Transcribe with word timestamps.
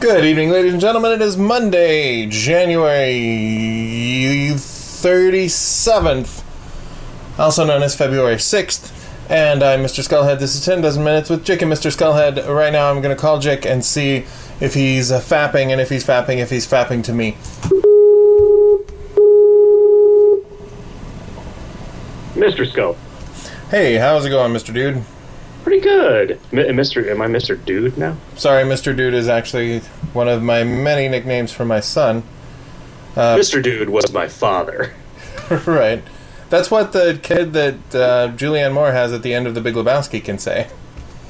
Good 0.00 0.24
evening, 0.24 0.50
ladies 0.50 0.72
and 0.72 0.80
gentlemen. 0.80 1.10
It 1.10 1.20
is 1.20 1.36
Monday, 1.36 2.26
January 2.26 3.10
37th, 4.54 6.44
also 7.36 7.64
known 7.66 7.82
as 7.82 7.96
February 7.96 8.36
6th. 8.36 8.92
And 9.28 9.60
I'm 9.60 9.80
Mr. 9.80 10.06
Skullhead. 10.06 10.38
This 10.38 10.54
is 10.54 10.64
10 10.64 10.82
dozen 10.82 11.02
minutes 11.02 11.28
with 11.28 11.44
Jake 11.44 11.62
and 11.62 11.72
Mr. 11.72 11.90
Skullhead. 11.90 12.46
Right 12.46 12.72
now, 12.72 12.92
I'm 12.92 13.02
going 13.02 13.12
to 13.14 13.20
call 13.20 13.40
Jake 13.40 13.66
and 13.66 13.84
see 13.84 14.24
if 14.60 14.74
he's 14.74 15.10
uh, 15.10 15.18
fapping, 15.20 15.72
and 15.72 15.80
if 15.80 15.88
he's 15.88 16.04
fapping, 16.04 16.36
if 16.36 16.50
he's 16.50 16.64
fapping 16.64 17.02
to 17.02 17.12
me. 17.12 17.32
Mr. 22.34 22.64
Skull. 22.70 22.96
Hey, 23.70 23.96
how's 23.96 24.24
it 24.24 24.30
going, 24.30 24.52
Mr. 24.52 24.72
Dude? 24.72 25.02
Pretty 25.68 25.82
good. 25.84 26.30
M- 26.50 26.76
Mr. 26.76 27.06
Am 27.10 27.20
I 27.20 27.26
Mr. 27.26 27.62
Dude 27.62 27.98
now? 27.98 28.16
Sorry, 28.36 28.64
Mr. 28.64 28.96
Dude 28.96 29.12
is 29.12 29.28
actually 29.28 29.80
one 30.14 30.26
of 30.26 30.42
my 30.42 30.64
many 30.64 31.08
nicknames 31.08 31.52
for 31.52 31.66
my 31.66 31.78
son. 31.78 32.22
Mr. 33.14 33.62
Dude 33.62 33.90
was 33.90 34.10
my 34.10 34.28
father. 34.28 34.94
right. 35.66 36.02
That's 36.48 36.70
what 36.70 36.92
the 36.94 37.20
kid 37.22 37.52
that 37.52 37.74
uh, 37.94 38.32
Julianne 38.34 38.72
Moore 38.72 38.92
has 38.92 39.12
at 39.12 39.22
the 39.22 39.34
end 39.34 39.46
of 39.46 39.54
The 39.54 39.60
Big 39.60 39.74
Lebowski 39.74 40.24
can 40.24 40.38
say. 40.38 40.70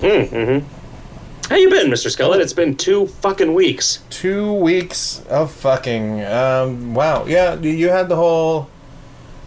How 0.01 1.57
you 1.57 1.69
been, 1.69 1.89
Mr. 1.89 2.07
Skelet? 2.07 2.39
It's 2.39 2.53
been 2.53 2.77
two 2.77 3.09
fucking 3.09 3.55
weeks. 3.55 4.05
Two 4.09 4.53
weeks 4.53 5.21
of 5.27 5.51
fucking. 5.51 6.25
Um, 6.25 6.95
wow. 6.95 7.27
Yeah, 7.27 7.57
you 7.57 7.89
had 7.89 8.09
the 8.09 8.15
whole 8.15 8.71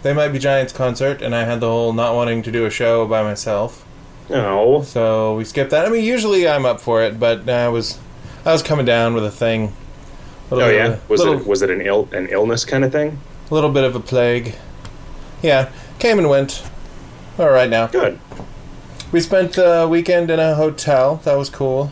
They 0.03 0.11
Might 0.11 0.33
Be 0.33 0.39
Giants 0.39 0.73
concert, 0.73 1.21
and 1.21 1.33
I 1.33 1.45
had 1.45 1.61
the 1.61 1.69
whole 1.69 1.93
not 1.93 2.13
wanting 2.13 2.43
to 2.43 2.51
do 2.51 2.65
a 2.65 2.69
show 2.69 3.07
by 3.07 3.23
myself. 3.23 3.85
Oh, 4.33 4.81
So 4.83 5.35
we 5.35 5.43
skipped 5.45 5.71
that. 5.71 5.85
I 5.85 5.89
mean, 5.89 6.03
usually 6.03 6.47
I'm 6.47 6.65
up 6.65 6.79
for 6.81 7.01
it, 7.03 7.19
but 7.19 7.49
I 7.49 7.67
was 7.69 7.99
I 8.45 8.51
was 8.51 8.63
coming 8.63 8.85
down 8.85 9.13
with 9.13 9.25
a 9.25 9.31
thing. 9.31 9.73
A 10.51 10.55
oh 10.55 10.69
yeah. 10.69 10.87
a- 10.87 10.99
Was 11.07 11.19
little, 11.21 11.39
it 11.41 11.47
was 11.47 11.61
it 11.61 11.69
an 11.69 11.81
ill 11.81 12.07
an 12.11 12.27
illness 12.27 12.65
kind 12.65 12.83
of 12.83 12.91
thing? 12.91 13.19
A 13.49 13.53
little 13.53 13.69
bit 13.71 13.83
of 13.83 13.95
a 13.95 13.99
plague. 13.99 14.55
Yeah, 15.41 15.69
came 15.99 16.17
and 16.19 16.29
went. 16.29 16.63
All 17.39 17.49
right 17.49 17.69
now. 17.69 17.87
Good. 17.87 18.19
We 19.11 19.19
spent 19.19 19.53
the 19.53 19.87
weekend 19.89 20.29
in 20.31 20.39
a 20.39 20.55
hotel. 20.55 21.17
That 21.25 21.35
was 21.37 21.49
cool. 21.49 21.91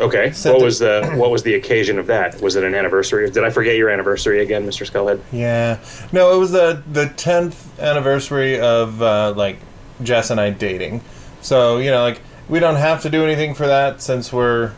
Okay. 0.00 0.30
Set 0.32 0.52
what 0.52 0.60
the- 0.60 0.64
was 0.64 0.78
the 0.78 1.12
what 1.16 1.30
was 1.30 1.42
the 1.42 1.54
occasion 1.54 1.98
of 1.98 2.06
that? 2.06 2.40
Was 2.40 2.56
it 2.56 2.64
an 2.64 2.74
anniversary? 2.74 3.28
Did 3.30 3.44
I 3.44 3.50
forget 3.50 3.76
your 3.76 3.90
anniversary 3.90 4.40
again, 4.42 4.66
Mr. 4.66 4.86
Skullhead? 4.90 5.20
Yeah. 5.32 5.78
No, 6.12 6.34
it 6.34 6.38
was 6.38 6.52
the 6.52 6.82
the 6.90 7.06
tenth 7.08 7.78
anniversary 7.80 8.58
of 8.60 9.02
uh, 9.02 9.32
like 9.36 9.58
Jess 10.02 10.30
and 10.30 10.40
I 10.40 10.50
dating. 10.50 11.02
So 11.40 11.78
you 11.78 11.90
know, 11.90 12.02
like 12.02 12.20
we 12.48 12.60
don't 12.60 12.76
have 12.76 13.02
to 13.02 13.10
do 13.10 13.24
anything 13.24 13.54
for 13.54 13.66
that 13.66 14.00
since 14.02 14.32
we're 14.32 14.72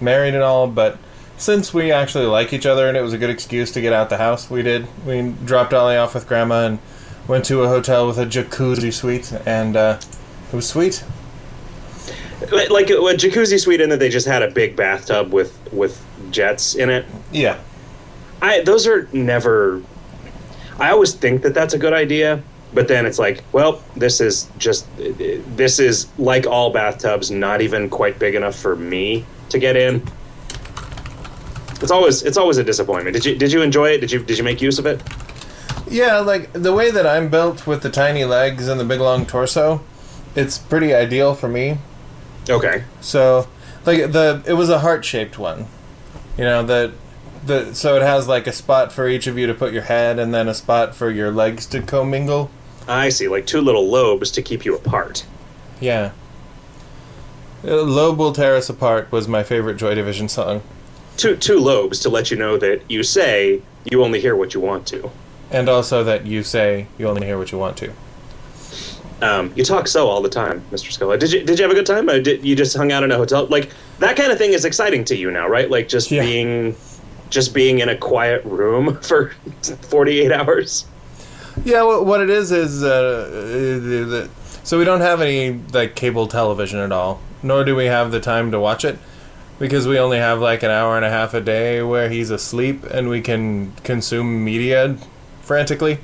married 0.00 0.34
and 0.34 0.42
all. 0.42 0.66
But 0.66 0.98
since 1.36 1.74
we 1.74 1.92
actually 1.92 2.26
like 2.26 2.52
each 2.52 2.66
other 2.66 2.88
and 2.88 2.96
it 2.96 3.02
was 3.02 3.12
a 3.12 3.18
good 3.18 3.30
excuse 3.30 3.70
to 3.72 3.80
get 3.80 3.92
out 3.92 4.08
the 4.08 4.16
house, 4.16 4.50
we 4.50 4.62
did. 4.62 4.86
We 5.04 5.34
dropped 5.44 5.74
Ollie 5.74 5.96
off 5.96 6.14
with 6.14 6.26
Grandma 6.26 6.66
and 6.66 6.78
went 7.28 7.44
to 7.46 7.62
a 7.62 7.68
hotel 7.68 8.06
with 8.06 8.18
a 8.18 8.26
jacuzzi 8.26 8.92
suite, 8.92 9.32
and 9.46 9.76
uh, 9.76 9.98
it 10.52 10.54
was 10.54 10.68
sweet. 10.68 11.04
Like 12.70 12.90
a 12.90 12.94
jacuzzi 12.94 13.58
suite 13.58 13.80
in 13.80 13.88
that 13.90 13.98
they 13.98 14.08
just 14.08 14.26
had 14.26 14.42
a 14.42 14.50
big 14.50 14.76
bathtub 14.76 15.32
with 15.32 15.58
with 15.72 16.04
jets 16.30 16.74
in 16.74 16.90
it. 16.90 17.06
Yeah. 17.32 17.58
I 18.42 18.60
those 18.62 18.86
are 18.86 19.08
never. 19.12 19.82
I 20.78 20.90
always 20.90 21.14
think 21.14 21.42
that 21.42 21.54
that's 21.54 21.72
a 21.72 21.78
good 21.78 21.94
idea, 21.94 22.42
but 22.76 22.88
then 22.88 23.06
it's 23.06 23.18
like, 23.18 23.42
well, 23.52 23.82
this 23.96 24.20
is 24.20 24.50
just 24.58 24.86
this 24.98 25.78
is 25.78 26.08
like 26.18 26.46
all 26.46 26.70
bathtubs, 26.70 27.30
not 27.30 27.62
even 27.62 27.88
quite 27.88 28.18
big 28.18 28.34
enough 28.34 28.54
for 28.54 28.76
me 28.76 29.24
to 29.48 29.58
get 29.58 29.76
in. 29.76 30.06
It's 31.80 31.90
always 31.90 32.22
it's 32.22 32.36
always 32.36 32.58
a 32.58 32.64
disappointment. 32.64 33.14
Did 33.14 33.24
you 33.24 33.34
did 33.34 33.50
you 33.50 33.62
enjoy 33.62 33.92
it? 33.92 34.02
Did 34.02 34.12
you 34.12 34.22
did 34.22 34.36
you 34.36 34.44
make 34.44 34.60
use 34.60 34.78
of 34.78 34.84
it? 34.84 35.02
Yeah, 35.88 36.18
like 36.18 36.52
the 36.52 36.74
way 36.74 36.90
that 36.90 37.06
I'm 37.06 37.30
built 37.30 37.66
with 37.66 37.80
the 37.82 37.88
tiny 37.88 38.26
legs 38.26 38.68
and 38.68 38.78
the 38.78 38.84
big 38.84 39.00
long 39.00 39.24
torso, 39.24 39.82
it's 40.34 40.58
pretty 40.58 40.92
ideal 40.92 41.34
for 41.34 41.48
me. 41.48 41.78
Okay. 42.46 42.84
So, 43.00 43.48
like 43.86 44.12
the 44.12 44.42
it 44.46 44.52
was 44.52 44.68
a 44.68 44.80
heart 44.80 45.02
shaped 45.02 45.38
one, 45.38 45.66
you 46.36 46.44
know 46.44 46.62
the 46.62 46.92
the 47.46 47.72
so 47.74 47.96
it 47.96 48.02
has 48.02 48.28
like 48.28 48.46
a 48.46 48.52
spot 48.52 48.92
for 48.92 49.08
each 49.08 49.26
of 49.26 49.38
you 49.38 49.46
to 49.46 49.54
put 49.54 49.72
your 49.72 49.84
head 49.84 50.18
and 50.18 50.34
then 50.34 50.46
a 50.46 50.54
spot 50.54 50.94
for 50.94 51.10
your 51.10 51.30
legs 51.30 51.64
to 51.68 51.80
commingle. 51.80 52.50
I 52.88 53.08
see, 53.08 53.28
like 53.28 53.46
two 53.46 53.60
little 53.60 53.88
lobes 53.88 54.30
to 54.32 54.42
keep 54.42 54.64
you 54.64 54.74
apart. 54.74 55.24
Yeah. 55.80 56.12
Uh, 57.64 57.82
Lobe 57.82 58.18
will 58.18 58.32
tear 58.32 58.54
us 58.56 58.68
apart 58.68 59.10
was 59.10 59.26
my 59.26 59.42
favorite 59.42 59.76
Joy 59.76 59.94
Division 59.94 60.28
song, 60.28 60.62
Two 61.16 61.34
two 61.36 61.58
lobes 61.58 61.98
to 62.00 62.10
let 62.10 62.30
you 62.30 62.36
know 62.36 62.58
that 62.58 62.82
you 62.90 63.02
say 63.02 63.62
you 63.84 64.04
only 64.04 64.20
hear 64.20 64.36
what 64.36 64.52
you 64.54 64.60
want 64.60 64.86
to. 64.88 65.10
and 65.50 65.68
also 65.68 66.04
that 66.04 66.26
you 66.26 66.42
say 66.42 66.86
you 66.98 67.08
only 67.08 67.26
hear 67.26 67.38
what 67.38 67.50
you 67.52 67.58
want 67.58 67.76
to. 67.78 67.92
Um, 69.22 69.50
you 69.56 69.64
talk 69.64 69.88
so 69.88 70.08
all 70.08 70.20
the 70.20 70.28
time, 70.28 70.62
Mr. 70.70 70.92
Scully. 70.92 71.16
Did 71.16 71.32
you 71.32 71.42
did 71.42 71.58
you 71.58 71.62
have 71.62 71.72
a 71.72 71.74
good 71.74 71.86
time? 71.86 72.10
Or 72.10 72.20
did 72.20 72.44
you 72.44 72.54
just 72.54 72.76
hung 72.76 72.92
out 72.92 73.02
in 73.02 73.10
a 73.10 73.16
hotel? 73.16 73.46
Like 73.46 73.70
that 73.98 74.14
kind 74.16 74.30
of 74.30 74.36
thing 74.38 74.52
is 74.52 74.64
exciting 74.66 75.04
to 75.06 75.16
you 75.16 75.30
now, 75.30 75.48
right? 75.48 75.70
Like 75.70 75.88
just 75.88 76.10
Yeah. 76.10 76.20
being 76.22 76.76
just 77.30 77.54
being 77.54 77.78
in 77.78 77.88
a 77.88 77.96
quiet 77.96 78.44
room 78.44 79.00
for 79.02 79.32
48 79.88 80.30
hours. 80.30 80.84
Yeah, 81.64 81.82
what, 81.82 82.06
what 82.06 82.20
it 82.20 82.30
is 82.30 82.52
is 82.52 82.82
uh, 82.82 83.28
the, 83.32 84.04
the, 84.04 84.30
so 84.62 84.78
we 84.78 84.84
don't 84.84 85.00
have 85.00 85.20
any 85.20 85.60
like 85.72 85.94
cable 85.94 86.26
television 86.28 86.78
at 86.78 86.92
all, 86.92 87.20
nor 87.42 87.64
do 87.64 87.74
we 87.74 87.86
have 87.86 88.10
the 88.10 88.20
time 88.20 88.50
to 88.52 88.60
watch 88.60 88.84
it 88.84 88.98
because 89.58 89.86
we 89.86 89.98
only 89.98 90.18
have 90.18 90.40
like 90.40 90.62
an 90.62 90.70
hour 90.70 90.96
and 90.96 91.04
a 91.04 91.10
half 91.10 91.34
a 91.34 91.40
day 91.40 91.82
where 91.82 92.08
he's 92.08 92.30
asleep 92.30 92.84
and 92.84 93.08
we 93.08 93.20
can 93.20 93.72
consume 93.84 94.44
media 94.44 94.96
frantically. 95.42 95.98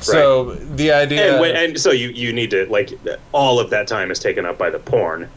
So 0.00 0.54
the 0.54 0.90
idea, 0.92 1.32
And, 1.32 1.40
when, 1.40 1.56
and 1.56 1.80
so 1.80 1.92
you 1.92 2.08
you 2.08 2.32
need 2.32 2.50
to 2.50 2.66
like 2.66 2.90
all 3.30 3.60
of 3.60 3.70
that 3.70 3.86
time 3.86 4.10
is 4.10 4.18
taken 4.18 4.44
up 4.44 4.58
by 4.58 4.68
the 4.68 4.80
porn. 4.80 5.28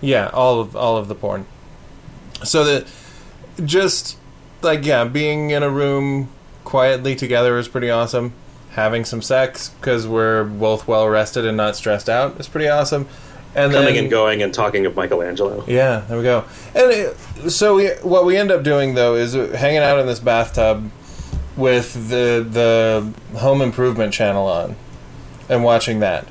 yeah, 0.00 0.30
all 0.32 0.60
of 0.60 0.74
all 0.74 0.96
of 0.96 1.08
the 1.08 1.14
porn. 1.14 1.46
So 2.42 2.64
that 2.64 2.86
just 3.64 4.16
like 4.62 4.84
yeah, 4.86 5.04
being 5.04 5.50
in 5.50 5.62
a 5.62 5.68
room 5.68 6.30
quietly 6.64 7.14
together 7.14 7.58
is 7.58 7.68
pretty 7.68 7.90
awesome. 7.90 8.32
Having 8.74 9.04
some 9.04 9.22
sex 9.22 9.70
because 9.70 10.06
we're 10.06 10.44
both 10.44 10.86
well 10.86 11.08
rested 11.08 11.44
and 11.44 11.56
not 11.56 11.76
stressed 11.76 12.08
out 12.08 12.38
is 12.38 12.48
pretty 12.48 12.68
awesome. 12.68 13.08
And 13.54 13.72
Coming 13.72 13.94
then, 13.94 14.04
and 14.04 14.10
going 14.10 14.42
and 14.42 14.52
talking 14.52 14.84
of 14.84 14.96
Michelangelo. 14.96 15.64
Yeah, 15.68 16.00
there 16.08 16.16
we 16.16 16.24
go. 16.24 16.44
And 16.74 16.90
it, 16.90 17.50
so 17.50 17.76
we, 17.76 17.88
what 18.02 18.24
we 18.24 18.36
end 18.36 18.50
up 18.50 18.64
doing 18.64 18.94
though 18.94 19.14
is 19.14 19.34
hanging 19.34 19.78
out 19.78 20.00
in 20.00 20.06
this 20.06 20.18
bathtub 20.18 20.90
with 21.56 22.08
the 22.08 22.44
the 22.48 23.38
home 23.38 23.62
improvement 23.62 24.12
channel 24.12 24.48
on 24.48 24.74
and 25.48 25.62
watching 25.62 26.00
that 26.00 26.26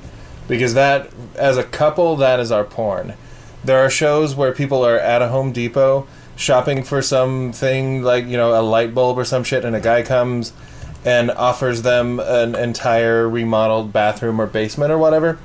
because 0.47 0.73
that 0.73 1.09
as 1.35 1.57
a 1.57 1.63
couple 1.63 2.15
that 2.17 2.39
is 2.39 2.51
our 2.51 2.63
porn. 2.63 3.13
There 3.63 3.79
are 3.79 3.89
shows 3.89 4.35
where 4.35 4.51
people 4.51 4.85
are 4.85 4.99
at 4.99 5.21
a 5.21 5.29
Home 5.29 5.53
Depot 5.53 6.05
shopping 6.35 6.83
for 6.83 7.01
something 7.01 8.01
like, 8.01 8.25
you 8.25 8.35
know, 8.35 8.59
a 8.59 8.61
light 8.61 8.93
bulb 8.93 9.17
or 9.17 9.23
some 9.23 9.43
shit 9.43 9.63
and 9.63 9.75
a 9.75 9.79
guy 9.79 10.03
comes 10.03 10.51
and 11.05 11.31
offers 11.31 11.81
them 11.81 12.19
an 12.19 12.55
entire 12.55 13.27
remodeled 13.27 13.91
bathroom 13.91 14.39
or 14.39 14.47
basement 14.47 14.91
or 14.91 14.97
whatever. 14.97 15.37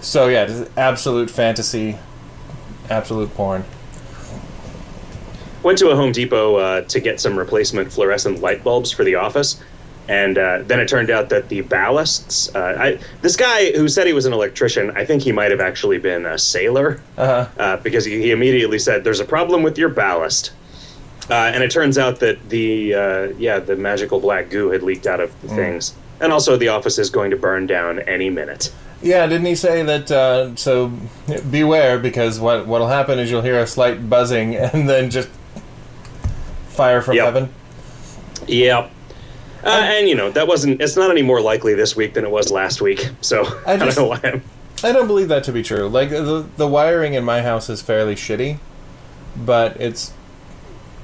So 0.00 0.28
yeah, 0.28 0.46
just 0.46 0.70
absolute 0.76 1.30
fantasy, 1.30 1.98
absolute 2.90 3.32
porn. 3.34 3.64
Went 5.62 5.78
to 5.78 5.90
a 5.90 5.96
Home 5.96 6.10
Depot 6.12 6.56
uh, 6.56 6.80
to 6.82 7.00
get 7.00 7.20
some 7.20 7.38
replacement 7.38 7.92
fluorescent 7.92 8.40
light 8.40 8.64
bulbs 8.64 8.90
for 8.90 9.04
the 9.04 9.14
office, 9.14 9.62
and 10.08 10.36
uh, 10.36 10.62
then 10.62 10.80
it 10.80 10.88
turned 10.88 11.08
out 11.08 11.28
that 11.28 11.48
the 11.48 11.62
ballasts. 11.62 12.52
Uh, 12.54 12.82
I, 12.82 12.98
this 13.20 13.36
guy 13.36 13.70
who 13.70 13.86
said 13.88 14.08
he 14.08 14.12
was 14.12 14.26
an 14.26 14.32
electrician, 14.32 14.90
I 14.96 15.04
think 15.04 15.22
he 15.22 15.30
might 15.30 15.52
have 15.52 15.60
actually 15.60 15.98
been 15.98 16.26
a 16.26 16.36
sailor, 16.36 17.00
Uh-huh. 17.16 17.46
uh, 17.58 17.76
because 17.76 18.04
he, 18.04 18.20
he 18.20 18.32
immediately 18.32 18.80
said, 18.80 19.04
"There's 19.04 19.20
a 19.20 19.24
problem 19.24 19.62
with 19.62 19.78
your 19.78 19.88
ballast." 19.88 20.50
Uh, 21.30 21.34
and 21.54 21.62
it 21.62 21.70
turns 21.70 21.98
out 21.98 22.18
that 22.20 22.48
the 22.48 22.94
uh, 22.94 23.28
yeah 23.38 23.58
the 23.60 23.76
magical 23.76 24.18
black 24.20 24.50
goo 24.50 24.70
had 24.70 24.82
leaked 24.82 25.06
out 25.06 25.20
of 25.20 25.40
the 25.42 25.48
things, 25.48 25.94
and 26.20 26.32
also 26.32 26.56
the 26.56 26.68
office 26.68 26.98
is 26.98 27.10
going 27.10 27.30
to 27.30 27.36
burn 27.36 27.66
down 27.66 28.00
any 28.00 28.28
minute. 28.28 28.72
Yeah, 29.02 29.26
didn't 29.26 29.46
he 29.46 29.54
say 29.54 29.82
that? 29.82 30.10
Uh, 30.10 30.54
so 30.56 30.92
beware, 31.50 31.98
because 31.98 32.38
what 32.40 32.66
what'll 32.66 32.88
happen 32.88 33.18
is 33.18 33.30
you'll 33.30 33.42
hear 33.42 33.58
a 33.60 33.66
slight 33.66 34.08
buzzing 34.10 34.56
and 34.56 34.88
then 34.88 35.10
just 35.10 35.28
fire 36.68 37.00
from 37.02 37.16
Yep. 37.16 37.24
heaven. 37.24 37.48
Yep. 38.48 38.90
Uh, 39.64 39.68
and 39.68 40.08
you 40.08 40.14
know 40.16 40.30
that 40.32 40.48
wasn't. 40.48 40.80
It's 40.80 40.96
not 40.96 41.10
any 41.10 41.22
more 41.22 41.40
likely 41.40 41.74
this 41.74 41.94
week 41.94 42.14
than 42.14 42.24
it 42.24 42.30
was 42.30 42.50
last 42.50 42.80
week. 42.80 43.10
So 43.20 43.42
I, 43.66 43.76
just- 43.76 43.96
don't 43.96 44.04
know 44.04 44.08
why. 44.08 44.20
I'm, 44.24 44.42
I 44.84 44.90
don't 44.90 45.06
believe 45.06 45.28
that 45.28 45.44
to 45.44 45.52
be 45.52 45.62
true. 45.62 45.88
Like 45.88 46.10
the 46.10 46.44
the 46.56 46.66
wiring 46.66 47.14
in 47.14 47.22
my 47.24 47.42
house 47.42 47.70
is 47.70 47.80
fairly 47.80 48.16
shitty, 48.16 48.58
but 49.36 49.80
it's. 49.80 50.12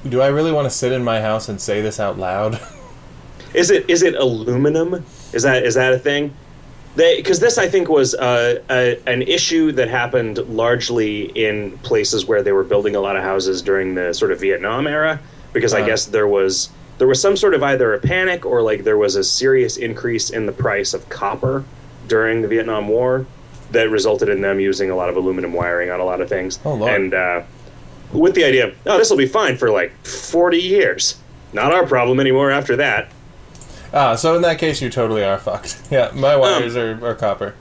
Do 0.07 0.21
I 0.21 0.27
really 0.27 0.51
want 0.51 0.65
to 0.65 0.69
sit 0.69 0.91
in 0.91 1.03
my 1.03 1.21
house 1.21 1.49
and 1.49 1.59
say 1.59 1.81
this 1.81 1.99
out 1.99 2.17
loud? 2.17 2.59
Is 3.53 3.71
it 3.71 3.89
is 3.89 4.03
it 4.03 4.13
aluminum? 4.13 5.03
Is 5.33 5.41
that 5.41 5.63
is 5.63 5.73
that 5.73 5.91
a 5.91 5.97
thing? 5.97 6.35
Because 6.95 7.39
this 7.39 7.57
I 7.57 7.67
think 7.67 7.89
was 7.89 8.13
uh, 8.13 8.61
a, 8.69 8.99
an 9.07 9.23
issue 9.23 9.71
that 9.71 9.87
happened 9.87 10.37
largely 10.55 11.23
in 11.35 11.77
places 11.79 12.27
where 12.27 12.43
they 12.43 12.51
were 12.51 12.63
building 12.63 12.95
a 12.95 12.99
lot 12.99 13.15
of 13.15 13.23
houses 13.23 13.63
during 13.63 13.95
the 13.95 14.13
sort 14.13 14.31
of 14.31 14.39
Vietnam 14.39 14.85
era, 14.85 15.19
because 15.51 15.73
I 15.73 15.81
Uh. 15.81 15.85
guess 15.87 16.05
there 16.05 16.27
was 16.27 16.69
there 16.99 17.07
was 17.07 17.19
some 17.19 17.35
sort 17.35 17.55
of 17.55 17.63
either 17.63 17.91
a 17.95 17.99
panic 17.99 18.45
or 18.45 18.61
like 18.61 18.83
there 18.83 18.97
was 18.99 19.15
a 19.15 19.23
serious 19.23 19.77
increase 19.77 20.29
in 20.29 20.45
the 20.45 20.51
price 20.51 20.93
of 20.93 21.09
copper 21.09 21.63
during 22.07 22.43
the 22.43 22.47
Vietnam 22.47 22.87
War 22.87 23.25
that 23.71 23.89
resulted 23.89 24.29
in 24.29 24.41
them 24.41 24.59
using 24.59 24.91
a 24.91 24.95
lot 24.95 25.09
of 25.09 25.15
aluminum 25.15 25.53
wiring 25.53 25.89
on 25.89 25.99
a 25.99 26.05
lot 26.05 26.21
of 26.21 26.29
things. 26.29 26.59
Oh, 26.65 26.73
Lord. 26.75 26.93
And 26.93 27.13
uh, 27.15 27.41
with 28.13 28.35
the 28.35 28.43
idea 28.43 28.67
of, 28.67 28.75
oh, 28.85 28.97
this 28.97 29.09
will 29.09 29.17
be 29.17 29.27
fine 29.27 29.57
for 29.57 29.69
like 29.69 29.93
40 30.05 30.57
years. 30.57 31.19
Not 31.53 31.73
our 31.73 31.85
problem 31.85 32.19
anymore 32.19 32.51
after 32.51 32.75
that. 32.77 33.09
Ah, 33.93 34.15
so 34.15 34.35
in 34.35 34.41
that 34.43 34.59
case, 34.59 34.81
you 34.81 34.89
totally 34.89 35.23
are 35.23 35.37
fucked. 35.37 35.81
Yeah, 35.91 36.11
my 36.13 36.35
wires 36.35 36.75
are, 36.75 37.03
are 37.03 37.15
copper. 37.15 37.55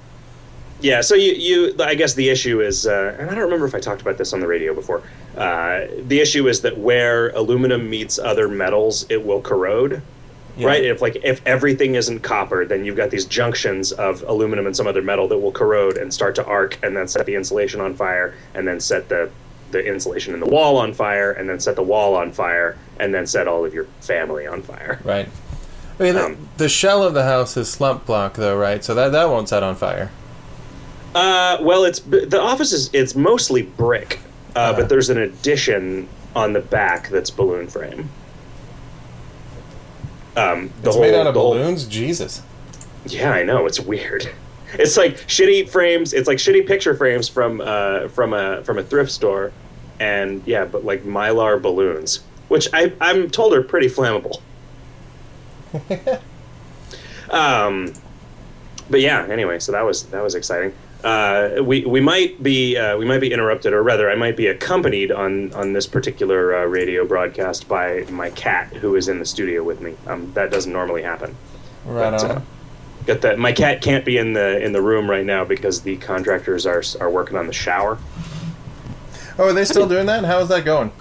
Yeah, 0.81 1.01
so 1.01 1.15
you, 1.15 1.33
you 1.33 1.75
I 1.81 1.95
guess 1.95 2.15
the 2.15 2.29
issue 2.29 2.61
is, 2.61 2.87
uh, 2.87 3.17
and 3.19 3.31
I 3.31 3.35
don't 3.35 3.45
remember 3.45 3.67
if 3.67 3.75
I 3.75 3.81
talked 3.81 4.01
about 4.01 4.17
this 4.17 4.33
on 4.33 4.41
the 4.41 4.47
radio 4.47 4.75
before. 4.75 5.03
Uh, 5.37 5.87
the 6.07 6.21
issue 6.21 6.47
is 6.47 6.61
that 6.61 6.79
where 6.79 7.31
aluminum 7.31 7.91
meets 7.91 8.19
other 8.19 8.49
metals, 8.49 9.05
it 9.11 9.25
will 9.25 9.41
corrode. 9.41 10.03
Yeah. 10.57 10.69
Right? 10.69 10.85
If 10.85 11.01
like 11.01 11.17
if 11.25 11.45
everything 11.47 11.95
isn't 11.95 12.21
copper, 12.21 12.65
then 12.65 12.85
you've 12.85 12.97
got 12.97 13.11
these 13.11 13.25
junctions 13.25 13.93
of 13.93 14.23
aluminum 14.23 14.67
and 14.67 14.77
some 14.77 14.87
other 14.87 15.03
metal 15.03 15.27
that 15.29 15.39
will 15.39 15.53
corrode 15.53 15.97
and 15.97 16.13
start 16.13 16.35
to 16.37 16.45
arc, 16.45 16.79
and 16.83 16.97
then 16.97 17.09
set 17.09 17.27
the 17.27 17.35
insulation 17.35 17.81
on 17.81 17.95
fire, 17.95 18.35
and 18.55 18.67
then 18.67 18.81
set 18.81 19.09
the 19.09 19.31
the 19.71 19.85
insulation 19.85 20.35
in 20.35 20.41
the 20.41 20.47
wall 20.47 20.77
on 20.79 20.93
fire, 20.95 21.31
and 21.33 21.49
then 21.49 21.61
set 21.61 21.77
the 21.77 21.83
wall 21.83 22.15
on 22.17 22.33
fire, 22.33 22.77
and 22.99 23.13
then 23.15 23.27
set 23.27 23.47
all 23.49 23.65
of 23.65 23.75
your 23.75 23.85
family 24.01 24.47
on 24.47 24.63
fire. 24.63 24.99
Right. 25.05 25.29
I 25.99 26.03
mean, 26.03 26.15
the, 26.15 26.25
Um, 26.25 26.49
the 26.59 26.69
shell 26.69 27.03
of 27.03 27.13
the 27.15 27.25
house 27.25 27.57
is 27.57 27.69
slump 27.71 28.07
block, 28.07 28.35
though, 28.35 28.57
right? 28.57 28.85
So 28.85 28.95
that, 28.95 29.13
that 29.13 29.29
won't 29.29 29.49
set 29.49 29.63
on 29.63 29.75
fire. 29.75 30.11
Uh, 31.15 31.59
well, 31.61 31.85
it's 31.85 32.01
the 32.01 32.41
office 32.41 32.73
is 32.73 32.91
it's 32.93 33.15
mostly 33.17 33.63
brick, 33.63 34.21
uh, 34.55 34.59
Uh-huh. 34.59 34.81
but 34.81 34.89
there's 34.89 35.11
an 35.11 35.19
addition 35.19 36.09
on 36.37 36.53
the 36.53 36.61
back 36.61 37.09
that's 37.09 37.31
balloon 37.31 37.67
frame. 37.67 38.11
Um, 40.37 40.71
the 40.83 40.89
It's 40.91 40.97
whole, 40.97 41.01
made 41.03 41.15
out 41.15 41.27
of 41.27 41.35
the 41.35 41.41
whole- 41.41 41.55
balloons? 41.55 41.85
Jesus. 41.87 42.43
yeah, 43.07 43.33
I 43.33 43.43
know 43.43 43.67
it's 43.67 43.81
weird. 43.81 44.29
It's 44.75 44.97
like 44.97 45.15
shitty 45.17 45.69
frames. 45.69 46.13
It's 46.13 46.29
like 46.29 46.39
shitty 46.39 46.67
picture 46.67 46.95
frames 46.95 47.29
from 47.29 47.61
uh, 47.61 48.09
from 48.09 48.33
a 48.33 48.63
from 48.65 48.79
a 48.79 48.83
thrift 48.83 49.11
store, 49.11 49.53
and 50.01 50.43
yeah, 50.47 50.65
but 50.65 50.85
like 50.85 51.05
mylar 51.05 51.61
balloons, 51.61 52.21
which 52.49 52.69
I 52.73 52.93
I'm 53.01 53.31
told 53.31 53.55
are 53.55 53.63
pretty 53.63 53.89
flammable. 53.89 54.41
um, 57.31 57.93
but 58.91 59.01
yeah. 59.01 59.27
Anyway, 59.31 59.59
so 59.59 59.73
that 59.73 59.83
was 59.85 60.05
that 60.07 60.23
was 60.23 60.35
exciting. 60.35 60.75
Uh, 61.05 61.63
we 61.63 61.85
we 61.85 62.01
might 62.01 62.43
be 62.43 62.77
uh, 62.77 62.97
we 62.99 63.05
might 63.05 63.21
be 63.21 63.33
interrupted, 63.33 63.73
or 63.73 63.83
rather, 63.83 64.11
I 64.11 64.17
might 64.17 64.37
be 64.37 64.49
accompanied 64.49 65.13
on 65.13 65.53
on 65.55 65.73
this 65.73 65.87
particular 65.87 66.57
uh, 66.57 66.65
radio 66.65 67.07
broadcast 67.07 67.69
by 67.69 68.05
my 68.11 68.31
cat, 68.31 68.73
who 68.75 68.97
is 68.97 69.09
in 69.09 69.19
the 69.19 69.25
studio 69.25 69.63
with 69.63 69.81
me. 69.81 69.95
Um, 70.07 70.33
that 70.35 70.51
doesn't 70.51 70.73
normally 70.73 71.03
happen. 71.03 71.37
Right 71.85 72.11
But, 72.11 72.31
on. 72.31 72.47
Got 73.09 73.23
that. 73.23 73.39
My 73.39 73.55
cat 73.55 73.81
can't 73.81 74.05
be 74.05 74.19
in 74.19 74.35
the 74.35 74.63
in 74.63 74.73
the 74.73 74.83
room 74.83 75.09
right 75.09 75.25
now 75.25 75.43
because 75.43 75.81
the 75.81 75.97
contractors 75.97 76.67
are 76.67 76.83
are 77.01 77.09
working 77.09 77.39
on 77.39 77.47
the 77.47 77.55
shower. 77.55 77.97
oh, 79.39 79.47
are 79.47 79.55
they 79.55 79.65
still 79.65 79.89
doing 79.89 80.05
that? 80.05 80.27
How's 80.27 80.51
that 80.51 80.67
going? 80.67 80.93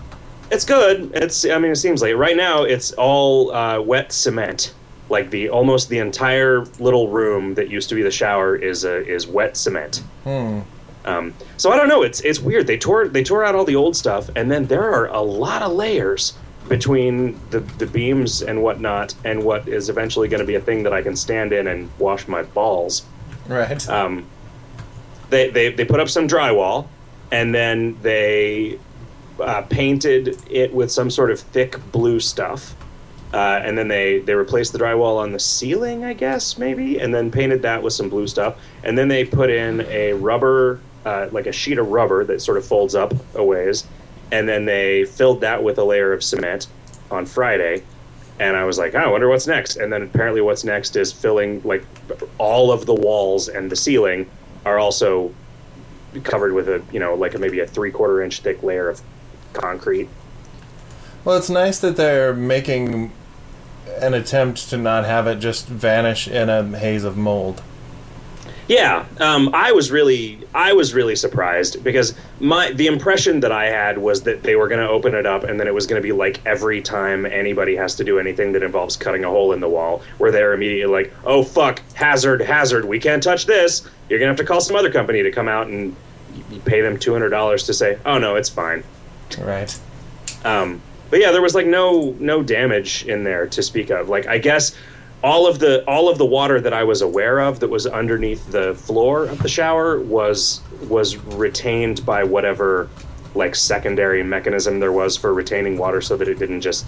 It's 0.50 0.64
good. 0.64 1.12
It's. 1.14 1.44
I 1.46 1.60
mean, 1.60 1.74
it 1.74 1.76
seems 1.76 2.02
like 2.02 2.16
right 2.16 2.38
now 2.38 2.64
it's 2.64 2.94
all 2.94 3.52
uh, 3.52 3.82
wet 3.82 4.14
cement. 4.14 4.74
Like 5.10 5.32
the 5.32 5.50
almost 5.50 5.90
the 5.90 6.00
entire 6.00 6.62
little 6.80 7.10
room 7.10 7.56
that 7.56 7.70
used 7.70 7.90
to 7.90 7.96
be 7.96 8.04
the 8.04 8.12
shower 8.12 8.56
is 8.56 8.86
uh, 8.86 9.04
is 9.06 9.28
wet 9.28 9.58
cement. 9.58 10.02
Hmm. 10.24 10.62
Um, 11.04 11.34
so 11.58 11.72
I 11.72 11.76
don't 11.76 11.90
know. 11.90 12.04
It's 12.04 12.22
it's 12.22 12.40
weird. 12.40 12.68
They 12.68 12.78
tore 12.78 13.10
they 13.10 13.26
tore 13.26 13.44
out 13.44 13.54
all 13.54 13.66
the 13.66 13.76
old 13.76 13.98
stuff, 13.98 14.30
and 14.34 14.50
then 14.50 14.68
there 14.68 14.90
are 14.90 15.08
a 15.08 15.22
lot 15.22 15.62
of 15.62 15.74
layers 15.74 16.38
between 16.68 17.40
the 17.50 17.60
the 17.60 17.86
beams 17.86 18.42
and 18.42 18.62
whatnot, 18.62 19.16
and 19.24 19.44
what 19.44 19.68
is 19.68 19.90
eventually 19.90 20.28
going 20.28 20.42
to 20.42 20.48
be 20.48 20.56
a 20.56 20.62
thing 20.62 20.84
that 20.84 20.94
I 20.94 21.02
can 21.02 21.16
stand 21.16 21.54
in 21.54 21.68
and 21.68 21.90
wash 22.00 22.28
my 22.28 22.44
balls. 22.44 23.06
Right. 23.48 23.88
um, 23.90 24.26
they, 25.30 25.50
they 25.50 25.72
they 25.72 25.86
put 25.86 26.00
up 26.00 26.10
some 26.10 26.28
drywall 26.28 26.88
and 27.32 27.54
then 27.54 27.98
they 28.02 28.80
uh, 29.40 29.62
painted 29.64 30.42
it 30.50 30.74
with 30.74 30.92
some 30.92 31.10
sort 31.10 31.32
of 31.32 31.40
thick 31.40 31.80
blue 31.92 32.20
stuff 32.20 32.76
uh, 33.34 33.62
and 33.64 33.78
then 33.78 33.88
they 33.88 34.20
they 34.20 34.34
replaced 34.34 34.74
the 34.74 34.80
drywall 34.80 35.18
on 35.18 35.32
the 35.32 35.40
ceiling 35.40 36.06
i 36.06 36.14
guess 36.14 36.58
maybe 36.58 37.00
and 37.00 37.14
then 37.14 37.30
painted 37.30 37.62
that 37.62 37.82
with 37.84 37.94
some 37.94 38.10
blue 38.10 38.28
stuff 38.28 38.58
and 38.84 38.98
then 38.98 39.08
they 39.08 39.26
put 39.26 39.50
in 39.50 39.82
a 39.82 40.14
rubber 40.14 40.80
uh, 41.06 41.28
like 41.32 41.46
a 41.46 41.52
sheet 41.52 41.78
of 41.78 41.88
rubber 41.90 42.24
that 42.24 42.42
sort 42.42 42.58
of 42.58 42.66
folds 42.66 42.96
up 42.96 43.14
a 43.36 43.44
ways 43.44 43.86
and 44.32 44.48
then 44.48 44.66
they 44.66 45.06
filled 45.06 45.42
that 45.42 45.64
with 45.64 45.78
a 45.78 45.84
layer 45.84 46.14
of 46.14 46.24
cement 46.24 46.68
on 47.10 47.26
friday 47.26 47.82
and 48.40 48.56
I 48.56 48.66
was 48.66 48.78
like, 48.78 48.94
oh, 48.94 49.00
I 49.00 49.08
wonder 49.08 49.28
what's 49.28 49.48
next. 49.48 49.78
And 49.78 49.92
then 49.92 50.04
apparently, 50.04 50.42
what's 50.42 50.64
next 50.64 50.96
is 50.96 51.12
filling 51.12 51.62
like 51.64 51.84
all 52.38 52.72
of 52.72 52.86
the 52.86 52.94
walls 52.94 53.50
and 53.50 53.72
the 53.72 53.76
ceiling 53.76 54.30
are 54.66 54.78
also 54.78 55.34
covered 56.24 56.54
with 56.54 56.68
a 56.68 56.84
you 56.92 57.00
know 57.00 57.14
like 57.16 57.36
a, 57.36 57.38
maybe 57.38 57.60
a 57.60 57.68
three 57.68 57.92
quarter 57.92 58.22
inch 58.22 58.42
thick 58.42 58.62
layer 58.62 58.90
of 58.90 59.02
concrete. 59.54 60.10
Well, 61.24 61.38
it's 61.38 61.50
nice 61.50 61.80
that 61.80 61.98
they're 61.98 62.34
making 62.34 63.12
an 64.00 64.14
attempt 64.14 64.70
to 64.70 64.78
not 64.78 65.06
have 65.06 65.26
it 65.28 65.40
just 65.40 65.68
vanish 65.68 66.28
in 66.28 66.50
a 66.50 66.64
haze 66.78 67.04
of 67.04 67.18
mold. 67.18 67.62
Yeah, 68.68 69.06
um, 69.20 69.50
I 69.54 69.72
was 69.72 69.92
really 69.92 70.40
I 70.54 70.74
was 70.74 70.94
really 70.94 71.16
surprised 71.16 71.84
because 71.84 72.14
my 72.42 72.72
the 72.72 72.88
impression 72.88 73.40
that 73.40 73.52
I 73.52 73.68
had 73.68 73.98
was 73.98 74.24
that 74.24 74.44
they 74.44 74.56
were 74.56 74.68
going 74.68 74.82
to 74.82 74.90
open 74.90 75.16
it 75.16 75.26
up 75.26 75.46
and 75.46 75.58
then 75.58 75.68
it 75.68 75.74
was 75.74 75.88
going 75.88 76.02
to 76.02 76.06
be 76.06 76.12
like 76.12 76.46
every 76.46 76.82
time 76.82 77.26
anybody 77.26 77.78
has 77.78 77.96
to 77.96 78.04
do 78.04 78.20
anything 78.20 78.52
that 78.52 78.64
involves 78.64 78.98
cutting 78.98 79.24
a 79.24 79.30
hole 79.30 79.54
in 79.54 79.62
the 79.62 79.70
wall, 79.70 80.02
where 80.18 80.32
they're 80.32 80.54
immediately 80.54 81.04
like, 81.04 81.14
"Oh 81.26 81.44
fuck, 81.44 81.82
hazard, 81.94 82.42
hazard, 82.42 82.84
we 82.84 83.00
can't 83.00 83.24
touch 83.24 83.46
this." 83.46 83.88
You're 84.10 84.20
gonna 84.20 84.32
have 84.32 84.38
to 84.38 84.46
call 84.46 84.60
some 84.60 84.76
other 84.76 84.92
company 84.92 85.24
to 85.24 85.32
come 85.32 85.48
out 85.48 85.68
and 85.68 85.96
you 86.52 86.60
pay 86.60 86.82
them 86.82 86.98
two 86.98 87.14
hundred 87.14 87.30
dollars 87.30 87.64
to 87.66 87.74
say, 87.74 87.98
"Oh 88.06 88.18
no, 88.18 88.36
it's 88.36 88.50
fine." 88.50 88.84
Right. 89.40 89.80
Um, 90.44 90.82
but 91.10 91.22
yeah, 91.22 91.32
there 91.32 91.42
was 91.42 91.56
like 91.56 91.68
no 91.68 92.16
no 92.20 92.44
damage 92.44 93.06
in 93.06 93.24
there 93.24 93.48
to 93.48 93.64
speak 93.64 93.90
of. 93.92 94.10
Like 94.10 94.28
I 94.28 94.38
guess 94.40 94.76
all 95.24 95.48
of 95.48 95.60
the 95.60 95.84
all 95.86 96.10
of 96.10 96.18
the 96.18 96.26
water 96.26 96.62
that 96.62 96.74
I 96.74 96.84
was 96.84 97.02
aware 97.02 97.40
of 97.40 97.60
that 97.60 97.70
was 97.70 97.88
underneath 97.88 98.52
the 98.52 98.76
floor 98.76 99.26
of 99.26 99.42
the 99.42 99.50
shower 99.50 100.00
was 100.00 100.62
was 100.88 101.18
retained 101.18 102.06
by 102.06 102.24
whatever 102.24 102.90
like 103.36 103.56
secondary 103.56 104.24
mechanism 104.24 104.80
there 104.80 104.92
was 104.92 105.18
for 105.18 105.34
retaining 105.34 105.78
water 105.78 106.02
so 106.02 106.18
that 106.18 106.28
it 106.28 106.40
didn't 106.40 106.62
just 106.62 106.86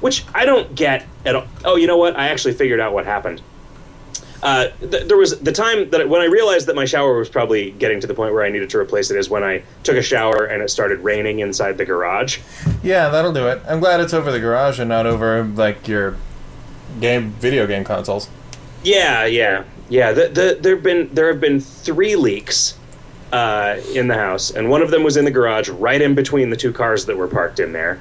which 0.00 0.24
I 0.34 0.44
don't 0.44 0.74
get 0.74 1.06
at 1.24 1.36
all. 1.36 1.46
Oh, 1.64 1.76
you 1.76 1.86
know 1.86 1.96
what? 1.96 2.16
I 2.16 2.28
actually 2.28 2.54
figured 2.54 2.80
out 2.80 2.92
what 2.92 3.06
happened. 3.06 3.40
Uh, 4.42 4.68
th- 4.80 5.06
there 5.06 5.16
was 5.16 5.38
the 5.38 5.52
time 5.52 5.88
that 5.90 6.08
when 6.08 6.20
I 6.20 6.24
realized 6.24 6.66
that 6.66 6.74
my 6.74 6.84
shower 6.84 7.16
was 7.16 7.28
probably 7.28 7.70
getting 7.70 8.00
to 8.00 8.08
the 8.08 8.14
point 8.14 8.34
where 8.34 8.42
I 8.42 8.48
needed 8.48 8.68
to 8.70 8.78
replace 8.78 9.12
it 9.12 9.16
is 9.16 9.30
when 9.30 9.44
I 9.44 9.62
took 9.84 9.96
a 9.96 10.02
shower 10.02 10.46
and 10.46 10.60
it 10.60 10.68
started 10.68 10.98
raining 10.98 11.38
inside 11.38 11.78
the 11.78 11.84
garage. 11.84 12.40
Yeah, 12.82 13.08
that'll 13.10 13.32
do 13.32 13.46
it. 13.46 13.62
I'm 13.68 13.78
glad 13.78 14.00
it's 14.00 14.12
over 14.12 14.32
the 14.32 14.40
garage 14.40 14.80
and 14.80 14.88
not 14.88 15.06
over 15.06 15.44
like 15.44 15.86
your 15.86 16.16
game 17.00 17.30
video 17.32 17.66
game 17.66 17.84
consoles. 17.84 18.28
Yeah, 18.82 19.26
yeah, 19.26 19.64
yeah. 19.88 20.12
The, 20.12 20.28
the, 20.28 20.58
there've 20.60 20.82
been 20.82 21.10
there 21.12 21.28
have 21.28 21.40
been 21.40 21.60
three 21.60 22.16
leaks 22.16 22.78
uh, 23.32 23.80
in 23.94 24.08
the 24.08 24.14
house, 24.14 24.50
and 24.50 24.68
one 24.68 24.82
of 24.82 24.90
them 24.90 25.02
was 25.02 25.16
in 25.16 25.24
the 25.24 25.30
garage, 25.30 25.68
right 25.68 26.00
in 26.00 26.14
between 26.14 26.50
the 26.50 26.56
two 26.56 26.72
cars 26.72 27.06
that 27.06 27.16
were 27.16 27.28
parked 27.28 27.60
in 27.60 27.72
there. 27.72 28.00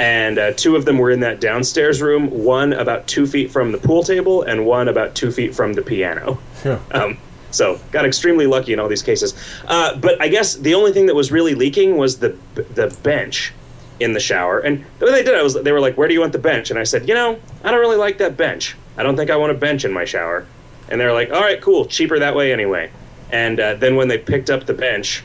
And 0.00 0.38
uh, 0.38 0.52
two 0.52 0.76
of 0.76 0.84
them 0.84 0.98
were 0.98 1.10
in 1.10 1.20
that 1.20 1.40
downstairs 1.40 2.00
room. 2.00 2.44
One 2.44 2.72
about 2.72 3.08
two 3.08 3.26
feet 3.26 3.50
from 3.50 3.72
the 3.72 3.78
pool 3.78 4.04
table, 4.04 4.42
and 4.42 4.64
one 4.64 4.86
about 4.86 5.14
two 5.14 5.32
feet 5.32 5.54
from 5.54 5.72
the 5.72 5.82
piano. 5.82 6.38
Phew. 6.62 6.78
Um, 6.92 7.18
so 7.50 7.80
got 7.92 8.04
extremely 8.04 8.46
lucky 8.46 8.72
in 8.72 8.78
all 8.78 8.88
these 8.88 9.02
cases. 9.02 9.34
Uh, 9.66 9.96
but 9.96 10.20
I 10.20 10.28
guess 10.28 10.54
the 10.54 10.74
only 10.74 10.92
thing 10.92 11.06
that 11.06 11.14
was 11.14 11.32
really 11.32 11.54
leaking 11.54 11.96
was 11.96 12.18
the 12.18 12.36
the 12.54 12.96
bench 13.02 13.52
in 14.00 14.12
the 14.12 14.20
shower. 14.20 14.60
And 14.60 14.84
the 14.98 15.06
way 15.06 15.12
they 15.12 15.22
did 15.22 15.36
it 15.36 15.42
was 15.42 15.54
they 15.54 15.72
were 15.72 15.80
like, 15.80 15.96
"Where 15.96 16.08
do 16.08 16.14
you 16.14 16.20
want 16.20 16.32
the 16.32 16.38
bench?" 16.38 16.70
And 16.70 16.78
I 16.78 16.84
said, 16.84 17.08
"You 17.08 17.14
know, 17.14 17.38
I 17.64 17.70
don't 17.70 17.80
really 17.80 17.96
like 17.96 18.18
that 18.18 18.36
bench. 18.36 18.76
I 18.96 19.02
don't 19.02 19.16
think 19.16 19.30
I 19.30 19.36
want 19.36 19.52
a 19.52 19.54
bench 19.56 19.84
in 19.84 19.92
my 19.92 20.04
shower." 20.04 20.46
And 20.88 21.00
they're 21.00 21.12
like, 21.12 21.30
"All 21.32 21.40
right, 21.40 21.60
cool, 21.60 21.84
cheaper 21.86 22.18
that 22.18 22.34
way 22.34 22.52
anyway." 22.52 22.90
And 23.30 23.60
uh, 23.60 23.74
then 23.74 23.96
when 23.96 24.08
they 24.08 24.18
picked 24.18 24.50
up 24.50 24.66
the 24.66 24.74
bench, 24.74 25.22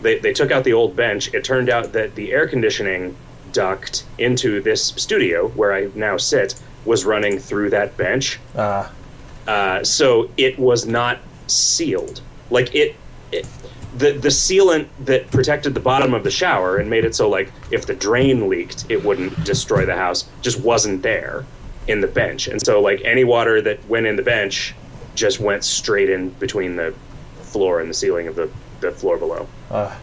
they 0.00 0.18
they 0.18 0.32
took 0.32 0.50
out 0.50 0.64
the 0.64 0.72
old 0.72 0.94
bench. 0.94 1.32
It 1.34 1.44
turned 1.44 1.68
out 1.68 1.92
that 1.92 2.14
the 2.14 2.32
air 2.32 2.46
conditioning 2.46 3.16
duct 3.52 4.04
into 4.18 4.60
this 4.62 4.82
studio 4.96 5.48
where 5.48 5.72
I 5.74 5.88
now 5.94 6.16
sit 6.16 6.54
was 6.84 7.04
running 7.04 7.38
through 7.38 7.70
that 7.70 7.96
bench. 7.96 8.38
Ah, 8.56 8.90
Uh, 9.46 9.82
so 9.84 10.30
it 10.36 10.58
was 10.58 10.86
not 10.86 11.18
sealed. 11.48 12.20
Like 12.50 12.74
it, 12.74 12.94
it, 13.32 13.46
the 13.96 14.12
the 14.12 14.28
sealant 14.28 14.88
that 15.04 15.30
protected 15.30 15.74
the 15.74 15.80
bottom 15.80 16.14
of 16.14 16.24
the 16.24 16.30
shower 16.30 16.78
and 16.78 16.88
made 16.88 17.04
it 17.04 17.14
so 17.14 17.28
like 17.28 17.52
if 17.70 17.86
the 17.86 17.94
drain 17.94 18.48
leaked, 18.48 18.86
it 18.88 19.04
wouldn't 19.04 19.44
destroy 19.44 19.84
the 19.84 19.94
house. 19.96 20.28
Just 20.40 20.60
wasn't 20.60 21.02
there 21.02 21.44
in 21.88 22.00
the 22.00 22.06
bench, 22.06 22.48
and 22.48 22.60
so 22.64 22.80
like 22.80 23.00
any 23.04 23.24
water 23.24 23.60
that 23.60 23.84
went 23.88 24.06
in 24.06 24.16
the 24.16 24.22
bench 24.22 24.74
just 25.14 25.40
went 25.40 25.62
straight 25.64 26.08
in 26.08 26.30
between 26.30 26.76
the 26.76 26.94
floor 27.42 27.80
and 27.80 27.90
the 27.90 27.94
ceiling 27.94 28.28
of 28.28 28.34
the 28.36 28.48
the 28.80 28.90
floor 28.92 29.18
below. 29.18 29.46
ah. 29.70 29.98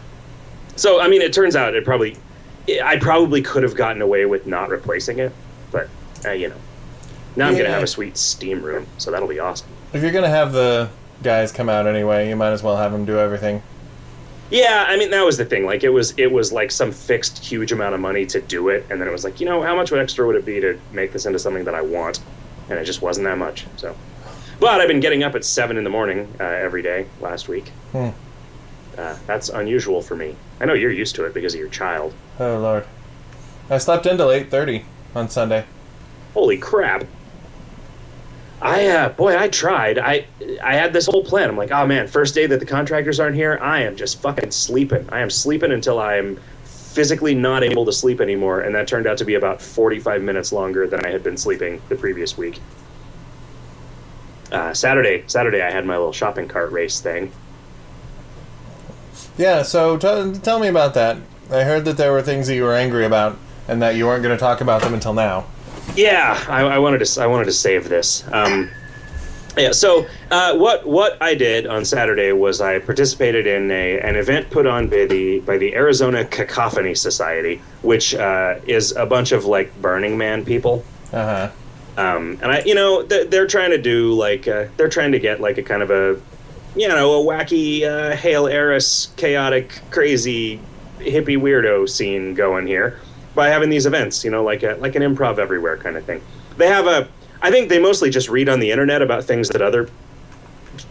So 0.76 1.00
I 1.00 1.08
mean, 1.08 1.20
it 1.22 1.32
turns 1.32 1.56
out 1.56 1.74
it 1.74 1.84
probably. 1.84 2.16
I 2.84 2.98
probably 2.98 3.42
could 3.42 3.64
have 3.64 3.74
gotten 3.74 4.00
away 4.00 4.26
with 4.26 4.46
not 4.46 4.68
replacing 4.68 5.18
it, 5.18 5.32
but 5.72 5.88
uh, 6.24 6.30
you 6.30 6.48
know, 6.48 6.56
now 7.34 7.48
I'm 7.48 7.56
gonna 7.56 7.70
have 7.70 7.82
a 7.82 7.86
sweet 7.86 8.16
steam 8.16 8.62
room, 8.62 8.86
so 8.98 9.10
that'll 9.10 9.26
be 9.26 9.40
awesome. 9.40 9.66
If 9.92 10.02
you're 10.02 10.12
gonna 10.12 10.28
have 10.28 10.52
the 10.52 10.90
guys 11.22 11.50
come 11.50 11.68
out 11.68 11.86
anyway, 11.88 12.28
you 12.28 12.36
might 12.36 12.52
as 12.52 12.62
well 12.62 12.76
have 12.76 12.92
them 12.92 13.04
do 13.04 13.18
everything. 13.18 13.62
Yeah, 14.50 14.84
I 14.88 14.96
mean 14.96 15.10
that 15.10 15.24
was 15.24 15.36
the 15.36 15.44
thing. 15.44 15.64
Like 15.64 15.84
it 15.84 15.90
was 15.90 16.12
it 16.18 16.30
was 16.30 16.52
like 16.52 16.70
some 16.70 16.90
fixed 16.90 17.38
huge 17.38 17.70
amount 17.72 17.94
of 17.94 18.00
money 18.00 18.26
to 18.26 18.40
do 18.40 18.68
it, 18.68 18.84
and 18.90 19.00
then 19.00 19.06
it 19.08 19.12
was 19.12 19.24
like, 19.24 19.40
you 19.40 19.46
know, 19.46 19.62
how 19.62 19.76
much 19.76 19.92
extra 19.92 20.26
would 20.26 20.36
it 20.36 20.44
be 20.44 20.60
to 20.60 20.78
make 20.92 21.12
this 21.12 21.24
into 21.26 21.38
something 21.38 21.64
that 21.64 21.74
I 21.74 21.82
want? 21.82 22.20
And 22.68 22.78
it 22.78 22.84
just 22.84 23.00
wasn't 23.02 23.26
that 23.26 23.38
much. 23.38 23.66
So, 23.76 23.96
but 24.58 24.80
I've 24.80 24.88
been 24.88 25.00
getting 25.00 25.22
up 25.22 25.34
at 25.34 25.44
seven 25.44 25.76
in 25.76 25.84
the 25.84 25.90
morning 25.90 26.34
uh, 26.40 26.44
every 26.44 26.82
day 26.82 27.06
last 27.20 27.48
week. 27.48 27.68
Hmm. 27.92 28.10
Uh, 28.98 29.16
that's 29.26 29.48
unusual 29.48 30.02
for 30.02 30.16
me. 30.16 30.36
I 30.60 30.64
know 30.64 30.74
you're 30.74 30.90
used 30.90 31.14
to 31.14 31.24
it 31.24 31.32
because 31.32 31.54
of 31.54 31.60
your 31.60 31.68
child. 31.68 32.12
Oh 32.38 32.58
lord, 32.58 32.86
I 33.70 33.78
slept 33.78 34.04
until 34.06 34.30
eight 34.32 34.50
thirty 34.50 34.84
on 35.14 35.28
Sunday. 35.28 35.64
Holy 36.34 36.58
crap! 36.58 37.04
I 38.62 38.86
uh, 38.88 39.08
boy, 39.10 39.38
I 39.38 39.48
tried. 39.48 39.98
I 39.98 40.26
I 40.62 40.74
had 40.74 40.92
this 40.92 41.06
whole 41.06 41.24
plan. 41.24 41.48
I'm 41.48 41.56
like, 41.56 41.70
oh 41.70 41.86
man, 41.86 42.06
first 42.06 42.34
day 42.34 42.46
that 42.46 42.60
the 42.60 42.66
contractors 42.66 43.18
aren't 43.18 43.36
here, 43.36 43.58
I 43.60 43.82
am 43.82 43.96
just 43.96 44.20
fucking 44.20 44.50
sleeping. 44.50 45.08
I 45.10 45.20
am 45.20 45.30
sleeping 45.30 45.72
until 45.72 45.98
I 45.98 46.16
am 46.16 46.38
physically 46.64 47.34
not 47.34 47.62
able 47.62 47.84
to 47.86 47.92
sleep 47.92 48.20
anymore, 48.20 48.60
and 48.60 48.74
that 48.74 48.88
turned 48.88 49.06
out 49.06 49.16
to 49.18 49.24
be 49.24 49.34
about 49.34 49.62
45 49.62 50.22
minutes 50.22 50.52
longer 50.52 50.86
than 50.86 51.04
I 51.04 51.10
had 51.10 51.22
been 51.22 51.36
sleeping 51.36 51.80
the 51.88 51.96
previous 51.96 52.36
week. 52.36 52.60
Uh, 54.50 54.74
Saturday, 54.74 55.22
Saturday, 55.28 55.62
I 55.62 55.70
had 55.70 55.86
my 55.86 55.96
little 55.96 56.12
shopping 56.12 56.48
cart 56.48 56.72
race 56.72 57.00
thing. 57.00 57.30
Yeah, 59.38 59.62
so 59.62 59.96
t- 59.96 60.38
tell 60.40 60.58
me 60.58 60.66
about 60.66 60.94
that. 60.94 61.18
I 61.50 61.62
heard 61.62 61.84
that 61.84 61.96
there 61.96 62.10
were 62.12 62.22
things 62.22 62.48
that 62.48 62.56
you 62.56 62.64
were 62.64 62.74
angry 62.74 63.04
about, 63.04 63.38
and 63.68 63.80
that 63.80 63.94
you 63.94 64.06
weren't 64.06 64.24
going 64.24 64.36
to 64.36 64.40
talk 64.40 64.60
about 64.60 64.82
them 64.82 64.92
until 64.92 65.14
now. 65.14 65.46
Yeah, 65.96 66.42
I, 66.48 66.62
I 66.62 66.78
wanted 66.78 67.04
to. 67.04 67.22
I 67.22 67.26
wanted 67.26 67.46
to 67.46 67.52
save 67.52 67.88
this. 67.88 68.24
Um, 68.32 68.70
yeah. 69.56 69.72
So 69.72 70.06
uh, 70.30 70.56
what 70.56 70.86
what 70.86 71.20
I 71.20 71.34
did 71.34 71.66
on 71.66 71.84
Saturday 71.84 72.32
was 72.32 72.60
I 72.60 72.78
participated 72.78 73.46
in 73.46 73.70
a, 73.70 74.00
an 74.00 74.16
event 74.16 74.50
put 74.50 74.66
on 74.66 74.88
by 74.88 75.06
the 75.06 75.40
by 75.40 75.58
the 75.58 75.74
Arizona 75.74 76.24
Cacophony 76.24 76.94
Society, 76.94 77.60
which 77.82 78.14
uh, 78.14 78.56
is 78.66 78.92
a 78.92 79.06
bunch 79.06 79.32
of 79.32 79.44
like 79.44 79.74
Burning 79.80 80.16
Man 80.16 80.44
people. 80.44 80.84
Uh 81.12 81.24
huh. 81.24 81.50
Um, 81.96 82.38
and 82.40 82.52
I, 82.52 82.60
you 82.60 82.74
know, 82.74 83.02
they're, 83.02 83.24
they're 83.24 83.46
trying 83.46 83.70
to 83.70 83.78
do 83.78 84.12
like 84.12 84.46
uh, 84.46 84.66
they're 84.76 84.88
trying 84.88 85.12
to 85.12 85.18
get 85.18 85.40
like 85.40 85.58
a 85.58 85.62
kind 85.62 85.82
of 85.82 85.90
a, 85.90 86.20
you 86.76 86.88
know, 86.88 87.20
a 87.20 87.24
wacky 87.24 87.82
uh, 87.82 88.16
Hail 88.16 88.46
Eris, 88.46 89.08
chaotic, 89.16 89.82
crazy, 89.90 90.60
hippie 90.98 91.36
weirdo 91.36 91.88
scene 91.88 92.34
going 92.34 92.66
here 92.66 93.00
by 93.34 93.48
having 93.48 93.70
these 93.70 93.86
events. 93.86 94.24
You 94.24 94.30
know, 94.30 94.42
like 94.42 94.62
a 94.62 94.76
like 94.80 94.94
an 94.94 95.02
improv 95.02 95.38
everywhere 95.38 95.76
kind 95.76 95.96
of 95.96 96.04
thing. 96.04 96.22
They 96.56 96.68
have 96.68 96.86
a. 96.86 97.08
I 97.42 97.50
think 97.50 97.68
they 97.68 97.78
mostly 97.78 98.10
just 98.10 98.28
read 98.28 98.48
on 98.48 98.60
the 98.60 98.70
internet 98.70 99.00
about 99.00 99.24
things 99.24 99.48
that 99.50 99.62
other 99.62 99.88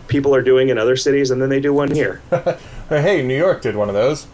people 0.07 0.33
are 0.35 0.41
doing 0.41 0.69
in 0.69 0.77
other 0.77 0.95
cities, 0.95 1.31
and 1.31 1.41
then 1.41 1.49
they 1.49 1.59
do 1.59 1.73
one 1.73 1.91
here. 1.91 2.21
hey, 2.89 3.21
New 3.21 3.37
York 3.37 3.61
did 3.61 3.75
one 3.75 3.87
of 3.87 3.95
those. 3.95 4.27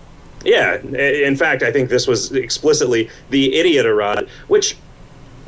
Yeah, 0.44 0.78
in 0.78 1.36
fact, 1.36 1.64
I 1.64 1.72
think 1.72 1.90
this 1.90 2.08
was 2.08 2.32
explicitly 2.32 3.10
the 3.32 3.52
Idiotarod, 3.54 4.30
which, 4.48 4.78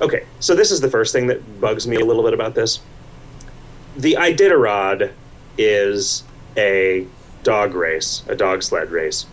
okay, 0.02 0.26
so 0.40 0.56
this 0.56 0.72
is 0.72 0.82
the 0.82 0.90
first 0.90 1.14
thing 1.14 1.28
that 1.28 1.62
bugs 1.62 1.88
me 1.88 1.98
a 1.98 2.06
little 2.06 2.24
bit 2.24 2.34
about 2.34 2.56
this. 2.56 2.80
The 3.96 4.18
Iditarod 4.20 5.12
is 5.58 6.24
a 6.58 7.06
dog 7.44 7.76
race, 7.76 8.24
a 8.28 8.36
dog 8.36 8.64
sled 8.64 8.90
race. 8.90 9.28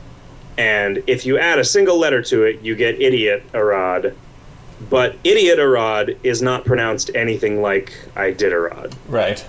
And 0.57 1.03
if 1.07 1.27
you 1.27 1.39
add 1.39 1.59
a 1.59 1.65
single 1.65 1.99
letter 1.99 2.23
to 2.23 2.45
it, 2.45 2.61
you 2.63 2.75
get 2.75 3.01
idiot 3.01 3.43
Arad. 3.55 4.15
But 4.91 5.17
idiot 5.25 5.59
Arad 5.59 6.17
is 6.23 6.43
not 6.43 6.65
pronounced 6.65 7.11
anything 7.15 7.63
like 7.63 7.93
Iditarod 8.17 8.95
Right. 9.09 9.45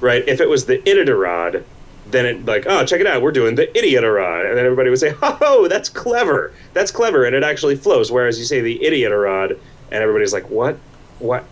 right? 0.00 0.22
If 0.26 0.40
it 0.40 0.48
was 0.48 0.66
the 0.66 0.78
Iditarod, 0.78 1.62
then 2.08 2.24
it 2.26 2.44
like, 2.46 2.64
oh, 2.66 2.84
check 2.84 3.00
it 3.00 3.06
out, 3.06 3.20
we're 3.20 3.32
doing 3.32 3.56
the 3.56 3.66
Idiotarod, 3.68 4.48
and 4.48 4.56
then 4.56 4.64
everybody 4.64 4.90
would 4.90 4.98
say, 5.00 5.12
oh, 5.22 5.66
that's 5.68 5.88
clever, 5.88 6.52
that's 6.72 6.90
clever, 6.92 7.24
and 7.24 7.34
it 7.34 7.42
actually 7.42 7.74
flows. 7.76 8.12
Whereas 8.12 8.38
you 8.38 8.44
say 8.44 8.60
the 8.60 8.78
Idiotarod, 8.78 9.58
and 9.90 10.02
everybody's 10.02 10.32
like, 10.32 10.48
what, 10.48 10.78
what? 11.18 11.42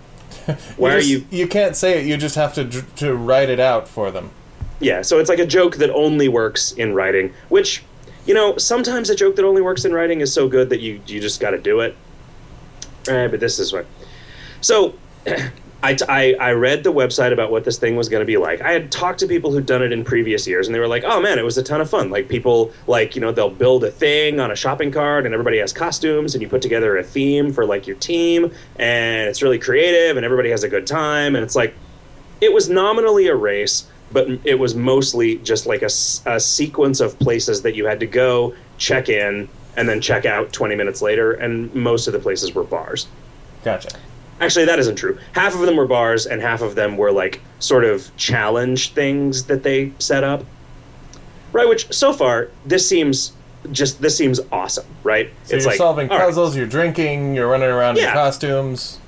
Why 0.76 0.94
are 0.94 0.98
just- 1.00 1.10
you? 1.10 1.26
You 1.30 1.46
can't 1.48 1.74
say 1.76 1.98
it. 2.00 2.06
You 2.06 2.16
just 2.16 2.34
have 2.36 2.54
to 2.54 2.64
to 2.96 3.14
write 3.14 3.48
it 3.50 3.58
out 3.60 3.88
for 3.88 4.10
them. 4.10 4.30
Yeah, 4.80 5.02
so 5.02 5.18
it's 5.18 5.28
like 5.30 5.38
a 5.38 5.46
joke 5.46 5.76
that 5.76 5.90
only 5.90 6.28
works 6.28 6.72
in 6.72 6.94
writing, 6.94 7.32
which, 7.48 7.82
you 8.26 8.34
know, 8.34 8.56
sometimes 8.56 9.10
a 9.10 9.14
joke 9.14 9.36
that 9.36 9.44
only 9.44 9.62
works 9.62 9.84
in 9.84 9.92
writing 9.92 10.20
is 10.20 10.32
so 10.32 10.48
good 10.48 10.70
that 10.70 10.80
you 10.80 11.00
you 11.06 11.20
just 11.20 11.40
got 11.40 11.50
to 11.50 11.58
do 11.58 11.80
it. 11.80 11.96
Right, 13.08 13.30
but 13.30 13.40
this 13.40 13.58
is 13.58 13.72
what. 13.72 13.86
So, 14.60 14.94
I, 15.84 15.98
I, 16.08 16.34
I 16.40 16.52
read 16.52 16.82
the 16.82 16.92
website 16.92 17.34
about 17.34 17.50
what 17.50 17.64
this 17.64 17.78
thing 17.78 17.94
was 17.94 18.08
going 18.08 18.22
to 18.22 18.26
be 18.26 18.38
like. 18.38 18.62
I 18.62 18.72
had 18.72 18.90
talked 18.90 19.18
to 19.18 19.26
people 19.26 19.52
who'd 19.52 19.66
done 19.66 19.82
it 19.82 19.92
in 19.92 20.02
previous 20.02 20.46
years, 20.46 20.66
and 20.66 20.74
they 20.74 20.78
were 20.78 20.88
like, 20.88 21.04
"Oh 21.04 21.20
man, 21.20 21.38
it 21.38 21.44
was 21.44 21.58
a 21.58 21.62
ton 21.62 21.82
of 21.82 21.90
fun." 21.90 22.08
Like 22.08 22.26
people, 22.26 22.72
like 22.86 23.14
you 23.14 23.20
know, 23.20 23.32
they'll 23.32 23.50
build 23.50 23.84
a 23.84 23.90
thing 23.90 24.40
on 24.40 24.50
a 24.50 24.56
shopping 24.56 24.90
cart, 24.90 25.26
and 25.26 25.34
everybody 25.34 25.58
has 25.58 25.74
costumes, 25.74 26.34
and 26.34 26.40
you 26.40 26.48
put 26.48 26.62
together 26.62 26.96
a 26.96 27.04
theme 27.04 27.52
for 27.52 27.66
like 27.66 27.86
your 27.86 27.96
team, 27.96 28.50
and 28.76 29.28
it's 29.28 29.42
really 29.42 29.58
creative, 29.58 30.16
and 30.16 30.24
everybody 30.24 30.48
has 30.48 30.64
a 30.64 30.68
good 30.70 30.86
time, 30.86 31.36
and 31.36 31.44
it's 31.44 31.54
like, 31.54 31.74
it 32.40 32.50
was 32.54 32.70
nominally 32.70 33.26
a 33.26 33.36
race, 33.36 33.86
but 34.12 34.28
it 34.44 34.58
was 34.58 34.74
mostly 34.74 35.36
just 35.38 35.66
like 35.66 35.82
a 35.82 35.90
sequence 35.90 37.00
of 37.00 37.18
places 37.18 37.62
that 37.62 37.74
you 37.74 37.86
had 37.86 38.00
to 38.00 38.06
go, 38.06 38.54
check 38.78 39.08
in, 39.08 39.48
and 39.76 39.88
then 39.88 40.00
check 40.00 40.24
out 40.24 40.52
20 40.52 40.76
minutes 40.76 41.02
later, 41.02 41.32
and 41.32 41.74
most 41.74 42.06
of 42.06 42.12
the 42.12 42.18
places 42.18 42.54
were 42.54 42.64
bars. 42.64 43.06
Gotcha. 43.64 43.90
Actually, 44.40 44.64
that 44.66 44.78
isn't 44.78 44.96
true. 44.96 45.18
Half 45.32 45.54
of 45.54 45.60
them 45.60 45.76
were 45.76 45.86
bars, 45.86 46.26
and 46.26 46.40
half 46.40 46.60
of 46.60 46.74
them 46.74 46.96
were 46.96 47.12
like 47.12 47.40
sort 47.58 47.84
of 47.84 48.14
challenge 48.16 48.92
things 48.92 49.44
that 49.44 49.62
they 49.62 49.92
set 49.98 50.24
up. 50.24 50.44
Right, 51.52 51.68
which 51.68 51.92
so 51.92 52.12
far, 52.12 52.50
this 52.66 52.88
seems 52.88 53.32
just 53.70 54.02
this 54.02 54.16
seems 54.16 54.40
awesome, 54.52 54.86
right? 55.04 55.30
So 55.44 55.56
you're 55.56 55.72
solving 55.72 56.10
all 56.10 56.18
right, 56.18 56.26
puzzles. 56.26 56.56
You're 56.56 56.66
drinking. 56.66 57.34
You're 57.34 57.48
running 57.48 57.70
around 57.70 57.96
in 57.98 58.12
costumes. 58.12 58.98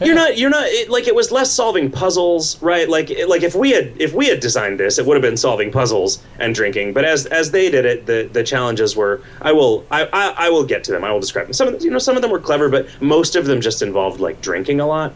You're 0.00 0.14
not. 0.14 0.38
You're 0.38 0.50
not. 0.50 0.64
It, 0.66 0.88
like 0.88 1.06
it 1.06 1.14
was 1.14 1.30
less 1.30 1.52
solving 1.52 1.90
puzzles, 1.90 2.60
right? 2.62 2.88
Like 2.88 3.10
it- 3.10 3.28
like 3.28 3.42
if 3.42 3.54
we 3.54 3.70
had 3.72 3.92
if 4.00 4.12
we 4.14 4.26
had 4.28 4.40
designed 4.40 4.80
this, 4.80 4.98
it 4.98 5.04
would 5.06 5.14
have 5.14 5.22
been 5.22 5.36
solving 5.36 5.70
puzzles 5.70 6.22
and 6.38 6.54
drinking. 6.54 6.92
But 6.94 7.04
as 7.04 7.26
as 7.26 7.50
they 7.50 7.70
did 7.70 7.84
it, 7.84 8.06
the 8.06 8.28
the 8.32 8.42
challenges 8.42 8.96
were. 8.96 9.22
I 9.42 9.52
will. 9.52 9.84
I 9.90 10.04
I, 10.12 10.34
I 10.46 10.50
will 10.50 10.64
get 10.64 10.84
to 10.84 10.92
them. 10.92 11.04
I 11.04 11.12
will 11.12 11.20
describe 11.20 11.46
them. 11.46 11.52
Some 11.52 11.68
of 11.68 11.78
the- 11.78 11.84
you 11.84 11.90
know 11.90 11.98
some 11.98 12.16
of 12.16 12.22
them 12.22 12.30
were 12.30 12.38
clever, 12.40 12.68
but 12.68 12.88
most 13.02 13.36
of 13.36 13.44
them 13.46 13.60
just 13.60 13.82
involved 13.82 14.20
like 14.20 14.40
drinking 14.40 14.80
a 14.80 14.86
lot. 14.86 15.12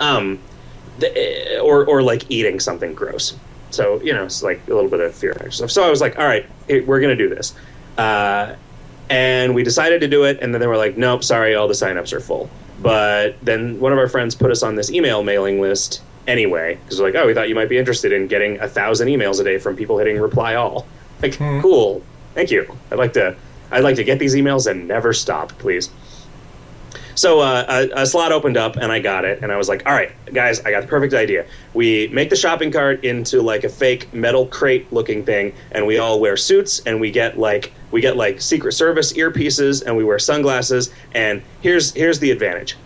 Um, 0.00 0.38
the, 0.98 1.58
or 1.60 1.84
or 1.84 2.02
like 2.02 2.30
eating 2.30 2.58
something 2.60 2.94
gross. 2.94 3.36
So 3.70 4.00
you 4.02 4.12
know 4.12 4.24
it's 4.24 4.42
like 4.42 4.60
a 4.68 4.74
little 4.74 4.90
bit 4.90 5.00
of 5.00 5.14
fear 5.14 5.36
stuff. 5.50 5.70
So 5.70 5.84
I 5.84 5.90
was 5.90 6.00
like, 6.00 6.18
all 6.18 6.26
right, 6.26 6.46
we're 6.86 7.00
gonna 7.00 7.16
do 7.16 7.28
this. 7.28 7.54
Uh, 7.98 8.56
and 9.10 9.54
we 9.54 9.62
decided 9.62 10.00
to 10.00 10.08
do 10.08 10.24
it 10.24 10.38
and 10.40 10.54
then 10.54 10.60
they 10.62 10.66
were 10.66 10.76
like 10.78 10.96
nope 10.96 11.22
sorry 11.22 11.54
all 11.54 11.68
the 11.68 11.74
signups 11.74 12.14
are 12.14 12.20
full 12.20 12.48
but 12.82 13.36
then 13.42 13.78
one 13.80 13.92
of 13.92 13.98
our 13.98 14.08
friends 14.08 14.34
put 14.34 14.50
us 14.50 14.62
on 14.62 14.74
this 14.74 14.90
email 14.90 15.22
mailing 15.22 15.60
list 15.60 16.02
anyway 16.26 16.78
because 16.84 17.00
like 17.00 17.14
oh 17.14 17.26
we 17.26 17.34
thought 17.34 17.48
you 17.48 17.54
might 17.54 17.68
be 17.68 17.78
interested 17.78 18.12
in 18.12 18.28
getting 18.28 18.60
a 18.60 18.68
thousand 18.68 19.08
emails 19.08 19.40
a 19.40 19.44
day 19.44 19.58
from 19.58 19.76
people 19.76 19.98
hitting 19.98 20.18
reply 20.20 20.54
all. 20.54 20.86
Like 21.20 21.36
hmm. 21.36 21.60
cool. 21.60 22.02
Thank 22.34 22.50
you. 22.50 22.66
I'd 22.90 22.98
like 22.98 23.12
to 23.14 23.36
i'd 23.72 23.82
like 23.82 23.96
to 23.96 24.04
get 24.04 24.18
these 24.18 24.34
emails 24.34 24.70
and 24.70 24.86
never 24.86 25.12
stop 25.12 25.48
please 25.58 25.90
so 27.14 27.40
uh, 27.40 27.88
a, 27.94 28.02
a 28.02 28.06
slot 28.06 28.32
opened 28.32 28.56
up 28.56 28.76
and 28.76 28.90
I 28.90 28.98
got 28.98 29.24
it, 29.24 29.42
and 29.42 29.52
I 29.52 29.56
was 29.56 29.68
like, 29.68 29.86
"All 29.86 29.92
right, 29.92 30.12
guys, 30.32 30.60
I 30.60 30.70
got 30.70 30.82
the 30.82 30.88
perfect 30.88 31.14
idea. 31.14 31.46
We 31.74 32.08
make 32.08 32.30
the 32.30 32.36
shopping 32.36 32.70
cart 32.70 33.04
into 33.04 33.42
like 33.42 33.64
a 33.64 33.68
fake 33.68 34.12
metal 34.12 34.46
crate 34.46 34.92
looking 34.92 35.24
thing, 35.24 35.54
and 35.72 35.86
we 35.86 35.98
all 35.98 36.20
wear 36.20 36.36
suits, 36.36 36.80
and 36.86 37.00
we 37.00 37.10
get 37.10 37.38
like 37.38 37.72
we 37.90 38.00
get 38.00 38.16
like 38.16 38.40
Secret 38.40 38.72
Service 38.72 39.12
earpieces, 39.12 39.82
and 39.84 39.96
we 39.96 40.04
wear 40.04 40.18
sunglasses. 40.18 40.90
And 41.14 41.42
here's 41.60 41.92
here's 41.94 42.18
the 42.18 42.30
advantage: 42.30 42.76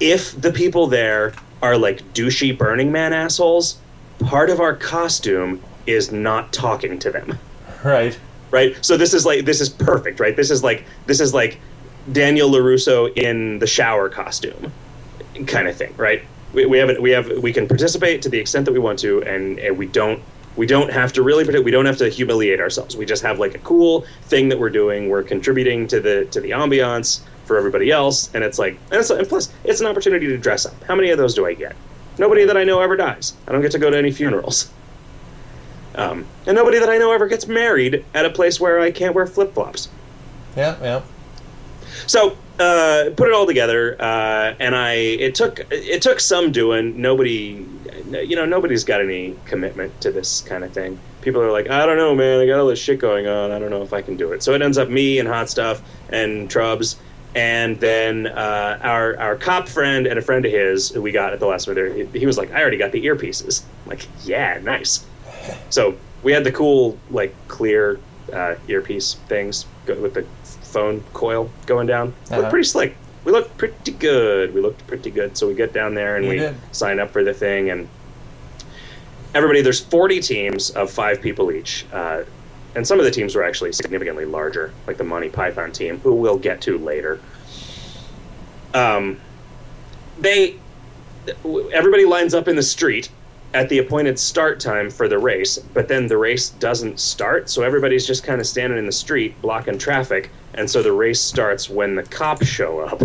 if 0.00 0.40
the 0.40 0.52
people 0.52 0.86
there 0.86 1.32
are 1.62 1.76
like 1.78 2.02
douchey 2.12 2.56
Burning 2.56 2.92
Man 2.92 3.12
assholes, 3.12 3.78
part 4.20 4.50
of 4.50 4.60
our 4.60 4.74
costume 4.74 5.62
is 5.86 6.12
not 6.12 6.52
talking 6.52 6.98
to 7.00 7.10
them." 7.10 7.38
Right. 7.84 8.18
right? 8.50 8.84
So 8.84 8.96
this 8.96 9.14
is 9.14 9.24
like 9.24 9.44
this 9.44 9.60
is 9.60 9.68
perfect, 9.68 10.18
right? 10.18 10.34
This 10.34 10.50
is 10.50 10.62
like 10.64 10.84
this 11.06 11.20
is 11.20 11.32
like 11.32 11.60
Daniel 12.12 12.50
Larusso 12.50 13.12
in 13.16 13.58
the 13.58 13.66
shower 13.66 14.08
costume, 14.08 14.72
kind 15.46 15.68
of 15.68 15.76
thing, 15.76 15.94
right? 15.96 16.22
We, 16.52 16.66
we 16.66 16.78
have 16.78 16.98
we 16.98 17.10
have 17.10 17.30
we 17.38 17.52
can 17.52 17.66
participate 17.66 18.22
to 18.22 18.28
the 18.28 18.38
extent 18.38 18.64
that 18.66 18.72
we 18.72 18.78
want 18.78 18.98
to, 19.00 19.22
and, 19.22 19.58
and 19.58 19.76
we 19.76 19.86
don't 19.86 20.22
we 20.56 20.66
don't 20.66 20.90
have 20.90 21.12
to 21.14 21.22
really 21.22 21.44
we 21.60 21.70
don't 21.70 21.86
have 21.86 21.98
to 21.98 22.08
humiliate 22.08 22.60
ourselves. 22.60 22.96
We 22.96 23.04
just 23.04 23.22
have 23.22 23.38
like 23.38 23.54
a 23.54 23.58
cool 23.58 24.06
thing 24.22 24.48
that 24.48 24.58
we're 24.58 24.70
doing. 24.70 25.08
We're 25.08 25.22
contributing 25.22 25.86
to 25.88 26.00
the 26.00 26.26
to 26.26 26.40
the 26.40 26.50
ambiance 26.50 27.20
for 27.44 27.56
everybody 27.56 27.90
else, 27.90 28.34
and 28.34 28.42
it's 28.42 28.58
like 28.58 28.78
and, 28.90 29.00
it's, 29.00 29.10
and 29.10 29.28
plus 29.28 29.52
it's 29.64 29.80
an 29.80 29.86
opportunity 29.86 30.26
to 30.28 30.38
dress 30.38 30.66
up. 30.66 30.82
How 30.84 30.94
many 30.94 31.10
of 31.10 31.18
those 31.18 31.34
do 31.34 31.46
I 31.46 31.54
get? 31.54 31.76
Nobody 32.18 32.44
that 32.46 32.56
I 32.56 32.64
know 32.64 32.80
ever 32.80 32.96
dies. 32.96 33.34
I 33.46 33.52
don't 33.52 33.60
get 33.60 33.72
to 33.72 33.78
go 33.78 33.90
to 33.90 33.96
any 33.96 34.10
funerals. 34.10 34.70
Um, 35.96 36.26
and 36.46 36.54
nobody 36.54 36.78
that 36.78 36.90
I 36.90 36.98
know 36.98 37.10
ever 37.12 37.26
gets 37.26 37.46
married 37.46 38.04
at 38.12 38.26
a 38.26 38.30
place 38.30 38.60
where 38.60 38.80
I 38.80 38.90
can't 38.90 39.14
wear 39.14 39.26
flip 39.26 39.54
flops. 39.54 39.88
Yeah, 40.54 40.76
yeah. 40.82 41.02
So 42.06 42.36
uh, 42.58 43.10
put 43.16 43.28
it 43.28 43.34
all 43.34 43.46
together, 43.46 43.96
uh, 44.00 44.54
and 44.58 44.74
I 44.74 44.92
it 44.92 45.34
took 45.34 45.60
it 45.70 46.02
took 46.02 46.20
some 46.20 46.52
doing. 46.52 47.00
Nobody, 47.00 47.66
you 48.10 48.36
know, 48.36 48.44
nobody's 48.44 48.84
got 48.84 49.00
any 49.00 49.36
commitment 49.44 50.00
to 50.02 50.10
this 50.10 50.40
kind 50.42 50.64
of 50.64 50.72
thing. 50.72 50.98
People 51.22 51.42
are 51.42 51.50
like, 51.50 51.68
I 51.68 51.86
don't 51.86 51.96
know, 51.96 52.14
man. 52.14 52.40
I 52.40 52.46
got 52.46 52.60
all 52.60 52.68
this 52.68 52.78
shit 52.78 52.98
going 52.98 53.26
on. 53.26 53.50
I 53.50 53.58
don't 53.58 53.70
know 53.70 53.82
if 53.82 53.92
I 53.92 54.00
can 54.00 54.16
do 54.16 54.32
it. 54.32 54.42
So 54.42 54.54
it 54.54 54.62
ends 54.62 54.78
up 54.78 54.88
me 54.88 55.18
and 55.18 55.28
Hot 55.28 55.50
Stuff 55.50 55.82
and 56.08 56.48
Trubs, 56.48 56.96
and 57.34 57.78
then 57.80 58.26
uh, 58.28 58.78
our 58.82 59.18
our 59.18 59.36
cop 59.36 59.68
friend 59.68 60.06
and 60.06 60.18
a 60.18 60.22
friend 60.22 60.44
of 60.46 60.52
his 60.52 60.88
who 60.90 61.02
we 61.02 61.12
got 61.12 61.32
at 61.32 61.40
the 61.40 61.46
last 61.46 61.68
minute. 61.68 62.14
He 62.14 62.26
was 62.26 62.38
like, 62.38 62.52
I 62.52 62.60
already 62.60 62.78
got 62.78 62.92
the 62.92 63.04
earpieces. 63.04 63.64
I'm 63.84 63.90
like, 63.90 64.06
yeah, 64.24 64.60
nice. 64.62 65.04
So 65.70 65.96
we 66.22 66.32
had 66.32 66.44
the 66.44 66.52
cool 66.52 66.98
like 67.10 67.34
clear 67.48 68.00
uh, 68.32 68.56
earpiece 68.68 69.14
things 69.28 69.66
with 69.86 70.14
the 70.14 70.26
phone 70.76 71.02
coil 71.14 71.48
going 71.64 71.86
down. 71.86 72.08
Uh-huh. 72.26 72.36
Looked 72.36 72.50
pretty 72.50 72.68
slick. 72.68 72.94
We 73.24 73.32
looked 73.32 73.56
pretty 73.56 73.92
good. 73.92 74.52
We 74.54 74.60
looked 74.60 74.86
pretty 74.86 75.10
good. 75.10 75.34
So 75.38 75.48
we 75.48 75.54
get 75.54 75.72
down 75.72 75.94
there 75.94 76.16
and 76.16 76.24
You 76.26 76.30
we 76.32 76.38
did. 76.38 76.54
sign 76.70 77.00
up 77.00 77.12
for 77.12 77.24
the 77.24 77.32
thing 77.32 77.70
and 77.70 77.88
everybody. 79.34 79.62
There's 79.62 79.80
40 79.80 80.20
teams 80.20 80.68
of 80.70 80.90
five 80.90 81.22
people 81.22 81.50
each. 81.50 81.86
Uh, 81.90 82.24
and 82.74 82.86
some 82.86 82.98
of 82.98 83.06
the 83.06 83.10
teams 83.10 83.34
were 83.34 83.42
actually 83.42 83.72
significantly 83.72 84.26
larger, 84.26 84.70
like 84.86 84.98
the 84.98 85.04
Monty 85.04 85.30
Python 85.30 85.72
team, 85.72 85.98
who 86.00 86.12
we'll 86.14 86.36
get 86.38 86.60
to 86.62 86.76
later. 86.76 87.18
Um, 88.74 89.18
they 90.18 90.56
everybody 91.72 92.04
lines 92.04 92.34
up 92.34 92.46
in 92.48 92.54
the 92.54 92.62
street 92.62 93.08
at 93.54 93.68
the 93.68 93.78
appointed 93.78 94.18
start 94.18 94.60
time 94.60 94.90
for 94.90 95.08
the 95.08 95.18
race, 95.18 95.58
but 95.58 95.88
then 95.88 96.08
the 96.08 96.16
race 96.18 96.50
doesn't 96.50 97.00
start, 97.00 97.48
so 97.48 97.62
everybody's 97.62 98.06
just 98.06 98.24
kind 98.24 98.40
of 98.40 98.46
standing 98.46 98.78
in 98.78 98.86
the 98.86 98.92
street 98.92 99.40
blocking 99.40 99.78
traffic, 99.78 100.30
and 100.54 100.70
so 100.70 100.82
the 100.82 100.92
race 100.92 101.20
starts 101.20 101.70
when 101.70 101.94
the 101.94 102.02
cops 102.02 102.46
show 102.46 102.80
up. 102.80 103.02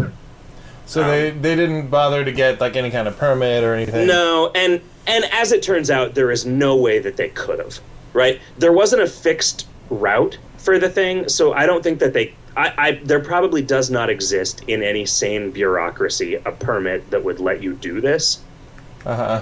So 0.86 1.08
they 1.08 1.30
they 1.30 1.56
didn't 1.56 1.88
bother 1.88 2.26
to 2.26 2.32
get 2.34 2.60
like 2.60 2.76
any 2.76 2.92
kind 2.92 3.08
of 3.08 3.18
permit 3.18 3.64
or 3.64 3.74
anything. 3.74 4.08
No, 4.08 4.52
and 4.54 4.82
and 5.08 5.24
as 5.32 5.54
it 5.54 5.64
turns 5.64 5.90
out, 5.90 6.16
there 6.16 6.32
is 6.32 6.46
no 6.46 6.76
way 6.76 7.00
that 7.00 7.16
they 7.16 7.30
could 7.30 7.60
have. 7.60 7.80
Right? 8.14 8.42
There 8.58 8.74
wasn't 8.74 9.02
a 9.02 9.08
fixed 9.08 9.68
route 9.90 10.38
for 10.58 10.78
the 10.80 10.90
thing, 10.90 11.30
so 11.30 11.54
I 11.54 11.66
don't 11.66 11.82
think 11.82 12.00
that 12.00 12.12
they. 12.12 12.36
I, 12.58 12.74
I 12.78 12.92
there 13.06 13.22
probably 13.22 13.62
does 13.62 13.90
not 13.90 14.10
exist 14.10 14.64
in 14.68 14.84
any 14.84 15.06
sane 15.06 15.52
bureaucracy 15.52 16.36
a 16.36 16.52
permit 16.52 17.10
that 17.12 17.24
would 17.24 17.40
let 17.40 17.64
you 17.64 17.74
do 17.76 18.02
this. 18.02 18.44
Uh 19.06 19.16
huh. 19.16 19.42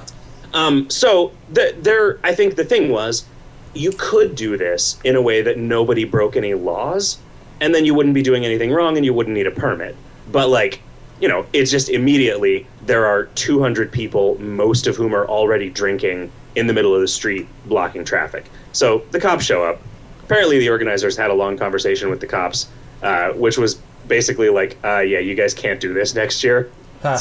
Um, 0.54 0.90
so 0.90 1.32
the, 1.52 1.76
there, 1.80 2.20
I 2.24 2.34
think 2.34 2.56
the 2.56 2.64
thing 2.64 2.90
was, 2.90 3.26
you 3.74 3.92
could 3.92 4.36
do 4.36 4.58
this 4.58 5.00
in 5.04 5.16
a 5.16 5.22
way 5.22 5.42
that 5.42 5.58
nobody 5.58 6.04
broke 6.04 6.36
any 6.36 6.54
laws, 6.54 7.20
and 7.62 7.74
then 7.74 7.86
you 7.86 7.94
wouldn't 7.94 8.16
be 8.16 8.22
doing 8.22 8.46
anything 8.46 8.72
wrong, 8.72 8.98
and 8.98 9.06
you 9.06 9.14
wouldn't 9.14 9.36
need 9.36 9.48
a 9.48 9.52
permit. 9.52 9.96
But 10.32 10.50
like, 10.50 10.82
you 11.20 11.28
know, 11.28 11.46
it's 11.54 11.70
just 11.70 11.90
immediately 11.90 12.66
there 12.86 13.06
are 13.06 13.26
200 13.26 13.92
people, 13.92 14.40
most 14.42 14.88
of 14.88 14.96
whom 14.96 15.14
are 15.14 15.28
already 15.28 15.70
drinking 15.70 16.32
in 16.56 16.68
the 16.68 16.74
middle 16.74 16.96
of 16.96 17.02
the 17.02 17.08
street, 17.08 17.48
blocking 17.66 18.04
traffic. 18.04 18.46
So 18.72 19.04
the 19.12 19.20
cops 19.20 19.46
show 19.46 19.64
up. 19.64 19.82
Apparently, 20.24 20.60
the 20.60 20.70
organizers 20.70 21.18
had 21.18 21.30
a 21.30 21.34
long 21.34 21.58
conversation 21.58 22.10
with 22.10 22.22
the 22.22 22.28
cops, 22.28 22.68
uh, 23.02 23.30
which 23.32 23.58
was 23.58 23.76
basically 24.08 24.50
like, 24.50 24.78
uh, 24.84 25.00
"Yeah, 25.00 25.20
you 25.20 25.36
guys 25.36 25.54
can't 25.54 25.80
do 25.80 25.94
this 25.94 26.16
next 26.16 26.44
year." 26.44 26.70
Huh. 27.02 27.18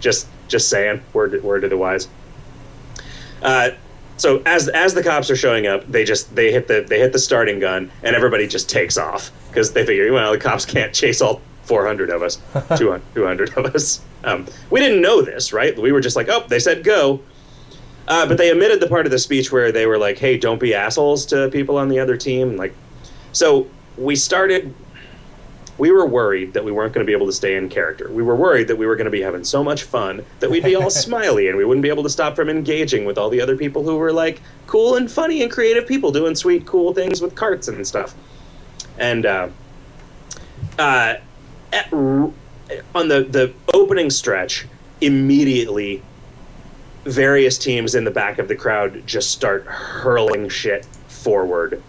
just 0.00 0.26
just 0.48 0.68
saying 0.68 1.00
word 1.12 1.42
word 1.42 1.60
to 1.60 1.68
the 1.68 1.76
wise 1.76 2.08
uh, 3.42 3.70
so 4.16 4.42
as 4.46 4.68
as 4.68 4.94
the 4.94 5.02
cops 5.02 5.30
are 5.30 5.36
showing 5.36 5.66
up 5.66 5.86
they 5.90 6.04
just 6.04 6.34
they 6.34 6.52
hit 6.52 6.68
the 6.68 6.84
they 6.88 6.98
hit 6.98 7.12
the 7.12 7.18
starting 7.18 7.58
gun 7.58 7.90
and 8.02 8.14
everybody 8.14 8.46
just 8.46 8.70
takes 8.70 8.96
off 8.96 9.30
because 9.48 9.72
they 9.72 9.84
figure 9.84 10.12
well 10.12 10.32
the 10.32 10.38
cops 10.38 10.64
can't 10.64 10.94
chase 10.94 11.20
all 11.20 11.40
400 11.64 12.10
of 12.10 12.22
us 12.22 12.36
200, 12.76 13.02
200 13.14 13.56
of 13.56 13.66
us. 13.74 14.00
Um, 14.24 14.46
we 14.70 14.80
didn't 14.80 15.00
know 15.00 15.22
this 15.22 15.52
right? 15.52 15.76
We 15.78 15.92
were 15.92 16.00
just 16.00 16.16
like 16.16 16.28
oh 16.28 16.44
they 16.48 16.58
said 16.58 16.84
go. 16.84 17.20
Uh, 18.08 18.26
but 18.26 18.36
they 18.36 18.50
omitted 18.50 18.80
the 18.80 18.88
part 18.88 19.06
of 19.06 19.12
the 19.12 19.18
speech 19.18 19.52
where 19.52 19.70
they 19.70 19.86
were 19.86 19.98
like 19.98 20.18
hey 20.18 20.36
don't 20.36 20.60
be 20.60 20.74
assholes 20.74 21.24
to 21.26 21.48
people 21.50 21.78
on 21.78 21.88
the 21.88 21.98
other 21.98 22.16
team 22.16 22.56
like 22.56 22.74
so 23.32 23.66
we 23.96 24.16
started 24.16 24.74
we 25.82 25.90
were 25.90 26.06
worried 26.06 26.52
that 26.52 26.64
we 26.64 26.70
weren't 26.70 26.92
going 26.92 27.04
to 27.04 27.10
be 27.10 27.12
able 27.12 27.26
to 27.26 27.32
stay 27.32 27.56
in 27.56 27.68
character. 27.68 28.08
We 28.08 28.22
were 28.22 28.36
worried 28.36 28.68
that 28.68 28.76
we 28.76 28.86
were 28.86 28.94
going 28.94 29.06
to 29.06 29.10
be 29.10 29.20
having 29.20 29.42
so 29.42 29.64
much 29.64 29.82
fun 29.82 30.24
that 30.38 30.48
we'd 30.48 30.62
be 30.62 30.76
all 30.76 30.90
smiley 31.06 31.48
and 31.48 31.58
we 31.58 31.64
wouldn't 31.64 31.82
be 31.82 31.88
able 31.88 32.04
to 32.04 32.08
stop 32.08 32.36
from 32.36 32.48
engaging 32.48 33.04
with 33.04 33.18
all 33.18 33.28
the 33.28 33.40
other 33.40 33.56
people 33.56 33.82
who 33.82 33.96
were 33.96 34.12
like 34.12 34.40
cool 34.68 34.94
and 34.94 35.10
funny 35.10 35.42
and 35.42 35.50
creative 35.50 35.84
people 35.84 36.12
doing 36.12 36.36
sweet, 36.36 36.64
cool 36.66 36.94
things 36.94 37.20
with 37.20 37.34
carts 37.34 37.66
and 37.66 37.84
stuff. 37.84 38.14
And 38.96 39.26
uh, 39.26 39.48
uh, 40.78 41.16
at, 41.72 41.92
on 41.92 42.32
the 42.94 43.26
the 43.28 43.52
opening 43.74 44.10
stretch, 44.10 44.68
immediately 45.00 46.00
various 47.06 47.58
teams 47.58 47.96
in 47.96 48.04
the 48.04 48.12
back 48.12 48.38
of 48.38 48.46
the 48.46 48.54
crowd 48.54 49.04
just 49.04 49.32
start 49.32 49.64
hurling 49.64 50.48
shit 50.48 50.84
forward. 51.08 51.82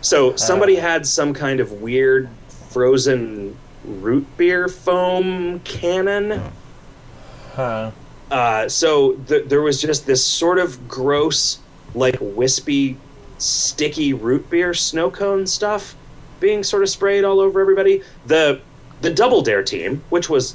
So 0.00 0.34
somebody 0.36 0.76
had 0.76 1.06
some 1.06 1.34
kind 1.34 1.60
of 1.60 1.72
weird 1.72 2.30
frozen 2.70 3.56
root 3.84 4.26
beer 4.36 4.68
foam 4.68 5.60
cannon. 5.60 6.40
Huh. 7.54 7.90
Uh, 8.30 8.68
so 8.68 9.14
th- 9.26 9.48
there 9.48 9.60
was 9.60 9.80
just 9.80 10.06
this 10.06 10.24
sort 10.24 10.58
of 10.58 10.86
gross, 10.88 11.58
like 11.94 12.16
wispy, 12.20 12.96
sticky 13.38 14.12
root 14.12 14.48
beer 14.50 14.72
snow 14.74 15.10
cone 15.10 15.46
stuff 15.46 15.96
being 16.38 16.62
sort 16.62 16.82
of 16.82 16.88
sprayed 16.88 17.24
all 17.24 17.40
over 17.40 17.60
everybody. 17.60 18.02
The 18.26 18.60
the 19.00 19.10
Double 19.10 19.42
Dare 19.42 19.62
team, 19.62 20.02
which 20.10 20.28
was 20.28 20.54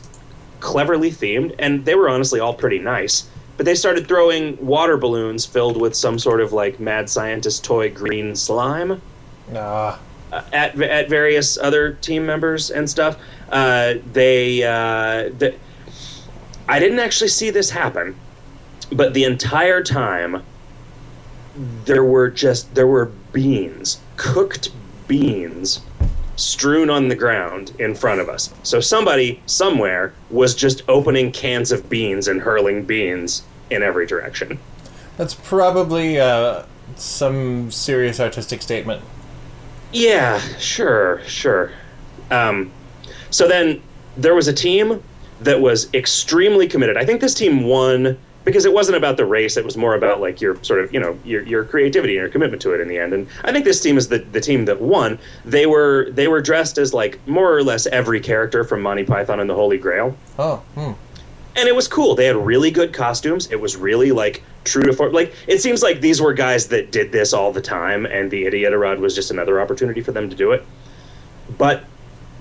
cleverly 0.59 1.11
themed, 1.11 1.55
and 1.59 1.83
they 1.85 1.95
were 1.95 2.09
honestly 2.09 2.39
all 2.39 2.53
pretty 2.53 2.79
nice. 2.79 3.27
But 3.57 3.65
they 3.65 3.75
started 3.75 4.07
throwing 4.07 4.63
water 4.63 4.97
balloons 4.97 5.45
filled 5.45 5.77
with 5.77 5.95
some 5.95 6.19
sort 6.19 6.41
of 6.41 6.53
like 6.53 6.79
mad 6.79 7.09
scientist 7.09 7.63
toy 7.63 7.89
green 7.89 8.35
slime 8.35 9.01
Nah. 9.51 9.97
Uh, 10.31 10.41
at 10.53 10.79
at 10.81 11.09
various 11.09 11.57
other 11.57 11.93
team 11.93 12.25
members 12.25 12.71
and 12.71 12.89
stuff. 12.89 13.17
Uh, 13.49 13.95
they, 14.11 14.63
uh, 14.63 15.29
the, 15.37 15.55
I 16.67 16.79
didn't 16.79 16.99
actually 16.99 17.27
see 17.27 17.51
this 17.51 17.69
happen, 17.69 18.15
but 18.91 19.13
the 19.13 19.23
entire 19.23 19.83
time 19.83 20.43
there 21.85 22.03
were 22.03 22.29
just 22.29 22.73
there 22.75 22.87
were 22.87 23.11
beans, 23.31 23.99
cooked 24.17 24.69
beans, 25.07 25.81
strewn 26.35 26.89
on 26.89 27.07
the 27.07 27.15
ground 27.15 27.73
in 27.79 27.95
front 27.95 28.19
of 28.19 28.29
us. 28.29 28.53
So 28.63 28.79
somebody 28.79 29.41
somewhere 29.45 30.13
was 30.29 30.55
just 30.55 30.83
opening 30.87 31.31
cans 31.31 31.71
of 31.71 31.89
beans 31.89 32.27
and 32.27 32.41
hurling 32.41 32.85
beans 32.85 33.43
in 33.69 33.83
every 33.83 34.05
direction. 34.05 34.59
That's 35.17 35.33
probably 35.33 36.19
uh, 36.19 36.63
some 36.95 37.71
serious 37.71 38.19
artistic 38.19 38.61
statement. 38.61 39.01
Yeah, 39.95 40.39
sure, 40.57 41.21
sure. 41.25 41.71
Um, 42.29 42.71
so 43.29 43.47
then 43.47 43.81
there 44.17 44.35
was 44.35 44.49
a 44.49 44.53
team 44.53 45.01
that 45.39 45.61
was 45.61 45.93
extremely 45.93 46.67
committed. 46.67 46.97
I 46.97 47.05
think 47.05 47.21
this 47.21 47.33
team 47.33 47.63
won 47.63 48.17
because 48.43 48.65
it 48.65 48.73
wasn't 48.73 48.97
about 48.97 49.15
the 49.15 49.25
race; 49.25 49.55
it 49.55 49.63
was 49.63 49.77
more 49.77 49.95
about 49.95 50.19
like 50.19 50.41
your 50.41 50.61
sort 50.63 50.81
of 50.81 50.93
you 50.93 50.99
know 50.99 51.17
your 51.23 51.43
your 51.43 51.63
creativity 51.63 52.17
and 52.17 52.23
your 52.23 52.29
commitment 52.29 52.61
to 52.63 52.73
it 52.73 52.81
in 52.81 52.89
the 52.89 52.97
end. 52.97 53.13
And 53.13 53.27
I 53.45 53.53
think 53.53 53.63
this 53.63 53.79
team 53.79 53.97
is 53.97 54.09
the 54.09 54.19
the 54.19 54.41
team 54.41 54.65
that 54.65 54.81
won. 54.81 55.17
They 55.45 55.65
were 55.65 56.09
they 56.11 56.27
were 56.27 56.41
dressed 56.41 56.77
as 56.77 56.93
like 56.93 57.25
more 57.25 57.55
or 57.55 57.63
less 57.63 57.87
every 57.87 58.19
character 58.19 58.65
from 58.65 58.81
Monty 58.81 59.05
Python 59.05 59.39
and 59.39 59.49
the 59.49 59.55
Holy 59.55 59.77
Grail 59.77 60.17
Oh, 60.37 60.57
hmm 60.75 60.91
and 61.55 61.67
it 61.67 61.75
was 61.75 61.87
cool. 61.87 62.15
They 62.15 62.25
had 62.25 62.35
really 62.35 62.71
good 62.71 62.93
costumes. 62.93 63.51
It 63.51 63.59
was 63.59 63.75
really 63.75 64.11
like 64.11 64.43
true 64.63 64.83
to 64.83 64.93
form. 64.93 65.13
Like 65.13 65.33
it 65.47 65.61
seems 65.61 65.81
like 65.81 66.01
these 66.01 66.21
were 66.21 66.33
guys 66.33 66.67
that 66.67 66.91
did 66.91 67.11
this 67.11 67.33
all 67.33 67.51
the 67.51 67.61
time, 67.61 68.05
and 68.05 68.29
the 68.29 68.45
Idiot 68.45 68.73
Rod 68.77 68.99
was 68.99 69.15
just 69.15 69.31
another 69.31 69.61
opportunity 69.61 70.01
for 70.01 70.11
them 70.11 70.29
to 70.29 70.35
do 70.35 70.51
it. 70.51 70.65
But 71.57 71.83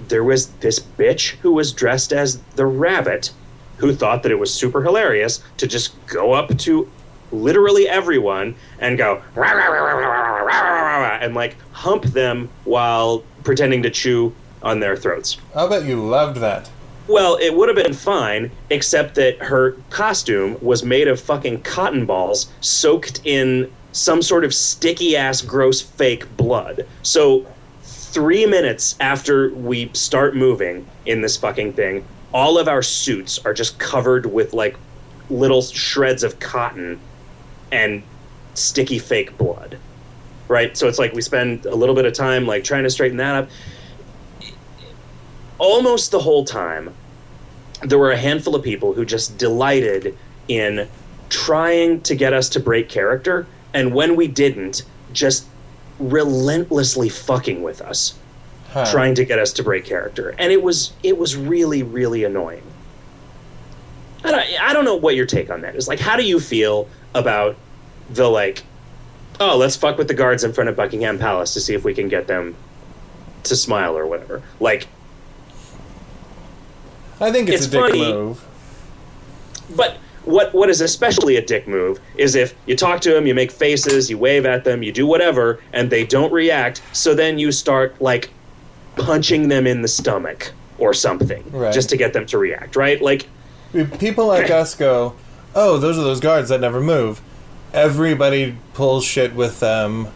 there 0.08 0.24
was 0.24 0.48
this 0.54 0.80
bitch 0.80 1.36
who 1.36 1.52
was 1.52 1.72
dressed 1.72 2.12
as 2.12 2.40
the 2.56 2.66
rabbit, 2.66 3.30
who 3.78 3.94
thought 3.94 4.22
that 4.22 4.32
it 4.32 4.38
was 4.38 4.52
super 4.52 4.82
hilarious 4.82 5.42
to 5.58 5.66
just 5.66 5.94
go 6.06 6.32
up 6.32 6.56
to 6.58 6.90
literally 7.32 7.88
everyone 7.88 8.54
and 8.78 8.96
go 8.96 9.22
rah, 9.34 9.50
rah, 9.50 9.68
rah, 9.70 11.18
and 11.20 11.34
like 11.34 11.56
hump 11.72 12.04
them 12.04 12.48
while 12.64 13.24
pretending 13.42 13.82
to 13.82 13.90
chew 13.90 14.34
on 14.62 14.80
their 14.80 14.96
throats. 14.96 15.36
I 15.54 15.68
bet 15.68 15.84
you 15.84 16.02
loved 16.02 16.38
that. 16.38 16.70
Well, 17.06 17.36
it 17.36 17.54
would 17.54 17.68
have 17.68 17.76
been 17.76 17.92
fine, 17.92 18.50
except 18.70 19.14
that 19.16 19.36
her 19.42 19.72
costume 19.90 20.56
was 20.62 20.82
made 20.82 21.06
of 21.06 21.20
fucking 21.20 21.60
cotton 21.62 22.06
balls 22.06 22.50
soaked 22.60 23.20
in 23.24 23.70
some 23.92 24.22
sort 24.22 24.44
of 24.44 24.54
sticky 24.54 25.14
ass, 25.16 25.42
gross 25.42 25.82
fake 25.82 26.34
blood. 26.36 26.86
So, 27.02 27.46
three 27.82 28.46
minutes 28.46 28.96
after 29.00 29.50
we 29.50 29.90
start 29.92 30.34
moving 30.34 30.86
in 31.04 31.20
this 31.20 31.36
fucking 31.36 31.74
thing, 31.74 32.06
all 32.32 32.58
of 32.58 32.68
our 32.68 32.82
suits 32.82 33.38
are 33.44 33.52
just 33.52 33.78
covered 33.78 34.26
with 34.26 34.54
like 34.54 34.76
little 35.28 35.60
shreds 35.60 36.22
of 36.22 36.38
cotton 36.38 36.98
and 37.70 38.02
sticky 38.54 38.98
fake 38.98 39.36
blood. 39.36 39.78
Right? 40.48 40.74
So, 40.74 40.88
it's 40.88 40.98
like 40.98 41.12
we 41.12 41.20
spend 41.20 41.66
a 41.66 41.74
little 41.74 41.94
bit 41.94 42.06
of 42.06 42.14
time 42.14 42.46
like 42.46 42.64
trying 42.64 42.84
to 42.84 42.90
straighten 42.90 43.18
that 43.18 43.34
up 43.34 43.50
almost 45.64 46.10
the 46.10 46.20
whole 46.20 46.44
time, 46.44 46.94
there 47.82 47.98
were 47.98 48.12
a 48.12 48.16
handful 48.16 48.54
of 48.54 48.62
people 48.62 48.92
who 48.92 49.04
just 49.04 49.38
delighted 49.38 50.16
in 50.46 50.88
trying 51.30 52.00
to 52.02 52.14
get 52.14 52.32
us 52.32 52.48
to 52.50 52.60
break 52.60 52.88
character, 52.88 53.46
and 53.72 53.94
when 53.94 54.14
we 54.14 54.28
didn't, 54.28 54.82
just 55.12 55.46
relentlessly 55.98 57.08
fucking 57.08 57.62
with 57.62 57.80
us, 57.80 58.14
Huh. 58.72 58.84
trying 58.90 59.14
to 59.14 59.24
get 59.24 59.38
us 59.38 59.52
to 59.54 59.62
break 59.62 59.84
character, 59.84 60.34
and 60.38 60.52
it 60.52 60.62
was 60.62 60.92
it 61.02 61.16
was 61.16 61.36
really 61.36 61.82
really 61.82 62.24
annoying. 62.24 62.62
I 64.24 64.30
don't, 64.30 64.60
I 64.62 64.72
don't 64.72 64.84
know 64.84 64.96
what 64.96 65.14
your 65.14 65.26
take 65.26 65.50
on 65.50 65.60
that 65.60 65.76
is. 65.76 65.86
Like, 65.86 66.00
how 66.00 66.16
do 66.16 66.24
you 66.24 66.40
feel 66.40 66.88
about 67.14 67.56
the 68.10 68.28
like, 68.28 68.62
oh, 69.38 69.56
let's 69.56 69.76
fuck 69.76 69.96
with 69.98 70.08
the 70.08 70.14
guards 70.14 70.44
in 70.44 70.52
front 70.52 70.68
of 70.70 70.76
Buckingham 70.76 71.18
Palace 71.18 71.54
to 71.54 71.60
see 71.60 71.74
if 71.74 71.84
we 71.84 71.94
can 71.94 72.08
get 72.08 72.26
them 72.26 72.54
to 73.44 73.54
smile 73.54 73.96
or 73.96 74.06
whatever. 74.06 74.42
Like, 74.60 74.88
I 77.20 77.30
think 77.32 77.48
it's, 77.48 77.66
it's 77.66 77.74
a 77.74 77.78
dick 77.78 77.80
funny. 77.90 78.12
move. 78.12 78.44
But 79.76 79.96
what 80.24 80.54
what 80.54 80.70
is 80.70 80.80
especially 80.80 81.36
a 81.36 81.42
dick 81.44 81.68
move 81.68 82.00
is 82.16 82.34
if 82.34 82.54
you 82.66 82.76
talk 82.76 83.00
to 83.02 83.10
them, 83.12 83.26
you 83.26 83.34
make 83.34 83.50
faces, 83.50 84.08
you 84.10 84.18
wave 84.18 84.46
at 84.46 84.64
them, 84.64 84.82
you 84.82 84.92
do 84.92 85.06
whatever, 85.06 85.60
and 85.72 85.90
they 85.90 86.04
don't 86.06 86.32
react. 86.32 86.82
So 86.92 87.14
then 87.14 87.38
you 87.38 87.52
start 87.52 88.00
like 88.00 88.30
punching 88.96 89.48
them 89.48 89.66
in 89.66 89.82
the 89.82 89.88
stomach 89.88 90.52
or 90.78 90.94
something 90.94 91.44
Right. 91.52 91.72
just 91.74 91.88
to 91.90 91.96
get 91.96 92.12
them 92.12 92.26
to 92.26 92.38
react, 92.38 92.76
right? 92.76 93.00
Like, 93.00 93.26
People 93.98 94.26
like 94.28 94.50
us 94.50 94.74
go, 94.74 95.14
oh, 95.54 95.78
those 95.78 95.98
are 95.98 96.02
those 96.04 96.20
guards 96.20 96.48
that 96.48 96.60
never 96.60 96.80
move. 96.80 97.20
Everybody 97.72 98.56
pulls 98.72 99.04
shit 99.04 99.34
with 99.34 99.58
them, 99.60 100.08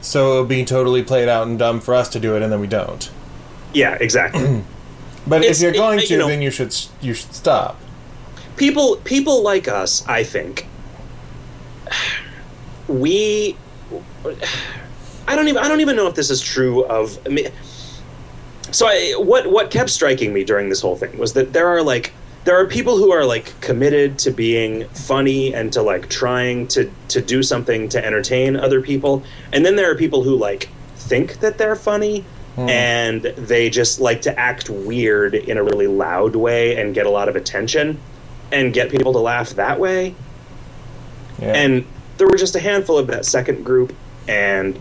so 0.00 0.36
it 0.36 0.40
would 0.40 0.48
be 0.48 0.64
totally 0.64 1.02
played 1.02 1.28
out 1.28 1.46
and 1.46 1.58
dumb 1.58 1.80
for 1.80 1.94
us 1.94 2.08
to 2.10 2.18
do 2.20 2.34
it, 2.36 2.42
and 2.42 2.50
then 2.50 2.58
we 2.60 2.66
don't. 2.66 3.10
yeah, 3.74 3.96
exactly. 4.00 4.62
But 5.26 5.42
It's- 5.42 5.56
if 5.58 5.62
you're 5.62 5.72
it- 5.72 5.76
going 5.76 5.98
you 6.00 6.06
to, 6.06 6.16
know- 6.18 6.28
then 6.28 6.42
you 6.42 6.50
should 6.50 6.74
you 7.00 7.14
should 7.14 7.34
stop. 7.34 7.80
people 8.56 8.96
people 9.04 9.42
like 9.42 9.68
us, 9.68 10.04
I 10.08 10.24
think, 10.24 10.66
we. 12.88 13.56
I 15.28 15.36
don't 15.36 15.48
even 15.48 15.62
I 15.62 15.68
don't 15.68 15.80
even 15.80 15.96
know 15.96 16.06
if 16.08 16.14
this 16.14 16.30
is 16.30 16.40
true 16.40 16.84
of 16.84 17.18
I 17.26 17.28
mean, 17.28 17.48
so 18.70 18.86
I, 18.86 19.14
what 19.18 19.50
what 19.50 19.70
kept 19.70 19.90
striking 19.90 20.32
me 20.32 20.44
during 20.44 20.68
this 20.68 20.80
whole 20.80 20.96
thing 20.96 21.16
was 21.18 21.32
that 21.34 21.52
there 21.52 21.68
are 21.68 21.82
like 21.82 22.12
there 22.44 22.58
are 22.58 22.66
people 22.66 22.96
who 22.96 23.12
are 23.12 23.24
like 23.24 23.58
committed 23.60 24.18
to 24.20 24.30
being 24.32 24.88
funny 24.88 25.54
and 25.54 25.72
to 25.74 25.82
like 25.82 26.08
trying 26.08 26.66
to 26.68 26.90
to 27.08 27.20
do 27.20 27.42
something 27.42 27.88
to 27.90 28.04
entertain 28.04 28.56
other 28.56 28.80
people 28.80 29.22
and 29.52 29.64
then 29.64 29.76
there 29.76 29.90
are 29.90 29.94
people 29.94 30.22
who 30.24 30.34
like 30.36 30.68
think 30.96 31.38
that 31.40 31.56
they're 31.58 31.76
funny 31.76 32.24
and 32.56 33.22
they 33.22 33.70
just 33.70 33.98
like 34.00 34.22
to 34.22 34.38
act 34.38 34.68
weird 34.68 35.34
in 35.34 35.56
a 35.56 35.62
really 35.62 35.86
loud 35.86 36.36
way 36.36 36.76
and 36.80 36.94
get 36.94 37.06
a 37.06 37.10
lot 37.10 37.28
of 37.28 37.34
attention 37.36 37.98
and 38.50 38.74
get 38.74 38.90
people 38.90 39.12
to 39.14 39.18
laugh 39.18 39.50
that 39.50 39.80
way 39.80 40.14
Yeah. 41.40 41.54
and 41.54 41.86
there 42.18 42.26
were 42.28 42.36
just 42.36 42.54
a 42.54 42.60
handful 42.60 42.98
of 42.98 43.06
that 43.06 43.24
second 43.24 43.64
group 43.64 43.94
and 44.28 44.78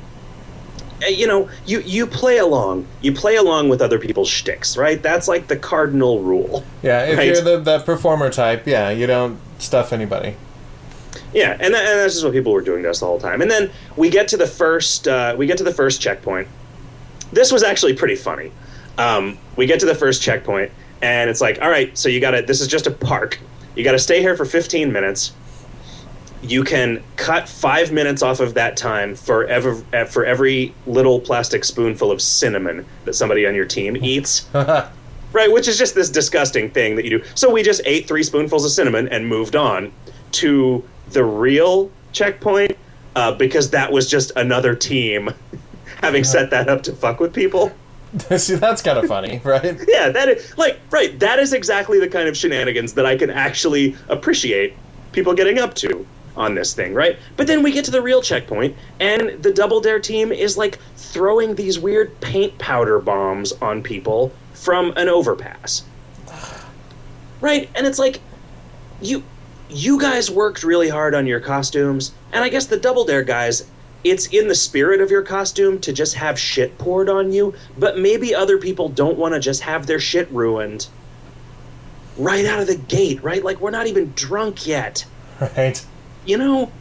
uh, 1.02 1.08
you 1.08 1.26
know 1.26 1.50
you 1.66 1.80
you 1.82 2.06
play 2.06 2.38
along 2.40 2.86
you 3.02 3.14
play 3.14 3.38
along 3.38 3.70
with 3.70 3.82
other 3.82 3.98
people's 3.98 4.30
shticks 4.30 4.76
right 4.76 5.02
that's 5.02 5.28
like 5.30 5.48
the 5.48 5.56
cardinal 5.56 6.20
rule 6.22 6.64
yeah, 6.84 7.06
if 7.06 7.18
right. 7.18 7.28
you're 7.28 7.42
the, 7.42 7.58
the 7.60 7.80
performer 7.80 8.30
type, 8.30 8.68
yeah, 8.68 8.90
you 8.90 9.08
don't 9.08 9.40
stuff 9.60 9.94
anybody. 9.94 10.36
yeah 11.34 11.52
and, 11.60 11.74
that, 11.74 11.86
and 11.88 12.00
that's 12.00 12.16
just 12.16 12.26
what 12.26 12.34
people 12.34 12.52
were 12.52 12.62
doing 12.62 12.84
to 12.84 12.90
us 12.90 13.00
the 13.00 13.06
whole 13.06 13.20
time 13.20 13.42
and 13.42 13.50
then 13.50 13.72
we 13.96 14.10
get 14.10 14.28
to 14.28 14.36
the 14.38 14.46
first 14.48 15.08
uh, 15.08 15.34
we 15.38 15.48
get 15.48 15.58
to 15.58 15.64
the 15.64 15.74
first 15.74 16.02
checkpoint 16.02 16.48
this 17.32 17.52
was 17.52 17.64
actually 17.64 17.94
pretty 17.94 18.16
funny. 18.16 18.52
Um, 18.98 19.38
we 19.56 19.66
get 19.66 19.80
to 19.80 19.86
the 19.86 19.96
first 19.96 20.22
checkpoint 20.22 20.72
and 21.02 21.30
it's 21.30 21.42
like 21.42 21.60
all 21.62 21.70
right 21.70 21.98
so 21.98 22.10
you 22.10 22.20
gotta 22.20 22.42
this 22.42 22.62
is 22.62 22.68
just 22.68 22.88
a 22.88 22.92
park. 22.92 23.40
You 23.76 23.84
gotta 23.84 24.00
stay 24.00 24.22
here 24.22 24.36
for 24.36 24.46
15 24.46 24.92
minutes. 24.92 25.34
You 26.44 26.64
can 26.64 27.04
cut 27.18 27.48
five 27.48 27.92
minutes 27.92 28.24
off 28.24 28.40
of 28.40 28.56
that 28.56 28.76
time 28.76 29.16
for 29.16 29.46
ever 29.46 29.76
for 30.08 30.26
every 30.26 30.74
little 30.88 31.20
plastic 31.20 31.64
spoonful 31.64 32.12
of 32.12 32.22
cinnamon 32.22 32.86
that 33.06 33.14
somebody 33.14 33.46
on 33.48 33.56
your 33.56 33.66
team 33.66 33.96
eats. 34.04 34.48
Right 35.34 35.50
which 35.50 35.70
is 35.70 35.78
just 35.78 35.96
this 35.96 36.10
disgusting 36.10 36.72
thing 36.72 36.98
that 36.98 37.06
you 37.06 37.20
do. 37.20 37.26
So 37.36 37.50
we 37.50 37.64
just 37.64 37.82
ate 37.86 38.08
three 38.08 38.24
spoonfuls 38.24 38.66
of 38.66 38.72
cinnamon 38.72 39.08
and 39.08 39.28
moved 39.28 39.56
on 39.56 39.94
to 40.34 40.84
the 41.10 41.24
real 41.24 41.90
checkpoint 42.12 42.78
uh, 43.16 43.34
because 43.34 43.70
that 43.72 43.92
was 43.92 44.10
just 44.10 44.32
another 44.36 44.76
team 44.76 45.30
having 46.02 46.24
set 46.24 46.50
that 46.50 46.68
up 46.68 46.84
to 46.84 46.94
fuck 46.94 47.20
with 47.20 47.34
people. 47.34 47.72
See, 48.38 48.56
that's 48.56 48.82
kind 48.82 48.98
of 48.98 49.06
funny, 49.06 49.40
right? 49.46 49.80
yeah 49.88 50.10
that 50.10 50.28
is 50.28 50.58
like 50.58 50.80
right 50.90 51.18
that 51.20 51.40
is 51.40 51.54
exactly 51.54 51.98
the 52.00 52.10
kind 52.10 52.28
of 52.28 52.36
shenanigans 52.36 52.94
that 52.94 53.06
i 53.06 53.16
can 53.16 53.30
actually 53.30 53.96
appreciate 54.10 54.74
people 55.14 55.34
getting 55.34 55.60
up 55.60 55.74
to 55.76 56.06
on 56.36 56.56
this 56.56 56.74
thing 56.74 56.94
right? 56.94 57.18
But 57.38 57.48
then 57.48 57.62
we 57.62 57.72
get 57.72 57.86
to 57.86 57.92
the 57.92 58.02
real 58.02 58.22
checkpoint 58.22 58.76
and 59.00 59.42
the 59.44 59.52
double 59.52 59.82
dare 59.82 60.00
team 60.00 60.32
is 60.32 60.58
like 60.58 60.80
throwing 60.96 61.56
these 61.56 61.78
weird 61.78 62.18
paint 62.22 62.58
powder 62.58 63.00
bombs 63.00 63.52
on 63.54 63.84
people 63.84 64.32
from 64.54 64.94
an 64.96 65.10
overpass. 65.10 65.84
Right? 67.42 67.70
And 67.74 67.88
it's 67.88 67.98
like 67.98 68.22
you 69.02 69.24
you 69.68 70.00
guys 70.00 70.30
worked 70.30 70.64
really 70.64 70.90
hard 70.90 71.16
on 71.16 71.26
your 71.26 71.40
costumes 71.40 72.12
and 72.34 72.44
i 72.44 72.50
guess 72.50 72.66
the 72.66 72.78
double 72.78 73.06
dare 73.06 73.24
guys 73.24 73.71
it's 74.04 74.28
in 74.28 74.48
the 74.48 74.56
spirit 74.56 75.00
of 75.02 75.12
your 75.12 75.22
costume 75.22 75.80
to 75.80 75.94
just 75.94 76.16
have 76.16 76.40
shit 76.40 76.78
poured 76.78 77.10
on 77.10 77.32
you 77.32 77.54
but 77.78 77.98
maybe 77.98 78.34
other 78.34 78.58
people 78.58 78.90
don't 78.90 79.18
want 79.18 79.34
to 79.34 79.40
just 79.40 79.62
have 79.62 79.86
their 79.88 80.00
shit 80.00 80.30
ruined 80.32 80.88
right 82.18 82.46
out 82.46 82.60
of 82.60 82.68
the 82.68 82.76
gate 82.76 83.22
right? 83.24 83.44
Like 83.44 83.60
we're 83.62 83.72
not 83.72 83.88
even 83.88 84.12
drunk 84.16 84.68
yet. 84.68 85.06
Right. 85.58 85.84
you 86.24 86.38
know? 86.38 86.72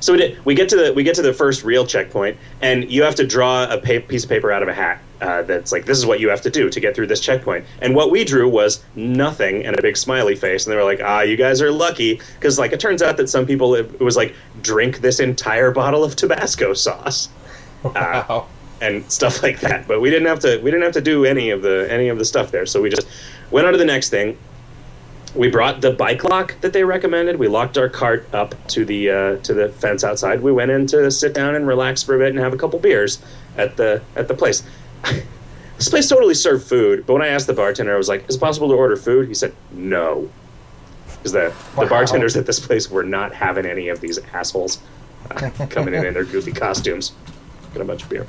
So 0.00 0.12
we 0.12 0.18
did 0.18 0.44
we 0.44 0.54
get 0.56 0.68
to 0.70 0.76
the 0.76 0.92
we 0.92 1.04
get 1.04 1.14
to 1.16 1.22
the 1.22 1.32
first 1.32 1.62
real 1.62 1.86
checkpoint 1.86 2.36
and 2.60 2.90
you 2.90 3.04
have 3.04 3.14
to 3.14 3.26
draw 3.26 3.64
a 3.64 3.78
pa- 3.78 4.04
piece 4.06 4.24
of 4.24 4.28
paper 4.28 4.50
out 4.50 4.62
of 4.62 4.68
a 4.68 4.74
hat 4.74 5.00
uh, 5.20 5.42
that's 5.42 5.72
like 5.72 5.84
this 5.84 5.98
is 5.98 6.06
what 6.06 6.20
you 6.20 6.28
have 6.28 6.40
to 6.40 6.50
do 6.50 6.70
to 6.70 6.80
get 6.80 6.94
through 6.94 7.06
this 7.06 7.20
checkpoint 7.20 7.64
and 7.82 7.94
what 7.94 8.10
we 8.10 8.24
drew 8.24 8.48
was 8.48 8.84
nothing 8.94 9.64
and 9.66 9.78
a 9.78 9.82
big 9.82 9.96
smiley 9.96 10.36
face 10.36 10.64
and 10.66 10.72
they 10.72 10.76
were 10.76 10.84
like 10.84 11.00
ah 11.02 11.22
you 11.22 11.36
guys 11.36 11.60
are 11.60 11.72
lucky 11.72 12.20
because 12.34 12.58
like 12.58 12.72
it 12.72 12.78
turns 12.78 13.02
out 13.02 13.16
that 13.16 13.28
some 13.28 13.44
people 13.46 13.74
it, 13.74 13.86
it 13.94 14.00
was 14.00 14.16
like 14.16 14.34
drink 14.62 14.98
this 15.00 15.18
entire 15.20 15.70
bottle 15.70 16.04
of 16.04 16.14
tabasco 16.16 16.72
sauce 16.72 17.28
Wow. 17.82 18.46
and 18.80 19.10
stuff 19.10 19.42
like 19.44 19.60
that. 19.60 19.86
But 19.86 20.00
we 20.00 20.10
didn't 20.10 20.26
have 20.26 20.40
to 20.40 20.58
we 20.58 20.70
didn't 20.70 20.82
have 20.82 20.94
to 20.94 21.00
do 21.00 21.24
any 21.24 21.50
of 21.50 21.62
the 21.62 21.86
any 21.90 22.08
of 22.08 22.18
the 22.18 22.24
stuff 22.24 22.50
there. 22.50 22.66
So 22.66 22.82
we 22.82 22.90
just 22.90 23.06
went 23.50 23.66
on 23.66 23.72
to 23.72 23.78
the 23.78 23.84
next 23.84 24.10
thing. 24.10 24.36
We 25.34 25.48
brought 25.48 25.80
the 25.82 25.92
bike 25.92 26.24
lock 26.24 26.58
that 26.62 26.72
they 26.72 26.84
recommended. 26.84 27.36
We 27.38 27.48
locked 27.48 27.76
our 27.78 27.88
cart 27.88 28.26
up 28.32 28.54
to 28.68 28.84
the 28.84 29.10
uh, 29.10 29.36
to 29.38 29.54
the 29.54 29.68
fence 29.68 30.02
outside. 30.02 30.40
We 30.42 30.52
went 30.52 30.70
in 30.70 30.86
to 30.88 31.10
sit 31.10 31.34
down 31.34 31.54
and 31.54 31.66
relax 31.66 32.02
for 32.02 32.16
a 32.16 32.18
bit 32.18 32.30
and 32.30 32.38
have 32.38 32.52
a 32.54 32.56
couple 32.56 32.78
beers 32.78 33.20
at 33.56 33.76
the 33.76 34.02
at 34.16 34.26
the 34.26 34.34
place. 34.34 34.62
This 35.76 35.88
place 35.88 36.08
totally 36.08 36.34
served 36.34 36.66
food, 36.66 37.06
but 37.06 37.12
when 37.14 37.22
I 37.22 37.28
asked 37.28 37.46
the 37.46 37.52
bartender, 37.52 37.94
I 37.94 37.98
was 37.98 38.08
like, 38.08 38.28
"Is 38.28 38.36
it 38.36 38.40
possible 38.40 38.68
to 38.68 38.74
order 38.74 38.96
food?" 38.96 39.28
He 39.28 39.34
said, 39.34 39.54
"No." 39.72 40.28
Because 41.16 41.32
the, 41.32 41.52
Wow. 41.76 41.84
the 41.84 41.90
bartenders 41.90 42.36
at 42.36 42.46
this 42.46 42.60
place 42.60 42.90
were 42.90 43.02
not 43.02 43.34
having 43.34 43.66
any 43.66 43.88
of 43.88 44.00
these 44.00 44.18
assholes 44.32 44.78
uh, 45.30 45.50
coming 45.70 45.94
in 45.94 46.04
in 46.06 46.14
their 46.14 46.24
goofy 46.24 46.52
costumes. 46.52 47.12
Get 47.72 47.82
a 47.82 47.84
bunch 47.84 48.04
of 48.04 48.08
beer. 48.08 48.26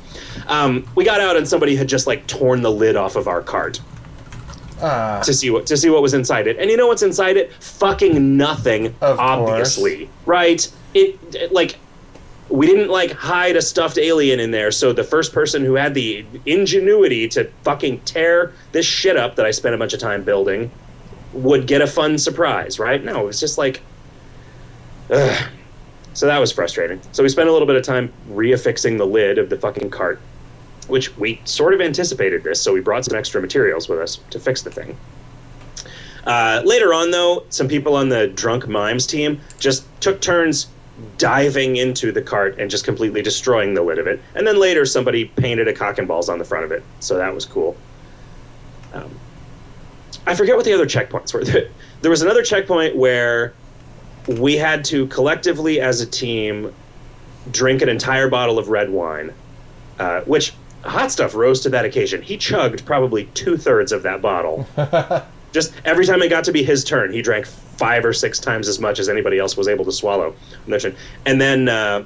Um, 0.47 0.87
we 0.95 1.05
got 1.05 1.21
out 1.21 1.37
and 1.37 1.47
somebody 1.47 1.75
had 1.75 1.87
just 1.87 2.07
like 2.07 2.25
torn 2.27 2.61
the 2.61 2.71
lid 2.71 2.95
off 2.95 3.15
of 3.15 3.27
our 3.27 3.41
cart 3.41 3.79
Ah, 4.81 5.21
to 5.23 5.33
see 5.33 5.49
what 5.49 5.65
to 5.67 5.75
see 5.77 5.89
what 5.89 6.01
was 6.01 6.13
inside 6.13 6.47
it. 6.47 6.57
And 6.57 6.69
you 6.71 6.77
know 6.77 6.87
what's 6.87 7.01
inside 7.03 7.35
it? 7.37 7.51
Fucking 7.53 8.37
nothing. 8.37 8.87
Of 9.01 9.17
course. 9.17 9.19
obviously, 9.19 10.09
right? 10.25 10.69
It, 10.93 11.17
it 11.35 11.51
like 11.51 11.77
we 12.49 12.65
didn't 12.65 12.89
like 12.89 13.11
hide 13.11 13.55
a 13.55 13.61
stuffed 13.61 13.97
alien 13.97 14.39
in 14.39 14.51
there. 14.51 14.71
So 14.71 14.91
the 14.91 15.03
first 15.03 15.33
person 15.33 15.63
who 15.63 15.75
had 15.75 15.93
the 15.93 16.25
ingenuity 16.45 17.27
to 17.29 17.49
fucking 17.63 18.01
tear 18.01 18.53
this 18.71 18.85
shit 18.85 19.17
up 19.17 19.35
that 19.35 19.45
I 19.45 19.51
spent 19.51 19.75
a 19.75 19.77
bunch 19.77 19.93
of 19.93 19.99
time 19.99 20.23
building 20.23 20.71
would 21.33 21.67
get 21.67 21.81
a 21.81 21.87
fun 21.87 22.17
surprise, 22.17 22.79
right? 22.79 23.03
No, 23.03 23.21
it 23.21 23.25
was 23.25 23.39
just 23.39 23.57
like. 23.57 23.81
Ugh. 25.11 25.49
So 26.13 26.25
that 26.25 26.39
was 26.39 26.51
frustrating. 26.51 26.99
So 27.11 27.23
we 27.23 27.29
spent 27.29 27.49
a 27.49 27.51
little 27.51 27.67
bit 27.67 27.75
of 27.75 27.83
time 27.83 28.11
reaffixing 28.29 28.97
the 28.97 29.05
lid 29.05 29.37
of 29.37 29.49
the 29.49 29.57
fucking 29.57 29.89
cart, 29.91 30.19
which 30.87 31.15
we 31.17 31.39
sort 31.45 31.73
of 31.73 31.81
anticipated 31.81 32.43
this, 32.43 32.59
so 32.61 32.73
we 32.73 32.81
brought 32.81 33.05
some 33.05 33.15
extra 33.15 33.39
materials 33.39 33.87
with 33.87 33.99
us 33.99 34.19
to 34.31 34.39
fix 34.39 34.61
the 34.61 34.71
thing. 34.71 34.97
Uh, 36.25 36.61
later 36.65 36.93
on, 36.93 37.11
though, 37.11 37.45
some 37.49 37.67
people 37.67 37.95
on 37.95 38.09
the 38.09 38.27
drunk 38.27 38.67
mimes 38.67 39.07
team 39.07 39.39
just 39.59 39.85
took 40.01 40.19
turns 40.19 40.67
diving 41.17 41.75
into 41.75 42.11
the 42.11 42.21
cart 42.21 42.57
and 42.59 42.69
just 42.69 42.85
completely 42.85 43.21
destroying 43.21 43.73
the 43.73 43.81
lid 43.81 43.99
of 43.99 44.07
it. 44.07 44.21
And 44.35 44.45
then 44.45 44.59
later, 44.59 44.85
somebody 44.85 45.25
painted 45.25 45.67
a 45.67 45.73
cock 45.73 45.97
and 45.97 46.07
balls 46.07 46.29
on 46.29 46.39
the 46.39 46.45
front 46.45 46.65
of 46.65 46.71
it, 46.71 46.83
so 46.99 47.17
that 47.17 47.33
was 47.33 47.45
cool. 47.45 47.75
Um, 48.93 49.11
I 50.25 50.35
forget 50.35 50.55
what 50.55 50.65
the 50.65 50.73
other 50.73 50.85
checkpoints 50.85 51.33
were. 51.33 51.43
There 52.01 52.09
was 52.09 52.21
another 52.21 52.43
checkpoint 52.43 52.95
where 52.95 53.53
we 54.25 54.55
had 54.55 54.85
to 54.85 55.07
collectively, 55.07 55.81
as 55.81 55.99
a 55.99 56.05
team, 56.05 56.73
drink 57.51 57.81
an 57.81 57.89
entire 57.89 58.29
bottle 58.29 58.57
of 58.57 58.69
red 58.69 58.89
wine, 58.89 59.33
uh, 59.99 60.21
which 60.21 60.53
hot 60.83 61.11
stuff 61.11 61.35
rose 61.35 61.59
to 61.61 61.69
that 61.69 61.83
occasion. 61.83 62.21
He 62.21 62.37
chugged 62.37 62.85
probably 62.85 63.25
two 63.33 63.57
thirds 63.57 63.91
of 63.91 64.03
that 64.03 64.21
bottle. 64.21 64.65
Just 65.51 65.73
every 65.83 66.05
time 66.05 66.21
it 66.21 66.29
got 66.29 66.45
to 66.45 66.51
be 66.51 66.63
his 66.63 66.83
turn, 66.83 67.11
he 67.11 67.21
drank 67.21 67.47
five 67.79 68.03
or 68.05 68.13
six 68.13 68.39
times 68.39 68.67
as 68.67 68.77
much 68.79 68.99
as 68.99 69.07
anybody 69.09 69.39
else 69.39 69.55
was 69.55 69.67
able 69.67 69.85
to 69.85 69.91
swallow. 69.91 70.35
And 71.25 71.39
then 71.41 71.69
uh, 71.69 72.03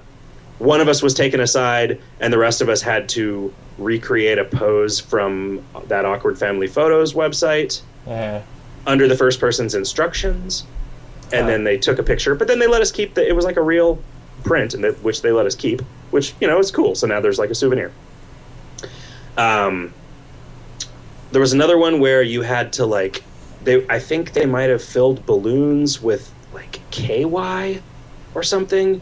one 0.60 0.80
of 0.82 0.88
us 0.88 1.02
was 1.02 1.14
taken 1.14 1.40
aside, 1.40 2.00
and 2.20 2.32
the 2.32 2.38
rest 2.38 2.62
of 2.62 2.70
us 2.70 2.82
had 2.82 3.10
to 3.10 3.52
recreate 3.80 4.38
a 4.38 4.46
pose 4.46 5.00
from 5.00 5.64
that 5.88 6.06
awkward 6.06 6.38
family 6.38 6.68
photos 6.68 7.14
website 7.14 7.82
Uh, 8.08 8.40
under 8.86 9.08
the 9.08 9.16
first 9.18 9.40
person's 9.40 9.74
instructions, 9.74 10.64
and 11.32 11.46
Ah. 11.46 11.48
then 11.48 11.64
they 11.64 11.78
took 11.78 11.98
a 12.00 12.04
picture. 12.04 12.36
But 12.36 12.48
then 12.48 12.60
they 12.60 12.68
let 12.68 12.82
us 12.82 12.92
keep 12.92 13.16
the. 13.16 13.28
It 13.28 13.36
was 13.36 13.46
like 13.46 13.58
a 13.58 13.62
real 13.64 13.98
print, 14.44 14.74
and 14.76 14.84
which 15.02 15.22
they 15.24 15.32
let 15.32 15.46
us 15.46 15.56
keep, 15.56 15.82
which 16.12 16.34
you 16.42 16.48
know 16.48 16.60
is 16.60 16.70
cool. 16.72 16.94
So 16.96 17.08
now 17.08 17.20
there's 17.22 17.40
like 17.40 17.50
a 17.50 17.56
souvenir. 17.56 17.92
Um, 19.38 19.94
there 21.32 21.42
was 21.42 21.54
another 21.54 21.78
one 21.78 22.00
where 22.00 22.22
you 22.22 22.42
had 22.44 22.74
to 22.74 22.86
like, 22.86 23.24
they. 23.64 23.86
I 23.90 24.00
think 24.00 24.34
they 24.34 24.46
might 24.46 24.70
have 24.70 24.84
filled 24.84 25.26
balloons 25.26 26.02
with 26.02 26.34
like 26.54 26.80
KY 26.92 27.82
or 28.36 28.44
something. 28.44 29.02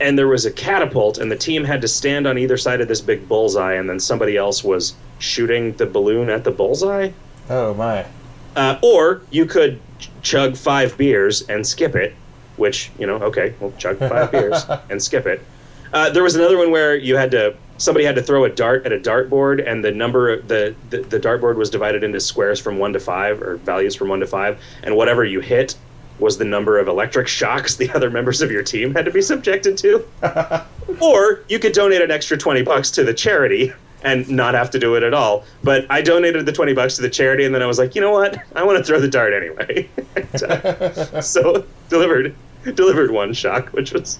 And 0.00 0.16
there 0.16 0.28
was 0.28 0.46
a 0.46 0.52
catapult, 0.52 1.18
and 1.18 1.28
the 1.28 1.36
team 1.36 1.64
had 1.64 1.80
to 1.80 1.88
stand 1.88 2.28
on 2.28 2.38
either 2.38 2.56
side 2.56 2.80
of 2.80 2.86
this 2.86 3.00
big 3.00 3.26
bullseye, 3.28 3.74
and 3.74 3.90
then 3.90 3.98
somebody 3.98 4.36
else 4.36 4.62
was 4.62 4.94
shooting 5.18 5.72
the 5.72 5.86
balloon 5.86 6.30
at 6.30 6.44
the 6.44 6.52
bullseye. 6.52 7.10
oh 7.50 7.74
my. 7.74 8.06
Uh, 8.54 8.78
or 8.82 9.22
you 9.30 9.44
could 9.44 9.80
chug 10.22 10.56
five 10.56 10.96
beers 10.96 11.42
and 11.48 11.66
skip 11.66 11.94
it, 11.96 12.14
which, 12.56 12.90
you 12.98 13.06
know, 13.06 13.16
okay, 13.16 13.54
we'll 13.60 13.72
chug 13.72 13.98
five 13.98 14.30
beers 14.30 14.64
and 14.90 15.02
skip 15.02 15.26
it. 15.26 15.44
Uh, 15.92 16.10
there 16.10 16.22
was 16.22 16.34
another 16.36 16.58
one 16.58 16.70
where 16.70 16.94
you 16.94 17.16
had 17.16 17.30
to, 17.32 17.56
somebody 17.78 18.04
had 18.04 18.14
to 18.16 18.22
throw 18.22 18.44
a 18.44 18.50
dart 18.50 18.84
at 18.84 18.92
a 18.92 18.98
dartboard, 18.98 19.66
and 19.66 19.84
the 19.84 19.90
number, 19.90 20.42
the, 20.42 20.74
the, 20.90 20.98
the 21.02 21.18
dartboard 21.18 21.56
was 21.56 21.70
divided 21.70 22.04
into 22.04 22.20
squares 22.20 22.60
from 22.60 22.78
one 22.78 22.92
to 22.92 23.00
five, 23.00 23.40
or 23.40 23.56
values 23.56 23.94
from 23.94 24.08
one 24.08 24.20
to 24.20 24.26
five, 24.26 24.60
and 24.82 24.96
whatever 24.96 25.24
you 25.24 25.40
hit 25.40 25.76
was 26.18 26.38
the 26.38 26.44
number 26.44 26.78
of 26.78 26.88
electric 26.88 27.28
shocks 27.28 27.76
the 27.76 27.90
other 27.92 28.10
members 28.10 28.42
of 28.42 28.50
your 28.50 28.62
team 28.62 28.94
had 28.94 29.04
to 29.04 29.10
be 29.10 29.22
subjected 29.22 29.78
to. 29.78 30.04
or 31.00 31.44
you 31.48 31.58
could 31.58 31.72
donate 31.72 32.02
an 32.02 32.10
extra 32.10 32.36
20 32.36 32.62
bucks 32.62 32.90
to 32.90 33.04
the 33.04 33.14
charity 33.14 33.72
and 34.02 34.28
not 34.28 34.54
have 34.54 34.70
to 34.70 34.78
do 34.78 34.94
it 34.94 35.02
at 35.02 35.12
all. 35.12 35.44
But 35.62 35.86
I 35.90 36.02
donated 36.02 36.46
the 36.46 36.52
20 36.52 36.72
bucks 36.72 36.96
to 36.96 37.02
the 37.02 37.10
charity 37.10 37.44
and 37.44 37.54
then 37.54 37.62
I 37.62 37.66
was 37.66 37.78
like, 37.78 37.94
you 37.94 38.00
know 38.00 38.12
what? 38.12 38.38
I 38.54 38.62
want 38.62 38.78
to 38.78 38.84
throw 38.84 39.00
the 39.00 39.08
dart 39.08 39.32
anyway. 39.32 39.88
And, 40.16 40.42
uh, 40.42 41.22
so 41.22 41.64
delivered 41.90 42.34
delivered 42.74 43.12
one 43.12 43.32
shock, 43.32 43.68
which 43.68 43.92
was 43.92 44.18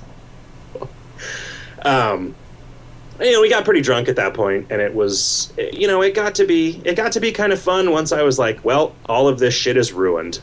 um 1.83 2.37
you 3.21 3.33
know, 3.33 3.41
we 3.41 3.49
got 3.49 3.65
pretty 3.65 3.81
drunk 3.81 4.09
at 4.09 4.17
that 4.17 4.35
point 4.35 4.67
and 4.71 4.81
it 4.81 4.95
was 4.95 5.53
you 5.73 5.87
know, 5.87 6.03
it 6.03 6.15
got 6.15 6.35
to 6.37 6.47
be 6.47 6.81
it 6.85 6.95
got 6.95 7.13
to 7.13 7.21
be 7.21 7.33
kind 7.33 7.53
of 7.53 7.61
fun 7.61 7.91
once 7.91 8.13
I 8.13 8.23
was 8.23 8.39
like, 8.39 8.65
well, 8.65 8.95
all 9.07 9.29
of 9.29 9.39
this 9.39 9.55
shit 9.55 9.77
is 9.77 9.93
ruined. 9.93 10.41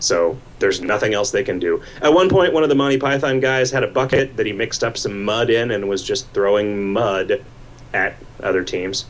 So 0.00 0.38
there's 0.60 0.80
nothing 0.80 1.14
else 1.14 1.30
they 1.30 1.42
can 1.42 1.58
do. 1.58 1.82
At 2.02 2.12
one 2.12 2.28
point, 2.28 2.52
one 2.52 2.62
of 2.62 2.68
the 2.68 2.74
Monty 2.74 2.98
Python 2.98 3.40
guys 3.40 3.70
had 3.70 3.82
a 3.82 3.88
bucket 3.88 4.36
that 4.36 4.46
he 4.46 4.52
mixed 4.52 4.84
up 4.84 4.96
some 4.96 5.24
mud 5.24 5.50
in 5.50 5.70
and 5.70 5.88
was 5.88 6.02
just 6.02 6.28
throwing 6.30 6.92
mud 6.92 7.44
at 7.92 8.16
other 8.40 8.62
teams. 8.62 9.06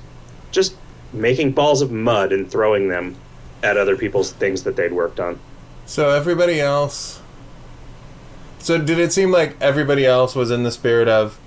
Just 0.50 0.76
making 1.12 1.52
balls 1.52 1.82
of 1.82 1.90
mud 1.90 2.32
and 2.32 2.50
throwing 2.50 2.88
them 2.88 3.16
at 3.62 3.76
other 3.76 3.96
people's 3.96 4.32
things 4.32 4.62
that 4.62 4.76
they'd 4.76 4.92
worked 4.92 5.20
on. 5.20 5.38
So 5.86 6.10
everybody 6.10 6.60
else. 6.60 7.20
So 8.58 8.78
did 8.78 8.98
it 8.98 9.12
seem 9.12 9.30
like 9.30 9.56
everybody 9.60 10.04
else 10.04 10.34
was 10.34 10.50
in 10.50 10.62
the 10.62 10.70
spirit 10.70 11.08
of 11.08 11.38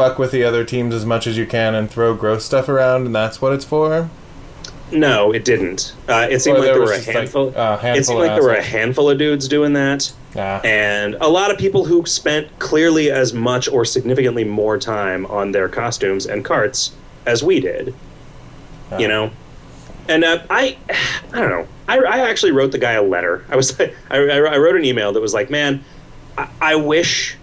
fuck 0.00 0.18
with 0.18 0.30
the 0.30 0.42
other 0.44 0.64
teams 0.64 0.94
as 0.94 1.04
much 1.04 1.26
as 1.26 1.36
you 1.36 1.46
can 1.46 1.74
and 1.74 1.90
throw 1.90 2.14
gross 2.14 2.44
stuff 2.44 2.68
around, 2.68 3.06
and 3.06 3.14
that's 3.14 3.42
what 3.42 3.52
it's 3.52 3.64
for? 3.64 4.08
No, 4.92 5.30
it 5.32 5.44
didn't. 5.44 5.92
Uh, 6.08 6.26
it 6.30 6.40
seemed 6.40 6.56
Or 6.56 6.60
like 6.60 6.66
there 6.68 6.74
there 6.74 6.82
were 6.86 6.92
a 6.92 6.96
just, 6.96 7.06
like, 7.08 7.16
handful. 7.16 7.50
handful 7.52 7.88
it 7.96 8.04
seemed 8.04 8.20
of 8.20 8.26
like 8.26 8.34
there 8.34 8.42
were 8.42 8.54
a 8.54 8.62
handful 8.62 9.10
of 9.10 9.18
dudes 9.18 9.46
doing 9.46 9.72
that. 9.74 10.12
Ah. 10.36 10.60
and 10.62 11.16
a 11.20 11.28
lot 11.28 11.50
of 11.50 11.58
people 11.58 11.86
who 11.86 12.06
spent 12.06 12.46
clearly 12.60 13.10
as 13.10 13.34
much 13.34 13.68
or 13.68 13.84
significantly 13.84 14.44
more 14.44 14.78
time 14.78 15.26
on 15.26 15.50
their 15.50 15.68
costumes 15.68 16.24
and 16.24 16.44
carts 16.44 16.92
as 17.26 17.42
we 17.42 17.58
did 17.58 17.92
you 18.96 19.08
know 19.08 19.32
and 20.08 20.22
uh, 20.22 20.40
i 20.48 20.78
i 21.32 21.40
don't 21.40 21.50
know 21.50 21.66
I, 21.88 21.98
I 21.98 22.18
actually 22.30 22.52
wrote 22.52 22.70
the 22.70 22.78
guy 22.78 22.92
a 22.92 23.02
letter 23.02 23.44
i 23.48 23.56
was 23.56 23.78
I, 23.80 23.92
I 24.10 24.38
I 24.38 24.56
wrote 24.58 24.76
an 24.76 24.84
email 24.84 25.12
that 25.14 25.20
was 25.20 25.34
like 25.34 25.50
man 25.50 25.84
I, 26.38 26.48
I 26.60 26.76
wish 26.76 27.36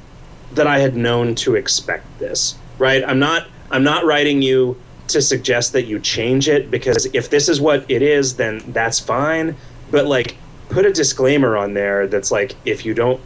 that 0.54 0.68
i 0.68 0.80
had 0.80 0.96
known 0.96 1.36
to 1.36 1.56
expect 1.56 2.06
this 2.20 2.58
right 2.78 3.04
i'm 3.08 3.20
not 3.20 3.48
i'm 3.72 3.84
not 3.84 4.06
writing 4.06 4.42
you 4.42 4.80
to 5.08 5.22
suggest 5.22 5.74
that 5.74 5.84
you 5.84 6.00
change 6.00 6.50
it 6.50 6.70
because 6.70 7.06
if 7.14 7.30
this 7.30 7.48
is 7.50 7.62
what 7.62 7.86
it 7.90 8.02
is 8.02 8.36
then 8.36 8.62
that's 8.74 9.00
fine 9.00 9.56
but 9.92 10.06
like 10.06 10.38
put 10.70 10.86
a 10.86 10.92
disclaimer 10.92 11.56
on 11.56 11.74
there 11.74 12.08
that's 12.08 12.30
like 12.32 12.56
if 12.66 12.86
you 12.86 12.94
don't 12.94 13.22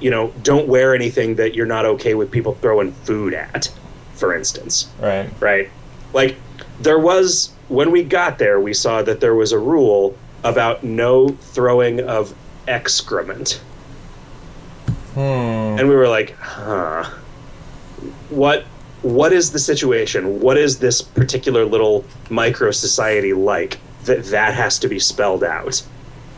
you 0.00 0.10
know 0.10 0.32
don't 0.42 0.66
wear 0.66 0.94
anything 0.94 1.36
that 1.36 1.54
you're 1.54 1.66
not 1.66 1.84
okay 1.84 2.14
with 2.14 2.30
people 2.30 2.54
throwing 2.54 2.90
food 2.92 3.32
at 3.34 3.70
for 4.14 4.34
instance 4.34 4.88
Right. 5.00 5.30
right? 5.40 5.70
Like 6.12 6.36
there 6.80 6.98
was 6.98 7.52
when 7.68 7.90
we 7.92 8.02
got 8.02 8.38
there, 8.38 8.58
we 8.60 8.74
saw 8.74 9.00
that 9.02 9.20
there 9.20 9.34
was 9.34 9.52
a 9.52 9.58
rule 9.58 10.16
about 10.42 10.82
no 10.82 11.28
throwing 11.28 12.00
of 12.00 12.34
excrement, 12.66 13.60
Hmm. 15.14 15.78
and 15.78 15.88
we 15.88 15.94
were 15.94 16.08
like, 16.08 16.36
huh, 16.36 17.04
what? 18.28 18.64
What 19.02 19.32
is 19.32 19.50
the 19.52 19.58
situation? 19.58 20.40
What 20.40 20.58
is 20.58 20.78
this 20.78 21.00
particular 21.00 21.64
little 21.64 22.04
micro 22.28 22.70
society 22.70 23.32
like 23.32 23.78
that 24.04 24.24
that 24.26 24.52
has 24.54 24.78
to 24.80 24.88
be 24.88 24.98
spelled 24.98 25.42
out? 25.42 25.82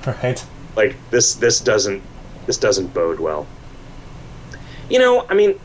Right. 0.07 0.45
like 0.75 0.97
this 1.11 1.35
this 1.35 1.61
doesn't 1.61 2.03
this 2.47 2.57
doesn't 2.59 2.93
bode 2.93 3.21
well 3.21 3.47
you 4.91 4.99
know 4.99 5.25
i 5.29 5.35
mean 5.35 5.61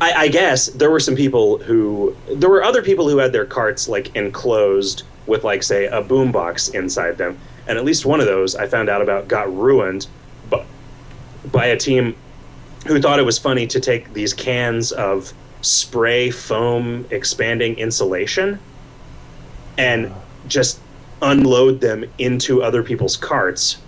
I, 0.00 0.12
I 0.12 0.28
guess 0.28 0.66
there 0.66 0.90
were 0.90 1.00
some 1.00 1.14
people 1.16 1.56
who 1.58 2.14
there 2.34 2.50
were 2.50 2.62
other 2.62 2.82
people 2.82 3.08
who 3.08 3.16
had 3.16 3.32
their 3.32 3.46
carts 3.46 3.88
like 3.88 4.14
enclosed 4.14 5.04
with 5.26 5.42
like 5.42 5.62
say 5.62 5.86
a 5.86 6.02
boombox 6.02 6.74
inside 6.74 7.16
them 7.16 7.38
and 7.66 7.78
at 7.78 7.84
least 7.84 8.04
one 8.04 8.20
of 8.20 8.26
those 8.26 8.54
i 8.56 8.66
found 8.66 8.90
out 8.90 9.00
about 9.00 9.26
got 9.26 9.50
ruined 9.54 10.06
by 11.50 11.66
a 11.66 11.76
team 11.76 12.14
who 12.86 13.00
thought 13.00 13.18
it 13.18 13.24
was 13.24 13.38
funny 13.38 13.66
to 13.68 13.80
take 13.80 14.12
these 14.12 14.34
cans 14.34 14.92
of 14.92 15.32
spray 15.60 16.30
foam 16.30 17.06
expanding 17.10 17.76
insulation 17.76 18.58
and 19.78 20.12
just 20.48 20.80
unload 21.22 21.80
them 21.80 22.04
into 22.18 22.62
other 22.62 22.82
people's 22.82 23.16
carts 23.16 23.78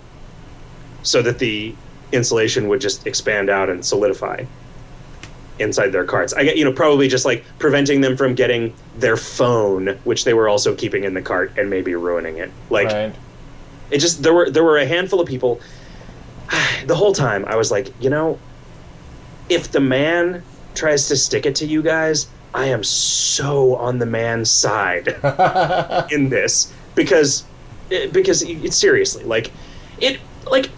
so 1.03 1.21
that 1.21 1.39
the 1.39 1.75
insulation 2.11 2.67
would 2.69 2.79
just 2.79 3.05
expand 3.05 3.49
out 3.49 3.69
and 3.69 3.85
solidify 3.85 4.43
inside 5.59 5.89
their 5.89 6.05
carts. 6.05 6.33
I 6.33 6.43
get, 6.43 6.57
you 6.57 6.65
know, 6.65 6.73
probably 6.73 7.07
just 7.07 7.25
like 7.25 7.43
preventing 7.59 8.01
them 8.01 8.17
from 8.17 8.35
getting 8.35 8.73
their 8.97 9.17
phone, 9.17 9.87
which 10.03 10.23
they 10.23 10.33
were 10.33 10.49
also 10.49 10.75
keeping 10.75 11.03
in 11.03 11.13
the 11.13 11.21
cart 11.21 11.51
and 11.57 11.69
maybe 11.69 11.95
ruining 11.95 12.37
it. 12.37 12.51
Like 12.69 12.87
right. 12.87 13.15
it 13.91 13.99
just 13.99 14.23
there 14.23 14.33
were 14.33 14.49
there 14.49 14.63
were 14.63 14.77
a 14.77 14.85
handful 14.85 15.19
of 15.21 15.27
people 15.27 15.61
the 16.85 16.95
whole 16.95 17.13
time 17.13 17.45
I 17.45 17.55
was 17.55 17.71
like, 17.71 17.93
you 18.01 18.09
know, 18.09 18.39
if 19.49 19.71
the 19.71 19.79
man 19.79 20.43
tries 20.73 21.07
to 21.07 21.15
stick 21.15 21.45
it 21.45 21.55
to 21.55 21.65
you 21.65 21.81
guys, 21.81 22.27
I 22.53 22.67
am 22.67 22.83
so 22.83 23.75
on 23.75 23.99
the 23.99 24.05
man's 24.05 24.49
side 24.49 25.07
in 26.11 26.29
this 26.29 26.73
because 26.95 27.43
eh, 27.91 28.07
because 28.07 28.41
it, 28.43 28.73
seriously 28.73 29.25
like 29.25 29.51
it 29.99 30.21
like 30.49 30.69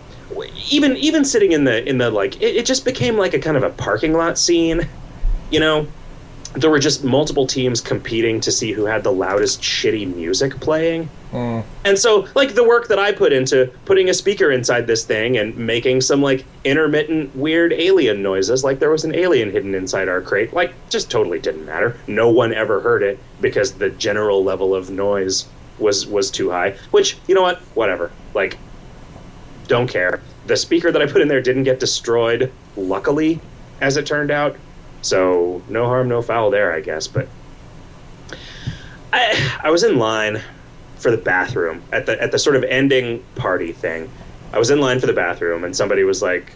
even 0.72 0.98
even 0.98 1.24
sitting 1.24 1.52
in 1.52 1.66
the 1.66 1.88
in 1.88 2.00
the 2.00 2.10
like 2.10 2.42
it, 2.42 2.56
it 2.56 2.66
just 2.66 2.84
became 2.84 3.16
like 3.16 3.36
a 3.36 3.40
kind 3.40 3.56
of 3.56 3.62
a 3.62 3.70
parking 3.70 4.14
lot 4.14 4.40
scene 4.40 4.88
you 5.50 5.60
know? 5.60 5.88
There 6.54 6.70
were 6.70 6.80
just 6.80 7.04
multiple 7.04 7.46
teams 7.46 7.82
competing 7.82 8.40
to 8.42 8.52
see 8.52 8.72
who 8.72 8.86
had 8.86 9.04
the 9.04 9.12
loudest 9.12 9.62
shitty 9.62 10.14
music 10.16 10.60
playing 10.60 11.10
And 11.34 11.98
so, 11.98 12.28
like 12.36 12.56
the 12.56 12.64
work 12.64 12.88
that 12.88 13.00
I 13.00 13.12
put 13.12 13.34
into 13.34 13.72
putting 13.86 14.10
a 14.10 14.14
speaker 14.14 14.52
inside 14.52 14.88
this 14.88 15.06
thing 15.06 15.38
and 15.38 15.58
making 15.58 16.02
some 16.02 16.22
like 16.22 16.46
intermittent 16.64 17.36
weird 17.36 17.74
alien 17.74 18.22
noises, 18.22 18.64
like 18.64 18.80
there 18.80 18.90
was 18.90 19.04
an 19.04 19.16
alien 19.16 19.52
hidden 19.52 19.76
inside 19.76 20.08
our 20.10 20.22
crate, 20.22 20.54
like 20.54 20.74
just 20.90 21.12
totally 21.12 21.40
didn't 21.40 21.66
matter. 21.66 21.98
No 22.08 22.30
one 22.30 22.54
ever 22.54 22.82
heard 22.82 23.04
it 23.04 23.20
because 23.42 23.74
the 23.74 23.90
general 23.90 24.44
level 24.44 24.76
of 24.76 24.90
noise 24.90 25.48
was 25.80 26.08
was 26.08 26.32
too 26.32 26.52
high. 26.52 26.72
Which 26.92 27.18
you 27.28 27.36
know 27.36 27.42
what? 27.42 27.60
Whatever. 27.74 28.12
Like, 28.34 28.58
don't 29.68 29.88
care. 29.88 30.22
The 30.46 30.58
speaker 30.58 30.92
that 30.92 31.02
I 31.02 31.08
put 31.08 31.22
in 31.22 31.28
there 31.28 31.42
didn't 31.42 31.64
get 31.64 31.80
destroyed, 31.80 32.52
luckily, 32.76 33.40
as 33.82 33.98
it 33.98 34.06
turned 34.06 34.32
out. 34.32 34.56
So 35.02 35.62
no 35.70 35.86
harm, 35.86 36.08
no 36.08 36.22
foul 36.22 36.52
there, 36.52 36.74
I 36.74 36.82
guess. 36.82 37.08
But 37.08 37.28
I 39.14 39.60
I 39.64 39.70
was 39.70 39.84
in 39.84 39.98
line 39.98 40.42
for 41.00 41.12
the 41.12 41.18
bathroom 41.18 41.84
at 41.92 42.06
the 42.06 42.22
at 42.22 42.32
the 42.32 42.40
sort 42.40 42.56
of 42.56 42.64
ending 42.64 43.24
party 43.36 43.72
thing. 43.72 44.10
I 44.54 44.60
was 44.60 44.70
in 44.70 44.80
line 44.80 45.00
for 45.00 45.08
the 45.08 45.14
bathroom 45.14 45.64
and 45.64 45.76
somebody 45.76 46.04
was 46.04 46.22
like, 46.22 46.54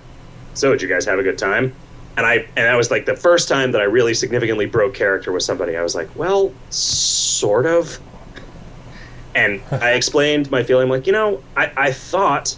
"So, 0.54 0.72
did 0.72 0.82
you 0.82 0.88
guys 0.88 1.06
have 1.06 1.20
a 1.20 1.24
good 1.24 1.38
time?" 1.38 1.74
and 2.18 2.26
I 2.26 2.36
and 2.36 2.66
that 2.68 2.76
was 2.76 2.92
like 2.92 3.06
the 3.06 3.16
first 3.16 3.48
time 3.48 3.72
that 3.72 3.82
I 3.82 3.86
really 3.86 4.14
significantly 4.14 4.66
broke 4.66 4.94
character 4.94 5.32
with 5.32 5.44
somebody. 5.44 5.78
I 5.78 5.82
was 5.82 5.96
like, 5.96 6.14
well, 6.16 6.54
sort 6.70 7.66
of. 7.66 8.00
And 9.34 9.62
I 9.72 9.92
explained 9.94 10.52
my 10.52 10.64
feeling, 10.64 10.90
like, 10.90 11.08
you 11.08 11.14
know, 11.14 11.42
I, 11.56 11.72
I 11.78 11.92
thought 11.92 12.58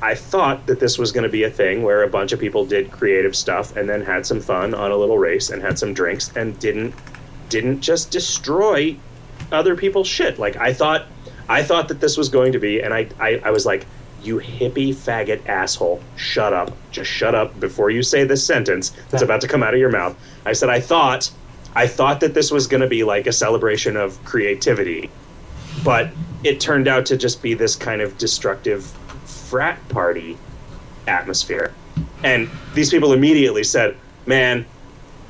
I 0.00 0.14
thought 0.14 0.66
that 0.66 0.78
this 0.78 0.98
was 0.98 1.10
going 1.10 1.24
to 1.24 1.30
be 1.30 1.42
a 1.42 1.50
thing 1.50 1.82
where 1.82 2.02
a 2.02 2.08
bunch 2.08 2.32
of 2.32 2.38
people 2.38 2.64
did 2.64 2.92
creative 2.92 3.34
stuff 3.34 3.76
and 3.76 3.88
then 3.88 4.02
had 4.02 4.26
some 4.26 4.40
fun 4.40 4.74
on 4.74 4.90
a 4.90 4.96
little 4.96 5.18
race 5.18 5.50
and 5.50 5.62
had 5.62 5.78
some 5.78 5.92
drinks 5.92 6.30
and 6.36 6.58
didn't 6.60 6.94
didn't 7.48 7.80
just 7.80 8.10
destroy 8.10 8.96
other 9.52 9.76
people's 9.76 10.08
shit. 10.08 10.38
Like 10.38 10.56
I 10.56 10.72
thought 10.72 11.06
I 11.48 11.62
thought 11.62 11.88
that 11.88 12.00
this 12.00 12.16
was 12.16 12.28
going 12.28 12.52
to 12.52 12.58
be 12.58 12.80
and 12.80 12.92
I 12.92 13.08
I, 13.18 13.40
I 13.44 13.50
was 13.50 13.66
like 13.66 13.86
you 14.22 14.38
hippie 14.38 14.94
faggot 14.94 15.46
asshole, 15.46 16.02
shut 16.16 16.52
up. 16.52 16.76
Just 16.90 17.10
shut 17.10 17.34
up 17.34 17.58
before 17.60 17.90
you 17.90 18.02
say 18.02 18.24
this 18.24 18.44
sentence 18.44 18.92
that's 19.10 19.22
about 19.22 19.40
to 19.42 19.48
come 19.48 19.62
out 19.62 19.72
of 19.72 19.80
your 19.80 19.90
mouth. 19.90 20.16
I 20.44 20.52
said, 20.52 20.68
I 20.68 20.80
thought, 20.80 21.30
I 21.74 21.86
thought 21.86 22.20
that 22.20 22.34
this 22.34 22.50
was 22.50 22.66
going 22.66 22.80
to 22.80 22.88
be 22.88 23.04
like 23.04 23.26
a 23.26 23.32
celebration 23.32 23.96
of 23.96 24.22
creativity, 24.24 25.10
but 25.84 26.10
it 26.42 26.60
turned 26.60 26.88
out 26.88 27.06
to 27.06 27.16
just 27.16 27.42
be 27.42 27.54
this 27.54 27.76
kind 27.76 28.00
of 28.00 28.18
destructive 28.18 28.84
frat 29.24 29.86
party 29.88 30.36
atmosphere. 31.06 31.72
And 32.24 32.50
these 32.74 32.90
people 32.90 33.12
immediately 33.12 33.64
said, 33.64 33.96
Man, 34.26 34.66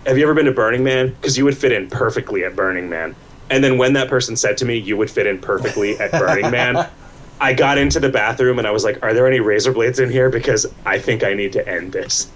have 0.07 0.17
you 0.17 0.25
ever 0.25 0.35
been 0.35 0.47
to 0.47 0.53
Burning 0.53 0.85
Man? 0.85 1.09
Because 1.11 1.37
you 1.37 1.45
would 1.45 1.57
fit 1.57 1.73
in 1.73 1.91
perfectly 1.91 2.45
at 2.45 2.57
Burning 2.57 2.89
Man. 2.89 3.15
And 3.51 3.63
then 3.63 3.79
when 3.79 3.93
that 3.93 4.09
person 4.09 4.37
said 4.37 4.57
to 4.59 4.65
me, 4.65 4.77
You 4.77 4.97
would 4.97 5.11
fit 5.11 5.27
in 5.27 5.39
perfectly 5.39 5.99
at 5.99 6.11
Burning 6.13 6.51
Man, 6.51 6.89
I 7.41 7.53
got 7.53 7.79
into 7.79 8.01
the 8.01 8.09
bathroom 8.09 8.59
and 8.59 8.67
I 8.67 8.71
was 8.71 8.85
like, 8.85 9.03
"Are 9.03 9.13
there 9.13 9.27
any 9.27 9.41
razor 9.41 9.73
blades 9.73 9.99
in 9.99 10.11
here? 10.11 10.31
Because 10.31 10.67
I 10.85 10.99
think 10.99 11.23
I 11.23 11.35
need 11.35 11.53
to 11.53 11.69
end 11.69 11.93
this. 11.93 12.31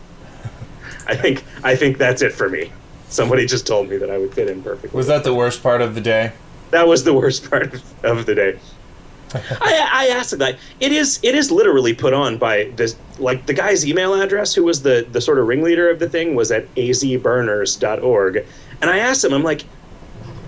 I 1.07 1.17
think 1.17 1.45
I 1.65 1.75
think 1.75 1.99
that's 1.99 2.23
it 2.23 2.33
for 2.33 2.49
me." 2.49 2.73
Somebody 3.09 3.47
just 3.47 3.67
told 3.67 3.89
me 3.89 3.97
that 3.97 4.11
I 4.11 4.19
would 4.19 4.33
fit 4.35 4.49
in 4.49 4.63
perfectly. 4.63 4.97
Was 4.97 5.09
that 5.09 5.25
the 5.25 5.35
worst 5.35 5.63
part 5.63 5.81
of 5.81 5.95
the 5.95 6.01
day? 6.01 6.33
That 6.71 6.87
was 6.87 7.03
the 7.03 7.15
worst 7.15 7.51
part 7.51 7.83
of 8.05 8.27
the 8.27 8.35
day. 8.35 8.59
I, 9.35 9.89
I 9.93 10.07
asked 10.09 10.31
the 10.31 10.37
guy. 10.37 10.59
It 10.81 10.93
is 10.93 11.19
it 11.23 11.35
is 11.35 11.51
literally 11.51 11.95
put 11.95 12.13
on 12.13 12.37
by 12.37 12.65
this 12.77 12.97
like 13.19 13.47
the 13.47 13.55
guy's 13.55 13.87
email 13.87 14.15
address, 14.15 14.55
who 14.55 14.65
was 14.65 14.83
the 14.83 15.07
the 15.11 15.21
sort 15.21 15.39
of 15.39 15.47
ringleader 15.47 15.89
of 15.89 15.99
the 15.99 16.09
thing, 16.09 16.35
was 16.35 16.53
at 16.53 16.73
azburners.org, 16.75 18.47
and 18.83 18.91
I 18.91 18.99
asked 18.99 19.25
him, 19.25 19.33
I'm 19.33 19.43
like, 19.43 19.65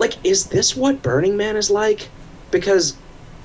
like, 0.03 0.17
is 0.25 0.47
this 0.47 0.77
what 0.77 1.01
Burning 1.01 1.37
Man 1.37 1.57
is 1.57 1.71
like? 1.71 2.09
Because 2.51 2.97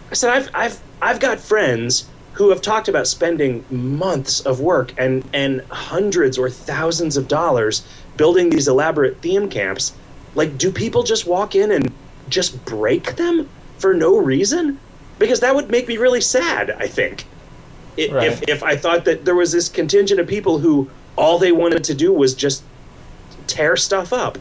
I 0.10 0.16
said 0.16 0.32
I've 0.32 0.50
I've 0.56 0.80
I've 1.02 1.20
got 1.20 1.40
friends 1.40 2.10
who 2.34 2.50
have 2.50 2.62
talked 2.62 2.88
about 2.88 3.06
spending 3.08 3.64
months 3.70 4.40
of 4.42 4.60
work 4.60 4.92
and 4.98 5.24
and 5.34 5.62
hundreds 5.70 6.36
or 6.38 6.50
thousands 6.50 7.16
of 7.16 7.28
dollars 7.28 7.88
building 8.18 8.50
these 8.50 8.68
elaborate 8.68 9.22
theme 9.22 9.48
camps. 9.50 9.94
Like, 10.34 10.58
do 10.58 10.72
people 10.72 11.04
just 11.04 11.28
walk 11.28 11.54
in 11.54 11.72
and 11.72 11.92
just 12.28 12.66
break 12.66 13.16
them 13.18 13.48
for 13.78 13.94
no 13.94 14.18
reason? 14.18 14.80
Because 15.20 15.40
that 15.42 15.54
would 15.56 15.70
make 15.70 15.88
me 15.88 15.98
really 15.98 16.22
sad. 16.22 16.72
I 16.72 16.88
think 16.88 17.26
it, 17.98 18.12
Right. 18.12 18.28
if 18.28 18.42
if 18.50 18.64
I 18.64 18.76
thought 18.76 19.06
that 19.06 19.26
there 19.26 19.36
was 19.36 19.52
this 19.52 19.70
contingent 19.70 20.20
of 20.20 20.26
people 20.28 20.58
who 20.58 20.90
all 21.16 21.38
they 21.38 21.52
wanted 21.52 21.84
to 21.84 21.94
do 21.94 22.12
was 22.12 22.34
just 22.34 22.64
tear 23.46 23.78
stuff 23.78 24.12
up, 24.12 24.40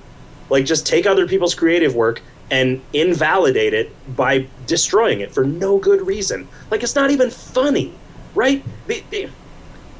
like 0.50 0.64
just 0.64 0.86
take 0.86 1.06
other 1.06 1.26
people's 1.26 1.54
creative 1.54 1.94
work 1.94 2.22
and 2.50 2.80
invalidate 2.92 3.74
it 3.74 3.92
by 4.16 4.46
destroying 4.66 5.20
it 5.20 5.32
for 5.32 5.44
no 5.44 5.78
good 5.78 6.06
reason. 6.06 6.48
Like 6.70 6.82
it's 6.82 6.94
not 6.94 7.10
even 7.10 7.30
funny, 7.30 7.92
right? 8.34 8.64
The, 8.86 9.02
the, 9.10 9.28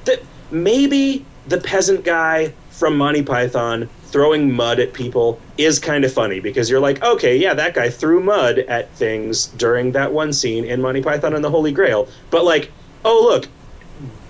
the, 0.04 0.22
maybe 0.50 1.24
the 1.48 1.58
peasant 1.58 2.04
guy 2.04 2.52
from 2.70 2.96
Monty 2.96 3.22
Python 3.22 3.88
throwing 4.04 4.52
mud 4.52 4.78
at 4.78 4.92
people 4.92 5.40
is 5.58 5.78
kind 5.78 6.04
of 6.04 6.12
funny 6.12 6.40
because 6.40 6.70
you're 6.70 6.80
like, 6.80 7.02
okay, 7.02 7.36
yeah, 7.36 7.54
that 7.54 7.74
guy 7.74 7.90
threw 7.90 8.20
mud 8.20 8.60
at 8.60 8.90
things 8.94 9.46
during 9.46 9.92
that 9.92 10.12
one 10.12 10.32
scene 10.32 10.64
in 10.64 10.80
Monty 10.80 11.02
Python 11.02 11.34
and 11.34 11.44
the 11.44 11.50
Holy 11.50 11.72
Grail. 11.72 12.08
But 12.30 12.44
like, 12.44 12.70
oh 13.04 13.20
look, 13.22 13.48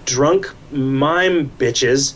drunk 0.07 0.53
mime 0.71 1.51
bitches 1.59 2.15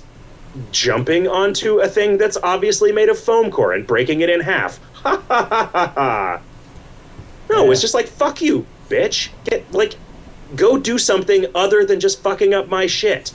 jumping 0.72 1.28
onto 1.28 1.78
a 1.80 1.88
thing 1.88 2.18
that's 2.18 2.36
obviously 2.42 2.92
made 2.92 3.08
of 3.08 3.18
foam 3.18 3.50
core 3.50 3.72
and 3.72 3.86
breaking 3.86 4.20
it 4.20 4.30
in 4.30 4.40
half. 4.40 4.80
Ha 5.00 5.16
ha 5.28 5.46
ha 5.48 5.70
ha 5.72 5.92
ha. 5.94 6.40
No, 7.48 7.64
Yeah. 7.64 7.70
it's 7.72 7.80
just 7.80 7.94
like 7.94 8.06
fuck 8.06 8.42
you, 8.42 8.66
bitch. 8.90 9.30
Get 9.44 9.72
like 9.72 9.94
go 10.56 10.76
do 10.78 10.98
something 10.98 11.46
other 11.54 11.84
than 11.86 12.00
just 12.00 12.20
fucking 12.22 12.52
up 12.52 12.68
my 12.68 12.86
shit. 12.86 13.32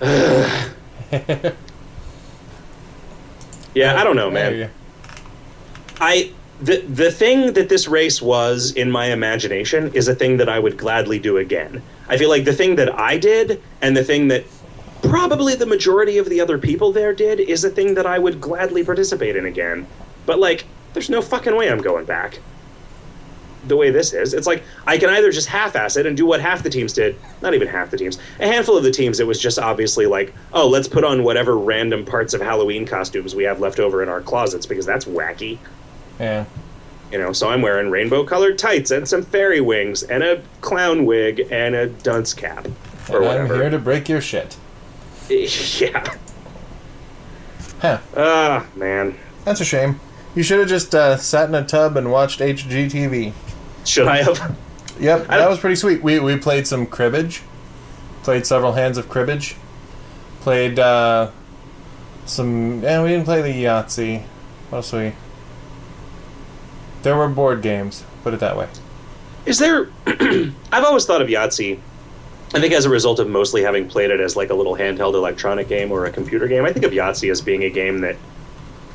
yeah, 3.74 3.96
I 3.96 4.04
don't 4.04 4.16
know, 4.16 4.30
man. 4.30 4.70
I 6.00 6.32
the 6.60 6.78
the 6.82 7.10
thing 7.10 7.52
that 7.54 7.68
this 7.68 7.88
race 7.88 8.22
was 8.22 8.72
in 8.72 8.90
my 8.90 9.06
imagination 9.06 9.92
is 9.94 10.06
a 10.08 10.14
thing 10.14 10.36
that 10.36 10.48
I 10.48 10.58
would 10.58 10.76
gladly 10.76 11.18
do 11.18 11.38
again. 11.38 11.82
I 12.08 12.16
feel 12.16 12.28
like 12.28 12.44
the 12.44 12.52
thing 12.52 12.76
that 12.76 12.94
I 12.98 13.18
did 13.18 13.60
and 13.82 13.96
the 13.96 14.04
thing 14.04 14.28
that 14.28 14.44
probably 15.08 15.54
the 15.54 15.66
majority 15.66 16.18
of 16.18 16.28
the 16.28 16.40
other 16.40 16.58
people 16.58 16.92
there 16.92 17.12
did 17.12 17.40
is 17.40 17.64
a 17.64 17.70
thing 17.70 17.94
that 17.94 18.06
I 18.06 18.18
would 18.18 18.40
gladly 18.40 18.84
participate 18.84 19.36
in 19.36 19.46
again. 19.46 19.86
But 20.26 20.38
like 20.38 20.64
there's 20.92 21.10
no 21.10 21.22
fucking 21.22 21.56
way 21.56 21.70
I'm 21.70 21.80
going 21.82 22.04
back. 22.04 22.40
The 23.66 23.76
way 23.76 23.90
this 23.90 24.12
is, 24.12 24.34
it's 24.34 24.46
like 24.46 24.62
I 24.86 24.98
can 24.98 25.08
either 25.08 25.32
just 25.32 25.48
half-ass 25.48 25.96
it 25.96 26.04
and 26.04 26.14
do 26.16 26.26
what 26.26 26.40
half 26.42 26.62
the 26.62 26.68
teams 26.68 26.92
did. 26.92 27.16
Not 27.40 27.54
even 27.54 27.66
half 27.66 27.90
the 27.90 27.96
teams. 27.96 28.18
A 28.38 28.46
handful 28.46 28.76
of 28.76 28.84
the 28.84 28.90
teams, 28.90 29.20
it 29.20 29.26
was 29.26 29.40
just 29.40 29.58
obviously 29.58 30.04
like, 30.04 30.34
oh, 30.52 30.68
let's 30.68 30.86
put 30.86 31.02
on 31.02 31.24
whatever 31.24 31.56
random 31.56 32.04
parts 32.04 32.34
of 32.34 32.42
Halloween 32.42 32.84
costumes 32.84 33.34
we 33.34 33.44
have 33.44 33.60
left 33.60 33.80
over 33.80 34.02
in 34.02 34.10
our 34.10 34.20
closets 34.20 34.66
because 34.66 34.84
that's 34.84 35.06
wacky. 35.06 35.56
Yeah. 36.20 36.44
You 37.10 37.18
know, 37.18 37.32
so 37.32 37.48
I'm 37.48 37.62
wearing 37.62 37.90
rainbow 37.90 38.24
colored 38.24 38.58
tights 38.58 38.90
and 38.90 39.08
some 39.08 39.22
fairy 39.22 39.62
wings 39.62 40.02
and 40.02 40.22
a 40.22 40.42
clown 40.60 41.06
wig 41.06 41.48
and 41.50 41.74
a 41.74 41.86
dunce 41.86 42.34
cap 42.34 42.66
or 43.08 43.16
And 43.16 43.16
I'm 43.16 43.22
whatever. 43.22 43.54
here 43.54 43.70
to 43.70 43.78
break 43.78 44.10
your 44.10 44.20
shit. 44.20 44.56
yeah. 45.80 46.16
Huh. 47.80 47.98
Ah, 48.16 48.66
man. 48.74 49.18
That's 49.44 49.60
a 49.60 49.64
shame. 49.64 50.00
You 50.34 50.42
should 50.42 50.58
have 50.58 50.68
just 50.68 50.94
uh, 50.94 51.16
sat 51.16 51.48
in 51.48 51.54
a 51.54 51.64
tub 51.64 51.96
and 51.96 52.10
watched 52.10 52.40
HGTV. 52.40 53.32
Should 53.84 54.08
I 54.08 54.22
have? 54.22 54.56
Yep, 54.98 55.26
I 55.28 55.38
that 55.38 55.48
was 55.48 55.58
pretty 55.58 55.76
sweet. 55.76 56.02
We 56.02 56.20
we 56.20 56.36
played 56.36 56.66
some 56.66 56.86
cribbage, 56.86 57.42
played 58.22 58.46
several 58.46 58.72
hands 58.72 58.96
of 58.96 59.08
cribbage, 59.08 59.56
played 60.40 60.78
uh, 60.78 61.30
some. 62.26 62.82
Yeah, 62.82 63.02
we 63.02 63.08
didn't 63.08 63.24
play 63.24 63.42
the 63.42 63.64
Yahtzee. 63.64 64.22
What 64.70 64.78
else 64.78 64.92
we? 64.92 65.12
There 67.02 67.16
were 67.16 67.28
board 67.28 67.60
games. 67.60 68.04
Put 68.22 68.34
it 68.34 68.40
that 68.40 68.56
way. 68.56 68.68
Is 69.46 69.58
there? 69.58 69.88
I've 70.06 70.84
always 70.84 71.04
thought 71.04 71.20
of 71.20 71.28
Yahtzee. 71.28 71.78
I 72.54 72.60
think 72.60 72.72
as 72.72 72.84
a 72.84 72.90
result 72.90 73.18
of 73.18 73.28
mostly 73.28 73.62
having 73.62 73.88
played 73.88 74.10
it 74.10 74.20
as 74.20 74.36
like 74.36 74.50
a 74.50 74.54
little 74.54 74.76
handheld 74.76 75.14
electronic 75.14 75.68
game 75.68 75.90
or 75.90 76.06
a 76.06 76.10
computer 76.10 76.46
game, 76.46 76.64
I 76.64 76.72
think 76.72 76.84
of 76.84 76.92
Yahtzee 76.92 77.30
as 77.30 77.40
being 77.40 77.64
a 77.64 77.70
game 77.70 78.00
that 78.02 78.16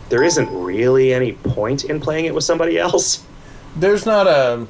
there 0.08 0.24
isn't 0.24 0.50
really 0.52 1.14
any 1.14 1.34
point 1.34 1.84
in 1.84 2.00
playing 2.00 2.26
it 2.26 2.34
with 2.34 2.44
somebody 2.46 2.78
else. 2.80 3.24
There's 3.76 4.06
not 4.06 4.28
a. 4.28 4.66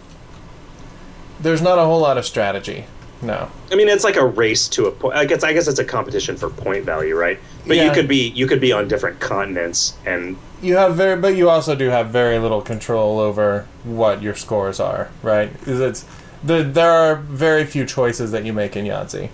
There's 1.40 1.62
not 1.62 1.78
a 1.78 1.86
whole 1.86 2.02
lot 2.02 2.18
of 2.18 2.26
strategy. 2.26 2.86
No. 3.22 3.50
I 3.72 3.76
mean, 3.76 3.88
it's 3.90 4.04
like 4.04 4.16
a 4.16 4.26
race 4.26 4.68
to 4.70 4.88
a 4.88 4.92
point. 4.92 5.16
I 5.16 5.26
guess 5.26 5.44
I 5.44 5.54
guess 5.54 5.68
it's 5.68 5.80
a 5.80 5.86
competition 5.86 6.36
for 6.36 6.50
point 6.50 6.84
value, 6.84 7.16
right? 7.16 7.40
But 7.68 7.78
you 7.78 7.92
could 7.92 8.08
be 8.08 8.30
you 8.30 8.48
could 8.48 8.60
be 8.60 8.72
on 8.72 8.88
different 8.88 9.20
continents, 9.20 9.94
and 10.06 10.36
You 10.62 10.76
have 10.78 10.96
very, 10.96 11.16
but 11.16 11.36
you 11.36 11.50
also 11.50 11.76
do 11.76 11.90
have 11.90 12.10
very 12.10 12.40
little 12.40 12.62
control 12.62 13.20
over 13.20 13.68
what 13.84 14.22
your 14.22 14.36
scores 14.36 14.80
are, 14.80 15.10
right? 15.22 15.52
'Cause 15.64 15.80
it's 15.80 16.06
the 16.44 16.64
there 16.64 16.92
are 16.92 17.16
very 17.16 17.66
few 17.66 17.86
choices 17.86 18.32
that 18.32 18.46
you 18.46 18.54
make 18.54 18.76
in 18.76 18.86
Yahtzee. 18.86 19.30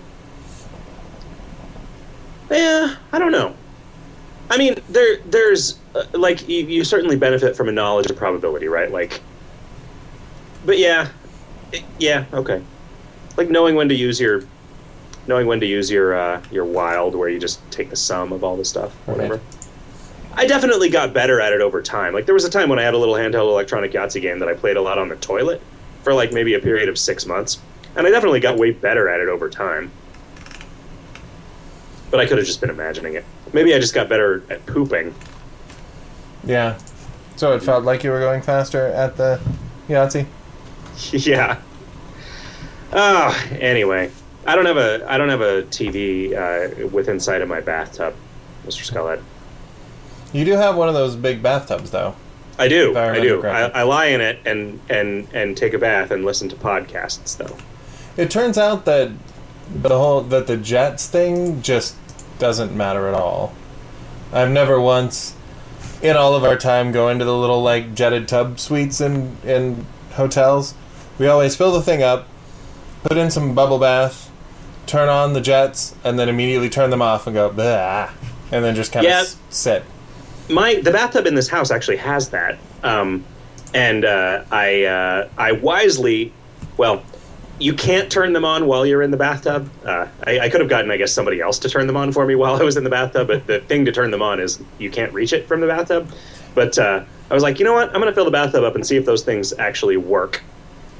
yeah, 2.50 2.96
I 3.12 3.18
don't 3.18 3.32
know. 3.32 3.54
I 4.48 4.56
mean, 4.58 4.76
there 4.88 5.18
there's 5.26 5.78
uh, 5.94 6.04
like 6.12 6.48
you, 6.48 6.64
you 6.66 6.84
certainly 6.84 7.16
benefit 7.16 7.56
from 7.56 7.68
a 7.68 7.72
knowledge 7.72 8.10
of 8.10 8.16
probability, 8.16 8.68
right? 8.68 8.90
Like, 8.90 9.20
but 10.64 10.78
yeah, 10.78 11.08
it- 11.72 11.82
yeah, 11.98 12.26
okay. 12.32 12.62
Like 13.36 13.50
knowing 13.50 13.74
when 13.74 13.88
to 13.88 13.94
use 13.94 14.20
your 14.20 14.42
knowing 15.26 15.46
when 15.48 15.58
to 15.60 15.66
use 15.66 15.90
your 15.90 16.14
uh, 16.16 16.42
your 16.50 16.64
wild, 16.64 17.14
where 17.16 17.28
you 17.28 17.38
just 17.40 17.60
take 17.70 17.90
the 17.90 17.96
sum 17.96 18.32
of 18.32 18.44
all 18.44 18.56
the 18.56 18.64
stuff, 18.64 18.92
whatever. 19.06 19.40
I 20.38 20.46
definitely 20.46 20.90
got 20.90 21.12
better 21.14 21.40
at 21.40 21.52
it 21.52 21.60
over 21.62 21.80
time. 21.82 22.12
Like 22.12 22.26
there 22.26 22.34
was 22.34 22.44
a 22.44 22.50
time 22.50 22.68
when 22.68 22.78
I 22.78 22.82
had 22.82 22.94
a 22.94 22.98
little 22.98 23.14
handheld 23.14 23.48
electronic 23.48 23.92
Yahtzee 23.92 24.20
game 24.20 24.38
that 24.40 24.48
I 24.48 24.54
played 24.54 24.76
a 24.76 24.82
lot 24.82 24.98
on 24.98 25.08
the 25.08 25.16
toilet 25.16 25.60
for 26.06 26.14
like 26.14 26.32
maybe 26.32 26.54
a 26.54 26.60
period 26.60 26.88
of 26.88 26.96
six 26.96 27.26
months, 27.26 27.58
and 27.96 28.06
I 28.06 28.10
definitely 28.10 28.38
got 28.38 28.56
way 28.56 28.70
better 28.70 29.08
at 29.08 29.18
it 29.18 29.28
over 29.28 29.50
time. 29.50 29.90
But 32.12 32.20
I 32.20 32.26
could 32.26 32.38
have 32.38 32.46
just 32.46 32.60
been 32.60 32.70
imagining 32.70 33.14
it. 33.14 33.24
Maybe 33.52 33.74
I 33.74 33.80
just 33.80 33.92
got 33.92 34.08
better 34.08 34.44
at 34.48 34.64
pooping. 34.66 35.12
Yeah. 36.44 36.78
So 37.34 37.56
it 37.56 37.62
felt 37.64 37.82
like 37.82 38.04
you 38.04 38.12
were 38.12 38.20
going 38.20 38.40
faster 38.40 38.86
at 38.86 39.16
the 39.16 39.40
Yahtzee. 39.88 40.26
yeah. 41.26 41.60
Ah, 42.92 43.48
anyway. 43.50 44.12
I 44.46 44.54
don't 44.54 44.66
have 44.66 44.76
a 44.76 45.04
I 45.10 45.18
don't 45.18 45.28
have 45.28 45.40
a 45.40 45.64
TV 45.64 46.34
uh, 46.36 46.86
with 46.86 47.08
inside 47.08 47.42
of 47.42 47.48
my 47.48 47.60
bathtub, 47.60 48.14
Mr. 48.64 48.88
Skullhead. 48.88 49.20
You 50.32 50.44
do 50.44 50.52
have 50.52 50.76
one 50.76 50.86
of 50.86 50.94
those 50.94 51.16
big 51.16 51.42
bathtubs, 51.42 51.90
though. 51.90 52.14
I 52.58 52.68
do. 52.68 52.96
I 52.96 53.20
do. 53.20 53.44
I. 53.46 53.62
I 53.68 53.82
lie 53.82 54.06
in 54.06 54.20
it 54.20 54.38
and 54.46 54.80
and 54.88 55.28
and 55.34 55.56
take 55.56 55.74
a 55.74 55.78
bath 55.78 56.10
and 56.10 56.24
listen 56.24 56.48
to 56.50 56.56
podcasts 56.56 57.36
though. 57.36 57.56
It 58.16 58.30
turns 58.30 58.56
out 58.56 58.84
that 58.86 59.10
the 59.74 59.98
whole 59.98 60.22
that 60.22 60.46
the 60.46 60.56
jets 60.56 61.06
thing 61.06 61.60
just 61.62 61.94
doesn't 62.38 62.74
matter 62.76 63.08
at 63.08 63.14
all. 63.14 63.52
I've 64.32 64.50
never 64.50 64.80
once, 64.80 65.34
in 66.02 66.16
all 66.16 66.34
of 66.34 66.44
our 66.44 66.56
time, 66.56 66.92
going 66.92 67.18
to 67.18 67.24
the 67.24 67.36
little 67.36 67.62
like 67.62 67.94
jetted 67.94 68.26
tub 68.28 68.58
suites 68.58 69.00
in 69.00 69.36
in 69.44 69.86
hotels. 70.12 70.74
We 71.18 71.26
always 71.26 71.56
fill 71.56 71.72
the 71.72 71.82
thing 71.82 72.02
up, 72.02 72.26
put 73.04 73.16
in 73.18 73.30
some 73.30 73.54
bubble 73.54 73.78
bath, 73.78 74.30
turn 74.86 75.08
on 75.08 75.32
the 75.34 75.40
jets, 75.40 75.94
and 76.04 76.18
then 76.18 76.28
immediately 76.28 76.68
turn 76.70 76.90
them 76.90 77.02
off 77.02 77.26
and 77.26 77.34
go 77.34 77.50
blah, 77.50 78.10
and 78.52 78.64
then 78.64 78.74
just 78.74 78.92
kind 78.92 79.04
of 79.06 79.10
Yeah. 79.10 79.20
s- 79.20 79.36
sit. 79.50 79.84
My 80.48 80.76
the 80.76 80.90
bathtub 80.90 81.26
in 81.26 81.34
this 81.34 81.48
house 81.48 81.70
actually 81.70 81.96
has 81.96 82.30
that 82.30 82.58
um, 82.82 83.24
and 83.74 84.04
uh, 84.04 84.44
i 84.50 84.84
uh, 84.84 85.28
i 85.36 85.52
wisely 85.52 86.32
well 86.76 87.02
you 87.58 87.72
can't 87.72 88.12
turn 88.12 88.34
them 88.34 88.44
on 88.44 88.66
while 88.66 88.84
you're 88.84 89.00
in 89.00 89.10
the 89.10 89.16
bathtub. 89.16 89.70
Uh, 89.82 90.06
I, 90.26 90.40
I 90.40 90.48
could 90.50 90.60
have 90.60 90.68
gotten 90.68 90.90
i 90.90 90.96
guess 90.96 91.12
somebody 91.12 91.40
else 91.40 91.58
to 91.60 91.68
turn 91.68 91.86
them 91.86 91.96
on 91.96 92.12
for 92.12 92.26
me 92.26 92.34
while 92.34 92.54
i 92.54 92.62
was 92.62 92.76
in 92.76 92.84
the 92.84 92.90
bathtub 92.90 93.28
but 93.28 93.46
the 93.46 93.60
thing 93.60 93.84
to 93.86 93.92
turn 93.92 94.10
them 94.10 94.22
on 94.22 94.40
is 94.40 94.60
you 94.78 94.90
can't 94.90 95.12
reach 95.12 95.32
it 95.32 95.46
from 95.46 95.60
the 95.60 95.66
bathtub. 95.66 96.10
But 96.54 96.78
uh, 96.78 97.04
i 97.30 97.34
was 97.34 97.42
like 97.42 97.58
you 97.58 97.64
know 97.64 97.74
what? 97.74 97.88
I'm 97.88 98.00
going 98.00 98.06
to 98.06 98.14
fill 98.14 98.24
the 98.24 98.30
bathtub 98.30 98.64
up 98.64 98.74
and 98.74 98.86
see 98.86 98.96
if 98.96 99.04
those 99.04 99.22
things 99.22 99.52
actually 99.58 99.96
work 99.96 100.42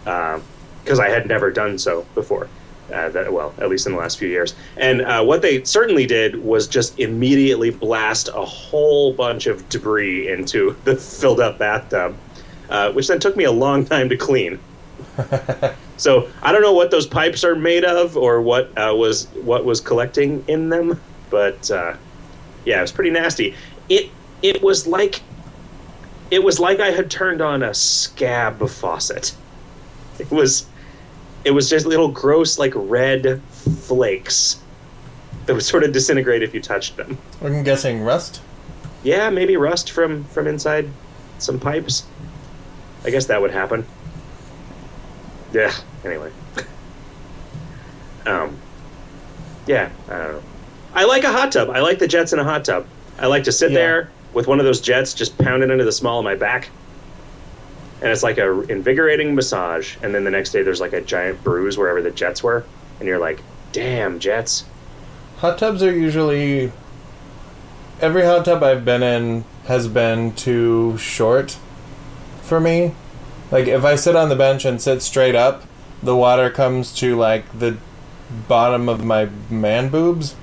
because 0.04 1.00
i 1.00 1.08
had 1.08 1.26
never 1.26 1.50
done 1.50 1.78
so 1.78 2.06
before 2.14 2.48
uh, 2.92 3.08
that, 3.10 3.32
well, 3.32 3.54
at 3.58 3.68
least 3.68 3.86
in 3.86 3.92
the 3.92 3.98
last 3.98 4.18
few 4.18 4.28
years. 4.28 4.54
And 4.76 5.02
uh, 5.02 5.22
what 5.24 5.42
they 5.42 5.64
certainly 5.64 6.06
did 6.06 6.42
was 6.42 6.66
just 6.68 6.98
immediately 6.98 7.70
blast 7.70 8.28
a 8.28 8.44
whole 8.44 9.12
bunch 9.12 9.46
of 9.46 9.68
debris 9.68 10.28
into 10.28 10.76
the 10.84 10.96
filled 10.96 11.40
up 11.40 11.58
bathtub, 11.58 12.16
uh, 12.68 12.92
which 12.92 13.08
then 13.08 13.20
took 13.20 13.36
me 13.36 13.44
a 13.44 13.52
long 13.52 13.84
time 13.84 14.08
to 14.08 14.16
clean. 14.16 14.58
so 15.96 16.28
I 16.42 16.52
don't 16.52 16.62
know 16.62 16.72
what 16.72 16.90
those 16.90 17.06
pipes 17.06 17.44
are 17.44 17.54
made 17.54 17.84
of 17.84 18.16
or 18.16 18.40
what 18.40 18.76
uh, 18.76 18.94
was 18.94 19.26
what 19.34 19.64
was 19.64 19.80
collecting 19.80 20.44
in 20.48 20.68
them, 20.68 21.00
but 21.30 21.70
uh, 21.70 21.96
yeah, 22.64 22.78
it 22.78 22.82
was 22.82 22.92
pretty 22.92 23.10
nasty. 23.10 23.54
It 23.88 24.10
it 24.42 24.62
was 24.62 24.86
like 24.86 25.22
it 26.30 26.42
was 26.42 26.58
like 26.58 26.80
I 26.80 26.90
had 26.90 27.10
turned 27.10 27.40
on 27.40 27.62
a 27.62 27.74
scab 27.74 28.66
faucet. 28.68 29.34
It 30.18 30.30
was 30.30 30.66
it 31.46 31.52
was 31.52 31.70
just 31.70 31.86
little 31.86 32.08
gross 32.08 32.58
like 32.58 32.72
red 32.74 33.40
flakes 33.84 34.58
that 35.46 35.54
would 35.54 35.62
sort 35.62 35.84
of 35.84 35.92
disintegrate 35.92 36.42
if 36.42 36.52
you 36.52 36.60
touched 36.60 36.96
them. 36.96 37.16
I'm 37.40 37.62
guessing 37.62 38.02
rust. 38.02 38.40
Yeah, 39.04 39.30
maybe 39.30 39.56
rust 39.56 39.92
from 39.92 40.24
from 40.24 40.48
inside 40.48 40.90
some 41.38 41.60
pipes. 41.60 42.04
I 43.04 43.10
guess 43.10 43.26
that 43.26 43.40
would 43.40 43.52
happen. 43.52 43.86
Yeah. 45.52 45.72
Anyway. 46.04 46.32
um. 48.26 48.56
Yeah. 49.68 49.90
I 50.08 50.18
don't 50.18 50.32
know. 50.32 50.42
I 50.94 51.04
like 51.04 51.22
a 51.22 51.30
hot 51.32 51.52
tub. 51.52 51.70
I 51.70 51.78
like 51.80 52.00
the 52.00 52.08
jets 52.08 52.32
in 52.32 52.40
a 52.40 52.44
hot 52.44 52.64
tub. 52.64 52.86
I 53.18 53.26
like 53.26 53.44
to 53.44 53.52
sit 53.52 53.70
Yeah. 53.70 53.78
there 53.78 54.10
with 54.32 54.48
one 54.48 54.58
of 54.58 54.66
those 54.66 54.80
jets 54.80 55.14
just 55.14 55.38
pounding 55.38 55.70
into 55.70 55.84
the 55.84 55.92
small 55.92 56.18
of 56.18 56.24
my 56.24 56.34
back. 56.34 56.70
And 58.02 58.10
it's 58.10 58.22
like 58.22 58.38
a 58.38 58.60
invigorating 58.62 59.34
massage. 59.34 59.96
And 60.02 60.14
then 60.14 60.24
the 60.24 60.30
next 60.30 60.50
day 60.50 60.62
there's 60.62 60.80
like 60.80 60.92
a 60.92 61.00
giant 61.00 61.42
bruise 61.42 61.78
wherever 61.78 62.02
the 62.02 62.10
jets 62.10 62.42
were, 62.42 62.64
and 63.00 63.08
you're 63.08 63.18
like, 63.18 63.40
"Damn, 63.72 64.18
jets." 64.18 64.64
Hot 65.38 65.58
tubs 65.58 65.82
are 65.82 65.92
usually. 65.92 66.72
Every 68.00 68.24
hot 68.24 68.44
tub 68.44 68.62
I've 68.62 68.84
been 68.84 69.02
in 69.02 69.44
has 69.66 69.88
been 69.88 70.32
too 70.34 70.98
short 70.98 71.56
for 72.42 72.60
me. 72.60 72.94
Like, 73.50 73.66
if 73.66 73.84
I 73.84 73.94
sit 73.96 74.14
on 74.16 74.28
the 74.28 74.36
bench 74.36 74.64
and 74.64 74.80
sit 74.82 75.00
straight 75.02 75.34
up, 75.34 75.62
the 76.02 76.14
water 76.14 76.50
comes 76.50 76.92
to, 76.96 77.16
like, 77.16 77.44
the 77.58 77.76
bottom 78.48 78.88
of 78.88 79.04
my 79.04 79.28
man 79.48 79.88
boobs. 79.88 80.34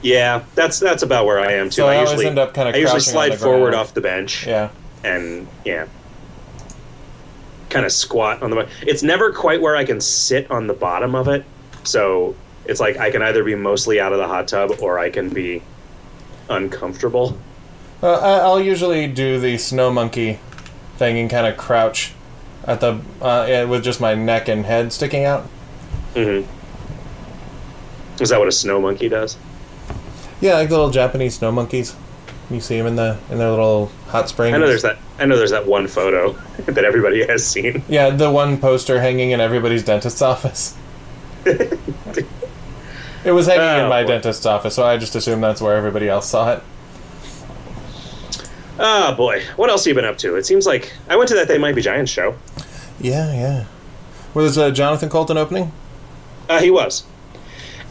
Yeah, 0.00 0.42
that's 0.54 0.78
that's 0.80 1.02
about 1.02 1.26
where 1.26 1.38
I 1.38 1.52
am 1.52 1.66
too. 1.66 1.72
So 1.82 1.88
I 1.88 1.96
I 1.96 2.00
usually 2.00 2.26
end 2.26 2.38
up 2.38 2.54
kinda 2.54 2.72
I 2.74 2.78
usually 2.78 3.00
slide 3.00 3.38
forward 3.38 3.74
off 3.74 3.94
the 3.94 4.00
bench 4.00 4.46
Yeah. 4.46 4.70
and 5.04 5.46
yeah, 5.64 5.86
kind 7.72 7.84
of 7.86 7.92
squat 7.92 8.42
on 8.42 8.50
the. 8.50 8.68
It's 8.86 9.02
never 9.02 9.32
quite 9.32 9.60
where 9.60 9.74
I 9.76 9.84
can 9.84 10.00
sit 10.00 10.50
on 10.50 10.66
the 10.66 10.74
bottom 10.74 11.14
of 11.14 11.26
it, 11.28 11.44
so 11.84 12.34
it's 12.66 12.78
like 12.80 12.96
I 12.98 13.10
can 13.10 13.22
either 13.22 13.42
be 13.42 13.54
mostly 13.56 13.98
out 14.00 14.12
of 14.12 14.18
the 14.18 14.28
hot 14.28 14.46
tub 14.48 14.70
or 14.80 14.98
I 14.98 15.10
can 15.10 15.28
be 15.30 15.62
uncomfortable. 16.48 17.36
Uh, 18.02 18.12
I- 18.14 18.38
I'll 18.40 18.60
usually 18.60 19.06
do 19.06 19.40
the 19.40 19.58
snow 19.58 19.90
monkey 19.90 20.38
thing 20.96 21.18
and 21.18 21.30
kind 21.30 21.46
of 21.46 21.56
crouch 21.56 22.12
at 22.66 22.80
the 22.80 23.00
uh, 23.20 23.66
with 23.68 23.82
just 23.82 24.00
my 24.00 24.14
neck 24.14 24.48
and 24.48 24.66
head 24.66 24.92
sticking 24.92 25.24
out. 25.24 25.42
hmm 26.14 26.42
Is 28.20 28.28
that 28.28 28.38
what 28.38 28.48
a 28.48 28.52
snow 28.52 28.80
monkey 28.80 29.08
does? 29.08 29.36
Yeah, 30.40 30.54
like 30.54 30.68
the 30.68 30.74
little 30.76 30.90
Japanese 30.90 31.36
snow 31.36 31.52
monkeys. 31.52 31.94
You 32.50 32.60
see 32.60 32.76
them 32.76 32.86
in 32.86 32.96
the 32.96 33.18
in 33.30 33.38
their 33.38 33.50
little 33.50 33.90
hot 34.08 34.28
springs. 34.28 34.54
I 34.54 34.58
know 34.58 34.66
there's 34.66 34.82
that. 34.82 34.98
I 35.22 35.26
know 35.26 35.36
there's 35.36 35.52
that 35.52 35.66
one 35.66 35.86
photo 35.86 36.32
that 36.66 36.84
everybody 36.84 37.24
has 37.26 37.46
seen. 37.46 37.82
Yeah, 37.88 38.10
the 38.10 38.30
one 38.30 38.58
poster 38.58 39.00
hanging 39.00 39.30
in 39.30 39.40
everybody's 39.40 39.84
dentist's 39.84 40.20
office. 40.20 40.76
it 41.46 42.26
was 43.24 43.46
hanging 43.46 43.62
in 43.78 43.84
Oh, 43.86 43.88
my 43.88 44.02
boy. 44.02 44.08
dentist's 44.08 44.44
office, 44.46 44.74
so 44.74 44.84
I 44.84 44.96
just 44.96 45.14
assume 45.14 45.40
that's 45.40 45.60
where 45.60 45.76
everybody 45.76 46.08
else 46.08 46.28
saw 46.28 46.54
it. 46.54 46.62
Oh 48.78 49.14
boy, 49.14 49.42
what 49.56 49.70
else 49.70 49.84
have 49.84 49.90
you 49.90 49.94
been 49.94 50.04
up 50.04 50.18
to? 50.18 50.34
It 50.36 50.44
seems 50.46 50.66
like 50.66 50.92
I 51.08 51.16
went 51.16 51.28
to 51.28 51.34
that 51.36 51.46
They 51.46 51.58
Might 51.58 51.74
Be 51.74 51.82
Giants 51.82 52.10
show. 52.10 52.34
Yeah, 52.98 53.32
yeah. 53.32 53.64
Was 54.34 54.56
uh, 54.58 54.70
Jonathan 54.70 55.08
Coulton 55.08 55.36
opening? 55.36 55.72
Uh, 56.48 56.60
he 56.60 56.70
was. 56.70 57.04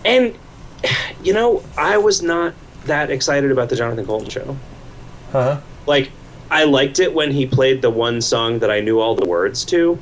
And, 0.03 0.36
you 1.23 1.34
know, 1.34 1.63
I 1.77 1.97
was 1.97 2.21
not 2.21 2.53
that 2.86 3.09
excited 3.11 3.51
about 3.51 3.69
the 3.69 3.75
Jonathan 3.75 4.05
Coulton 4.05 4.29
show. 4.29 4.57
Huh? 5.32 5.61
Like, 5.86 6.11
I 6.52 6.66
liked 6.66 6.99
it 6.99 7.14
when 7.14 7.32
he 7.32 7.47
played 7.47 7.82
the 7.82 7.89
one 7.89 8.22
song 8.22 8.60
that 8.60 8.70
I 8.70 8.82
knew 8.82 8.99
all 8.99 9.16
the 9.16 9.26
words 9.26 9.64
to. 9.66 9.97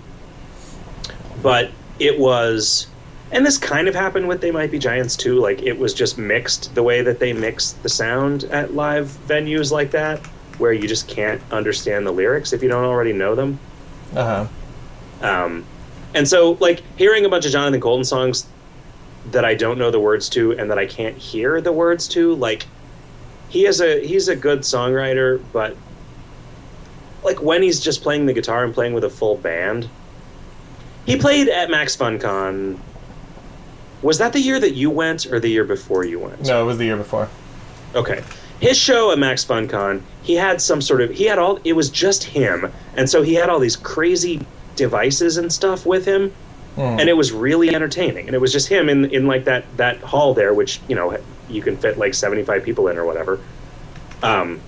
But 1.42 1.72
it 2.00 2.20
was. 2.20 2.88
And 3.32 3.46
this 3.46 3.60
kind 3.60 3.88
of 3.88 3.94
happened 3.94 4.28
with 4.28 4.42
They 4.42 4.50
Might 4.50 4.72
Be 4.72 4.80
Giants 4.80 5.16
too. 5.16 5.40
Like, 5.40 5.62
it 5.62 5.78
was 5.78 5.94
just 5.94 6.18
mixed 6.18 6.74
the 6.74 6.82
way 6.82 7.04
that 7.04 7.20
they 7.20 7.32
mix 7.32 7.74
the 7.74 7.88
sound 7.88 8.46
at 8.46 8.74
live 8.74 9.16
venues 9.28 9.72
like 9.72 9.92
that, 9.92 10.26
where 10.58 10.74
you 10.74 10.88
just 10.88 11.08
can't 11.08 11.40
understand 11.52 12.08
the 12.08 12.12
lyrics 12.12 12.52
if 12.52 12.64
you 12.64 12.70
don't 12.70 12.84
already 12.84 13.14
know 13.14 13.36
them. 13.36 13.60
Uh 14.16 14.48
huh. 15.22 15.46
Um, 15.46 15.66
and 16.16 16.28
so, 16.28 16.58
like, 16.60 16.82
hearing 16.98 17.24
a 17.26 17.30
bunch 17.30 17.46
of 17.46 17.52
Jonathan 17.52 17.80
Coulton 17.80 18.04
songs 18.04 18.48
that 19.30 19.46
I 19.46 19.54
don't 19.54 19.78
know 19.78 19.92
the 19.92 20.00
words 20.00 20.28
to 20.30 20.54
and 20.58 20.72
that 20.72 20.80
I 20.80 20.88
can't 20.88 21.16
hear 21.16 21.62
the 21.62 21.72
words 21.72 22.08
to, 22.10 22.34
like, 22.34 22.66
he 23.50 23.68
is 23.68 23.80
a 23.82 24.06
he's 24.06 24.28
a 24.28 24.36
good 24.36 24.62
songwriter, 24.62 25.42
but 25.54 25.78
like 27.24 27.42
when 27.42 27.62
he's 27.62 27.80
just 27.80 28.02
playing 28.02 28.26
the 28.26 28.34
guitar 28.34 28.64
and 28.64 28.74
playing 28.74 28.94
with 28.94 29.04
a 29.04 29.10
full 29.10 29.36
band, 29.36 29.90
he 31.06 31.18
played 31.18 31.50
at 31.50 31.70
Max 31.70 31.96
FunCon. 31.96 32.80
Was 34.02 34.18
that 34.20 34.32
the 34.34 34.40
year 34.40 34.60
that 34.60 34.76
you 34.76 34.90
went 34.90 35.26
or 35.26 35.40
the 35.40 35.50
year 35.50 35.66
before 35.66 36.06
you 36.06 36.20
went? 36.20 36.46
No, 36.46 36.62
it 36.64 36.66
was 36.66 36.78
the 36.78 36.86
year 36.86 36.98
before. 36.98 37.30
Okay. 37.96 38.24
His 38.60 38.78
show 38.78 39.12
at 39.12 39.20
Max 39.20 39.44
FunCon, 39.44 40.04
he 40.22 40.36
had 40.36 40.62
some 40.62 40.82
sort 40.82 41.02
of 41.02 41.12
he 41.12 41.26
had 41.26 41.40
all 41.40 41.60
it 41.64 41.74
was 41.74 41.90
just 41.90 42.26
him. 42.26 42.72
And 42.96 43.10
so 43.10 43.24
he 43.24 43.34
had 43.34 43.50
all 43.50 43.60
these 43.60 43.76
crazy 43.76 44.46
devices 44.76 45.38
and 45.38 45.52
stuff 45.52 45.86
with 45.86 46.06
him. 46.06 46.32
Hmm. 46.76 46.82
And 46.82 47.10
it 47.10 47.18
was 47.18 47.32
really 47.32 47.74
entertaining. 47.74 48.28
And 48.28 48.36
it 48.36 48.40
was 48.40 48.54
just 48.54 48.68
him 48.68 48.90
in 48.90 49.06
in 49.06 49.28
like 49.28 49.46
that 49.46 49.66
that 49.78 50.00
hall 50.02 50.34
there 50.34 50.54
which, 50.54 50.80
you 50.88 50.96
know, 50.96 51.18
you 51.50 51.62
can 51.62 51.76
fit 51.78 51.98
like 51.98 52.14
75 52.14 52.64
people 52.64 52.88
in 52.88 52.98
or 52.98 53.06
whatever. 53.06 53.40
Um 54.22 54.62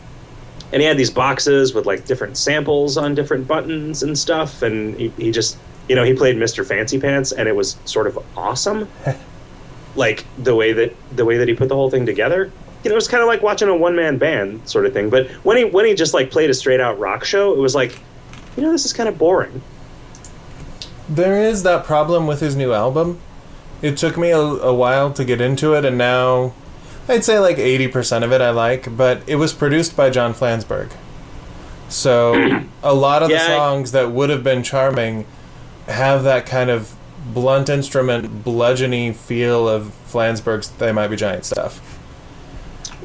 and 0.72 0.82
he 0.82 0.88
had 0.88 0.98
these 0.98 1.10
boxes 1.10 1.74
with 1.74 1.86
like 1.86 2.06
different 2.06 2.38
samples 2.38 2.98
on 2.98 3.16
different 3.16 3.48
buttons 3.48 4.04
and 4.04 4.18
stuff 4.18 4.62
and 4.62 4.96
he, 4.96 5.10
he 5.18 5.32
just 5.32 5.58
you 5.92 5.96
know, 5.96 6.04
he 6.04 6.14
played 6.14 6.38
Mr. 6.38 6.66
Fancy 6.66 7.00
Pants 7.00 7.34
and 7.34 7.50
it 7.50 7.56
was 7.56 7.78
sort 7.84 8.08
of 8.08 8.18
awesome. 8.38 8.88
like 9.96 10.26
the 10.38 10.56
way 10.56 10.72
that 10.72 10.96
the 11.14 11.26
way 11.26 11.38
that 11.38 11.50
he 11.50 11.54
put 11.54 11.68
the 11.68 11.76
whole 11.76 11.90
thing 11.90 12.06
together. 12.06 12.52
You 12.84 12.90
know, 12.90 12.94
it 12.94 12.96
was 12.96 13.10
kind 13.10 13.22
of 13.22 13.28
like 13.28 13.42
watching 13.42 13.68
a 13.68 13.76
one 13.76 13.96
man 13.96 14.18
band 14.18 14.68
sort 14.70 14.86
of 14.86 14.94
thing. 14.94 15.10
But 15.10 15.30
when 15.44 15.58
he 15.58 15.66
when 15.66 15.86
he 15.86 15.94
just 15.94 16.14
like 16.14 16.32
played 16.32 16.50
a 16.50 16.54
straight 16.54 16.80
out 16.80 16.98
rock 16.98 17.26
show, 17.26 17.54
it 17.54 17.60
was 17.60 17.76
like, 17.76 18.00
you 18.56 18.64
know, 18.64 18.72
this 18.72 18.86
is 18.86 18.94
kind 18.94 19.10
of 19.10 19.18
boring. 19.18 19.62
There 21.10 21.44
is 21.44 21.64
that 21.64 21.84
problem 21.84 22.26
with 22.26 22.40
his 22.40 22.56
new 22.56 22.72
album. 22.74 23.20
It 23.82 23.98
took 23.98 24.18
me 24.18 24.30
a, 24.30 24.40
a 24.40 24.74
while 24.74 25.12
to 25.12 25.26
get 25.26 25.42
into 25.42 25.74
it, 25.74 25.84
and 25.84 25.98
now 25.98 26.54
I'd 27.12 27.24
say 27.26 27.40
like 27.40 27.58
80% 27.58 28.24
of 28.24 28.32
it 28.32 28.42
I 28.42 28.50
like, 28.52 28.96
but 28.96 29.22
it 29.28 29.36
was 29.36 29.54
produced 29.54 29.96
by 29.96 30.10
John 30.10 30.34
Flansburgh. 30.34 30.92
So 31.90 32.64
a 32.84 32.94
lot 32.94 33.22
of 33.24 33.30
Yeah, 33.30 33.46
the 33.48 33.54
I- 33.54 33.58
songs 33.58 33.92
that 33.92 34.12
would 34.12 34.30
have 34.30 34.44
been 34.44 34.64
charming 34.64 35.26
have 35.88 36.24
that 36.24 36.46
kind 36.46 36.70
of 36.70 36.96
blunt 37.34 37.70
instrument, 37.70 38.44
bludgeony 38.44 39.14
feel 39.16 39.68
of 39.68 39.92
Flansburgh's 40.12 40.70
They 40.70 40.92
Might 40.92 41.10
Be 41.10 41.16
Giant 41.16 41.46
stuff. 41.46 41.82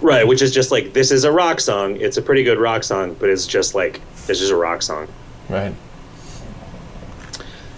Right, 0.00 0.26
which 0.26 0.42
is 0.42 0.52
just 0.52 0.70
like 0.70 0.92
this 0.92 1.11
is 1.11 1.24
a 1.24 1.32
rock 1.32 1.59
song. 1.59 1.96
It's 1.96 2.16
a 2.16 2.22
pretty 2.22 2.44
good 2.44 2.59
rock 2.59 2.84
song, 2.84 3.14
but 3.18 3.28
it's 3.30 3.46
just 3.46 3.74
like 3.74 4.00
it's 4.28 4.38
just 4.40 4.52
a 4.52 4.57
rock 4.57 4.82
song. 4.82 5.09
Right. 5.48 5.74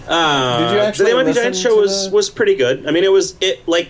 Uh, 0.07 0.59
Did 0.59 0.73
you 0.73 0.79
actually 0.79 1.05
the 1.05 1.11
They 1.11 1.17
Might 1.23 1.25
Be 1.27 1.33
Giant 1.33 1.55
show 1.55 1.79
was 1.79 2.09
the- 2.09 2.15
was 2.15 2.29
pretty 2.29 2.55
good. 2.55 2.85
I 2.87 2.91
mean, 2.91 3.03
it 3.03 3.11
was 3.11 3.35
it 3.41 3.67
like 3.67 3.89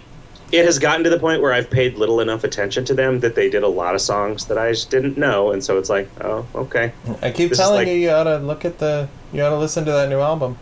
it 0.52 0.66
has 0.66 0.80
gotten 0.80 1.04
to 1.04 1.10
the 1.10 1.20
point 1.20 1.42
where 1.42 1.54
I've 1.54 1.70
paid 1.70 1.96
little 1.96 2.20
enough 2.22 2.44
attention 2.44 2.84
to 2.86 2.94
them 2.94 3.20
that 3.20 3.36
they 3.36 3.50
did 3.50 3.64
a 3.64 3.68
lot 3.68 3.94
of 3.96 4.02
songs 4.02 4.46
that 4.46 4.58
I 4.58 4.72
just 4.72 4.90
didn't 4.90 5.18
know, 5.18 5.52
and 5.52 5.64
so 5.64 5.78
it's 5.78 5.90
like, 5.90 6.10
oh, 6.24 6.46
okay, 6.56 6.92
I 7.22 7.32
keep 7.32 7.50
This 7.50 7.58
telling 7.60 7.76
like- 7.80 7.88
you, 7.88 7.94
you 7.94 8.10
ought 8.10 8.24
to 8.24 8.38
look 8.38 8.66
at 8.66 8.80
the, 8.80 9.08
you 9.34 9.44
ought 9.44 9.50
to 9.50 9.58
listen 9.58 9.86
to 9.86 9.92
that 9.92 10.10
new 10.10 10.20
album. 10.20 10.58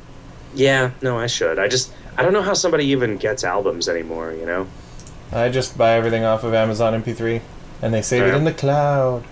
yeah, 0.55 0.91
no, 1.01 1.17
I 1.17 1.27
should. 1.27 1.59
I 1.59 1.67
just 1.67 1.91
I 2.17 2.23
don't 2.23 2.33
know 2.33 2.41
how 2.41 2.53
somebody 2.53 2.85
even 2.85 3.17
gets 3.17 3.43
albums 3.43 3.87
anymore. 3.87 4.33
You 4.33 4.45
know? 4.45 4.67
I 5.31 5.49
just 5.49 5.77
buy 5.77 5.91
everything 5.93 6.23
off 6.23 6.43
of 6.43 6.53
Amazon 6.53 7.01
MP3, 7.03 7.41
and 7.81 7.93
they 7.93 8.01
save 8.01 8.23
it 8.23 8.33
in 8.33 8.43
the 8.43 8.53
cloud, 8.53 9.23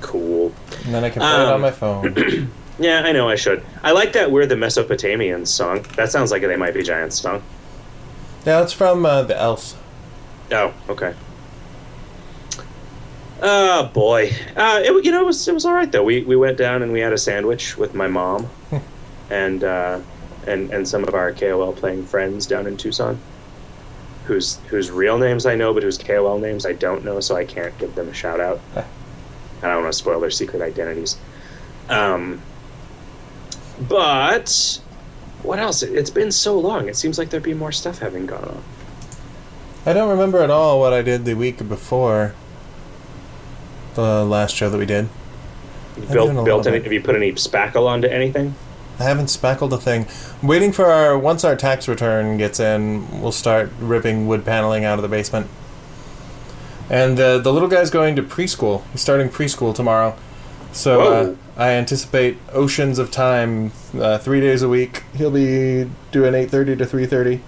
Cool. 0.00 0.52
and 0.84 0.94
then 0.94 1.04
I 1.04 1.10
can 1.10 1.20
play 1.20 1.30
it 1.30 1.46
on 1.48 1.52
Um, 1.54 1.60
my 1.60 1.70
phone. 1.70 2.50
Yeah, 2.76 3.02
I 3.04 3.12
know 3.12 3.28
I 3.28 3.36
should. 3.36 3.62
I 3.84 3.92
like 3.92 4.14
that 4.14 4.32
"We're 4.32 4.46
the 4.46 4.56
Mesopotamians" 4.56 5.46
song. 5.46 5.86
That 5.94 6.10
sounds 6.10 6.32
like 6.32 6.42
a 6.42 6.48
They 6.48 6.56
Might 6.56 6.74
Be 6.74 6.82
Giants 6.82 7.20
song. 7.20 7.40
Yeah, 8.44 8.62
it's 8.62 8.72
from 8.72 9.06
uh, 9.06 9.22
the 9.22 9.36
Else. 9.36 9.76
Oh, 10.50 10.74
okay. 10.88 11.14
Oh 13.42 13.90
boy, 13.92 14.30
uh, 14.56 14.80
it 14.84 15.04
you 15.04 15.10
know 15.10 15.20
it 15.20 15.26
was 15.26 15.46
it 15.48 15.52
was 15.52 15.64
all 15.64 15.74
right 15.74 15.90
though. 15.90 16.04
We 16.04 16.22
we 16.22 16.36
went 16.36 16.56
down 16.56 16.82
and 16.82 16.92
we 16.92 17.00
had 17.00 17.12
a 17.12 17.18
sandwich 17.18 17.76
with 17.76 17.94
my 17.94 18.06
mom, 18.06 18.48
and 19.30 19.62
uh, 19.62 20.00
and 20.46 20.70
and 20.72 20.88
some 20.88 21.04
of 21.04 21.14
our 21.14 21.32
KOL 21.32 21.72
playing 21.72 22.06
friends 22.06 22.46
down 22.46 22.66
in 22.66 22.76
Tucson, 22.76 23.18
whose 24.24 24.56
whose 24.68 24.90
real 24.90 25.18
names 25.18 25.46
I 25.46 25.56
know, 25.56 25.74
but 25.74 25.82
whose 25.82 25.98
KOL 25.98 26.38
names 26.38 26.64
I 26.64 26.72
don't 26.72 27.04
know, 27.04 27.20
so 27.20 27.36
I 27.36 27.44
can't 27.44 27.76
give 27.78 27.94
them 27.94 28.08
a 28.08 28.14
shout 28.14 28.40
out. 28.40 28.60
I 28.76 28.82
don't 29.62 29.82
want 29.82 29.92
to 29.92 29.98
spoil 29.98 30.20
their 30.20 30.30
secret 30.30 30.62
identities. 30.62 31.16
Um, 31.88 32.40
but 33.80 34.80
what 35.44 35.58
else? 35.58 35.82
It- 35.82 35.94
It's 35.94 36.10
been 36.10 36.32
so 36.32 36.58
long. 36.58 36.88
It 36.88 36.96
seems 36.96 37.18
like 37.18 37.30
there'd 37.30 37.42
be 37.42 37.54
more 37.54 37.72
stuff 37.72 37.98
having 38.00 38.26
gone 38.26 38.44
on. 38.44 38.62
I 39.86 39.92
don't 39.92 40.08
remember 40.08 40.38
at 40.42 40.50
all 40.50 40.80
what 40.80 40.92
I 40.92 41.02
did 41.02 41.24
the 41.24 41.34
week 41.34 41.68
before 41.68 42.34
the 43.94 44.24
last 44.24 44.54
show 44.54 44.70
that 44.70 44.78
we 44.78 44.86
did. 44.86 45.08
You 45.96 46.02
built 46.12 46.44
built 46.44 46.66
any? 46.66 46.80
Have 46.82 46.92
you 46.92 47.00
put 47.02 47.14
any 47.14 47.32
spackle 47.32 47.86
onto 47.86 48.08
anything? 48.08 48.54
I 48.98 49.04
haven't 49.04 49.28
spackled 49.28 49.72
a 49.72 49.76
thing. 49.76 50.06
I'm 50.42 50.48
waiting 50.48 50.72
for 50.72 50.86
our 50.86 51.18
once 51.18 51.44
our 51.44 51.54
tax 51.56 51.86
return 51.86 52.36
gets 52.38 52.58
in, 52.60 53.20
we'll 53.20 53.32
start 53.32 53.70
ripping 53.80 54.26
wood 54.26 54.44
paneling 54.44 54.84
out 54.84 54.98
of 54.98 55.02
the 55.02 55.08
basement. 55.08 55.48
And 56.90 57.18
uh, 57.20 57.38
the 57.38 57.52
little 57.52 57.68
guy's 57.68 57.90
going 57.90 58.14
to 58.16 58.22
preschool. 58.22 58.82
He's 58.92 59.00
starting 59.00 59.28
preschool 59.28 59.74
tomorrow, 59.74 60.16
so 60.74 61.00
uh, 61.00 61.34
I 61.56 61.70
anticipate 61.70 62.36
oceans 62.52 62.98
of 62.98 63.10
time. 63.10 63.72
Uh, 63.98 64.18
three 64.18 64.40
days 64.40 64.62
a 64.62 64.68
week, 64.68 65.02
he'll 65.14 65.30
be 65.30 65.90
doing 66.12 66.34
eight 66.34 66.50
thirty 66.50 66.76
to 66.76 66.84
three 66.84 67.06
thirty. 67.06 67.40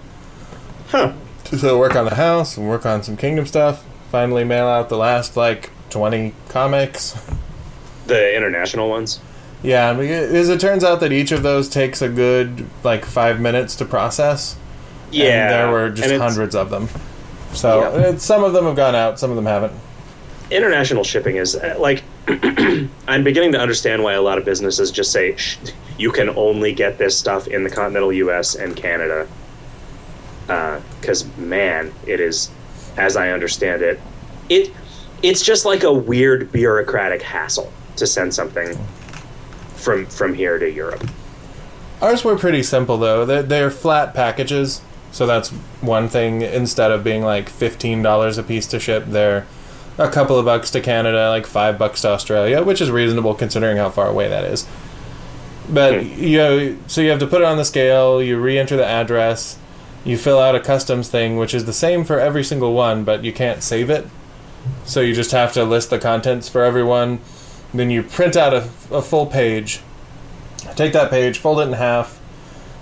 Huh. 0.89 1.13
So 1.45 1.77
work 1.77 1.95
on 1.95 2.05
the 2.05 2.15
house 2.15 2.57
and 2.57 2.67
work 2.67 2.85
on 2.85 3.03
some 3.03 3.15
Kingdom 3.17 3.45
stuff. 3.45 3.85
Finally, 4.11 4.43
mail 4.43 4.67
out 4.67 4.89
the 4.89 4.97
last 4.97 5.37
like 5.37 5.69
twenty 5.89 6.33
comics. 6.49 7.15
The 8.07 8.35
international 8.35 8.89
ones. 8.89 9.19
Yeah, 9.63 9.91
as 9.97 10.49
it 10.49 10.59
turns 10.59 10.83
out 10.83 10.99
that 11.01 11.11
each 11.11 11.31
of 11.31 11.43
those 11.43 11.67
takes 11.67 12.01
a 12.01 12.07
good 12.09 12.67
like 12.83 13.05
five 13.05 13.39
minutes 13.41 13.75
to 13.77 13.85
process. 13.85 14.55
Yeah. 15.11 15.25
and 15.25 15.53
there 15.53 15.71
were 15.71 15.89
just 15.89 16.13
hundreds 16.15 16.53
of 16.55 16.69
them. 16.69 16.89
So 17.53 17.79
Yeah. 17.81 18.17
some 18.17 18.43
of 18.43 18.53
them 18.53 18.65
have 18.65 18.75
gone 18.75 18.95
out, 18.95 19.19
some 19.19 19.29
of 19.29 19.35
them 19.35 19.45
haven't. 19.45 19.73
International 20.51 21.03
shipping 21.03 21.37
is 21.37 21.55
uh, 21.55 21.75
like. 21.79 22.03
I'm 23.07 23.23
beginning 23.23 23.53
to 23.53 23.59
understand 23.59 24.03
why 24.03 24.13
a 24.13 24.21
lot 24.21 24.37
of 24.37 24.43
businesses 24.43 24.91
just 24.91 25.11
say 25.13 25.37
you 25.97 26.11
can 26.11 26.29
only 26.31 26.73
get 26.73 26.97
this 26.97 27.17
stuff 27.17 27.47
in 27.47 27.63
the 27.63 27.69
continental 27.69 28.11
U.S. 28.11 28.55
and 28.55 28.75
Canada. 28.75 29.27
Because 30.45 31.25
man, 31.37 31.93
it 32.05 32.19
is, 32.19 32.51
as 32.97 33.15
I 33.15 33.29
understand 33.29 33.81
it, 33.81 33.99
it 34.49 34.73
it's 35.23 35.41
just 35.41 35.65
like 35.65 35.83
a 35.83 35.91
weird 35.93 36.51
bureaucratic 36.51 37.21
hassle 37.21 37.71
to 37.95 38.05
send 38.05 38.33
something 38.33 38.77
from 39.75 40.05
from 40.05 40.33
here 40.33 40.59
to 40.59 40.69
Europe. 40.69 41.09
Ours 42.01 42.23
were 42.23 42.37
pretty 42.37 42.63
simple 42.63 42.97
though. 42.97 43.25
They're, 43.25 43.43
they're 43.43 43.71
flat 43.71 44.13
packages, 44.13 44.81
so 45.11 45.25
that's 45.25 45.49
one 45.81 46.07
thing. 46.07 46.41
Instead 46.41 46.91
of 46.91 47.03
being 47.03 47.23
like 47.23 47.49
fifteen 47.49 48.01
dollars 48.01 48.37
a 48.37 48.43
piece 48.43 48.67
to 48.67 48.79
ship, 48.79 49.05
they're 49.07 49.47
a 49.97 50.09
couple 50.09 50.37
of 50.37 50.45
bucks 50.45 50.69
to 50.71 50.81
Canada, 50.81 51.29
like 51.29 51.45
five 51.45 51.77
bucks 51.77 52.01
to 52.01 52.09
Australia, 52.09 52.63
which 52.63 52.81
is 52.81 52.91
reasonable 52.91 53.33
considering 53.33 53.77
how 53.77 53.89
far 53.89 54.07
away 54.07 54.27
that 54.27 54.43
is. 54.43 54.67
But 55.69 56.01
Hmm. 56.03 56.23
you 56.23 56.37
know, 56.37 56.75
so 56.87 57.01
you 57.01 57.09
have 57.09 57.19
to 57.19 57.27
put 57.27 57.41
it 57.41 57.45
on 57.45 57.57
the 57.57 57.65
scale. 57.65 58.21
You 58.21 58.37
re-enter 58.37 58.77
the 58.77 58.85
address. 58.85 59.57
You 60.05 60.17
fill 60.17 60.39
out 60.39 60.55
a 60.55 60.59
customs 60.59 61.09
thing, 61.09 61.35
which 61.37 61.53
is 61.53 61.65
the 61.65 61.73
same 61.73 62.03
for 62.05 62.19
every 62.19 62.43
single 62.43 62.73
one, 62.73 63.03
but 63.03 63.23
you 63.25 63.33
can't 63.33 63.61
save 63.61 63.89
it. 63.89 64.07
So 64.85 65.01
you 65.01 65.13
just 65.13 65.31
have 65.31 65.51
to 65.53 65.63
list 65.65 65.89
the 65.89 65.99
contents 65.99 66.47
for 66.47 66.63
everyone. 66.63 67.19
Then 67.73 67.89
you 67.89 68.03
print 68.03 68.37
out 68.37 68.53
a, 68.53 68.69
a 68.91 69.01
full 69.01 69.25
page. 69.25 69.81
Take 70.75 70.93
that 70.93 71.09
page, 71.09 71.37
fold 71.37 71.59
it 71.59 71.63
in 71.67 71.73
half, 71.73 72.19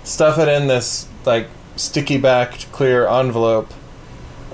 stuff 0.04 0.38
it 0.38 0.48
in 0.48 0.68
this 0.68 1.08
like 1.24 1.48
sticky 1.76 2.18
backed 2.18 2.70
clear 2.72 3.06
envelope, 3.08 3.72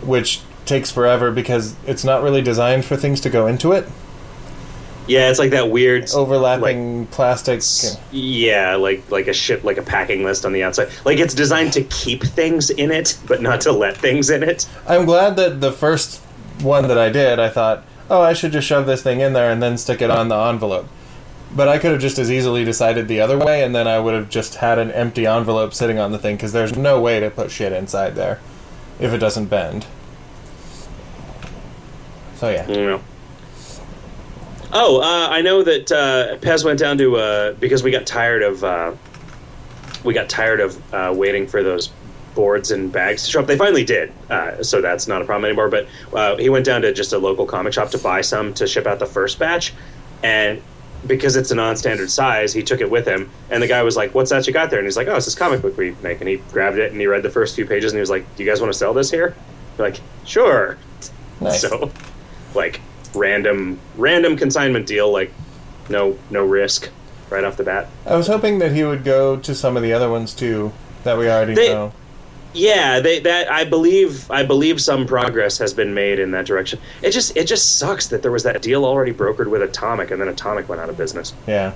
which 0.03 0.41
takes 0.65 0.91
forever 0.91 1.31
because 1.31 1.75
it's 1.87 2.05
not 2.05 2.23
really 2.23 2.43
designed 2.43 2.85
for 2.85 2.97
things 2.97 3.21
to 3.23 3.31
go 3.31 3.47
into 3.47 3.73
it. 3.73 3.89
Yeah, 5.09 5.31
it's 5.31 5.39
like 5.39 5.51
that 5.51 5.71
weird 5.71 6.11
Overlapping 6.15 7.07
plastic. 7.07 7.61
Yeah, 8.13 8.77
like 8.77 9.03
like 9.11 9.27
a 9.27 9.33
ship, 9.33 9.65
like 9.65 9.77
a 9.77 9.83
packing 9.83 10.25
list 10.25 10.45
on 10.45 10.53
the 10.53 10.63
outside. 10.63 10.91
Like 11.05 11.19
it's 11.19 11.35
designed 11.35 11.73
to 11.73 11.83
keep 11.83 12.23
things 12.23 12.71
in 12.71 12.93
it, 12.93 13.19
but 13.27 13.43
not 13.43 13.61
to 13.63 13.73
let 13.73 13.97
things 13.97 14.31
in 14.31 14.43
it. 14.43 14.69
I'm 14.87 15.05
glad 15.05 15.37
that 15.37 15.61
the 15.61 15.73
first 15.73 16.21
one 16.61 16.87
that 16.89 16.99
I 16.99 17.09
did, 17.09 17.41
I 17.41 17.49
thought, 17.49 17.85
oh, 18.09 18.21
I 18.23 18.33
should 18.33 18.53
just 18.53 18.67
shove 18.67 18.87
this 18.87 19.03
thing 19.03 19.21
in 19.21 19.33
there 19.33 19.51
and 19.51 19.63
then 19.63 19.77
stick 19.77 20.01
it 20.01 20.11
on 20.11 20.29
the 20.29 20.37
envelope. 20.37 20.87
But 21.55 21.69
I 21.69 21.79
could 21.79 21.91
have 21.91 22.01
just 22.01 22.19
as 22.19 22.31
easily 22.31 22.65
decided 22.65 23.09
the 23.09 23.21
other 23.21 23.39
way, 23.39 23.63
and 23.63 23.75
then 23.75 23.87
I 23.87 23.99
would 23.99 24.15
have 24.15 24.31
just 24.31 24.57
had 24.57 24.79
an 24.79 24.91
empty 24.93 25.27
envelope 25.27 25.75
sitting 25.75 25.99
on 25.99 26.13
the 26.13 26.19
thing 26.19 26.37
because 26.37 26.53
there's 26.53 26.77
no 26.77 27.01
way 27.01 27.21
to 27.21 27.31
put 27.31 27.51
shit 27.51 27.73
inside 27.73 28.15
there 28.15 28.41
if 28.99 29.13
it 29.13 29.19
doesn't 29.19 29.47
bend. 29.47 29.87
So 32.43 32.49
yeah. 32.49 32.67
Know. 32.67 33.01
Oh, 34.73 35.01
uh, 35.01 35.29
I 35.31 35.43
know 35.43 35.63
that 35.63 35.93
uh, 35.93 36.39
Pez 36.39 36.65
went 36.65 36.81
down 36.81 36.99
to 36.99 37.17
uh, 37.17 37.53
because 37.53 37.85
we 37.85 37.93
got 37.93 38.05
tired 38.05 38.43
of 38.43 38.65
uh, 38.65 38.95
we 40.03 40.13
got 40.13 40.29
tired 40.29 40.59
of 40.59 40.93
uh, 40.93 41.13
waiting 41.15 41.47
for 41.47 41.63
those 41.63 41.93
boards 42.35 42.73
and 42.73 42.91
bags 42.91 43.23
to 43.27 43.31
show 43.31 43.39
up. 43.39 43.47
They 43.47 43.57
finally 43.57 43.85
did, 43.85 44.13
uh, 44.29 44.61
so 44.61 44.81
that's 44.81 45.07
not 45.07 45.23
a 45.23 45.25
problem 45.25 45.45
anymore. 45.45 45.69
But 45.69 45.87
uh, 46.13 46.37
he 46.37 46.49
went 46.49 46.67
down 46.67 46.83
to 46.83 46.93
just 46.93 47.13
a 47.13 47.19
local 47.19 47.47
comic 47.47 47.75
shop 47.75 47.91
to 47.91 47.99
buy 47.99 48.23
some 48.23 48.53
to 48.55 48.67
ship 48.67 48.89
out 48.89 48.99
the 48.99 49.07
first 49.07 49.39
batch, 49.39 49.73
and 50.25 50.61
because 51.07 51.37
it's 51.37 51.53
a 51.53 51.55
non-standard 51.55 52.11
size, 52.11 52.53
he 52.53 52.65
took 52.65 52.81
it 52.81 52.91
with 52.91 53.07
him. 53.07 53.31
And 53.51 53.63
the 53.63 53.69
guy 53.69 53.85
was 53.85 53.97
like, 53.97 54.17
"What's 54.17 54.31
that 54.31 54.49
you 54.49 54.53
got 54.53 54.69
there?" 54.69 54.81
And 54.81 54.87
he's 54.89 54.97
like, 54.97 55.07
"Oh, 55.07 55.15
it's 55.15 55.27
this 55.27 55.37
comic 55.37 55.63
book 55.63 55.77
we 55.77 55.95
make." 56.03 56.19
And 56.19 56.29
he 56.29 56.39
grabbed 56.51 56.79
it 56.79 56.91
and 56.91 57.01
he 57.01 57.07
read 57.07 57.23
the 57.23 57.31
first 57.31 57.55
few 57.55 57.67
pages 57.67 57.93
and 57.93 57.99
he 57.99 58.01
was 58.01 58.11
like, 58.11 58.27
"Do 58.35 58.43
you 58.43 58.51
guys 58.51 58.61
want 58.61 58.73
to 58.73 58.77
sell 58.77 58.93
this 58.93 59.13
here?" 59.13 59.37
We're 59.79 59.85
like, 59.85 60.01
"Sure." 60.25 60.77
Nice. 61.41 61.61
So, 61.61 61.91
like 62.55 62.81
random 63.15 63.79
random 63.97 64.37
consignment 64.37 64.87
deal, 64.87 65.11
like 65.11 65.33
no 65.89 66.19
no 66.31 66.45
risk 66.45 66.91
right 67.31 67.45
off 67.45 67.57
the 67.57 67.65
bat. 67.65 67.89
I 68.07 68.17
was 68.17 68.27
hoping 68.27 68.59
that 68.61 68.73
he 68.73 68.85
would 68.85 69.05
go 69.05 69.37
to 69.39 69.55
some 69.55 69.77
of 69.77 69.83
the 69.83 69.93
other 69.93 70.11
ones 70.11 70.35
too 70.35 70.73
that 71.05 71.17
we 71.19 71.29
already 71.29 71.55
They- 71.55 71.69
know. 71.69 71.93
Yeah, 72.55 73.01
they 73.01 73.19
that 73.21 73.51
I 73.51 73.65
believe 73.65 74.31
I 74.31 74.43
believe 74.43 74.79
some 74.79 75.07
progress 75.07 75.57
has 75.57 75.73
been 75.73 75.95
made 75.95 76.19
in 76.19 76.33
that 76.33 76.45
direction. 76.45 76.79
It 77.01 77.13
just 77.13 77.35
it 77.35 77.45
just 77.47 77.79
sucks 77.79 78.09
that 78.09 78.21
there 78.21 78.31
was 78.31 78.43
that 78.43 78.61
deal 78.61 78.85
already 78.85 79.13
brokered 79.15 79.47
with 79.47 79.63
Atomic 79.63 80.11
and 80.11 80.21
then 80.21 80.29
Atomic 80.29 80.69
went 80.69 80.79
out 80.83 80.91
of 80.91 80.99
business. 80.99 81.33
Yeah. 81.47 81.73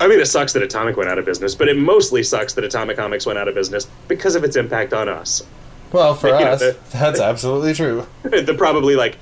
I 0.00 0.08
mean, 0.08 0.18
it 0.18 0.26
sucks 0.26 0.52
that 0.54 0.62
Atomic 0.64 0.96
went 0.96 1.10
out 1.10 1.18
of 1.18 1.24
business, 1.24 1.54
but 1.54 1.68
it 1.68 1.76
mostly 1.76 2.24
sucks 2.24 2.54
that 2.54 2.64
Atomic 2.64 2.96
Comics 2.96 3.24
went 3.24 3.38
out 3.38 3.46
of 3.46 3.54
business 3.54 3.86
because 4.08 4.34
of 4.34 4.42
its 4.42 4.56
impact 4.56 4.92
on 4.92 5.08
us. 5.08 5.44
Well, 5.92 6.14
for 6.16 6.26
You 6.30 6.32
know, 6.34 6.38
us, 6.52 6.58
the- 6.60 6.76
that's 6.92 7.20
absolutely 7.20 7.74
true. 7.74 8.04
the 8.22 8.54
probably 8.58 8.96
like 8.96 9.16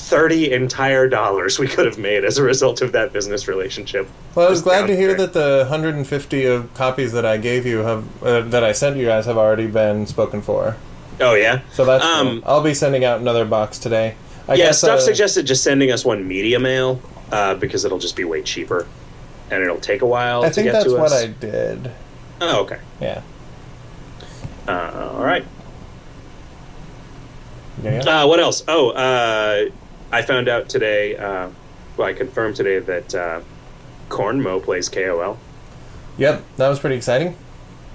30 0.00 0.52
entire 0.52 1.08
dollars 1.08 1.58
we 1.58 1.66
could 1.68 1.86
have 1.86 1.98
made 1.98 2.24
as 2.24 2.38
a 2.38 2.42
result 2.42 2.80
of 2.82 2.92
that 2.92 3.12
business 3.12 3.46
relationship. 3.46 4.08
Well, 4.34 4.46
I 4.46 4.50
was 4.50 4.62
glad 4.62 4.86
to 4.86 4.96
hear 4.96 5.08
there. 5.14 5.26
that 5.26 5.32
the 5.34 5.58
150 5.68 6.44
of 6.46 6.72
copies 6.74 7.12
that 7.12 7.24
I 7.26 7.36
gave 7.36 7.66
you 7.66 7.78
have 7.78 8.22
uh, 8.22 8.40
that 8.42 8.64
I 8.64 8.72
sent 8.72 8.96
you 8.96 9.06
guys 9.06 9.26
have 9.26 9.36
already 9.38 9.66
been 9.66 10.06
spoken 10.06 10.42
for. 10.42 10.76
Oh 11.20 11.34
yeah. 11.34 11.60
So 11.72 11.84
that's 11.84 12.04
Um, 12.04 12.40
cool. 12.40 12.50
I'll 12.50 12.62
be 12.62 12.74
sending 12.74 13.04
out 13.04 13.20
another 13.20 13.44
box 13.44 13.78
today. 13.78 14.16
I 14.48 14.54
yeah, 14.54 14.66
guess, 14.66 14.78
stuff 14.78 14.98
uh, 14.98 15.02
suggested 15.02 15.46
just 15.46 15.62
sending 15.62 15.90
us 15.92 16.04
one 16.04 16.26
media 16.26 16.58
mail 16.58 17.00
uh, 17.30 17.54
because 17.54 17.84
it'll 17.84 17.98
just 17.98 18.16
be 18.16 18.24
way 18.24 18.42
cheaper, 18.42 18.86
and 19.50 19.62
it'll 19.62 19.78
take 19.80 20.02
a 20.02 20.06
while 20.06 20.42
I 20.42 20.48
to 20.48 20.54
think 20.54 20.72
that's 20.72 20.88
what. 20.90 21.12
I 21.12 21.26
did. 21.26 21.92
Oh, 22.40 22.62
okay. 22.62 22.80
Yeah. 23.00 23.22
Uh, 24.66 25.12
all 25.14 25.22
right. 25.22 25.44
Yeah. 27.82 28.22
Uh, 28.22 28.26
what 28.26 28.40
else? 28.40 28.64
Oh, 28.66 28.90
uh, 28.90 29.70
I 30.12 30.22
found 30.22 30.48
out 30.48 30.68
today. 30.68 31.16
Uh, 31.16 31.50
well, 31.96 32.08
I 32.08 32.12
confirmed 32.12 32.56
today 32.56 32.78
that 32.78 33.14
uh, 33.14 33.40
Cornmo 34.08 34.62
plays 34.62 34.88
KOL. 34.88 35.38
Yep, 36.18 36.44
that 36.56 36.68
was 36.68 36.78
pretty 36.78 36.96
exciting. 36.96 37.36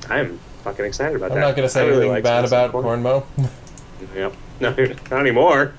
I'm 0.09 0.39
fucking 0.63 0.85
excited 0.85 1.15
about 1.15 1.29
that. 1.29 1.35
I'm 1.35 1.41
not 1.41 1.55
going 1.55 1.67
to 1.67 1.73
say 1.73 1.81
I 1.87 1.91
anything 1.91 2.23
bad 2.23 2.45
about 2.45 2.71
Corn- 2.71 3.03
Cornmo. 3.03 3.25
Yep. 4.13 4.33
No, 4.59 4.69
not 5.09 5.19
anymore. 5.19 5.73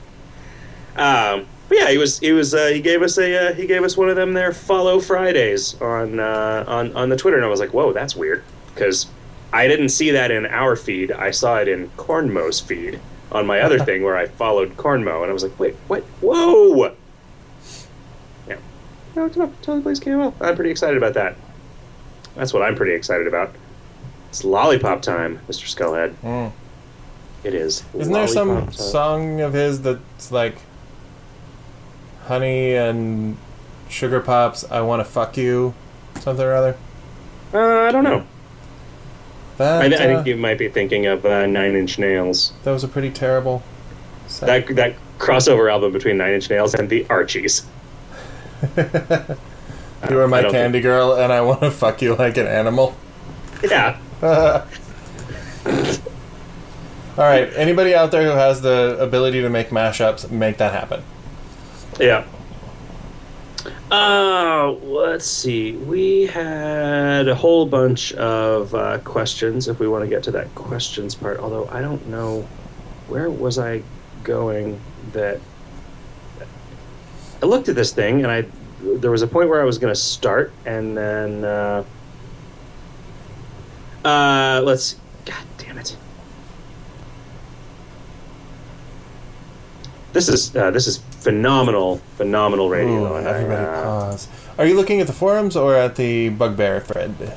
Um, 0.96 1.46
but 1.68 1.78
yeah, 1.78 1.90
he 1.90 1.98
was 1.98 2.18
he 2.18 2.32
was 2.32 2.54
uh, 2.54 2.68
he 2.68 2.80
gave 2.80 3.02
us 3.02 3.18
a 3.18 3.48
uh, 3.50 3.54
he 3.54 3.66
gave 3.66 3.82
us 3.82 3.96
one 3.96 4.08
of 4.08 4.16
them 4.16 4.32
there 4.32 4.52
follow 4.52 5.00
Fridays 5.00 5.80
on 5.80 6.18
uh, 6.18 6.64
on 6.66 6.94
on 6.96 7.08
the 7.10 7.16
Twitter, 7.16 7.36
and 7.36 7.44
I 7.44 7.48
was 7.48 7.60
like, 7.60 7.74
whoa, 7.74 7.92
that's 7.92 8.16
weird 8.16 8.42
because 8.74 9.06
I 9.52 9.68
didn't 9.68 9.90
see 9.90 10.10
that 10.12 10.30
in 10.30 10.46
our 10.46 10.76
feed. 10.76 11.12
I 11.12 11.30
saw 11.30 11.56
it 11.58 11.68
in 11.68 11.88
Cornmo's 11.90 12.58
feed 12.60 13.00
on 13.32 13.46
my 13.46 13.60
other 13.60 13.78
thing 13.78 14.02
where 14.02 14.16
I 14.16 14.26
followed 14.26 14.76
Cornmo, 14.76 15.22
and 15.22 15.30
I 15.30 15.32
was 15.32 15.42
like, 15.42 15.58
wait, 15.58 15.74
what? 15.88 16.02
Whoa! 16.20 16.94
Yeah, 18.48 18.56
no, 19.14 19.28
totally 19.28 19.52
totally 19.62 19.82
plays 19.82 20.00
KOL. 20.00 20.34
I'm 20.40 20.54
pretty 20.54 20.70
excited 20.70 20.96
about 20.96 21.14
that. 21.14 21.36
That's 22.34 22.52
what 22.52 22.62
I'm 22.62 22.74
pretty 22.74 22.94
excited 22.94 23.26
about. 23.26 23.54
It's 24.28 24.44
lollipop 24.44 25.02
time, 25.02 25.40
Mr. 25.48 25.64
Skullhead. 25.66 26.14
Mm. 26.22 26.52
It 27.44 27.54
is. 27.54 27.84
Isn't 27.94 28.12
there 28.12 28.28
some 28.28 28.48
time. 28.48 28.72
song 28.72 29.40
of 29.40 29.52
his 29.52 29.82
that's 29.82 30.32
like 30.32 30.58
honey 32.24 32.74
and 32.74 33.36
sugar 33.88 34.20
pops? 34.20 34.64
I 34.70 34.80
want 34.80 35.00
to 35.00 35.04
fuck 35.04 35.36
you, 35.36 35.74
something 36.20 36.44
or 36.44 36.54
other. 36.54 36.76
Uh, 37.54 37.86
I 37.86 37.92
don't 37.92 38.04
know. 38.04 38.26
I, 39.58 39.88
th- 39.88 40.00
I 40.00 40.04
uh, 40.04 40.16
think 40.16 40.26
you 40.26 40.36
might 40.36 40.58
be 40.58 40.68
thinking 40.68 41.06
of 41.06 41.24
uh, 41.24 41.46
Nine 41.46 41.74
Inch 41.74 41.98
Nails. 41.98 42.52
that 42.64 42.72
was 42.72 42.84
a 42.84 42.88
pretty 42.88 43.10
terrible. 43.10 43.62
set. 44.26 44.66
That 44.66 44.76
that 44.76 44.96
crossover 45.18 45.70
album 45.70 45.92
between 45.92 46.18
Nine 46.18 46.34
Inch 46.34 46.50
Nails 46.50 46.74
and 46.74 46.88
the 46.88 47.06
Archies. 47.08 47.66
you 48.76 50.18
are 50.18 50.28
my 50.28 50.38
I 50.38 50.42
don't 50.42 50.52
candy 50.52 50.80
girl, 50.80 51.14
and 51.14 51.32
I 51.32 51.40
want 51.40 51.60
to 51.60 51.70
fuck 51.70 52.02
you 52.02 52.14
like 52.16 52.36
an 52.36 52.46
animal. 52.46 52.96
Yeah. 53.62 53.98
All 57.18 57.24
right, 57.24 57.50
anybody 57.54 57.94
out 57.94 58.10
there 58.10 58.24
who 58.24 58.36
has 58.36 58.60
the 58.60 58.98
ability 59.00 59.40
to 59.40 59.48
make 59.48 59.70
mashups, 59.70 60.30
make 60.30 60.58
that 60.58 60.72
happen. 60.72 61.02
Yeah. 61.98 62.26
Uh, 63.90 64.72
let's 64.82 65.26
see. 65.26 65.72
We 65.72 66.26
had 66.26 67.28
a 67.28 67.34
whole 67.34 67.66
bunch 67.66 68.12
of 68.14 68.74
uh, 68.74 68.98
questions. 68.98 69.68
If 69.68 69.78
we 69.78 69.86
want 69.86 70.02
to 70.02 70.08
get 70.08 70.24
to 70.24 70.32
that 70.32 70.52
questions 70.56 71.14
part, 71.14 71.38
although 71.38 71.68
I 71.68 71.80
don't 71.82 72.06
know 72.08 72.48
where 73.06 73.30
was 73.30 73.58
I 73.58 73.82
going. 74.24 74.80
That 75.12 75.40
I 77.40 77.46
looked 77.46 77.68
at 77.68 77.76
this 77.76 77.92
thing 77.92 78.24
and 78.24 78.30
I 78.30 78.46
there 78.82 79.10
was 79.10 79.22
a 79.22 79.26
point 79.26 79.48
where 79.48 79.60
I 79.60 79.64
was 79.64 79.78
going 79.78 79.92
to 79.92 80.00
start, 80.00 80.52
and 80.64 80.96
then 80.96 81.44
uh, 81.44 81.84
uh, 84.04 84.62
let's. 84.64 84.96
God 85.24 85.44
damn 85.58 85.78
it. 85.78 85.96
This 90.12 90.28
is 90.28 90.54
uh, 90.56 90.70
this 90.70 90.86
is 90.86 90.98
phenomenal, 91.26 91.96
phenomenal 92.16 92.70
radio. 92.70 93.12
Ooh, 93.12 93.16
and 93.16 93.26
I, 93.26 93.32
everybody 93.32 93.64
uh, 93.64 93.82
pause. 93.82 94.28
Are 94.58 94.64
you 94.64 94.76
looking 94.76 95.00
at 95.00 95.08
the 95.08 95.12
forums 95.12 95.56
or 95.56 95.74
at 95.74 95.96
the 95.96 96.28
Bugbear 96.28 96.80
thread? 96.80 97.36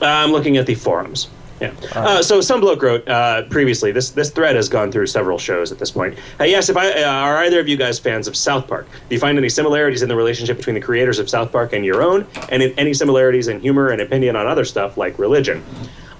I'm 0.00 0.32
looking 0.32 0.56
at 0.56 0.66
the 0.66 0.74
forums. 0.74 1.28
Yeah. 1.60 1.72
Uh, 1.94 2.24
so 2.24 2.40
some 2.40 2.60
bloke 2.60 2.82
wrote 2.82 3.06
uh, 3.06 3.42
previously. 3.42 3.92
This 3.92 4.10
this 4.10 4.30
thread 4.32 4.56
has 4.56 4.68
gone 4.68 4.90
through 4.90 5.06
several 5.06 5.38
shows 5.38 5.70
at 5.70 5.78
this 5.78 5.92
point. 5.92 6.18
Uh, 6.40 6.44
yes, 6.44 6.68
if 6.68 6.76
I 6.76 6.90
uh, 6.90 7.08
are 7.08 7.36
either 7.44 7.60
of 7.60 7.68
you 7.68 7.76
guys 7.76 8.00
fans 8.00 8.26
of 8.26 8.34
South 8.34 8.66
Park? 8.66 8.88
Do 8.90 9.14
you 9.14 9.20
find 9.20 9.38
any 9.38 9.48
similarities 9.48 10.02
in 10.02 10.08
the 10.08 10.16
relationship 10.16 10.56
between 10.56 10.74
the 10.74 10.80
creators 10.80 11.20
of 11.20 11.30
South 11.30 11.52
Park 11.52 11.72
and 11.72 11.84
your 11.84 12.02
own, 12.02 12.26
and 12.48 12.64
in, 12.64 12.76
any 12.76 12.92
similarities 12.92 13.46
in 13.46 13.60
humor 13.60 13.90
and 13.90 14.00
opinion 14.02 14.34
on 14.34 14.48
other 14.48 14.64
stuff 14.64 14.96
like 14.96 15.20
religion? 15.20 15.62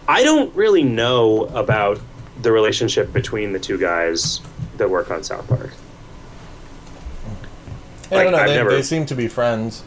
I 0.07 0.23
don't 0.23 0.55
really 0.55 0.85
know 0.85 1.47
about 1.47 1.99
the 2.41 2.53
relationship 2.53 3.13
between 3.13 3.53
the 3.53 3.59
two 3.59 3.79
guys 3.79 4.41
that 4.77 4.89
work 4.89 5.11
on 5.11 5.25
South 5.25 5.49
Park. 5.49 5.73
I 8.19 8.23
don't 8.25 8.33
know. 8.33 8.39
I've 8.39 8.49
They, 8.49 8.57
never- 8.57 8.71
they 8.71 8.83
seem 8.83 9.07
to 9.07 9.15
be 9.15 9.29
friends. 9.29 9.83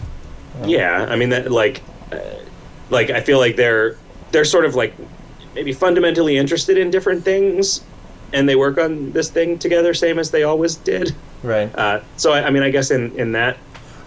Yeah, 0.63 1.05
I 1.09 1.15
mean 1.17 1.29
that 1.29 1.51
like 1.51 1.81
uh, 2.11 2.19
like 2.89 3.09
I 3.09 3.21
feel 3.21 3.39
like 3.39 3.55
they're 3.55 3.97
they're 4.31 4.45
sort 4.45 4.65
of 4.65 4.75
like 4.75 4.93
maybe 5.53 5.73
fundamentally 5.73 6.37
interested 6.37 6.77
in 6.77 6.89
different 6.91 7.23
things 7.23 7.81
and 8.33 8.47
they 8.49 8.55
work 8.55 8.77
on 8.77 9.11
this 9.11 9.29
thing 9.29 9.57
together 9.59 9.93
same 9.93 10.17
as 10.19 10.31
they 10.31 10.43
always 10.43 10.75
did. 10.75 11.13
Right. 11.43 11.73
Uh, 11.77 12.01
so 12.17 12.31
I, 12.31 12.47
I 12.47 12.49
mean 12.51 12.63
I 12.63 12.69
guess 12.69 12.91
in 12.91 13.17
in 13.19 13.33
that 13.33 13.57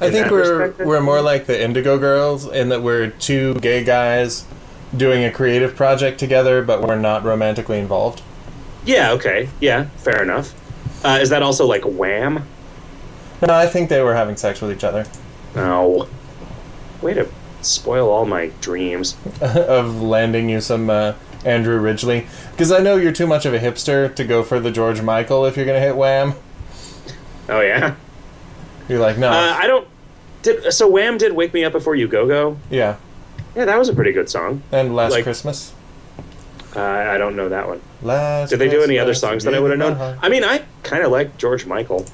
I 0.01 0.07
in 0.07 0.13
think 0.13 0.27
that 0.27 0.33
we're 0.33 0.73
we're 0.87 1.01
more 1.01 1.21
like 1.21 1.47
the 1.47 1.61
Indigo 1.61 1.99
Girls 1.99 2.47
in 2.47 2.69
that 2.71 2.83
we're 2.83 3.09
two 3.09 3.55
gay 3.55 3.85
guys 3.85 4.45
doing 4.97 5.25
a 5.25 5.31
creative 5.31 5.77
project 5.77 6.19
together, 6.19 6.63
but 6.63 6.81
we're 6.83 6.99
not 6.99 7.25
romantically 7.25 7.79
involved. 7.79 8.23
Yeah, 8.87 9.13
okay. 9.13 9.51
Yeah, 9.61 9.85
fair 9.99 10.23
enough. 10.23 10.55
Uh, 11.05 11.19
is 11.21 11.29
that 11.29 11.43
also 11.43 11.67
like 11.67 11.83
wham? 11.85 12.47
No, 13.47 13.55
I 13.55 13.67
think 13.67 13.89
they 13.89 14.03
were 14.03 14.15
having 14.15 14.37
sex 14.37 14.61
with 14.61 14.73
each 14.73 14.85
other. 14.85 15.07
No. 15.55 16.09
Way 17.03 17.15
to 17.15 17.29
spoil 17.63 18.09
all 18.11 18.25
my 18.27 18.51
dreams. 18.61 19.17
of 19.41 20.01
landing 20.03 20.49
you 20.49 20.61
some 20.61 20.91
uh, 20.91 21.15
Andrew 21.45 21.81
Ridgeley, 21.81 22.27
because 22.53 22.73
I 22.73 22.81
know 22.81 22.97
you're 22.97 23.13
too 23.13 23.27
much 23.27 23.47
of 23.47 23.55
a 23.55 23.59
hipster 23.61 24.13
to 24.17 24.25
go 24.25 24.43
for 24.43 24.59
the 24.59 24.71
George 24.73 25.03
Michael 25.03 25.45
if 25.47 25.57
you're 25.57 25.67
gonna 25.67 25.79
hit 25.81 25.97
Wham. 25.97 26.35
Oh 27.49 27.61
yeah. 27.61 27.95
You're 28.89 28.99
like, 28.99 29.19
no, 29.19 29.29
Uh, 29.31 29.57
I 29.57 29.67
don't 29.67 29.87
did 30.43 30.73
so 30.73 30.89
Wham 30.89 31.17
did 31.19 31.33
Wake 31.35 31.53
Me 31.55 31.65
Up 31.65 31.73
Before 31.73 31.95
You 31.95 32.09
Go 32.09 32.27
Go. 32.27 32.59
yeah, 32.71 32.97
Yeah, 33.55 33.65
that 33.67 33.79
was 33.79 33.89
a 33.89 33.95
pretty 33.95 34.13
good 34.13 34.29
song. 34.29 34.63
and 34.73 34.95
Last 34.97 35.13
like- 35.13 35.25
Christmas. 35.25 35.73
Uh, 36.77 36.81
I 36.83 37.17
don't 37.19 37.35
know 37.35 37.49
that 37.49 37.67
one. 37.67 37.81
Last. 38.03 38.51
Did 38.51 38.59
they 38.59 38.69
do 38.69 38.83
any 38.83 38.99
other 38.99 39.15
songs 39.15 39.43
that 39.45 39.55
I 39.55 39.59
would 39.59 39.71
have 39.71 39.79
known? 39.79 40.19
I 40.21 40.29
mean, 40.29 40.45
I 40.45 40.65
kind 40.83 41.03
of 41.03 41.11
like 41.11 41.37
George 41.39 41.65
Michael. 41.67 42.05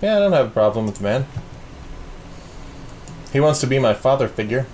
Yeah, 0.00 0.16
I 0.16 0.18
don't 0.20 0.32
have 0.32 0.46
a 0.46 0.50
problem 0.50 0.86
with 0.86 0.96
the 0.96 1.02
man. 1.04 1.26
He 3.32 3.40
wants 3.40 3.60
to 3.60 3.66
be 3.66 3.78
my 3.78 3.94
father 3.94 4.28
figure. 4.28 4.66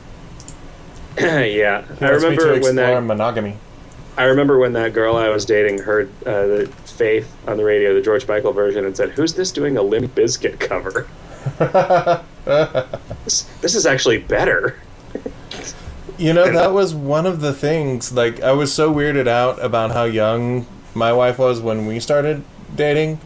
yeah, 1.18 1.82
He 1.98 2.04
I 2.04 2.10
wants 2.10 2.24
me 2.24 2.36
to 2.36 2.42
remember 2.42 2.60
when 2.60 2.76
that. 2.76 3.02
monogamy. 3.02 3.56
I 4.16 4.24
remember 4.24 4.58
when 4.58 4.72
that 4.74 4.94
girl 4.94 5.16
I 5.16 5.28
was 5.28 5.44
dating 5.44 5.80
heard 5.80 6.08
uh, 6.24 6.46
the 6.46 6.66
Faith 6.84 7.34
on 7.46 7.58
the 7.58 7.64
radio, 7.64 7.92
the 7.92 8.00
George 8.00 8.26
Michael 8.26 8.52
version, 8.52 8.86
and 8.86 8.96
said, 8.96 9.10
"Who's 9.10 9.34
this 9.34 9.52
doing 9.52 9.76
a 9.76 9.82
Limp 9.82 10.14
Bizkit 10.14 10.58
cover? 10.58 11.06
this, 13.24 13.42
this 13.60 13.74
is 13.74 13.84
actually 13.84 14.18
better." 14.18 14.80
You 16.16 16.32
know, 16.32 16.50
that 16.50 16.72
was 16.72 16.94
one 16.94 17.26
of 17.26 17.42
the 17.42 17.52
things. 17.52 18.10
Like, 18.12 18.40
I 18.40 18.52
was 18.52 18.72
so 18.72 18.92
weirded 18.92 19.26
out 19.28 19.62
about 19.62 19.90
how 19.90 20.04
young 20.04 20.66
my 20.94 21.12
wife 21.12 21.38
was 21.38 21.60
when 21.60 21.84
we 21.84 22.00
started 22.00 22.42
dating 22.74 23.20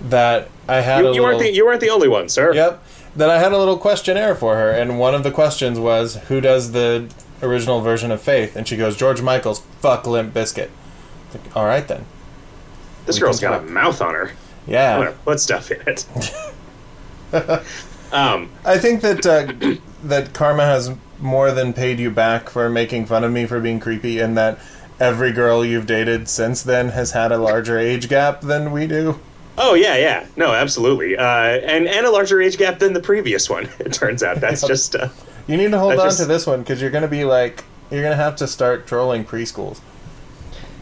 that 0.00 0.48
I 0.70 0.80
had 0.80 1.04
You, 1.04 1.14
you 1.14 1.22
weren't 1.22 1.38
the 1.40 1.50
you 1.52 1.64
weren't 1.66 1.80
the 1.80 1.90
only 1.90 2.08
one, 2.08 2.28
sir. 2.28 2.54
Yep. 2.54 2.82
That 3.16 3.28
I 3.28 3.38
had 3.40 3.52
a 3.52 3.58
little 3.58 3.76
questionnaire 3.76 4.34
for 4.36 4.54
her, 4.56 4.70
and 4.70 4.98
one 4.98 5.14
of 5.16 5.24
the 5.24 5.30
questions 5.32 5.78
was, 5.80 6.16
"Who 6.28 6.40
does 6.40 6.72
the 6.72 7.08
original 7.42 7.80
version 7.80 8.12
of 8.12 8.20
Faith?" 8.22 8.54
And 8.54 8.68
she 8.68 8.76
goes, 8.76 8.96
"George 8.96 9.20
Michael's 9.20 9.60
fuck 9.80 10.06
Limp 10.06 10.32
Bizkit." 10.32 10.68
Like, 11.34 11.56
All 11.56 11.64
right 11.66 11.86
then. 11.88 12.04
this 13.06 13.16
We 13.16 13.20
girl's 13.22 13.40
got 13.40 13.60
a 13.60 13.66
mouth 13.66 14.00
on 14.00 14.14
her. 14.14 14.28
I'm 14.66 14.72
Yeah. 14.72 14.96
gonna 14.98 15.12
put 15.24 15.40
stuff 15.40 15.70
in 15.72 15.80
it. 15.88 16.04
um, 18.12 18.50
I 18.64 18.78
think 18.78 19.00
that 19.02 19.26
uh, 19.26 19.76
that 20.04 20.32
karma 20.32 20.64
has 20.64 20.92
more 21.18 21.50
than 21.50 21.72
paid 21.72 21.98
you 21.98 22.10
back 22.10 22.48
for 22.48 22.68
making 22.70 23.06
fun 23.06 23.24
of 23.24 23.32
me 23.32 23.46
for 23.46 23.60
being 23.60 23.80
creepy, 23.80 24.18
and 24.20 24.36
that 24.38 24.58
every 24.98 25.32
girl 25.32 25.64
you've 25.64 25.86
dated 25.86 26.28
since 26.28 26.62
then 26.62 26.90
has 26.90 27.12
had 27.12 27.32
a 27.32 27.38
larger 27.38 27.78
age 27.78 28.08
gap 28.08 28.40
than 28.42 28.70
we 28.70 28.86
do. 28.86 29.18
Oh 29.60 29.74
yeah, 29.74 29.96
yeah, 29.96 30.26
no, 30.36 30.52
absolutely, 30.52 31.16
uh, 31.16 31.24
and 31.24 31.86
and 31.86 32.06
a 32.06 32.10
larger 32.10 32.40
age 32.42 32.56
gap 32.58 32.78
than 32.80 32.92
the 32.92 33.00
previous 33.00 33.48
one. 33.48 33.68
It 33.78 33.92
turns 33.92 34.22
out 34.22 34.40
that's 34.40 34.66
just. 34.66 34.96
Uh, 34.96 35.08
You 35.46 35.56
need 35.56 35.70
to 35.70 35.78
hold 35.78 35.92
on 35.94 36.06
just- 36.06 36.18
to 36.20 36.26
this 36.26 36.46
one 36.46 36.60
because 36.60 36.80
you're 36.80 36.90
going 36.90 37.02
to 37.02 37.08
be 37.08 37.24
like 37.24 37.64
you're 37.90 38.02
going 38.02 38.16
to 38.16 38.22
have 38.22 38.36
to 38.36 38.46
start 38.46 38.86
trolling 38.86 39.24
preschools. 39.24 39.80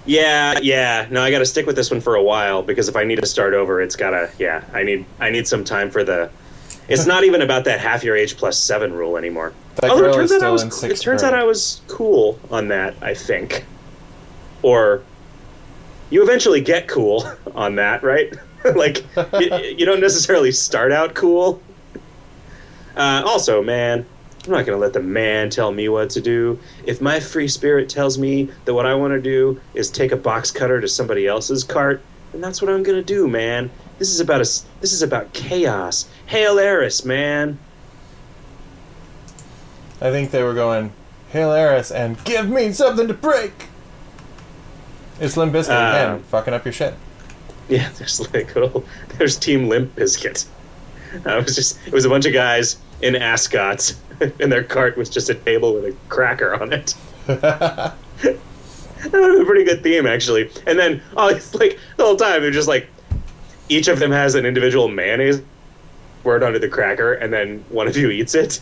Yeah, 0.06 0.58
yeah. 0.62 1.06
No, 1.10 1.20
I 1.22 1.30
got 1.30 1.40
to 1.40 1.46
stick 1.46 1.66
with 1.66 1.76
this 1.76 1.90
one 1.90 2.00
for 2.00 2.14
a 2.14 2.22
while 2.22 2.62
because 2.62 2.88
if 2.88 2.96
I 2.96 3.04
need 3.04 3.20
to 3.20 3.26
start 3.26 3.52
over, 3.52 3.82
it's 3.82 3.94
gotta. 3.96 4.30
Yeah, 4.38 4.64
I 4.72 4.82
need. 4.82 5.04
I 5.20 5.28
need 5.30 5.46
some 5.46 5.64
time 5.64 5.90
for 5.90 6.02
the. 6.02 6.30
It's 6.88 7.04
not 7.04 7.24
even 7.24 7.42
about 7.42 7.64
that 7.64 7.80
half 7.80 8.02
your 8.02 8.16
age 8.16 8.38
plus 8.38 8.58
seven 8.58 8.94
rule 8.94 9.18
anymore. 9.18 9.52
That 9.76 9.90
Although 9.90 10.08
it 10.10 10.14
turns 10.14 10.32
out 10.32 10.42
I 10.42 10.50
was. 10.50 10.82
It 10.82 10.96
turns 11.00 11.22
out. 11.22 11.34
I 11.34 11.44
was 11.44 11.82
cool 11.88 12.38
on 12.50 12.68
that. 12.68 12.94
I 13.02 13.12
think, 13.12 13.66
or 14.62 15.02
you 16.08 16.22
eventually 16.22 16.62
get 16.62 16.88
cool 16.88 17.30
on 17.54 17.74
that, 17.76 18.02
right? 18.02 18.32
like 18.76 19.04
you, 19.40 19.54
you 19.78 19.86
don't 19.86 20.00
necessarily 20.00 20.52
start 20.52 20.92
out 20.92 21.14
cool. 21.14 21.62
Uh, 22.96 23.22
also, 23.24 23.62
man, 23.62 24.04
I'm 24.44 24.50
not 24.50 24.66
going 24.66 24.76
to 24.76 24.80
let 24.80 24.92
the 24.92 25.02
man 25.02 25.50
tell 25.50 25.72
me 25.72 25.88
what 25.88 26.10
to 26.10 26.20
do. 26.20 26.58
If 26.84 27.00
my 27.00 27.20
free 27.20 27.48
spirit 27.48 27.88
tells 27.88 28.18
me 28.18 28.50
that 28.64 28.74
what 28.74 28.86
I 28.86 28.94
want 28.94 29.12
to 29.12 29.20
do 29.20 29.60
is 29.74 29.90
take 29.90 30.10
a 30.10 30.16
box 30.16 30.50
cutter 30.50 30.80
to 30.80 30.88
somebody 30.88 31.26
else's 31.26 31.64
cart, 31.64 32.02
then 32.32 32.40
that's 32.40 32.60
what 32.60 32.70
I'm 32.70 32.82
going 32.82 32.98
to 32.98 33.04
do, 33.04 33.28
man. 33.28 33.70
This 33.98 34.10
is 34.10 34.20
about 34.20 34.40
a, 34.40 34.48
this 34.80 34.92
is 34.92 35.02
about 35.02 35.32
chaos. 35.32 36.08
Hail 36.26 36.58
Eris, 36.58 37.04
man. 37.04 37.58
I 40.00 40.10
think 40.10 40.30
they 40.30 40.42
were 40.42 40.54
going, 40.54 40.92
Hail 41.30 41.52
Eris 41.52 41.90
and 41.90 42.22
give 42.24 42.48
me 42.48 42.72
something 42.72 43.06
to 43.08 43.14
break. 43.14 43.66
It's 45.20 45.36
Limp 45.36 45.52
Bizkit 45.52 45.70
Uh, 45.70 45.90
again, 45.90 46.22
fucking 46.24 46.54
up 46.54 46.64
your 46.64 46.72
shit. 46.72 46.94
Yeah, 47.70 47.90
there's 47.98 48.20
like 48.34 48.54
little, 48.54 48.84
there's 49.18 49.36
Team 49.36 49.68
Limp 49.68 49.94
Biscuit. 49.94 50.46
Uh, 51.26 51.38
it 51.38 51.44
was 51.44 51.54
just 51.54 51.78
it 51.86 51.92
was 51.92 52.06
a 52.06 52.08
bunch 52.08 52.24
of 52.24 52.32
guys 52.32 52.78
in 53.02 53.14
ascots, 53.14 54.00
and 54.20 54.50
their 54.50 54.64
cart 54.64 54.96
was 54.96 55.10
just 55.10 55.28
a 55.28 55.34
table 55.34 55.74
with 55.74 55.84
a 55.84 55.96
cracker 56.08 56.54
on 56.54 56.72
it. 56.72 56.94
that 57.26 57.94
would 58.22 59.12
have 59.12 59.12
been 59.12 59.42
a 59.42 59.44
pretty 59.44 59.64
good 59.64 59.82
theme 59.82 60.06
actually. 60.06 60.50
And 60.66 60.78
then 60.78 61.02
oh, 61.16 61.28
it's 61.28 61.54
like 61.54 61.78
the 61.98 62.04
whole 62.04 62.16
time 62.16 62.40
they're 62.40 62.50
just 62.50 62.68
like 62.68 62.88
each 63.68 63.88
of 63.88 63.98
them 63.98 64.10
has 64.10 64.34
an 64.34 64.46
individual 64.46 64.88
mayonnaise 64.88 65.42
word 66.24 66.42
onto 66.42 66.58
the 66.58 66.68
cracker, 66.68 67.14
and 67.14 67.32
then 67.32 67.64
one 67.68 67.86
of 67.86 67.96
you 67.96 68.10
eats 68.10 68.34
it. 68.34 68.60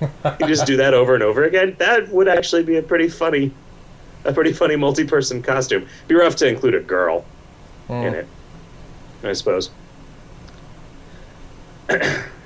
you 0.00 0.46
just 0.46 0.66
do 0.66 0.76
that 0.76 0.94
over 0.94 1.14
and 1.14 1.22
over 1.22 1.44
again. 1.44 1.74
That 1.78 2.08
would 2.08 2.28
actually 2.28 2.62
be 2.62 2.76
a 2.76 2.82
pretty 2.82 3.08
funny, 3.08 3.52
a 4.24 4.32
pretty 4.32 4.52
funny 4.52 4.76
multi-person 4.76 5.42
costume. 5.42 5.86
Be 6.08 6.14
rough 6.14 6.36
to 6.36 6.48
include 6.48 6.74
a 6.74 6.80
girl 6.80 7.24
in 7.88 8.14
it, 8.14 8.26
I 9.24 9.32
suppose. 9.32 9.70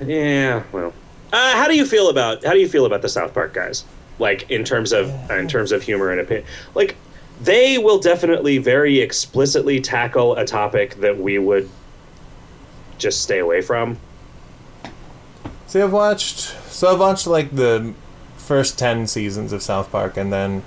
yeah, 0.05 0.63
well, 0.71 0.93
uh, 1.31 1.55
how 1.55 1.67
do 1.67 1.75
you 1.75 1.85
feel 1.85 2.09
about 2.09 2.43
how 2.43 2.53
do 2.53 2.59
you 2.59 2.67
feel 2.67 2.85
about 2.85 3.01
the 3.01 3.09
South 3.09 3.33
Park 3.33 3.53
guys? 3.53 3.85
Like 4.17 4.49
in 4.51 4.63
terms 4.63 4.91
of 4.91 5.09
in 5.31 5.47
terms 5.47 5.71
of 5.71 5.83
humor 5.83 6.11
and 6.11 6.19
opinion, 6.19 6.45
like 6.75 6.95
they 7.41 7.77
will 7.77 7.99
definitely 7.99 8.57
very 8.57 8.99
explicitly 8.99 9.79
tackle 9.79 10.35
a 10.35 10.45
topic 10.45 10.95
that 10.95 11.17
we 11.17 11.37
would 11.37 11.69
just 12.97 13.21
stay 13.21 13.39
away 13.39 13.61
from. 13.61 13.97
See, 15.67 15.81
I've 15.81 15.93
watched. 15.93 16.39
So 16.69 16.91
I've 16.91 16.99
watched 16.99 17.27
like 17.27 17.55
the 17.55 17.93
first 18.37 18.77
ten 18.77 19.07
seasons 19.07 19.53
of 19.53 19.61
South 19.61 19.91
Park, 19.91 20.17
and 20.17 20.33
then 20.33 20.63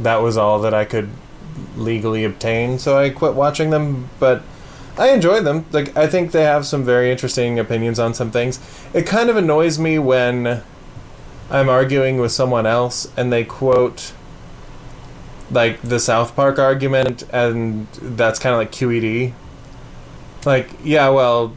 that 0.00 0.16
was 0.16 0.36
all 0.36 0.58
that 0.60 0.74
I 0.74 0.84
could 0.84 1.10
legally 1.76 2.24
obtain. 2.24 2.78
So 2.78 2.98
I 2.98 3.10
quit 3.10 3.34
watching 3.34 3.70
them, 3.70 4.08
but 4.18 4.42
I 4.98 5.10
enjoy 5.10 5.40
them. 5.40 5.64
Like 5.72 5.96
I 5.96 6.06
think 6.06 6.32
they 6.32 6.44
have 6.44 6.66
some 6.66 6.84
very 6.84 7.10
interesting 7.10 7.58
opinions 7.58 7.98
on 7.98 8.14
some 8.14 8.30
things. 8.30 8.60
It 8.92 9.06
kind 9.06 9.30
of 9.30 9.36
annoys 9.36 9.78
me 9.78 9.98
when 9.98 10.62
I'm 11.50 11.68
arguing 11.68 12.18
with 12.18 12.32
someone 12.32 12.66
else 12.66 13.10
and 13.16 13.32
they 13.32 13.44
quote 13.44 14.12
like 15.52 15.82
the 15.82 16.00
South 16.00 16.34
Park 16.34 16.58
argument, 16.58 17.24
and 17.32 17.86
that's 17.92 18.38
kind 18.38 18.54
of 18.54 18.58
like 18.58 18.72
QED. 18.72 19.32
Like, 20.44 20.70
yeah, 20.82 21.08
well, 21.10 21.54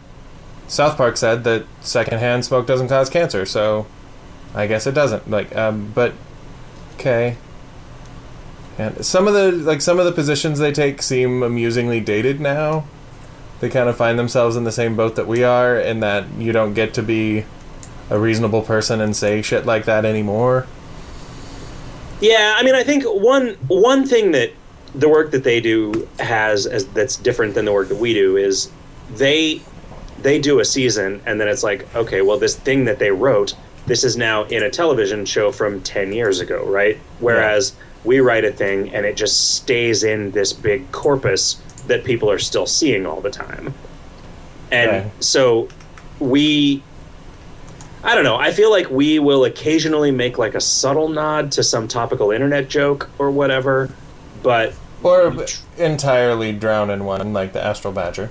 South 0.68 0.98
Park 0.98 1.18
said 1.18 1.44
that 1.46 1.66
secondhand 1.82 2.46
smoke 2.46 2.68
doesn't 2.68 2.90
cause 2.90 3.10
cancer, 3.10 3.46
so 3.46 3.88
I 4.54 4.68
guess 4.68 4.86
it 4.86 4.94
doesn't. 4.94 5.30
Like, 5.30 5.56
um, 5.56 5.92
but 5.96 6.14
okay. 6.96 7.38
And 8.78 9.06
some 9.06 9.28
of 9.28 9.34
the 9.34 9.52
like 9.52 9.80
some 9.82 10.00
of 10.00 10.06
the 10.06 10.12
positions 10.12 10.60
they 10.60 10.74
take 10.74 11.02
seem 11.02 11.42
amusingly 11.42 12.02
dated 12.02 12.42
now. 12.42 12.86
They 13.60 13.70
kind 13.70 13.90
of 13.90 13.96
find 13.96 14.20
themselves 14.20 14.56
in 14.56 14.64
the 14.64 14.72
same 14.72 14.96
boat 14.96 15.16
that 15.16 15.28
we 15.28 15.44
are, 15.44 15.78
in 15.78 16.02
that 16.02 16.26
you 16.38 16.52
don't 16.52 16.74
get 16.74 16.94
to 16.96 17.04
be 17.04 17.46
a 18.10 18.20
reasonable 18.20 18.62
person 18.62 19.02
and 19.02 19.16
say 19.16 19.42
shit 19.42 19.66
like 19.66 19.86
that 19.86 20.06
anymore. 20.06 20.68
Yeah, 22.22 22.56
I 22.58 22.64
mean, 22.64 22.76
I 22.76 22.84
think 22.84 23.04
one 23.04 23.56
one 23.68 24.06
thing 24.06 24.32
that 24.32 24.52
the 24.94 25.10
work 25.10 25.32
that 25.32 25.44
they 25.44 25.60
do 25.60 26.08
has 26.20 26.66
as 26.66 26.86
that's 26.88 27.18
different 27.18 27.54
than 27.54 27.66
the 27.66 27.74
work 27.74 27.90
that 27.90 27.98
we 27.98 28.14
do 28.14 28.38
is 28.38 28.72
they 29.14 29.62
they 30.22 30.40
do 30.40 30.60
a 30.60 30.66
season 30.66 31.22
and 31.26 31.40
then 31.40 31.48
it's 31.48 31.64
like 31.64 31.94
okay 31.96 32.22
well 32.22 32.38
this 32.38 32.56
thing 32.56 32.86
that 32.86 32.98
they 32.98 33.12
wrote 33.12 33.56
this 33.86 34.04
is 34.04 34.18
now 34.18 34.44
in 34.46 34.64
a 34.64 34.70
television 34.70 35.26
show 35.26 35.52
from 35.52 35.82
10 35.82 36.14
years 36.14 36.40
ago 36.40 36.66
right 36.66 36.98
whereas 37.20 37.76
we 38.04 38.20
write 38.20 38.46
a 38.46 38.52
thing 38.52 38.94
and 38.96 39.06
it 39.06 39.18
just 39.18 39.56
stays 39.56 40.04
in 40.04 40.32
this 40.32 40.54
big 40.54 40.90
corpus 40.92 41.62
that 41.88 42.04
people 42.04 42.30
are 42.30 42.40
still 42.40 42.66
seeing 42.66 43.06
all 43.06 43.22
the 43.22 43.30
time 43.30 43.74
and 44.72 44.92
Right. 44.92 45.12
so 45.24 45.68
we 46.20 46.82
I 48.04 48.14
don't 48.14 48.24
know. 48.24 48.36
I 48.36 48.52
feel 48.52 48.70
like 48.70 48.88
we 48.92 49.18
will 49.18 49.46
occasionally 49.46 50.12
make 50.12 50.38
like 50.38 50.54
a 50.54 50.62
subtle 50.62 51.10
nod 51.10 51.52
to 51.54 51.64
some 51.64 51.88
topical 51.88 52.30
internet 52.30 52.68
joke 52.70 53.10
or 53.18 53.32
whatever, 53.32 53.90
but 54.44 54.74
Or 55.02 55.34
entirely 55.78 56.52
drown 56.52 56.92
in 56.92 57.06
one, 57.06 57.34
like 57.34 57.54
the 57.54 57.64
Astral 57.64 57.94
Badger. 57.94 58.30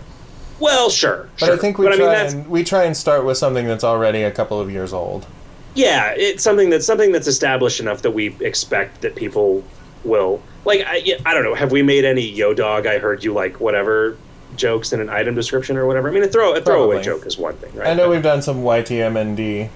well, 0.61 0.91
sure. 0.91 1.29
But 1.41 1.47
sure. 1.47 1.55
I 1.55 1.59
think 1.59 1.79
we 1.79 1.87
But 1.87 1.97
try 1.97 2.07
that's 2.07 2.33
and 2.35 2.49
we 2.49 2.63
try 2.63 2.85
and 2.85 2.97
start 2.97 3.25
with 3.25 3.37
something 3.37 3.67
that's 3.67 3.83
already 3.85 4.23
a 4.23 4.31
couple 4.31 4.61
of 4.61 4.71
years 4.71 4.93
old. 4.93 5.27
yeah, 5.75 6.15
it's 6.17 6.45
something 6.45 6.71
that's 6.71 6.87
something 6.87 7.11
that's 7.11 7.27
established 7.27 7.81
enough 7.81 8.03
that 8.03 8.13
we 8.13 8.37
expect 8.41 9.01
that 9.01 9.17
people 9.17 9.65
will 10.05 10.41
like. 10.65 10.85
I, 10.87 10.97
yeah, 10.97 11.17
I 11.27 11.35
don't 11.35 11.45
know. 11.45 11.55
Have 11.55 11.73
we 11.73 11.83
made 11.83 12.05
any 12.05 12.23
yo 12.23 12.55
dog? 12.55 12.87
I 12.87 12.99
heard 12.99 13.25
you 13.25 13.33
like 13.33 13.61
whatever 13.61 14.17
jokes 14.57 14.93
in 14.93 15.01
an 15.01 15.09
item 15.09 15.35
description 15.35 15.77
or 15.77 15.87
whatever. 15.87 16.09
I 16.09 16.13
mean, 16.13 16.23
a 16.23 16.29
throw 16.29 16.55
a 16.55 16.61
throwaway 16.61 16.97
Probably. 16.97 17.05
joke 17.05 17.27
is 17.27 17.37
one 17.37 17.57
thing, 17.57 17.75
right? 17.75 17.89
I 17.89 17.95
know 17.95 18.09
we've 18.11 18.23
done 18.23 18.43
some 18.43 18.63
YTMND. 18.63 19.71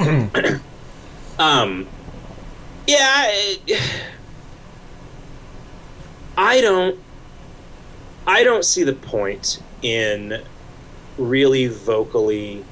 Um, 1.40 1.88
yeah, 2.86 2.98
I, 3.02 3.58
I 6.36 6.60
don't, 6.60 6.98
I 8.26 8.44
don't 8.44 8.62
see 8.64 8.84
the 8.84 8.92
point 8.92 9.62
in 9.80 10.42
really 11.16 11.66
vocally 11.66 12.62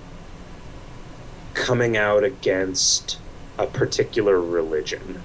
coming 1.55 1.97
out 1.97 2.25
against 2.25 3.19
a 3.57 3.67
particular 3.67 4.39
religion. 4.39 5.23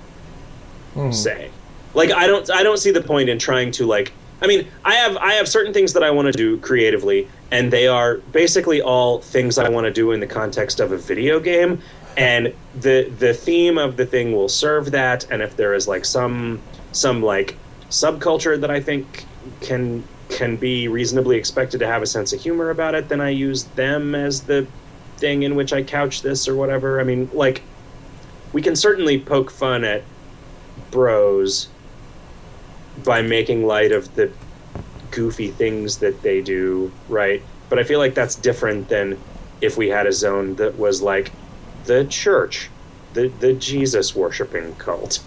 Hmm. 0.94 1.12
Say, 1.12 1.52
like 1.94 2.12
I 2.12 2.28
don't, 2.28 2.50
I 2.52 2.64
don't 2.64 2.78
see 2.78 2.92
the 2.92 3.02
point 3.02 3.30
in 3.30 3.40
trying 3.40 3.72
to 3.74 3.86
like. 3.86 4.14
I 4.42 4.48
mean, 4.48 4.68
I 4.84 4.96
have 4.96 5.16
I 5.18 5.34
have 5.34 5.48
certain 5.48 5.74
things 5.74 5.94
that 5.94 6.04
I 6.04 6.12
want 6.12 6.26
to 6.28 6.32
do 6.32 6.58
creatively, 6.58 7.28
and 7.52 7.72
they 7.72 7.88
are 7.88 8.18
basically 8.18 8.82
all 8.82 9.20
things 9.20 9.58
I 9.58 9.70
want 9.70 9.86
to 9.86 9.92
do 9.92 10.12
in 10.12 10.20
the 10.20 10.28
context 10.28 10.80
of 10.80 10.92
a 10.92 10.98
video 10.98 11.40
game. 11.40 11.82
And 12.18 12.54
the 12.80 13.10
the 13.18 13.34
theme 13.34 13.78
of 13.78 13.98
the 13.98 14.06
thing 14.06 14.34
will 14.34 14.50
serve 14.50 14.92
that. 14.92 15.30
And 15.32 15.42
if 15.42 15.56
there 15.56 15.74
is 15.74 15.88
like 15.88 16.06
some 16.06 16.62
some 16.92 17.24
like 17.24 17.58
subculture 17.90 18.60
that 18.60 18.70
I 18.70 18.82
think 18.82 19.26
can 19.62 20.04
can 20.30 20.58
be 20.58 20.88
reasonably 20.88 21.38
expected 21.38 21.80
to 21.80 21.88
have 21.88 22.02
a 22.02 22.08
sense 22.08 22.34
of 22.34 22.42
humor 22.42 22.70
about 22.70 22.96
it, 22.96 23.10
then 23.10 23.22
I 23.22 23.30
use 23.30 23.64
them 23.64 24.16
as 24.16 24.42
the 24.42 24.68
thing 25.18 25.44
in 25.44 25.56
which 25.56 25.72
I 25.72 25.84
couch 25.84 26.22
this 26.22 26.48
or 26.48 26.56
whatever. 26.56 27.00
I 27.00 27.04
mean, 27.04 27.30
like 27.34 27.62
we 28.52 28.62
can 28.62 28.76
certainly 28.76 29.20
poke 29.20 29.52
fun 29.52 29.84
at 29.84 30.04
bros 30.92 31.70
by 33.04 33.22
making 33.22 33.66
light 33.66 33.92
of 33.92 34.14
the 34.16 34.32
goofy 35.12 35.50
things 35.50 35.98
that 36.00 36.22
they 36.22 36.42
do, 36.42 36.92
right? 37.08 37.42
But 37.70 37.80
I 37.80 37.84
feel 37.84 38.00
like 38.00 38.14
that's 38.14 38.36
different 38.36 38.90
than 38.90 39.20
if 39.62 39.78
we 39.78 39.90
had 39.90 40.06
a 40.06 40.12
zone 40.12 40.56
that 40.56 40.78
was 40.78 41.02
like 41.02 41.32
the 41.86 42.06
church, 42.06 42.70
the 43.14 43.28
the 43.28 43.54
Jesus 43.54 44.16
worshiping 44.16 44.76
cult. 44.76 45.20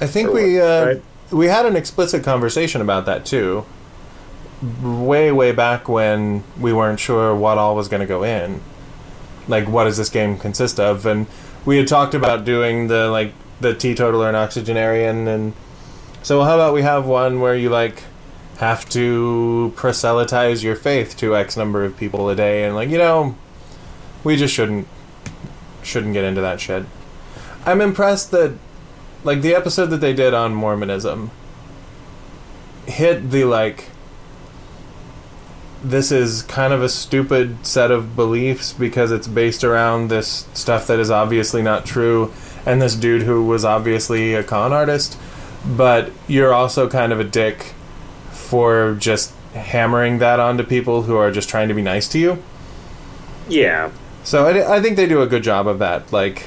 I 0.00 0.06
think 0.06 0.32
we 0.32 0.60
uh, 0.60 0.86
right? 0.86 1.02
we 1.30 1.46
had 1.46 1.66
an 1.66 1.76
explicit 1.76 2.22
conversation 2.22 2.80
about 2.80 3.06
that 3.06 3.24
too. 3.26 3.64
Way 4.82 5.32
way 5.32 5.52
back 5.52 5.88
when 5.88 6.44
we 6.58 6.72
weren't 6.72 7.00
sure 7.00 7.34
what 7.34 7.58
all 7.58 7.76
was 7.76 7.88
going 7.88 8.00
to 8.00 8.06
go 8.06 8.22
in. 8.22 8.60
Like 9.46 9.68
what 9.68 9.84
does 9.84 9.96
this 9.96 10.08
game 10.08 10.38
consist 10.38 10.80
of 10.80 11.04
and 11.04 11.26
we 11.64 11.78
had 11.78 11.88
talked 11.88 12.14
about 12.14 12.44
doing 12.44 12.88
the 12.88 13.08
like 13.10 13.32
the 13.60 13.74
teetotaler 13.74 14.28
and 14.28 14.36
oxygenarian 14.36 15.28
and 15.28 15.54
so 16.24 16.42
how 16.42 16.56
about 16.56 16.74
we 16.74 16.82
have 16.82 17.06
one 17.06 17.40
where 17.40 17.54
you 17.54 17.70
like 17.70 18.02
have 18.56 18.88
to 18.88 19.72
proselytize 19.76 20.64
your 20.64 20.74
faith 20.74 21.16
to 21.16 21.36
x 21.36 21.56
number 21.56 21.84
of 21.84 21.96
people 21.96 22.28
a 22.28 22.34
day 22.34 22.64
and 22.64 22.74
like 22.74 22.88
you 22.88 22.98
know 22.98 23.36
we 24.24 24.34
just 24.34 24.52
shouldn't 24.52 24.88
shouldn't 25.82 26.14
get 26.14 26.24
into 26.24 26.40
that 26.40 26.60
shit. 26.60 26.84
I'm 27.66 27.80
impressed 27.80 28.30
that 28.32 28.54
like 29.22 29.42
the 29.42 29.54
episode 29.54 29.86
that 29.86 30.00
they 30.00 30.12
did 30.12 30.34
on 30.34 30.54
Mormonism 30.54 31.30
hit 32.86 33.30
the 33.30 33.44
like 33.44 33.90
this 35.82 36.10
is 36.10 36.42
kind 36.42 36.72
of 36.72 36.82
a 36.82 36.88
stupid 36.88 37.66
set 37.66 37.90
of 37.90 38.16
beliefs 38.16 38.72
because 38.72 39.12
it's 39.12 39.28
based 39.28 39.62
around 39.62 40.08
this 40.08 40.48
stuff 40.54 40.86
that 40.86 40.98
is 40.98 41.10
obviously 41.10 41.60
not 41.60 41.84
true 41.84 42.32
and 42.64 42.80
this 42.80 42.96
dude 42.96 43.22
who 43.22 43.44
was 43.44 43.64
obviously 43.64 44.34
a 44.34 44.42
con 44.42 44.72
artist 44.72 45.18
but 45.66 46.10
you're 46.28 46.52
also 46.52 46.88
kind 46.88 47.12
of 47.12 47.20
a 47.20 47.24
dick 47.24 47.72
for 48.32 48.94
just 48.98 49.32
hammering 49.54 50.18
that 50.18 50.40
onto 50.40 50.62
people 50.64 51.02
who 51.02 51.16
are 51.16 51.30
just 51.30 51.48
trying 51.48 51.68
to 51.68 51.74
be 51.74 51.82
nice 51.82 52.08
to 52.08 52.18
you 52.18 52.42
Yeah. 53.48 53.90
so 54.24 54.46
I, 54.46 54.76
I 54.76 54.80
think 54.82 54.96
they 54.96 55.06
do 55.06 55.22
a 55.22 55.26
good 55.26 55.42
job 55.42 55.66
of 55.68 55.78
that. 55.78 56.12
Like, 56.12 56.46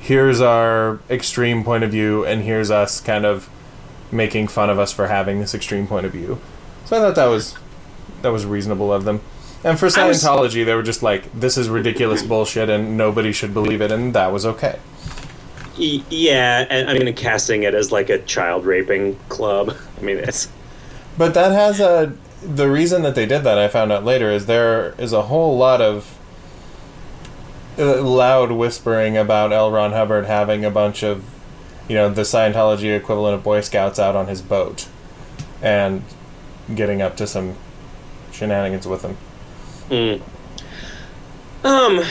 here's 0.00 0.40
our 0.40 1.00
extreme 1.10 1.64
point 1.64 1.82
of 1.84 1.90
view, 1.90 2.24
and 2.24 2.42
here's 2.42 2.70
us 2.70 3.00
kind 3.00 3.24
of 3.24 3.48
making 4.12 4.48
fun 4.48 4.70
of 4.70 4.78
us 4.78 4.92
for 4.92 5.08
having 5.08 5.40
this 5.40 5.54
extreme 5.54 5.86
point 5.86 6.06
of 6.06 6.12
view. 6.12 6.38
So 6.84 6.96
I 6.96 7.00
thought 7.00 7.16
that 7.16 7.26
was 7.26 7.56
that 8.22 8.30
was 8.30 8.46
reasonable 8.46 8.92
of 8.92 9.04
them. 9.04 9.20
And 9.64 9.78
for 9.78 9.86
I 9.98 10.06
was- 10.06 10.22
Scientology, 10.22 10.64
they 10.64 10.74
were 10.74 10.82
just 10.82 11.02
like, 11.02 11.28
"This 11.38 11.56
is 11.56 11.68
ridiculous 11.70 12.22
bullshit, 12.22 12.68
and 12.68 12.96
nobody 12.96 13.32
should 13.32 13.52
believe 13.54 13.80
it," 13.80 13.90
and 13.90 14.14
that 14.14 14.30
was 14.32 14.44
okay. 14.46 14.76
Yeah, 15.76 16.66
and 16.70 16.88
I 16.88 16.94
mean, 16.94 17.12
casting 17.14 17.64
it 17.64 17.74
as 17.74 17.90
like 17.90 18.08
a 18.08 18.18
child 18.20 18.64
raping 18.64 19.16
club. 19.28 19.76
I 19.98 20.02
mean, 20.02 20.18
it's 20.18 20.48
But 21.18 21.34
that 21.34 21.52
has 21.52 21.80
a 21.80 22.14
the 22.42 22.68
reason 22.68 23.02
that 23.02 23.14
they 23.14 23.26
did 23.26 23.42
that. 23.44 23.58
I 23.58 23.68
found 23.68 23.90
out 23.90 24.04
later 24.04 24.30
is 24.30 24.46
there 24.46 24.94
is 24.98 25.12
a 25.12 25.22
whole 25.22 25.56
lot 25.56 25.80
of 25.80 26.18
uh, 27.78 28.02
loud 28.02 28.52
whispering 28.52 29.16
about 29.16 29.52
L. 29.52 29.70
Ron 29.70 29.92
Hubbard 29.92 30.26
having 30.26 30.64
a 30.64 30.70
bunch 30.70 31.02
of, 31.02 31.24
you 31.88 31.94
know, 31.94 32.10
the 32.10 32.22
Scientology 32.22 32.94
equivalent 32.94 33.34
of 33.34 33.42
Boy 33.42 33.60
Scouts 33.62 33.98
out 33.98 34.14
on 34.14 34.28
his 34.28 34.42
boat, 34.42 34.88
and 35.62 36.04
getting 36.74 37.02
up 37.02 37.16
to 37.16 37.26
some 37.26 37.56
shenanigans 38.30 38.86
with 38.86 39.02
them. 39.02 39.16
Mm. 39.88 40.20
Um, 41.64 42.04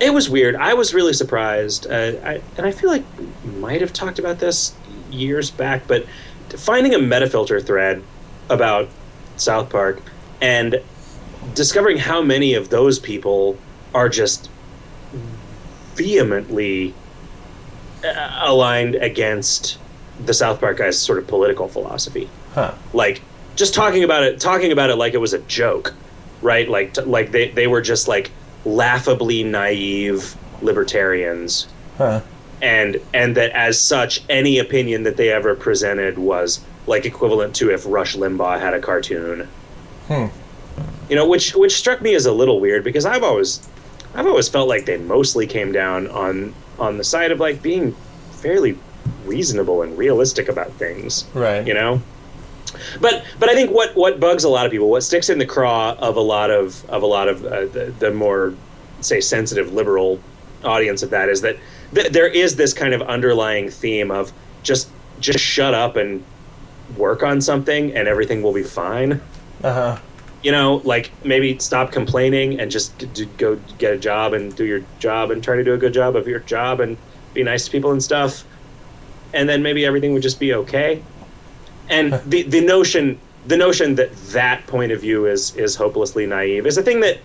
it 0.00 0.12
was 0.12 0.28
weird. 0.28 0.56
I 0.56 0.74
was 0.74 0.92
really 0.94 1.12
surprised, 1.12 1.86
uh, 1.86 1.90
I, 2.24 2.40
and 2.56 2.66
I 2.66 2.70
feel 2.72 2.90
like 2.90 3.04
we 3.18 3.50
might 3.52 3.80
have 3.80 3.92
talked 3.92 4.18
about 4.18 4.38
this 4.38 4.74
years 5.10 5.50
back, 5.50 5.86
but 5.86 6.06
finding 6.56 6.94
a 6.94 6.98
metafilter 6.98 7.64
thread 7.64 8.02
about 8.48 8.88
South 9.36 9.70
Park 9.70 10.00
and 10.40 10.80
discovering 11.54 11.98
how 11.98 12.22
many 12.22 12.54
of 12.54 12.68
those 12.70 12.98
people 12.98 13.56
are 13.94 14.08
just 14.08 14.48
vehemently 15.94 16.94
uh, 18.04 18.40
aligned 18.44 18.94
against 18.96 19.78
the 20.24 20.34
South 20.34 20.60
Park 20.60 20.78
guys' 20.78 20.98
sort 20.98 21.18
of 21.18 21.26
political 21.26 21.68
philosophy 21.68 22.28
Huh. 22.54 22.72
like 22.92 23.20
just 23.56 23.74
talking 23.74 24.04
about 24.04 24.22
it 24.22 24.38
talking 24.40 24.70
about 24.70 24.88
it 24.90 24.94
like 24.96 25.12
it 25.14 25.18
was 25.18 25.32
a 25.32 25.40
joke 25.40 25.92
right 26.40 26.68
like 26.68 26.94
t- 26.94 27.00
like 27.02 27.32
they, 27.32 27.48
they 27.50 27.66
were 27.66 27.80
just 27.80 28.06
like 28.06 28.30
laughably 28.64 29.44
naive 29.44 30.34
libertarians 30.62 31.68
Huh. 31.98 32.20
and 32.62 33.00
and 33.12 33.36
that 33.36 33.50
as 33.52 33.80
such 33.80 34.22
any 34.28 34.58
opinion 34.58 35.02
that 35.04 35.16
they 35.16 35.30
ever 35.30 35.54
presented 35.54 36.18
was 36.18 36.60
like 36.86 37.04
equivalent 37.04 37.54
to 37.56 37.70
if 37.72 37.84
rush 37.86 38.16
limbaugh 38.16 38.58
had 38.60 38.74
a 38.74 38.80
cartoon 38.80 39.48
Hmm. 40.08 40.26
you 41.08 41.16
know 41.16 41.26
which 41.28 41.54
which 41.54 41.76
struck 41.76 42.02
me 42.02 42.14
as 42.14 42.26
a 42.26 42.32
little 42.32 42.60
weird 42.60 42.82
because 42.84 43.04
i've 43.06 43.22
always 43.22 43.66
i've 44.14 44.26
always 44.26 44.48
felt 44.48 44.68
like 44.68 44.86
they 44.86 44.96
mostly 44.98 45.46
came 45.46 45.72
down 45.72 46.08
on 46.08 46.52
on 46.78 46.98
the 46.98 47.04
side 47.04 47.30
of 47.30 47.38
like 47.40 47.62
being 47.62 47.94
fairly 48.32 48.76
reasonable 49.24 49.82
and 49.82 49.96
realistic 49.96 50.48
about 50.48 50.72
things 50.72 51.24
Right. 51.34 51.66
you 51.66 51.74
know 51.74 52.02
but 53.00 53.24
but 53.38 53.48
I 53.48 53.54
think 53.54 53.70
what 53.70 53.94
what 53.96 54.20
bugs 54.20 54.44
a 54.44 54.48
lot 54.48 54.66
of 54.66 54.72
people, 54.72 54.90
what 54.90 55.02
sticks 55.02 55.28
in 55.28 55.38
the 55.38 55.46
craw 55.46 55.92
of 55.98 56.16
a 56.16 56.20
lot 56.20 56.50
of 56.50 56.88
of 56.90 57.02
a 57.02 57.06
lot 57.06 57.28
of 57.28 57.44
uh, 57.44 57.66
the, 57.66 57.94
the 57.98 58.10
more 58.10 58.54
say 59.00 59.20
sensitive 59.20 59.72
liberal 59.72 60.20
audience 60.64 61.02
of 61.02 61.10
that 61.10 61.28
is 61.28 61.42
that 61.42 61.56
th- 61.94 62.12
there 62.12 62.26
is 62.26 62.56
this 62.56 62.72
kind 62.72 62.94
of 62.94 63.02
underlying 63.02 63.68
theme 63.70 64.10
of 64.10 64.32
just 64.62 64.88
just 65.20 65.38
shut 65.38 65.74
up 65.74 65.96
and 65.96 66.24
work 66.96 67.22
on 67.22 67.40
something 67.40 67.94
and 67.94 68.08
everything 68.08 68.42
will 68.42 68.52
be 68.52 68.62
fine. 68.62 69.20
Uh 69.62 69.72
huh. 69.72 69.98
You 70.42 70.52
know, 70.52 70.82
like 70.84 71.10
maybe 71.24 71.58
stop 71.58 71.92
complaining 71.92 72.60
and 72.60 72.70
just 72.70 72.98
g- 73.14 73.28
go 73.38 73.58
get 73.78 73.94
a 73.94 73.98
job 73.98 74.34
and 74.34 74.54
do 74.54 74.64
your 74.64 74.82
job 74.98 75.30
and 75.30 75.42
try 75.42 75.56
to 75.56 75.64
do 75.64 75.72
a 75.72 75.78
good 75.78 75.94
job 75.94 76.16
of 76.16 76.28
your 76.28 76.40
job 76.40 76.80
and 76.80 76.98
be 77.32 77.42
nice 77.42 77.64
to 77.64 77.70
people 77.70 77.92
and 77.92 78.02
stuff. 78.02 78.44
And 79.32 79.48
then 79.48 79.62
maybe 79.62 79.84
everything 79.86 80.12
would 80.12 80.22
just 80.22 80.38
be 80.38 80.54
okay. 80.54 81.02
And 81.88 82.12
the 82.26 82.42
the 82.42 82.60
notion 82.60 83.18
the 83.46 83.56
notion 83.56 83.94
that 83.96 84.14
that 84.28 84.66
point 84.66 84.92
of 84.92 85.00
view 85.00 85.26
is 85.26 85.54
is 85.56 85.76
hopelessly 85.76 86.26
naive 86.26 86.66
is 86.66 86.78
a 86.78 86.82
thing 86.82 87.00
that, 87.00 87.18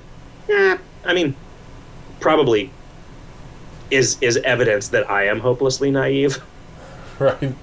eh, 0.49 0.77
I 1.05 1.13
mean, 1.13 1.35
probably 2.19 2.71
is 3.89 4.17
is 4.21 4.37
evidence 4.37 4.89
that 4.89 5.09
I 5.09 5.27
am 5.27 5.39
hopelessly 5.39 5.91
naive. 5.91 6.41
Right. 7.19 7.53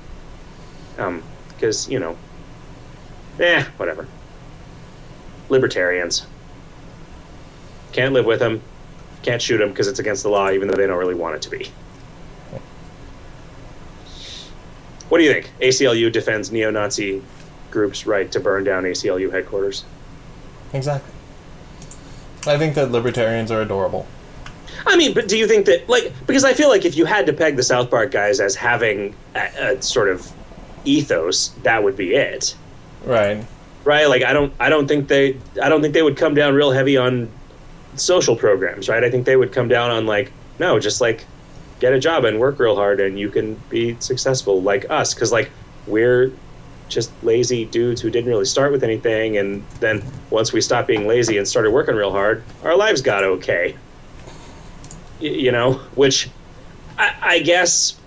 Um, 0.99 1.23
because 1.49 1.89
you 1.89 1.99
know, 1.99 2.15
eh, 3.41 3.65
whatever. 3.79 4.07
Libertarians 5.49 6.27
can't 7.93 8.13
live 8.13 8.27
with 8.27 8.41
them, 8.41 8.61
can't 9.23 9.41
shoot 9.41 9.57
them 9.57 9.71
because 9.71 9.89
it's 9.89 9.99
against 9.99 10.25
the 10.25 10.29
law, 10.29 10.51
even 10.51 10.69
though 10.69 10.77
they 10.77 10.87
don't 10.87 10.99
really 10.99 11.15
want 11.15 11.37
it 11.37 11.43
to 11.43 11.49
be. 11.49 11.71
What 15.09 15.19
do 15.19 15.25
you 15.25 15.33
think? 15.33 15.51
ACLU 15.61 16.11
defends 16.11 16.51
neo-Nazi 16.51 17.23
groups' 17.71 18.07
right 18.07 18.31
to 18.33 18.41
burn 18.41 18.65
down 18.65 18.85
ACLU 18.85 19.31
headquarters. 19.33 19.85
Exactly. 20.73 21.13
I 22.47 22.59
think 22.59 22.75
that 22.75 22.91
libertarians 22.91 23.51
are 23.51 23.61
adorable. 23.61 24.07
I 24.87 24.97
mean, 24.97 25.15
but 25.15 25.29
do 25.29 25.37
you 25.37 25.47
think 25.47 25.67
that, 25.67 25.89
like, 25.89 26.13
because 26.27 26.45
I 26.45 26.53
feel 26.55 26.69
like 26.69 26.85
if 26.85 26.97
you 26.97 27.05
had 27.05 27.27
to 27.27 27.33
peg 27.33 27.57
the 27.57 27.63
South 27.63 27.91
Park 27.91 28.11
guys 28.11 28.41
as 28.41 28.55
having 28.55 29.15
a, 29.35 29.75
a 29.77 29.83
sort 29.83 30.09
of 30.09 30.31
ethos, 30.85 31.49
that 31.63 31.83
would 31.83 31.97
be 31.97 32.15
it. 32.15 32.55
Right. 33.05 33.45
right 33.85 34.09
like 34.09 34.25
i 34.25 34.33
don't 34.33 34.53
i 34.59 34.69
don't 34.69 34.89
think 34.89 35.07
they 35.07 35.39
i 35.63 35.69
don't 35.69 35.81
think 35.81 35.95
they 35.95 36.03
would 36.03 36.17
come 36.17 36.35
down 36.35 36.55
real 36.55 36.73
heavy 36.73 36.97
on 36.97 37.31
social 37.95 38.35
programs 38.35 38.89
right 38.89 39.05
i 39.05 39.11
think 39.11 39.27
they 39.27 39.37
would 39.37 39.53
come 39.53 39.69
down 39.69 39.93
on 39.93 40.07
like 40.07 40.33
no 40.59 40.81
just 40.81 41.01
like 41.01 41.25
get 41.81 41.93
a 41.93 41.99
job 41.99 42.25
and 42.25 42.39
work 42.39 42.59
real 42.59 42.77
hard 42.77 43.01
and 43.01 43.19
you 43.19 43.29
can 43.31 43.55
be 43.69 43.97
successful 44.01 44.63
like 44.63 44.89
us. 44.91 45.15
Because 45.15 45.33
like 45.33 45.51
we're 45.87 46.33
just 46.89 47.11
lazy 47.23 47.65
dudes 47.65 48.01
who 48.01 48.11
didn't 48.11 48.29
really 48.29 48.45
start 48.45 48.73
with 48.73 48.85
anything. 48.85 49.37
And 49.39 49.65
then 49.81 50.05
once 50.31 50.53
we 50.53 50.61
stopped 50.61 50.89
being 50.89 51.07
lazy 51.07 51.39
and 51.39 51.47
started 51.47 51.71
working 51.71 51.95
real 51.95 52.13
hard 52.13 52.43
our 52.65 52.77
lives 52.77 53.03
got 53.03 53.25
okay. 53.25 53.77
Y- 55.21 55.29
you 55.29 55.51
know 55.51 55.75
which 55.95 56.29
i, 56.99 57.15
I 57.23 57.39
guess 57.39 57.99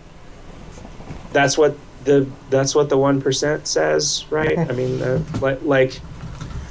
that's 1.34 1.58
what 1.58 1.76
the 2.06 2.28
that's 2.50 2.74
what 2.76 2.90
the 2.90 2.98
one 2.98 3.22
percent 3.22 3.68
says, 3.68 4.26
right? 4.30 4.58
I 4.58 4.72
mean, 4.72 5.02
uh, 5.02 5.24
like, 5.40 5.62
like, 5.64 6.00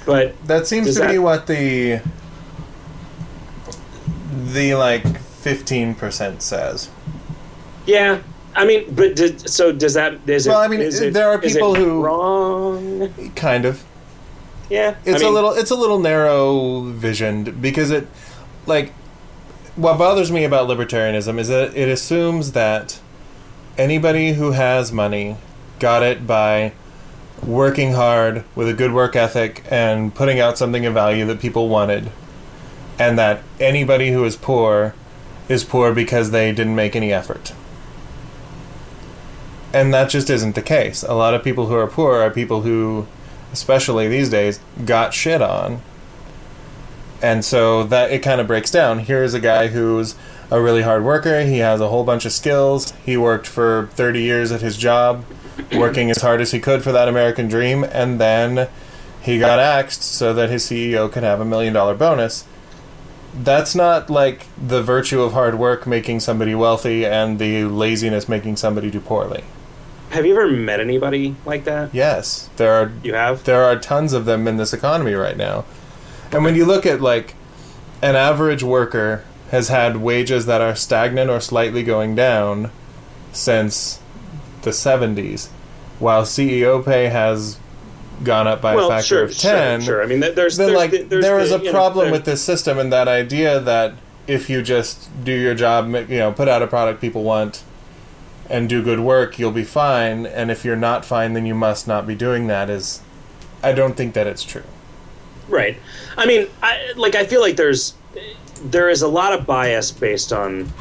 but 0.06 0.34
That 0.46 0.66
seems 0.66 0.96
to 0.96 1.08
be 1.08 1.18
what 1.18 1.46
the 1.46 2.00
the 4.52 4.74
like 4.74 5.04
fifteen 5.48 5.94
percent 5.94 6.42
says. 6.42 6.90
yeah, 7.86 8.20
I 8.54 8.66
mean, 8.66 8.92
but 8.94 9.16
did, 9.16 9.48
so 9.48 9.72
does 9.72 9.94
that? 9.94 10.18
Is 10.26 10.46
it, 10.46 10.50
Well, 10.50 10.58
I 10.60 10.68
mean, 10.68 10.80
it- 10.80 11.12
there 11.12 11.28
are 11.30 11.38
people 11.38 11.74
who- 11.74 12.02
wrong. 12.02 13.12
Kind 13.34 13.64
of. 13.64 13.82
Yeah, 14.70 14.96
It's 15.06 15.22
I 15.22 15.24
mean, 15.24 15.32
a 15.32 15.34
little 15.34 15.52
it's 15.52 15.70
a 15.70 15.74
little 15.76 15.98
narrow 15.98 16.80
visioned 16.82 17.62
because 17.62 17.90
it 17.90 18.06
like 18.66 18.92
what 19.76 19.96
bothers 19.96 20.30
me 20.30 20.44
about 20.44 20.68
libertarianism 20.68 21.38
is 21.38 21.48
that 21.48 21.74
it 21.74 21.88
assumes 21.88 22.52
that 22.52 23.00
anybody 23.78 24.32
who 24.34 24.50
has 24.50 24.92
money 24.92 25.36
got 25.78 26.02
it 26.02 26.26
by 26.26 26.72
working 27.42 27.92
hard 27.94 28.44
with 28.54 28.68
a 28.68 28.74
good 28.74 28.92
work 28.92 29.16
ethic 29.16 29.62
and 29.70 30.14
putting 30.14 30.38
out 30.40 30.58
something 30.58 30.84
of 30.84 30.92
value 30.92 31.24
that 31.24 31.40
people 31.40 31.68
wanted 31.70 32.10
and 32.98 33.16
that 33.18 33.40
anybody 33.60 34.10
who 34.10 34.22
is 34.24 34.34
poor 34.36 34.92
is 35.48 35.64
poor 35.64 35.94
because 35.94 36.30
they 36.30 36.52
didn't 36.52 36.74
make 36.74 36.94
any 36.94 37.12
effort. 37.12 37.52
And 39.72 39.92
that 39.92 40.10
just 40.10 40.30
isn't 40.30 40.54
the 40.54 40.62
case. 40.62 41.02
A 41.02 41.14
lot 41.14 41.34
of 41.34 41.44
people 41.44 41.66
who 41.66 41.74
are 41.74 41.86
poor 41.86 42.22
are 42.22 42.30
people 42.30 42.62
who 42.62 43.06
especially 43.52 44.08
these 44.08 44.28
days, 44.28 44.60
got 44.84 45.14
shit 45.14 45.42
on. 45.42 45.82
And 47.20 47.44
so 47.44 47.84
that 47.84 48.12
it 48.12 48.22
kind 48.22 48.40
of 48.40 48.46
breaks 48.46 48.70
down. 48.70 49.00
Here's 49.00 49.34
a 49.34 49.40
guy 49.40 49.68
who's 49.68 50.14
a 50.50 50.60
really 50.60 50.82
hard 50.82 51.04
worker. 51.04 51.42
He 51.42 51.58
has 51.58 51.80
a 51.80 51.88
whole 51.88 52.04
bunch 52.04 52.24
of 52.24 52.32
skills. 52.32 52.92
He 53.04 53.16
worked 53.16 53.46
for 53.46 53.88
30 53.92 54.22
years 54.22 54.52
at 54.52 54.60
his 54.60 54.76
job, 54.76 55.24
working 55.72 56.10
as 56.10 56.22
hard 56.22 56.40
as 56.40 56.52
he 56.52 56.60
could 56.60 56.82
for 56.82 56.92
that 56.92 57.08
American 57.08 57.48
dream, 57.48 57.84
and 57.84 58.20
then 58.20 58.68
he 59.20 59.38
got 59.38 59.58
axed 59.58 60.02
so 60.02 60.32
that 60.32 60.48
his 60.48 60.64
CEO 60.64 61.10
could 61.10 61.24
have 61.24 61.40
a 61.40 61.44
million 61.44 61.74
dollar 61.74 61.94
bonus. 61.94 62.44
That's 63.34 63.74
not 63.74 64.10
like 64.10 64.46
the 64.56 64.82
virtue 64.82 65.22
of 65.22 65.32
hard 65.32 65.58
work 65.58 65.86
making 65.86 66.20
somebody 66.20 66.54
wealthy 66.54 67.04
and 67.06 67.38
the 67.38 67.64
laziness 67.64 68.28
making 68.28 68.56
somebody 68.56 68.90
do 68.90 69.00
poorly. 69.00 69.44
Have 70.10 70.24
you 70.24 70.32
ever 70.32 70.50
met 70.50 70.80
anybody 70.80 71.36
like 71.44 71.64
that? 71.64 71.94
Yes, 71.94 72.48
there 72.56 72.72
are 72.72 72.92
You 73.02 73.14
have. 73.14 73.44
there 73.44 73.62
are 73.64 73.76
tons 73.78 74.12
of 74.14 74.24
them 74.24 74.48
in 74.48 74.56
this 74.56 74.72
economy 74.72 75.12
right 75.12 75.36
now. 75.36 75.64
And 76.32 76.44
when 76.44 76.54
you 76.54 76.64
look 76.64 76.86
at 76.86 77.00
like 77.00 77.34
an 78.02 78.16
average 78.16 78.62
worker 78.62 79.24
has 79.50 79.68
had 79.68 79.98
wages 79.98 80.46
that 80.46 80.60
are 80.60 80.74
stagnant 80.74 81.30
or 81.30 81.40
slightly 81.40 81.82
going 81.82 82.14
down 82.14 82.70
since 83.32 84.00
the 84.62 84.70
70s, 84.70 85.48
while 85.98 86.22
CEO 86.22 86.84
pay 86.84 87.06
has 87.08 87.58
gone 88.24 88.46
up 88.46 88.60
by 88.60 88.74
a 88.74 88.88
factor 88.88 89.06
sure, 89.06 89.24
of 89.24 89.36
10. 89.36 89.80
sure, 89.80 89.86
sure. 89.86 90.02
I 90.02 90.06
mean, 90.06 90.20
th- 90.20 90.34
there's 90.34 90.56
Then 90.56 90.68
there's 90.68 90.76
like 90.76 90.90
the- 90.90 91.02
there's 91.02 91.50
the, 91.50 91.56
a 91.56 91.58
you 91.58 91.64
know, 91.66 91.72
problem 91.72 92.10
with 92.10 92.24
this 92.24 92.42
system 92.42 92.78
and 92.78 92.92
that 92.92 93.08
idea 93.08 93.60
that 93.60 93.94
if 94.26 94.50
you 94.50 94.62
just 94.62 95.08
do 95.24 95.32
your 95.32 95.54
job, 95.54 95.88
you 95.94 96.18
know, 96.18 96.32
put 96.32 96.48
out 96.48 96.62
a 96.62 96.66
product 96.66 97.00
people 97.00 97.22
want, 97.22 97.62
and 98.50 98.68
do 98.68 98.82
good 98.82 99.00
work, 99.00 99.38
you'll 99.38 99.52
be 99.52 99.64
fine. 99.64 100.26
And 100.26 100.50
if 100.50 100.64
you're 100.64 100.76
not 100.76 101.04
fine, 101.04 101.32
then 101.34 101.46
you 101.46 101.54
must 101.54 101.86
not 101.86 102.06
be 102.06 102.14
doing 102.14 102.46
that. 102.46 102.70
Is, 102.70 103.00
I 103.62 103.72
don't 103.72 103.96
think 103.96 104.14
that 104.14 104.26
it's 104.26 104.42
true. 104.42 104.64
Right. 105.48 105.78
I 106.16 106.26
mean, 106.26 106.48
I, 106.62 106.92
like 106.96 107.14
I 107.14 107.24
feel 107.24 107.40
like 107.40 107.56
there's 107.56 107.94
there 108.62 108.88
is 108.88 109.02
a 109.02 109.08
lot 109.08 109.32
of 109.32 109.46
bias 109.46 109.90
based 109.92 110.32
on. 110.32 110.72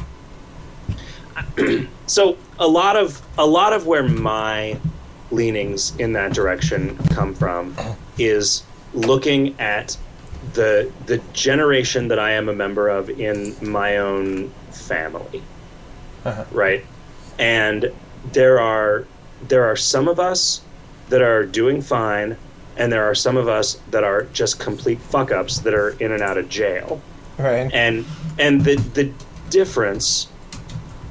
so 2.06 2.36
a 2.58 2.66
lot 2.66 2.96
of 2.96 3.22
a 3.36 3.46
lot 3.46 3.72
of 3.72 3.86
where 3.86 4.02
my 4.02 4.78
leanings 5.30 5.94
in 5.96 6.12
that 6.12 6.32
direction 6.32 6.96
come 7.08 7.34
from 7.34 7.74
is 8.18 8.62
looking 8.94 9.58
at 9.60 9.96
the 10.54 10.90
the 11.06 11.18
generation 11.32 12.08
that 12.08 12.18
I 12.18 12.32
am 12.32 12.48
a 12.48 12.54
member 12.54 12.88
of 12.88 13.10
in 13.10 13.54
my 13.60 13.98
own 13.98 14.50
family. 14.70 15.42
Uh-huh. 16.24 16.44
Right? 16.52 16.84
And 17.38 17.92
there 18.32 18.60
are 18.60 19.04
there 19.46 19.64
are 19.64 19.76
some 19.76 20.08
of 20.08 20.18
us 20.18 20.62
that 21.08 21.22
are 21.22 21.44
doing 21.44 21.80
fine 21.80 22.36
and 22.76 22.92
there 22.92 23.04
are 23.04 23.14
some 23.14 23.36
of 23.36 23.48
us 23.48 23.80
that 23.90 24.04
are 24.04 24.24
just 24.32 24.58
complete 24.58 25.00
fuck 25.00 25.32
ups 25.32 25.58
that 25.60 25.74
are 25.74 25.90
in 26.00 26.12
and 26.12 26.22
out 26.22 26.38
of 26.38 26.48
jail. 26.48 27.00
Right. 27.38 27.70
And 27.72 28.04
and 28.38 28.64
the 28.64 28.76
the 28.76 29.12
difference 29.50 30.28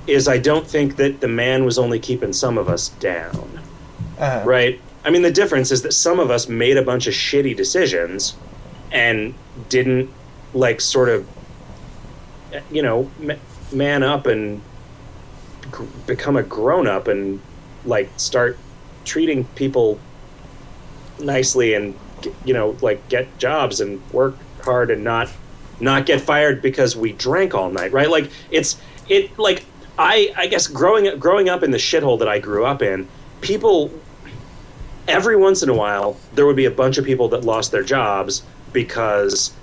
is 0.07 0.28
I 0.28 0.38
don't 0.38 0.65
think 0.65 0.95
that 0.95 1.20
the 1.20 1.28
man 1.28 1.65
was 1.65 1.78
only 1.78 1.99
keeping 1.99 2.32
some 2.32 2.57
of 2.57 2.70
us 2.70 2.89
down. 2.89 3.57
Uh-huh. 4.20 4.43
Right? 4.45 4.82
I 5.05 5.09
mean 5.09 5.22
the 5.22 5.32
difference 5.32 5.72
is 5.72 5.84
that 5.84 5.93
some 5.93 6.20
of 6.20 6.30
us 6.32 6.47
made 6.49 6.78
a 6.78 6.82
bunch 6.82 7.07
of 7.07 7.13
shitty 7.13 7.55
decisions 7.55 8.36
and 8.91 9.34
didn't 9.70 10.09
like 10.53 10.82
sort 10.82 11.09
of 11.09 11.28
you 12.72 12.82
know 12.82 13.09
ma- 13.20 13.36
man 13.72 14.03
up 14.03 14.26
and 14.26 14.61
become 16.05 16.38
a 16.38 16.43
grown 16.43 16.88
up 16.88 17.07
and 17.07 17.41
like 17.86 18.09
start 18.18 18.57
treating 19.05 19.43
people 19.55 19.99
nicely 21.20 21.74
and 21.74 21.95
you 22.45 22.53
know 22.53 22.76
like 22.82 23.07
get 23.09 23.38
jobs 23.38 23.80
and 23.82 24.01
work 24.11 24.36
hard 24.63 24.91
and 24.91 25.03
not 25.03 25.30
not 25.80 26.05
get 26.05 26.22
fired 26.22 26.61
because 26.61 26.95
we 26.95 27.11
drank 27.13 27.53
all 27.53 27.70
night 27.70 27.91
right 27.91 28.09
like 28.09 28.30
it's 28.51 28.80
it 29.07 29.38
like 29.38 29.65
i 29.97 30.34
i 30.36 30.47
guess 30.47 30.68
growing 30.68 31.18
growing 31.20 31.49
up 31.49 31.63
in 31.63 31.72
the 31.72 31.78
shithole 31.78 32.18
that 32.20 32.28
i 32.28 32.39
grew 32.39 32.65
up 32.65 32.82
in 32.82 33.07
people 33.41 33.91
every 35.08 35.36
once 35.36 35.64
in 35.64 35.70
a 35.70 35.74
while 35.74 36.18
there 36.34 36.45
would 36.45 36.55
be 36.55 36.66
a 36.66 36.72
bunch 36.72 36.97
of 36.97 37.05
people 37.05 37.30
that 37.30 37.43
lost 37.43 37.72
their 37.72 37.84
jobs 37.84 38.43
because 38.74 39.53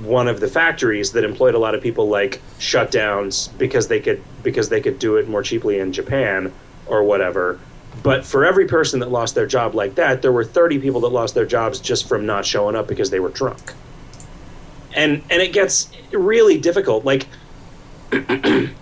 one 0.00 0.28
of 0.28 0.40
the 0.40 0.48
factories 0.48 1.12
that 1.12 1.24
employed 1.24 1.54
a 1.54 1.58
lot 1.58 1.74
of 1.74 1.82
people 1.82 2.08
like 2.08 2.40
shut 2.58 2.90
down 2.90 3.30
because 3.58 3.88
they 3.88 4.00
could 4.00 4.22
because 4.42 4.68
they 4.68 4.80
could 4.80 4.98
do 4.98 5.16
it 5.16 5.28
more 5.28 5.42
cheaply 5.42 5.78
in 5.78 5.92
Japan 5.92 6.52
or 6.86 7.02
whatever. 7.02 7.58
But 8.02 8.24
for 8.24 8.44
every 8.44 8.66
person 8.66 9.00
that 9.00 9.10
lost 9.10 9.34
their 9.34 9.46
job 9.46 9.74
like 9.74 9.94
that, 9.94 10.20
there 10.20 10.32
were 10.32 10.44
30 10.44 10.78
people 10.80 11.00
that 11.00 11.08
lost 11.08 11.34
their 11.34 11.46
jobs 11.46 11.80
just 11.80 12.06
from 12.08 12.26
not 12.26 12.44
showing 12.44 12.76
up 12.76 12.86
because 12.86 13.10
they 13.10 13.20
were 13.20 13.30
drunk. 13.30 13.72
And 14.94 15.22
and 15.30 15.42
it 15.42 15.52
gets 15.52 15.90
really 16.12 16.58
difficult. 16.58 17.04
Like 17.04 17.26
it, 18.12 18.74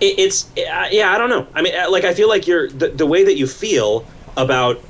it's 0.00 0.50
uh, 0.56 0.88
yeah, 0.90 1.12
I 1.12 1.18
don't 1.18 1.30
know. 1.30 1.46
I 1.54 1.62
mean, 1.62 1.74
uh, 1.74 1.90
like 1.90 2.04
I 2.04 2.14
feel 2.14 2.28
like 2.28 2.46
you're 2.46 2.68
the, 2.68 2.88
the 2.88 3.06
way 3.06 3.24
that 3.24 3.36
you 3.36 3.46
feel 3.46 4.06
about 4.36 4.82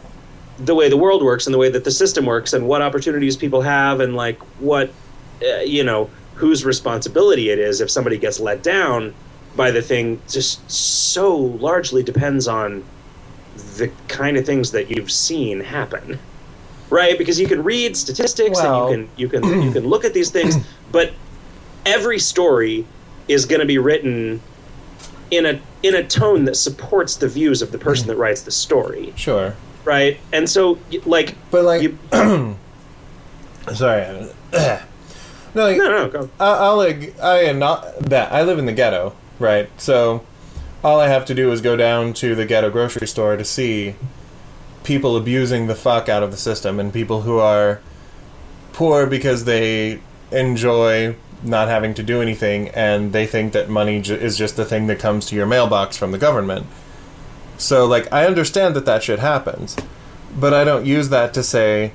the 0.64 0.74
way 0.74 0.88
the 0.88 0.96
world 0.96 1.22
works 1.22 1.46
and 1.46 1.54
the 1.54 1.58
way 1.58 1.70
that 1.70 1.84
the 1.84 1.90
system 1.90 2.26
works 2.26 2.52
and 2.52 2.66
what 2.68 2.82
opportunities 2.82 3.36
people 3.36 3.62
have 3.62 4.00
and 4.00 4.14
like 4.14 4.38
what 4.60 4.92
uh, 5.42 5.58
you 5.60 5.82
know 5.82 6.10
whose 6.34 6.64
responsibility 6.64 7.50
it 7.50 7.58
is 7.58 7.80
if 7.80 7.90
somebody 7.90 8.16
gets 8.16 8.40
let 8.40 8.62
down 8.62 9.14
by 9.56 9.70
the 9.70 9.82
thing 9.82 10.20
just 10.28 10.68
so 10.70 11.36
largely 11.36 12.02
depends 12.02 12.48
on 12.48 12.84
the 13.76 13.90
kind 14.08 14.36
of 14.36 14.46
things 14.46 14.70
that 14.72 14.90
you've 14.90 15.10
seen 15.10 15.60
happen. 15.60 16.18
Right? 16.88 17.16
Because 17.16 17.40
you 17.40 17.46
can 17.48 17.62
read 17.64 17.96
statistics 17.96 18.58
Well- 18.62 18.88
and 18.92 19.08
you 19.16 19.28
can 19.28 19.42
you 19.44 19.50
can 19.50 19.62
you 19.62 19.72
can 19.80 19.86
look 19.86 20.04
at 20.04 20.14
these 20.14 20.30
things 20.30 20.56
but 20.90 21.12
every 21.86 22.18
story 22.18 22.86
is 23.28 23.46
going 23.46 23.60
to 23.60 23.66
be 23.66 23.78
written 23.78 24.40
in 25.30 25.46
a 25.46 25.60
in 25.82 25.94
a 25.94 26.04
tone 26.04 26.44
that 26.44 26.56
supports 26.56 27.16
the 27.16 27.28
views 27.28 27.62
of 27.62 27.72
the 27.72 27.78
person 27.78 28.06
that 28.08 28.16
writes 28.16 28.42
the 28.42 28.50
story. 28.50 29.12
Sure. 29.16 29.56
Right 29.84 30.18
and 30.32 30.48
so 30.48 30.78
like 31.04 31.34
But 31.50 31.64
like, 31.64 31.82
you, 31.82 31.98
sorry. 33.74 34.28
no, 34.52 34.78
like, 35.54 35.76
no 35.76 35.88
no 35.88 36.08
go 36.08 36.30
I, 36.38 36.50
I'll 36.52 36.76
like 36.76 37.18
I 37.20 37.44
am 37.44 37.58
not 37.58 37.98
that 38.00 38.32
I 38.32 38.42
live 38.42 38.58
in 38.58 38.66
the 38.66 38.72
ghetto, 38.72 39.14
right? 39.38 39.68
So 39.80 40.24
all 40.84 41.00
I 41.00 41.08
have 41.08 41.24
to 41.26 41.34
do 41.34 41.50
is 41.52 41.60
go 41.60 41.76
down 41.76 42.12
to 42.14 42.34
the 42.34 42.44
ghetto 42.44 42.70
grocery 42.70 43.06
store 43.06 43.36
to 43.36 43.44
see 43.44 43.94
people 44.84 45.16
abusing 45.16 45.66
the 45.68 45.74
fuck 45.74 46.08
out 46.08 46.22
of 46.22 46.30
the 46.30 46.36
system 46.36 46.80
and 46.80 46.92
people 46.92 47.22
who 47.22 47.38
are 47.38 47.80
poor 48.72 49.06
because 49.06 49.44
they 49.44 50.00
enjoy 50.32 51.14
not 51.44 51.68
having 51.68 51.94
to 51.94 52.02
do 52.02 52.20
anything 52.20 52.68
and 52.70 53.12
they 53.12 53.26
think 53.26 53.52
that 53.52 53.68
money 53.68 54.00
ju- 54.00 54.14
is 54.14 54.36
just 54.36 54.56
the 54.56 54.64
thing 54.64 54.86
that 54.86 54.98
comes 54.98 55.26
to 55.26 55.36
your 55.36 55.46
mailbox 55.46 55.96
from 55.96 56.12
the 56.12 56.18
government. 56.18 56.66
So 57.62 57.86
like 57.86 58.12
I 58.12 58.26
understand 58.26 58.74
that 58.76 58.84
that 58.86 59.04
shit 59.04 59.20
happens, 59.20 59.76
but 60.38 60.52
I 60.52 60.64
don't 60.64 60.84
use 60.84 61.08
that 61.10 61.32
to 61.34 61.42
say 61.42 61.92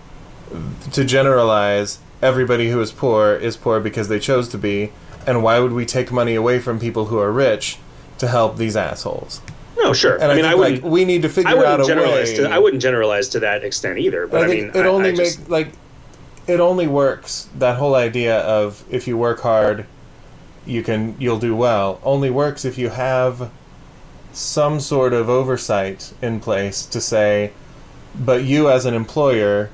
to 0.94 1.04
generalize 1.04 2.00
everybody 2.22 2.70
who 2.72 2.80
is 2.80 2.92
poor 2.92 3.34
is 3.34 3.58
poor 3.58 3.80
because 3.82 4.08
they 4.08 4.18
chose 4.20 4.48
to 4.50 4.58
be 4.58 4.92
and 5.28 5.44
why 5.44 5.60
would 5.60 5.74
we 5.74 5.86
take 5.86 6.10
money 6.12 6.36
away 6.36 6.58
from 6.58 6.80
people 6.80 7.06
who 7.08 7.20
are 7.20 7.32
rich 7.32 7.78
to 8.18 8.28
help 8.30 8.56
these 8.58 8.76
assholes 8.78 9.42
no 9.78 9.92
sure 9.94 10.16
and 10.16 10.24
i, 10.24 10.28
i 10.32 10.36
mean 10.36 10.44
think 10.46 10.54
i 10.54 10.56
wouldn't 10.56 10.84
like 10.84 10.92
we 10.92 11.04
need 11.06 11.22
to 11.22 11.30
figure 11.30 11.66
out 11.66 11.82
a 11.82 11.84
generalize 11.86 12.30
way 12.30 12.36
to 12.38 12.50
I 12.50 12.58
wouldn't 12.60 12.82
generalize 12.82 13.28
to 13.30 13.40
that 13.42 13.64
extent 13.64 14.00
either. 14.00 14.26
But 14.26 14.42
I 14.42 14.46
I, 14.46 14.48
mean, 14.48 14.66
it 14.74 14.78
I- 14.78 14.88
only 14.88 15.10
I 15.10 15.16
just- 15.16 15.40
makes 15.40 15.50
like 15.50 15.68
it 16.48 16.60
only 16.62 16.88
works 16.88 17.50
that 17.60 17.76
whole 17.78 17.94
idea 17.94 18.40
of 18.40 18.84
if 18.90 19.06
you 19.08 19.18
work 19.18 19.42
hard 19.42 19.86
you 20.66 20.82
can 20.82 21.16
you'll 21.20 21.40
do 21.40 21.56
well 21.56 22.00
only 22.04 22.30
works 22.30 22.64
if 22.64 22.78
you 22.78 22.90
have 22.90 23.52
some 24.32 24.80
sort 24.80 25.14
of 25.14 25.30
oversight 25.30 26.14
in 26.22 26.40
place 26.40 26.86
to 26.86 27.02
say 27.02 27.52
but 28.20 28.44
you 28.44 28.70
as 28.70 28.86
an 28.86 28.94
employer 28.94 29.70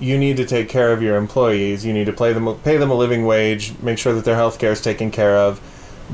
you 0.00 0.16
need 0.16 0.36
to 0.36 0.46
take 0.46 0.68
care 0.68 0.92
of 0.92 1.02
your 1.02 1.16
employees. 1.16 1.84
You 1.84 1.92
need 1.92 2.06
to 2.06 2.12
pay 2.12 2.32
them 2.32 2.54
pay 2.60 2.76
them 2.76 2.90
a 2.90 2.94
living 2.94 3.26
wage 3.26 3.74
make 3.80 3.98
sure 3.98 4.12
that 4.14 4.24
their 4.24 4.36
health 4.36 4.58
care 4.58 4.72
is 4.72 4.80
taken 4.80 5.10
care 5.10 5.36
of. 5.36 5.60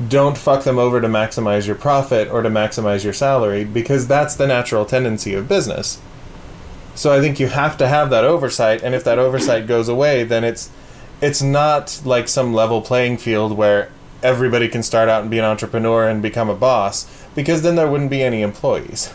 Don't 0.09 0.37
fuck 0.37 0.63
them 0.63 0.77
over 0.77 0.99
to 0.99 1.07
maximize 1.07 1.67
your 1.67 1.75
profit 1.75 2.29
or 2.29 2.41
to 2.41 2.49
maximize 2.49 3.03
your 3.03 3.13
salary 3.13 3.63
because 3.63 4.07
that's 4.07 4.35
the 4.35 4.47
natural 4.47 4.85
tendency 4.85 5.33
of 5.33 5.47
business. 5.47 6.01
So 6.95 7.13
I 7.13 7.21
think 7.21 7.39
you 7.39 7.47
have 7.47 7.77
to 7.77 7.87
have 7.87 8.09
that 8.09 8.23
oversight, 8.23 8.81
and 8.81 8.95
if 8.95 9.03
that 9.03 9.19
oversight 9.19 9.67
goes 9.67 9.89
away, 9.89 10.23
then 10.23 10.43
it's 10.43 10.69
it's 11.21 11.41
not 11.41 12.01
like 12.03 12.27
some 12.27 12.53
level 12.53 12.81
playing 12.81 13.17
field 13.17 13.55
where 13.57 13.89
everybody 14.25 14.67
can 14.67 14.83
start 14.83 15.07
out 15.07 15.21
and 15.21 15.31
be 15.31 15.39
an 15.39 15.45
entrepreneur 15.45 16.07
and 16.09 16.21
become 16.21 16.49
a 16.49 16.55
boss, 16.55 17.05
because 17.35 17.61
then 17.61 17.75
there 17.75 17.87
wouldn't 17.87 18.09
be 18.09 18.21
any 18.23 18.41
employees. 18.41 19.13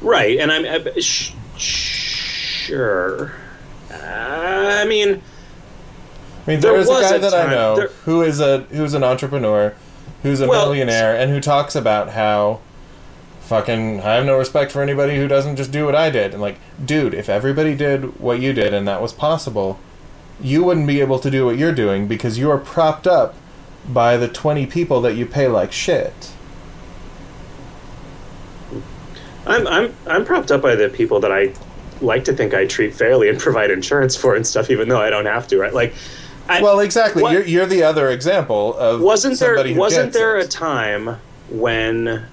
right, 0.00 0.38
and 0.38 0.50
I'm 0.50 0.66
sh- 1.00 1.32
sure. 1.56 3.32
Uh, 3.90 3.96
I 4.82 4.84
mean, 4.86 5.22
I 6.46 6.50
mean, 6.50 6.60
There 6.60 6.72
there 6.72 6.76
is 6.80 6.88
a 6.88 6.92
guy 6.92 7.14
a 7.16 7.18
that 7.18 7.34
I 7.34 7.50
know 7.50 7.76
there- 7.76 7.90
who 8.04 8.22
is 8.22 8.40
a 8.40 8.58
who's 8.70 8.94
an 8.94 9.02
entrepreneur, 9.04 9.74
who's 10.22 10.40
a 10.40 10.46
Well, 10.48 10.66
millionaire, 10.66 11.14
and 11.16 11.30
who 11.30 11.40
talks 11.40 11.74
about 11.74 12.10
how 12.10 12.60
fucking 13.40 14.00
I 14.00 14.14
have 14.14 14.24
no 14.26 14.36
respect 14.36 14.72
for 14.72 14.82
anybody 14.82 15.16
who 15.16 15.28
doesn't 15.28 15.56
just 15.56 15.70
do 15.70 15.84
what 15.84 15.94
I 15.94 16.10
did. 16.10 16.32
And 16.32 16.42
like, 16.42 16.56
dude, 16.84 17.14
if 17.14 17.28
everybody 17.28 17.74
did 17.76 18.18
what 18.20 18.40
you 18.40 18.52
did 18.52 18.74
and 18.74 18.86
that 18.88 19.00
was 19.00 19.12
possible, 19.12 19.78
you 20.40 20.64
wouldn't 20.64 20.86
be 20.88 21.00
able 21.00 21.18
to 21.20 21.30
do 21.30 21.46
what 21.46 21.56
you're 21.56 21.72
doing 21.72 22.08
because 22.08 22.38
you 22.38 22.50
are 22.50 22.58
propped 22.58 23.06
up 23.06 23.34
by 23.88 24.16
the 24.16 24.28
20 24.28 24.66
people 24.66 25.00
that 25.02 25.14
you 25.14 25.26
pay 25.26 25.48
like 25.48 25.72
shit. 25.72 26.32
I'm 29.46 29.66
I'm 29.68 29.94
I'm 30.06 30.24
propped 30.24 30.50
up 30.50 30.60
by 30.60 30.74
the 30.74 30.88
people 30.88 31.20
that 31.20 31.30
I 31.30 31.54
like 32.00 32.24
to 32.24 32.32
think 32.32 32.52
I 32.52 32.66
treat 32.66 32.94
fairly 32.94 33.28
and 33.28 33.38
provide 33.46 33.70
insurance 33.70 34.16
for 34.16 34.34
and 34.34 34.46
stuff, 34.46 34.70
even 34.70 34.88
though 34.88 35.00
I 35.00 35.10
don't 35.10 35.26
have 35.26 35.46
to. 35.48 35.58
Right, 35.58 35.72
like. 35.74 35.94
I, 36.48 36.62
Well, 36.62 36.78
exactly. 36.78 37.22
What- 37.22 37.32
You're, 37.32 37.44
you're 37.44 37.66
the 37.66 37.82
other 37.82 38.10
example 38.10 38.76
of 38.76 39.00
wasn't 39.00 39.38
there 39.40 39.62
who 39.64 39.78
wasn't 39.78 40.12
there 40.12 40.38
it. 40.38 40.46
a 40.46 40.48
time 40.48 41.18
when 41.48 42.24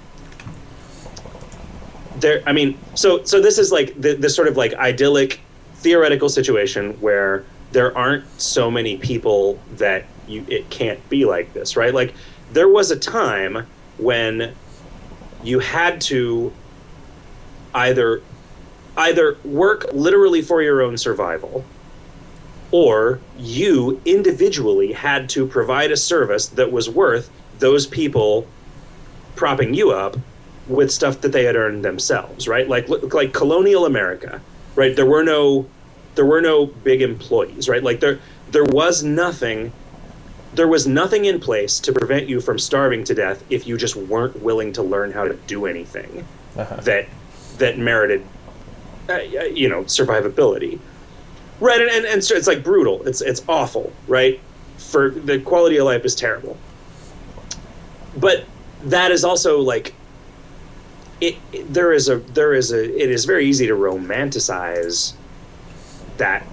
there 2.18 2.41
i 2.47 2.51
mean 2.51 2.78
so 2.95 3.24
so 3.24 3.41
this 3.41 3.58
is 3.58 3.72
like 3.72 3.99
the, 3.99 4.14
this 4.16 4.36
sort 4.36 4.47
of 4.47 4.58
like 4.58 4.74
idyllic 4.76 5.39
theoretical 5.76 6.30
situation 6.30 6.93
where 7.01 7.43
there 7.72 7.95
aren't 7.97 8.24
so 8.39 8.72
many 8.72 8.97
people 8.97 9.60
that 9.78 10.06
you 10.28 10.45
it 10.47 10.69
can't 10.69 11.07
be 11.09 11.26
like 11.26 11.53
this 11.53 11.76
right 11.76 11.93
like 11.93 12.13
there 12.51 12.67
was 12.67 12.91
a 12.91 12.95
time 12.97 13.65
when 13.97 14.53
you 15.43 15.59
had 15.59 15.99
to 15.99 16.51
either 17.74 18.21
either 18.97 19.38
work 19.43 19.86
literally 19.91 20.41
for 20.41 20.61
your 20.61 20.82
own 20.82 20.97
survival 20.97 21.65
or 22.71 23.19
you 23.38 24.01
individually 24.05 24.93
had 24.93 25.30
to 25.30 25.45
provide 25.45 25.91
a 25.91 25.97
service 25.97 26.47
that 26.47 26.71
was 26.71 26.89
worth 26.89 27.30
those 27.59 27.86
people 27.86 28.47
propping 29.36 29.74
you 29.74 29.91
up 29.91 30.17
with 30.67 30.91
stuff 30.91 31.21
that 31.21 31.32
they 31.32 31.43
had 31.43 31.55
earned 31.55 31.84
themselves, 31.84 32.47
right? 32.47 32.67
Like 32.67 32.88
like 33.13 33.34
colonial 33.34 33.86
America, 33.86 34.41
right? 34.76 34.95
There 34.95 35.05
were 35.05 35.24
no 35.24 35.67
there 36.15 36.26
were 36.26 36.41
no 36.41 36.65
big 36.65 37.01
employees, 37.01 37.67
right? 37.67 37.84
Like 37.84 37.99
there 37.99 38.19
there 38.51 38.63
was 38.63 39.03
nothing 39.03 39.71
there 40.56 40.68
was 40.68 40.86
nothing 40.88 41.26
in 41.26 41.39
place 41.39 41.80
to 41.80 41.91
prevent 41.91 42.28
you 42.30 42.39
from 42.39 42.60
starving 42.60 43.04
to 43.06 43.14
death 43.14 43.43
if 43.49 43.66
you 43.68 43.78
just 43.78 43.95
weren't 43.95 44.41
willing 44.41 44.72
to 44.74 44.84
learn 44.84 45.12
how 45.12 45.24
to 45.28 45.34
do 45.47 45.66
anything 45.66 46.26
Uh-huh. 46.58 46.76
that 46.82 47.08
that 47.58 47.78
merited 47.78 48.24
uh, 49.10 49.18
you 49.62 49.68
know 49.70 49.84
survivability. 49.84 50.80
Right 51.60 51.80
and, 51.82 51.89
and, 51.89 52.06
and 52.06 52.24
so 52.24 52.36
it's 52.36 52.47
like 52.47 52.64
brutal. 52.64 53.06
It's 53.08 53.22
it's 53.22 53.43
awful 53.47 53.91
right? 54.08 54.39
For 54.78 55.10
the 55.10 55.39
quality 55.39 55.78
of 55.78 55.86
life 55.86 56.06
is 56.06 56.16
terrible. 56.16 56.58
But 58.18 58.45
that 58.84 59.12
is 59.12 59.24
also 59.24 59.60
like 59.62 59.93
it, 61.22 61.36
it 61.51 61.74
there 61.74 61.93
is 61.93 62.10
a 62.10 62.18
there 62.18 62.54
is 62.54 62.72
a 62.72 62.84
it 62.84 63.10
is 63.10 63.26
very 63.26 63.45
easy 63.45 63.66
to 63.68 63.74
romanticize 63.74 65.14
that 66.18 66.45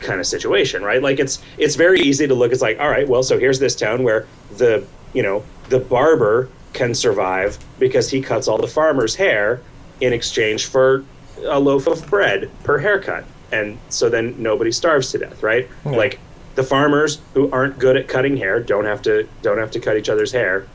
kind 0.00 0.20
of 0.20 0.26
situation 0.26 0.82
right? 0.82 1.02
Like 1.02 1.18
it's 1.18 1.40
it's 1.56 1.76
very 1.76 2.00
easy 2.00 2.26
to 2.26 2.34
look 2.34 2.52
it's 2.52 2.62
like 2.62 2.78
all 2.80 2.88
right 2.88 3.08
well 3.08 3.22
so 3.22 3.38
here's 3.38 3.58
this 3.58 3.74
town 3.76 4.02
where 4.02 4.26
the 4.56 4.86
you 5.12 5.22
know 5.22 5.44
the 5.68 5.78
barber 5.78 6.48
can 6.72 6.94
survive 6.94 7.58
because 7.78 8.10
he 8.10 8.20
cuts 8.20 8.48
all 8.48 8.58
the 8.58 8.68
farmer's 8.68 9.14
hair 9.16 9.60
in 10.00 10.12
exchange 10.12 10.66
for 10.66 11.04
a 11.44 11.58
loaf 11.58 11.86
of 11.86 12.08
bread 12.08 12.50
per 12.64 12.78
haircut. 12.78 13.24
And 13.50 13.78
so 13.88 14.08
then 14.08 14.40
nobody 14.40 14.70
starves 14.72 15.10
to 15.12 15.18
death 15.18 15.42
right? 15.42 15.68
Yeah. 15.84 15.92
like 15.92 16.20
the 16.54 16.62
farmers 16.62 17.20
who 17.34 17.50
aren't 17.50 17.78
good 17.78 17.96
at 17.96 18.08
cutting 18.08 18.36
hair 18.36 18.60
don't 18.60 18.84
have 18.84 19.02
to 19.02 19.28
don't 19.42 19.58
have 19.58 19.70
to 19.72 19.80
cut 19.80 19.96
each 19.96 20.08
other's 20.08 20.32
hair. 20.32 20.66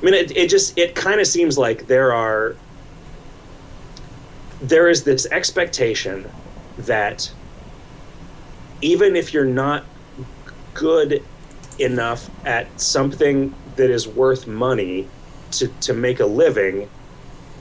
I 0.00 0.04
mean 0.04 0.14
it, 0.14 0.36
it 0.36 0.50
just 0.50 0.76
it 0.76 0.94
kind 0.94 1.20
of 1.20 1.26
seems 1.26 1.56
like 1.56 1.86
there 1.86 2.12
are 2.12 2.56
there 4.60 4.88
is 4.88 5.04
this 5.04 5.26
expectation 5.30 6.30
that 6.78 7.30
even 8.84 9.16
if 9.16 9.32
you're 9.32 9.46
not 9.46 9.84
good 10.74 11.24
enough 11.78 12.28
at 12.46 12.80
something 12.80 13.54
that 13.76 13.90
is 13.90 14.06
worth 14.06 14.46
money 14.46 15.08
to, 15.52 15.68
to 15.80 15.94
make 15.94 16.20
a 16.20 16.26
living, 16.26 16.88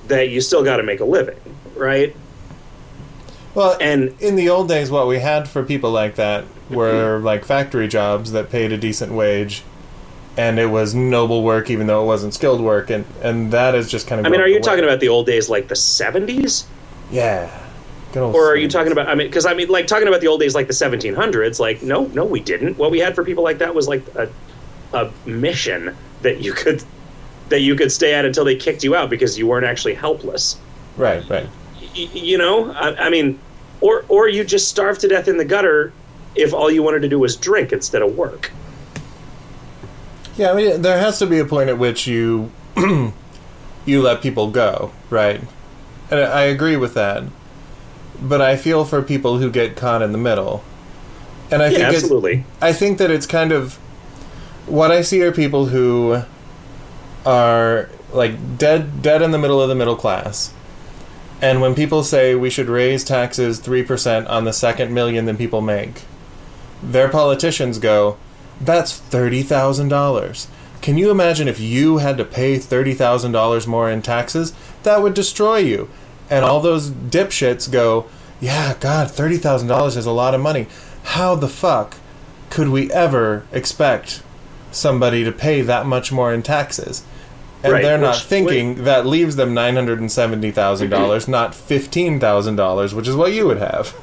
that 0.07 0.30
you 0.30 0.41
still 0.41 0.63
got 0.63 0.78
to 0.78 0.84
make 0.84 0.99
a 0.99 1.05
living, 1.05 1.39
right? 1.76 2.15
Well, 3.55 3.78
And- 3.80 4.13
in 4.19 4.36
the 4.36 4.49
old 4.49 4.67
days, 4.67 4.91
what 4.91 5.07
we 5.07 5.19
had 5.19 5.47
for 5.47 5.63
people 5.63 5.91
like 5.91 6.15
that 6.15 6.43
were 6.69 7.17
mm-hmm. 7.17 7.26
like 7.26 7.45
factory 7.45 7.88
jobs 7.88 8.34
that 8.34 8.49
paid 8.49 8.74
a 8.74 8.78
decent 8.78 9.13
wage, 9.13 9.63
and 10.36 10.59
it 10.59 10.65
was 10.67 10.93
noble 10.93 11.41
work, 11.41 11.69
even 11.69 11.88
though 11.88 12.03
it 12.03 12.07
wasn't 12.07 12.34
skilled 12.34 12.61
work, 12.61 12.89
and 12.89 13.05
and 13.21 13.51
that 13.53 13.76
is 13.76 13.89
just 13.89 14.07
kind 14.07 14.19
of. 14.19 14.26
I 14.26 14.30
mean, 14.30 14.41
are 14.41 14.47
you 14.47 14.55
away. 14.55 14.61
talking 14.61 14.84
about 14.84 14.99
the 14.99 15.09
old 15.09 15.28
days 15.28 15.49
like 15.49 15.67
the 15.67 15.76
70s? 15.76 16.65
Yeah. 17.11 17.62
Or 18.16 18.51
are 18.51 18.55
you 18.55 18.68
talking 18.68 18.91
about, 18.91 19.07
I 19.07 19.16
mean, 19.16 19.28
because 19.28 19.45
I 19.45 19.53
mean, 19.53 19.70
like 19.70 19.88
talking 19.88 20.07
about 20.07 20.22
the 20.22 20.28
old 20.28 20.39
days 20.39 20.53
like 20.55 20.68
the 20.68 20.74
1700s, 20.74 21.59
like, 21.59 21.82
no, 21.82 22.05
no, 22.07 22.26
we 22.26 22.39
didn't. 22.39 22.78
What 22.78 22.91
we 22.91 22.99
had 22.99 23.16
for 23.16 23.24
people 23.24 23.43
like 23.43 23.57
that 23.59 23.74
was 23.74 23.88
like 23.88 24.03
a, 24.16 24.30
a 24.93 25.11
mission 25.26 25.95
that 26.22 26.39
you 26.41 26.53
could. 26.53 26.84
That 27.49 27.59
you 27.59 27.76
could 27.76 27.91
stay 27.91 28.14
at 28.16 28.26
until 28.26 28.45
they 28.45 28.55
kicked 28.55 28.84
you 28.84 28.95
out 28.95 29.09
because 29.09 29.38
you 29.38 29.45
weren't 29.45 29.66
actually 29.66 29.93
helpless. 29.93 30.57
Right, 30.97 31.28
right. 31.30 31.47
y- 31.76 32.09
you 32.14 32.38
know 32.38 32.72
I, 32.72 32.95
I 32.95 33.09
mean 33.09 33.38
or 33.82 34.05
or 34.07 34.28
you 34.30 34.43
just 34.43 34.70
starve 34.70 34.97
to 34.99 35.07
death 35.07 35.28
in 35.28 35.38
the 35.38 35.45
gutter 35.45 35.91
if 36.36 36.53
all 36.53 36.72
you 36.72 36.82
wanted 36.82 37.01
to 37.01 37.09
do 37.09 37.20
was 37.20 37.36
drink 37.36 37.72
instead 37.72 38.01
of 38.01 38.16
work 38.18 38.51
Yeah, 40.38 40.51
I 40.51 40.55
mean, 40.55 40.82
there 40.82 40.97
has 40.97 41.20
to 41.20 41.28
be 41.28 41.38
a 41.39 41.45
point 41.45 41.70
at 41.70 41.78
which 41.78 42.07
you 42.07 42.49
you 43.86 44.01
let 44.01 44.22
people 44.22 44.49
go, 44.49 44.91
right? 45.09 45.41
And 46.09 46.20
I 46.22 46.43
agree 46.43 46.78
with 46.78 46.93
that, 46.95 47.24
but 48.24 48.41
I 48.41 48.55
feel 48.55 48.86
for 48.86 49.01
people 49.01 49.38
who 49.38 49.51
get 49.51 49.76
caught 49.76 50.01
in 50.01 50.11
the 50.11 50.17
middle, 50.17 50.63
and 51.51 51.61
I 51.61 51.67
yeah 51.67 51.78
think 51.78 51.95
absolutely 51.95 52.45
I 52.61 52.74
think 52.74 52.97
that 52.97 53.11
it's 53.11 53.28
kind 53.28 53.51
of 53.51 53.76
what 54.65 54.91
I 54.91 55.01
see 55.01 55.21
are 55.21 55.32
people 55.32 55.67
who 55.67 56.24
are 57.26 57.89
like 58.11 58.57
dead 58.57 59.01
dead 59.01 59.21
in 59.21 59.32
the 59.32 59.38
middle 59.38 59.61
of 59.61 59.69
the 59.69 59.76
middle 59.76 59.95
class. 59.95 60.53
And 61.41 61.59
when 61.59 61.76
people 61.76 62.03
say 62.05 62.36
we 62.36 62.49
should 62.49 62.69
raise 62.69 63.03
taxes 63.03 63.59
3% 63.59 64.30
on 64.30 64.45
the 64.45 64.53
second 64.53 64.93
million 64.93 65.26
that 65.26 65.38
people 65.38 65.59
make, 65.59 66.03
their 66.82 67.09
politicians 67.09 67.80
go, 67.80 68.17
that's 68.61 68.97
$30,000. 68.97 70.47
Can 70.82 70.97
you 70.97 71.11
imagine 71.11 71.49
if 71.49 71.59
you 71.59 71.97
had 71.97 72.17
to 72.17 72.24
pay 72.24 72.57
$30,000 72.57 73.67
more 73.67 73.89
in 73.89 74.01
taxes? 74.01 74.53
That 74.84 75.01
would 75.01 75.13
destroy 75.13 75.57
you. 75.57 75.89
And 76.34 76.44
all 76.44 76.60
those 76.62 76.90
dipshits 76.90 77.72
go, 77.72 78.06
yeah, 78.42 78.74
God, 78.80 79.08
$30,000 79.10 79.96
is 79.96 80.08
a 80.08 80.12
lot 80.12 80.34
of 80.34 80.42
money. 80.42 80.66
How 81.04 81.36
the 81.36 81.48
fuck 81.48 81.98
could 82.50 82.70
we 82.70 82.92
ever 82.92 83.46
expect 83.52 84.24
somebody 84.72 85.24
to 85.24 85.32
pay 85.32 85.62
that 85.62 85.86
much 85.86 86.12
more 86.12 86.34
in 86.34 86.42
taxes? 86.42 87.04
And 87.64 87.74
Right, 87.74 87.84
they're 87.84 88.00
not 88.00 88.16
which- 88.16 88.24
thinking 88.24 88.84
that 88.84 89.06
leaves 89.06 89.36
them 89.36 89.54
$970,000, 89.54 91.28
not 91.28 91.52
$15,000, 91.54 92.94
which 92.96 93.08
is 93.08 93.16
what 93.16 93.32
you 93.32 93.46
would 93.46 93.60
have. 93.60 93.94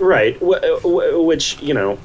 right 0.00 0.36
wh- 0.42 0.60
wh- 0.82 1.24
which 1.24 1.56
you 1.62 1.72
know 1.72 1.96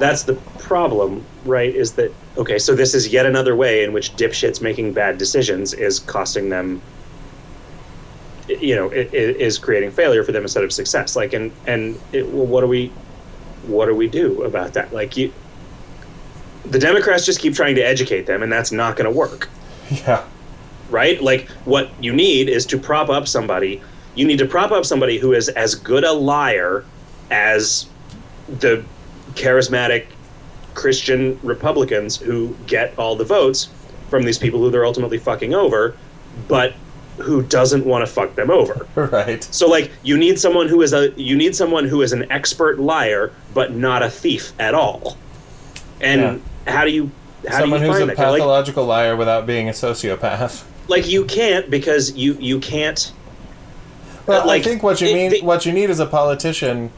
that's 0.00 0.24
the 0.24 0.34
problem 0.58 1.24
right 1.44 1.72
is 1.76 1.92
that 1.92 2.12
okay 2.36 2.58
so 2.58 2.74
this 2.74 2.92
is 2.92 3.06
yet 3.06 3.24
another 3.24 3.54
way 3.54 3.84
in 3.84 3.92
which 3.92 4.16
dipshits 4.16 4.60
making 4.60 4.92
bad 4.92 5.16
decisions 5.16 5.72
is 5.72 6.00
costing 6.00 6.48
them 6.48 6.82
you 8.60 8.74
know 8.74 8.88
it, 8.88 9.12
it 9.14 9.36
is 9.36 9.58
creating 9.58 9.90
failure 9.90 10.24
for 10.24 10.32
them 10.32 10.42
instead 10.42 10.64
of 10.64 10.72
success 10.72 11.16
like 11.16 11.32
and 11.32 11.52
and 11.66 11.98
it, 12.12 12.26
well, 12.28 12.46
what 12.46 12.60
do 12.62 12.66
we 12.66 12.88
what 13.66 13.86
do 13.86 13.94
we 13.94 14.08
do 14.08 14.42
about 14.42 14.72
that 14.74 14.92
like 14.92 15.16
you 15.16 15.32
the 16.64 16.78
democrats 16.78 17.24
just 17.24 17.40
keep 17.40 17.54
trying 17.54 17.74
to 17.74 17.82
educate 17.82 18.26
them 18.26 18.42
and 18.42 18.50
that's 18.52 18.72
not 18.72 18.96
going 18.96 19.10
to 19.10 19.16
work 19.16 19.48
Yeah. 19.90 20.24
right? 20.88 21.20
Like 21.22 21.48
what 21.64 21.90
you 22.00 22.12
need 22.12 22.48
is 22.48 22.64
to 22.66 22.78
prop 22.78 23.08
up 23.08 23.26
somebody. 23.26 23.82
You 24.14 24.24
need 24.26 24.38
to 24.38 24.46
prop 24.46 24.70
up 24.70 24.84
somebody 24.84 25.18
who 25.18 25.32
is 25.32 25.48
as 25.48 25.74
good 25.74 26.04
a 26.04 26.12
liar 26.12 26.84
as 27.30 27.86
the 28.48 28.84
charismatic 29.34 30.06
Christian 30.74 31.38
Republicans 31.42 32.16
who 32.16 32.56
get 32.66 32.96
all 32.98 33.16
the 33.16 33.24
votes 33.24 33.68
from 34.08 34.22
these 34.24 34.38
people 34.38 34.60
who 34.60 34.70
they're 34.70 34.86
ultimately 34.86 35.18
fucking 35.18 35.54
over, 35.54 35.96
but 36.48 36.74
who 37.22 37.42
doesn't 37.42 37.84
want 37.84 38.04
to 38.06 38.12
fuck 38.12 38.34
them 38.34 38.50
over. 38.50 38.86
Right. 38.96 39.42
So 39.44 39.68
like 39.68 39.90
you 40.02 40.16
need 40.18 40.38
someone 40.38 40.68
who 40.68 40.82
is 40.82 40.92
a 40.92 41.10
you 41.20 41.36
need 41.36 41.54
someone 41.56 41.84
who 41.86 42.02
is 42.02 42.12
an 42.12 42.30
expert 42.30 42.78
liar 42.78 43.32
but 43.54 43.72
not 43.74 44.02
a 44.02 44.10
thief 44.10 44.52
at 44.58 44.74
all. 44.74 45.16
And 46.00 46.42
how 46.66 46.84
do 46.84 46.90
you 46.90 47.10
how 47.48 47.60
Someone 47.60 47.80
do 47.80 47.86
you 47.86 47.92
who's 47.92 48.00
find 48.00 48.10
a 48.10 48.14
that? 48.14 48.30
Like- 48.30 48.38
pathological 48.40 48.84
liar 48.84 49.16
without 49.16 49.46
being 49.46 49.68
a 49.68 49.72
sociopath. 49.72 50.64
like 50.88 51.08
you 51.08 51.24
can't 51.24 51.70
because 51.70 52.16
you 52.16 52.34
you 52.40 52.58
can't 52.60 53.12
Well, 54.26 54.46
like, 54.46 54.60
I 54.60 54.64
think 54.64 54.82
what 54.82 55.00
you 55.00 55.08
it- 55.08 55.14
mean, 55.32 55.44
what 55.44 55.64
you 55.66 55.72
need 55.72 55.90
is 55.90 56.00
a 56.00 56.06
politician 56.06 56.90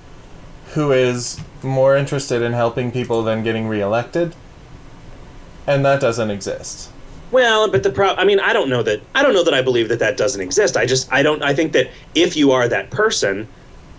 who 0.74 0.90
is 0.92 1.38
more 1.62 1.96
interested 1.96 2.42
in 2.42 2.52
helping 2.54 2.90
people 2.90 3.22
than 3.22 3.42
getting 3.44 3.68
reelected, 3.68 4.34
and 5.66 5.84
that 5.84 6.00
doesn't 6.00 6.30
exist. 6.30 6.90
Well 7.32 7.68
but 7.68 7.82
the 7.82 7.90
pro 7.90 8.14
i 8.14 8.24
mean 8.24 8.38
i 8.38 8.52
don't 8.52 8.68
know 8.68 8.82
that 8.82 9.00
i 9.14 9.22
don't 9.22 9.34
know 9.34 9.42
that 9.42 9.54
i 9.54 9.60
believe 9.62 9.88
that 9.88 9.98
that 9.98 10.16
doesn't 10.16 10.40
exist. 10.40 10.76
I 10.76 10.86
just 10.86 11.12
i 11.12 11.22
don't 11.22 11.42
i 11.42 11.52
think 11.54 11.72
that 11.72 11.90
if 12.14 12.36
you 12.36 12.52
are 12.52 12.68
that 12.68 12.90
person 12.90 13.48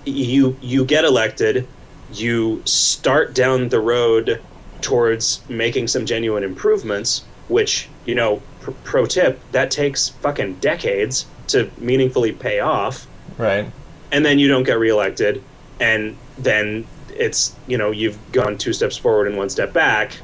you 0.06 0.56
you 0.62 0.86
get 0.86 1.04
elected 1.04 1.68
you 2.14 2.62
start 2.66 3.34
down 3.34 3.70
the 3.70 3.80
road 3.80 4.42
towards 4.82 5.42
making 5.50 5.88
some 5.88 6.06
genuine 6.06 6.44
improvements 6.44 7.26
which 7.48 7.90
you 8.06 8.16
know 8.16 8.42
pr- 8.62 8.72
pro 8.84 9.06
tip 9.06 9.40
that 9.52 9.72
takes 9.72 10.10
fucking 10.10 10.56
decades 10.56 11.26
to 11.48 11.70
meaningfully 11.78 12.32
pay 12.32 12.60
off. 12.62 13.06
Right. 13.38 13.70
and 14.12 14.24
then 14.24 14.40
you 14.40 14.48
don't 14.48 14.64
get 14.64 14.78
reelected 14.78 15.44
and 15.80 16.16
then 16.38 16.86
it's 17.10 17.56
you 17.68 17.78
know 17.78 17.92
you've 17.92 18.18
gone 18.32 18.58
two 18.58 18.74
steps 18.74 18.96
forward 18.98 19.28
and 19.28 19.38
one 19.38 19.50
step 19.50 19.74
back 19.74 20.20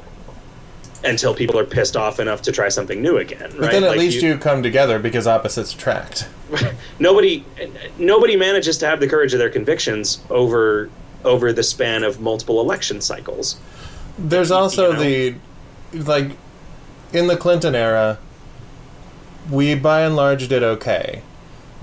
until 1.04 1.34
people 1.34 1.58
are 1.58 1.64
pissed 1.64 1.96
off 1.96 2.20
enough 2.20 2.42
to 2.42 2.52
try 2.52 2.68
something 2.68 3.00
new 3.00 3.16
again 3.16 3.50
right 3.52 3.60
But 3.60 3.70
then 3.72 3.84
at 3.84 3.90
Like, 3.90 3.98
least 3.98 4.22
you, 4.22 4.36
come 4.38 4.62
together 4.62 4.98
because 4.98 5.26
opposites 5.26 5.72
attract. 5.74 6.28
nobody 6.98 7.44
nobody 7.98 8.36
manages 8.36 8.76
to 8.78 8.86
have 8.86 9.00
the 9.00 9.08
courage 9.08 9.32
of 9.32 9.38
their 9.38 9.50
convictions 9.50 10.20
over 10.30 10.90
over 11.24 11.52
the 11.52 11.62
span 11.62 12.02
of 12.04 12.20
multiple 12.20 12.60
election 12.60 13.00
cycles 13.00 13.58
There's 14.18 14.50
also 14.50 14.92
know? 14.92 15.00
the 15.00 15.36
like 15.92 16.32
in 17.12 17.26
the 17.28 17.36
Clinton 17.36 17.74
era 17.74 18.18
we 19.50 19.74
by 19.74 20.02
and 20.02 20.14
large 20.16 20.48
did 20.48 20.62
okay 20.62 21.22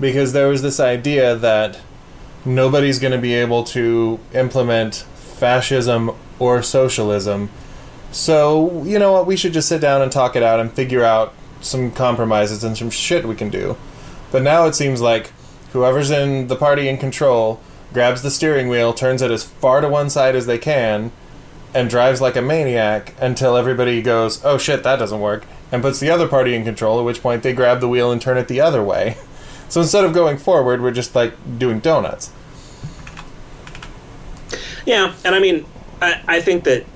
because 0.00 0.32
there 0.32 0.48
was 0.48 0.62
this 0.62 0.78
idea 0.80 1.34
that 1.36 1.80
nobody's 2.44 2.98
going 2.98 3.12
to 3.12 3.18
be 3.18 3.34
able 3.34 3.64
to 3.64 4.18
implement 4.32 4.94
fascism 5.16 6.10
or 6.38 6.62
socialism. 6.62 7.50
So, 8.10 8.82
you 8.84 8.98
know 8.98 9.12
what, 9.12 9.26
we 9.26 9.36
should 9.36 9.52
just 9.52 9.68
sit 9.68 9.80
down 9.80 10.02
and 10.02 10.10
talk 10.10 10.34
it 10.34 10.42
out 10.42 10.60
and 10.60 10.72
figure 10.72 11.04
out 11.04 11.34
some 11.60 11.90
compromises 11.90 12.64
and 12.64 12.76
some 12.76 12.90
shit 12.90 13.26
we 13.26 13.34
can 13.34 13.50
do. 13.50 13.76
But 14.30 14.42
now 14.42 14.66
it 14.66 14.74
seems 14.74 15.00
like 15.00 15.32
whoever's 15.72 16.10
in 16.10 16.48
the 16.48 16.56
party 16.56 16.88
in 16.88 16.98
control 16.98 17.60
grabs 17.92 18.22
the 18.22 18.30
steering 18.30 18.68
wheel, 18.68 18.92
turns 18.92 19.22
it 19.22 19.30
as 19.30 19.44
far 19.44 19.80
to 19.80 19.88
one 19.88 20.10
side 20.10 20.36
as 20.36 20.46
they 20.46 20.58
can, 20.58 21.10
and 21.74 21.88
drives 21.88 22.20
like 22.20 22.36
a 22.36 22.42
maniac 22.42 23.14
until 23.20 23.56
everybody 23.56 24.02
goes, 24.02 24.44
oh 24.44 24.58
shit, 24.58 24.82
that 24.82 24.96
doesn't 24.98 25.20
work, 25.20 25.46
and 25.70 25.82
puts 25.82 26.00
the 26.00 26.10
other 26.10 26.28
party 26.28 26.54
in 26.54 26.64
control, 26.64 26.98
at 26.98 27.04
which 27.04 27.22
point 27.22 27.42
they 27.42 27.52
grab 27.52 27.80
the 27.80 27.88
wheel 27.88 28.10
and 28.10 28.20
turn 28.20 28.38
it 28.38 28.48
the 28.48 28.60
other 28.60 28.82
way. 28.82 29.16
So 29.70 29.82
instead 29.82 30.06
of 30.06 30.14
going 30.14 30.38
forward, 30.38 30.80
we're 30.80 30.92
just 30.92 31.14
like 31.14 31.34
doing 31.58 31.80
donuts. 31.80 32.30
Yeah, 34.86 35.14
and 35.26 35.34
I 35.34 35.40
mean, 35.40 35.66
I, 36.00 36.22
I 36.26 36.40
think 36.40 36.64
that 36.64 36.86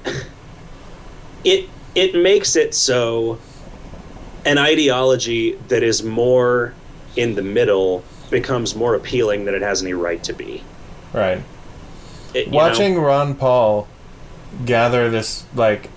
it 1.45 1.69
it 1.95 2.15
makes 2.15 2.57
it 2.57 2.75
so 2.75 3.39
an 4.45 4.59
ideology 4.59 5.53
that 5.69 5.83
is 5.83 6.03
more 6.03 6.75
in 7.17 7.35
the 7.35 7.43
middle 7.43 8.03
becomes 8.31 8.75
more 8.75 8.95
appealing 8.95 9.45
than 9.45 9.55
it 9.55 9.63
has 9.63 9.83
any 9.83 9.93
right 9.93 10.23
to 10.25 10.33
be. 10.33 10.65
Right. 11.13 11.43
It- 12.35 12.51
Watching 12.51 12.95
know? 12.95 13.03
Ron 13.03 13.35
Paul 13.35 13.87
gather 14.65 15.11
this 15.11 15.45
like 15.55 15.91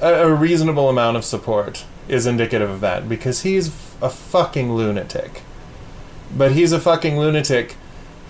a, 0.00 0.28
a 0.28 0.34
reasonable 0.34 0.88
amount 0.88 1.16
of 1.16 1.24
support 1.24 1.84
is 2.08 2.26
indicative 2.26 2.70
of 2.70 2.80
that 2.80 3.08
because 3.08 3.42
he's 3.42 3.68
a 4.00 4.10
fucking 4.10 4.72
lunatic. 4.72 5.42
But 6.36 6.52
he's 6.52 6.72
a 6.72 6.80
fucking 6.80 7.18
lunatic 7.18 7.76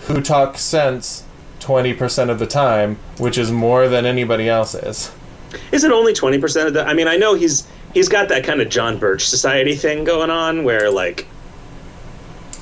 who 0.01 0.21
talks 0.21 0.61
sense 0.61 1.23
20% 1.59 2.29
of 2.29 2.39
the 2.39 2.47
time, 2.47 2.97
which 3.17 3.37
is 3.37 3.51
more 3.51 3.87
than 3.87 4.05
anybody 4.05 4.47
else 4.49 4.73
is. 4.75 5.11
is 5.71 5.83
it 5.83 5.91
only 5.91 6.13
twenty 6.13 6.37
percent 6.39 6.67
of 6.67 6.73
the? 6.73 6.85
I 6.85 6.93
mean, 6.93 7.07
I 7.07 7.17
know 7.17 7.33
he's 7.33 7.67
he's 7.93 8.07
got 8.09 8.29
that 8.29 8.43
kind 8.43 8.61
of 8.61 8.69
John 8.69 8.97
Birch 8.97 9.27
Society 9.27 9.75
thing 9.75 10.03
going 10.03 10.29
on 10.29 10.63
where 10.63 10.91
like, 10.91 11.27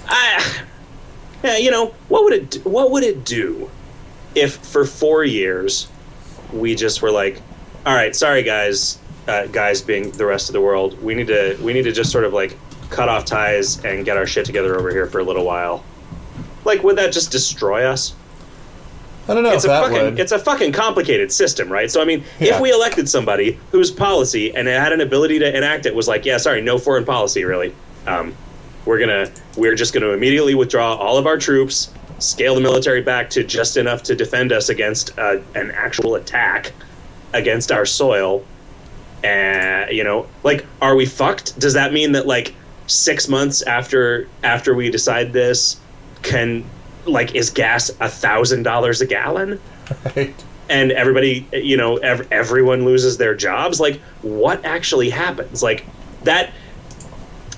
I, 0.07 0.63
yeah, 1.43 1.57
you 1.57 1.71
know, 1.71 1.87
what 2.07 2.23
would 2.23 2.33
it 2.33 2.65
what 2.65 2.91
would 2.91 3.03
it 3.03 3.25
do 3.25 3.69
if 4.35 4.55
for 4.57 4.85
four 4.85 5.23
years 5.23 5.87
we 6.53 6.75
just 6.75 7.01
were 7.01 7.11
like, 7.11 7.41
all 7.85 7.95
right, 7.95 8.15
sorry 8.15 8.43
guys, 8.43 8.99
uh, 9.27 9.47
guys 9.47 9.81
being 9.81 10.11
the 10.11 10.25
rest 10.25 10.49
of 10.49 10.53
the 10.53 10.61
world, 10.61 11.01
we 11.01 11.13
need 11.13 11.27
to 11.27 11.57
we 11.61 11.73
need 11.73 11.83
to 11.83 11.91
just 11.91 12.11
sort 12.11 12.23
of 12.23 12.33
like 12.33 12.57
cut 12.89 13.09
off 13.09 13.25
ties 13.25 13.83
and 13.83 14.05
get 14.05 14.15
our 14.15 14.25
shit 14.25 14.45
together 14.45 14.77
over 14.77 14.91
here 14.91 15.07
for 15.07 15.19
a 15.19 15.23
little 15.23 15.43
while. 15.43 15.83
Like, 16.63 16.83
would 16.83 16.97
that 16.97 17.11
just 17.11 17.31
destroy 17.31 17.85
us? 17.85 18.13
I 19.29 19.33
don't 19.33 19.43
know 19.43 19.51
it's 19.51 19.65
a 19.65 19.67
that 19.67 19.83
fucking 19.83 20.01
would. 20.03 20.19
it's 20.19 20.31
a 20.31 20.39
fucking 20.39 20.71
complicated 20.71 21.31
system, 21.31 21.69
right? 21.71 21.89
So 21.91 22.01
I 22.01 22.05
mean, 22.05 22.23
Yeah. 22.39 22.55
if 22.55 22.61
we 22.61 22.71
elected 22.71 23.09
somebody 23.09 23.59
whose 23.71 23.91
policy 23.91 24.55
and 24.55 24.67
had 24.67 24.93
an 24.93 25.01
ability 25.01 25.39
to 25.39 25.57
enact 25.57 25.85
it 25.85 25.93
was 25.93 26.07
like, 26.07 26.25
yeah, 26.25 26.37
sorry, 26.37 26.61
no 26.61 26.77
foreign 26.77 27.05
policy, 27.05 27.43
really. 27.43 27.73
Um, 28.05 28.33
we're 28.85 28.99
gonna 28.99 29.29
we're 29.57 29.75
just 29.75 29.93
gonna 29.93 30.09
immediately 30.09 30.55
withdraw 30.55 30.95
all 30.95 31.17
of 31.17 31.27
our 31.27 31.37
troops, 31.37 31.89
scale 32.19 32.55
the 32.55 32.61
military 32.61 33.01
back 33.01 33.29
to 33.31 33.43
just 33.43 33.75
enough 33.75 34.01
to 34.03 34.15
defend 34.15 34.51
us 34.53 34.69
against 34.69 35.17
uh, 35.19 35.37
an 35.55 35.71
actual 35.71 36.15
attack 36.15 36.71
against 37.33 37.71
our 37.71 37.85
soil. 37.85 38.45
And 39.23 39.91
you 39.91 40.03
know, 40.03 40.27
like, 40.43 40.65
are 40.81 40.95
we 40.95 41.05
fucked? 41.05 41.59
Does 41.59 41.73
that 41.73 41.91
mean 41.91 42.13
that 42.13 42.27
like 42.27 42.53
six 42.85 43.27
months 43.27 43.61
after 43.63 44.29
after 44.43 44.73
we 44.73 44.89
decide 44.89 45.33
this, 45.33 45.77
can 46.21 46.63
like 47.07 47.35
is 47.35 47.49
gas 47.49 47.89
a 47.99 48.09
thousand 48.09 48.63
dollars 48.63 49.01
a 49.01 49.05
gallon? 49.07 49.59
right? 50.15 50.33
and 50.69 50.91
everybody 50.91 51.47
you 51.53 51.77
know 51.77 51.95
ev- 51.97 52.27
everyone 52.31 52.83
loses 52.83 53.17
their 53.17 53.33
jobs 53.33 53.79
like 53.79 54.01
what 54.21 54.63
actually 54.65 55.09
happens 55.09 55.63
like 55.63 55.85
that 56.23 56.51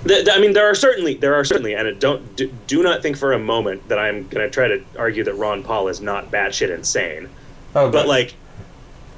th- 0.05 0.25
th- 0.25 0.37
I 0.37 0.39
mean, 0.39 0.53
there 0.53 0.69
are 0.69 0.75
certainly 0.75 1.15
there 1.15 1.33
are 1.33 1.43
certainly, 1.43 1.73
and 1.73 1.99
don't 1.99 2.35
do, 2.35 2.53
do 2.67 2.83
not 2.83 3.01
think 3.01 3.17
for 3.17 3.33
a 3.33 3.39
moment 3.39 3.87
that 3.89 3.97
I'm 3.97 4.27
going 4.27 4.45
to 4.45 4.49
try 4.49 4.67
to 4.67 4.83
argue 4.97 5.23
that 5.23 5.33
Ron 5.33 5.63
Paul 5.63 5.87
is 5.87 6.01
not 6.01 6.29
batshit 6.29 6.69
insane. 6.69 7.29
Oh, 7.75 7.89
But 7.91 8.03
good. 8.03 8.07
like, 8.07 8.33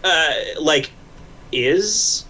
uh, 0.03 0.33
like, 0.59 0.89
is 1.51 2.23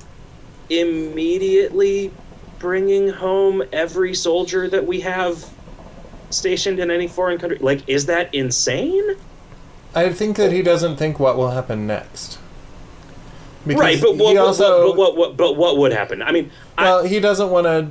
immediately 0.70 2.12
bringing 2.60 3.10
home 3.10 3.64
every 3.72 4.14
soldier 4.14 4.68
that 4.70 4.86
we 4.86 5.00
have 5.02 5.50
stationed 6.34 6.80
in 6.80 6.92
any 6.92 7.08
foreign 7.08 7.38
country 7.38 7.58
like 7.60 7.88
is 7.88 8.06
that 8.08 8.34
insane? 8.34 9.16
I 9.94 10.12
think 10.14 10.38
that 10.38 10.52
he 10.52 10.62
doesn't 10.62 10.98
think 10.98 11.20
what 11.20 11.38
will 11.38 11.52
happen 11.52 11.86
next. 11.86 12.40
Because 13.66 13.82
right, 13.82 14.02
but 14.02 14.16
what, 14.16 14.38
also, 14.38 14.90
but 14.90 14.98
what, 14.98 15.18
what, 15.18 15.38
but 15.38 15.56
what 15.56 15.78
would 15.78 15.92
happen? 15.92 16.22
I 16.22 16.32
mean, 16.32 16.50
I, 16.78 16.86
well, 16.86 17.04
he 17.04 17.20
doesn't 17.20 17.52
want 17.52 17.66
to. 17.66 17.90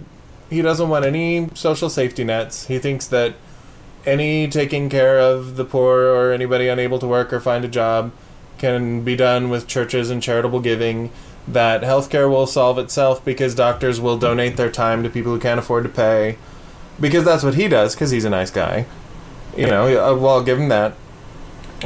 He 0.48 0.62
doesn't 0.62 0.88
want 0.88 1.04
any 1.04 1.48
social 1.54 1.88
safety 1.88 2.24
nets. 2.24 2.66
He 2.66 2.80
thinks 2.80 3.06
that 3.06 3.34
any 4.04 4.48
taking 4.48 4.88
care 4.88 5.20
of 5.20 5.56
the 5.56 5.64
poor 5.64 6.06
or 6.06 6.32
anybody 6.32 6.66
unable 6.66 6.98
to 6.98 7.06
work 7.06 7.32
or 7.32 7.38
find 7.38 7.64
a 7.64 7.68
job 7.68 8.10
can 8.58 9.02
be 9.02 9.14
done 9.14 9.48
with 9.48 9.68
churches 9.68 10.10
and 10.10 10.20
charitable 10.22 10.60
giving. 10.60 11.12
That 11.46 11.82
healthcare 11.82 12.28
will 12.28 12.46
solve 12.46 12.78
itself 12.78 13.24
because 13.24 13.54
doctors 13.54 14.00
will 14.00 14.18
donate 14.18 14.56
their 14.56 14.70
time 14.70 15.04
to 15.04 15.10
people 15.10 15.32
who 15.32 15.40
can't 15.40 15.60
afford 15.60 15.84
to 15.84 15.88
pay. 15.88 16.36
Because 17.00 17.24
that's 17.24 17.42
what 17.42 17.54
he 17.54 17.68
does. 17.68 17.94
Because 17.94 18.10
he's 18.10 18.24
a 18.24 18.30
nice 18.30 18.50
guy. 18.50 18.86
You 19.56 19.66
know, 19.66 19.86
uh, 19.86 20.14
well, 20.16 20.36
I'll 20.36 20.42
give 20.44 20.58
him 20.58 20.68
that. 20.68 20.94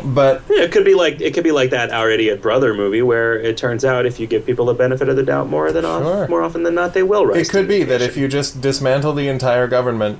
But 0.02 0.42
Yeah, 0.50 0.62
it 0.62 0.72
could 0.72 0.84
be 0.84 0.94
like 0.94 1.20
it 1.20 1.34
could 1.34 1.44
be 1.44 1.52
like 1.52 1.70
that 1.70 1.90
Our 1.90 2.10
Idiot 2.10 2.42
Brother 2.42 2.74
movie 2.74 3.02
where 3.02 3.38
it 3.38 3.56
turns 3.56 3.84
out 3.84 4.06
if 4.06 4.18
you 4.18 4.26
give 4.26 4.44
people 4.44 4.66
the 4.66 4.74
benefit 4.74 5.08
of 5.08 5.16
the 5.16 5.22
doubt 5.22 5.48
more 5.48 5.70
than 5.70 5.84
off, 5.84 6.28
more 6.28 6.42
often 6.42 6.64
than 6.64 6.74
not 6.74 6.94
they 6.94 7.02
will 7.02 7.26
rise. 7.26 7.48
It 7.48 7.50
could 7.50 7.68
be 7.68 7.84
that 7.84 8.02
if 8.02 8.16
you 8.16 8.26
just 8.26 8.60
dismantle 8.60 9.12
the 9.12 9.28
entire 9.28 9.68
government 9.68 10.18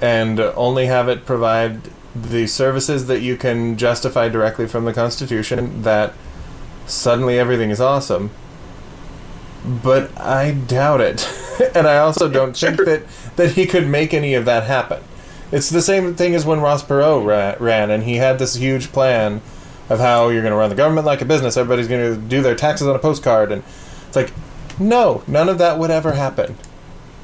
and 0.00 0.40
only 0.40 0.86
have 0.86 1.08
it 1.08 1.24
provide 1.24 1.82
the 2.14 2.46
services 2.46 3.06
that 3.06 3.20
you 3.20 3.36
can 3.36 3.76
justify 3.76 4.28
directly 4.28 4.66
from 4.66 4.84
the 4.84 4.92
Constitution, 4.92 5.82
that 5.82 6.12
suddenly 6.86 7.38
everything 7.38 7.70
is 7.70 7.80
awesome. 7.80 8.30
But 9.64 10.18
I 10.18 10.52
doubt 10.52 11.00
it. 11.00 11.28
and 11.74 11.86
I 11.86 11.98
also 11.98 12.28
don't 12.28 12.56
think 12.56 12.78
that, 12.78 13.02
that 13.40 13.52
he 13.52 13.66
could 13.66 13.86
make 13.86 14.12
any 14.12 14.34
of 14.34 14.44
that 14.44 14.64
happen. 14.64 15.02
It's 15.50 15.70
the 15.70 15.80
same 15.82 16.14
thing 16.14 16.34
as 16.34 16.44
when 16.44 16.60
Ross 16.60 16.84
Perot 16.84 17.26
ra- 17.26 17.56
ran, 17.58 17.90
and 17.90 18.04
he 18.04 18.16
had 18.16 18.38
this 18.38 18.54
huge 18.54 18.92
plan 18.92 19.40
of 19.88 19.98
how 19.98 20.28
you're 20.28 20.42
going 20.42 20.52
to 20.52 20.56
run 20.58 20.70
the 20.70 20.76
government 20.76 21.06
like 21.06 21.22
a 21.22 21.24
business. 21.24 21.56
Everybody's 21.56 21.88
going 21.88 22.14
to 22.14 22.20
do 22.20 22.42
their 22.42 22.54
taxes 22.54 22.86
on 22.86 22.94
a 22.94 22.98
postcard, 22.98 23.50
and 23.50 23.64
it's 24.06 24.14
like, 24.14 24.32
no, 24.78 25.22
none 25.26 25.48
of 25.48 25.58
that 25.58 25.78
would 25.78 25.90
ever 25.90 26.12
happen 26.12 26.56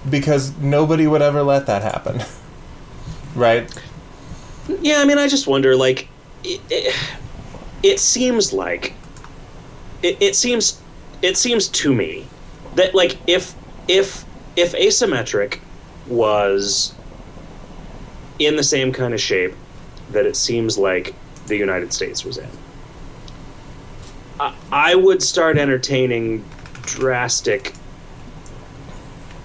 because 0.08 0.56
nobody 0.58 1.06
would 1.06 1.22
ever 1.22 1.42
let 1.42 1.66
that 1.66 1.82
happen, 1.82 2.22
right? 3.34 3.72
Yeah, 4.80 5.00
I 5.00 5.04
mean, 5.04 5.18
I 5.18 5.28
just 5.28 5.46
wonder. 5.46 5.76
Like, 5.76 6.08
it, 6.42 6.60
it, 6.70 6.96
it 7.82 8.00
seems 8.00 8.52
like 8.52 8.94
it, 10.02 10.16
it 10.20 10.34
seems 10.34 10.80
it 11.22 11.36
seems 11.36 11.68
to 11.68 11.94
me 11.94 12.26
that 12.74 12.94
like 12.94 13.16
if 13.26 13.54
if 13.86 14.24
if 14.56 14.72
asymmetric 14.72 15.60
was 16.08 16.94
in 18.38 18.56
the 18.56 18.62
same 18.62 18.92
kind 18.92 19.14
of 19.14 19.20
shape 19.20 19.54
that 20.12 20.26
it 20.26 20.36
seems 20.36 20.76
like 20.78 21.14
the 21.46 21.56
United 21.56 21.92
States 21.92 22.24
was 22.24 22.38
in, 22.38 22.48
I, 24.38 24.54
I 24.70 24.94
would 24.94 25.22
start 25.22 25.56
entertaining 25.58 26.44
drastic 26.82 27.72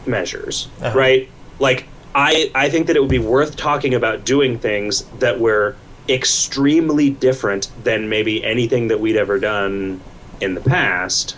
measures, 0.05 0.67
Uh-huh. 0.81 0.97
right? 0.97 1.29
Like 1.59 1.85
I 2.13 2.51
I 2.55 2.69
think 2.69 2.87
that 2.87 2.95
it 2.95 2.99
would 2.99 3.09
be 3.09 3.19
worth 3.19 3.55
talking 3.55 3.93
about 3.93 4.25
doing 4.25 4.57
things 4.59 5.03
that 5.19 5.39
were 5.39 5.75
extremely 6.09 7.09
different 7.09 7.69
than 7.83 8.09
maybe 8.09 8.43
anything 8.43 8.87
that 8.89 8.99
we'd 8.99 9.15
ever 9.15 9.39
done 9.39 10.01
in 10.41 10.55
the 10.55 10.61
past. 10.61 11.37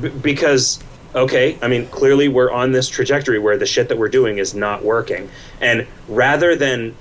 B- 0.00 0.10
because 0.10 0.78
okay, 1.14 1.58
I 1.62 1.68
mean 1.68 1.86
clearly 1.88 2.28
we're 2.28 2.50
on 2.50 2.72
this 2.72 2.88
trajectory 2.88 3.38
where 3.38 3.56
the 3.56 3.66
shit 3.66 3.88
that 3.88 3.98
we're 3.98 4.08
doing 4.08 4.38
is 4.38 4.54
not 4.54 4.84
working. 4.84 5.30
And 5.60 5.86
rather 6.08 6.56
than 6.56 6.94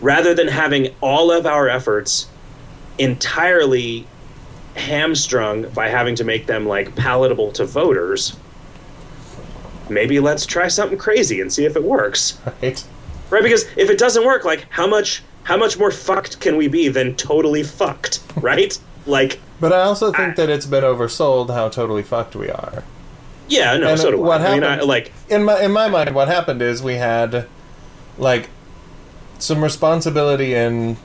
rather 0.00 0.34
than 0.34 0.48
having 0.48 0.94
all 1.00 1.30
of 1.32 1.46
our 1.46 1.68
efforts 1.68 2.28
entirely 2.98 4.06
hamstrung 4.76 5.68
by 5.70 5.88
having 5.88 6.14
to 6.16 6.24
make 6.24 6.46
them 6.46 6.66
like 6.66 6.94
palatable 6.94 7.50
to 7.52 7.64
voters, 7.64 8.36
maybe 9.88 10.20
let's 10.20 10.46
try 10.46 10.68
something 10.68 10.98
crazy 10.98 11.40
and 11.40 11.52
see 11.52 11.64
if 11.64 11.76
it 11.76 11.82
works. 11.82 12.38
Right? 12.62 12.84
Right? 13.30 13.42
Because 13.42 13.64
if 13.76 13.90
it 13.90 13.98
doesn't 13.98 14.24
work, 14.24 14.44
like 14.44 14.66
how 14.70 14.86
much 14.86 15.22
how 15.44 15.56
much 15.56 15.78
more 15.78 15.90
fucked 15.90 16.40
can 16.40 16.56
we 16.56 16.68
be 16.68 16.88
than 16.88 17.14
totally 17.16 17.62
fucked? 17.62 18.20
Right? 18.36 18.78
like 19.06 19.40
But 19.60 19.72
I 19.72 19.80
also 19.80 20.12
think 20.12 20.30
I- 20.30 20.34
that 20.34 20.50
it's 20.50 20.66
been 20.66 20.84
oversold 20.84 21.50
how 21.52 21.68
totally 21.68 22.02
fucked 22.02 22.36
we 22.36 22.50
are. 22.50 22.84
Yeah, 23.48 23.76
no, 23.76 23.88
And 23.88 23.98
so 24.00 24.10
do 24.10 24.18
what 24.20 24.40
I. 24.40 24.46
I 24.48 24.54
mean, 24.54 24.64
I, 24.64 24.70
happened- 24.72 24.88
like 24.88 25.12
In 25.28 25.44
my 25.44 25.60
in 25.60 25.72
my 25.72 25.88
mind, 25.88 26.14
what 26.14 26.28
happened 26.28 26.62
is 26.62 26.82
we 26.82 26.94
had 26.94 27.46
like 28.16 28.48
some 29.38 29.62
responsibility 29.62 30.54
in 30.54 30.96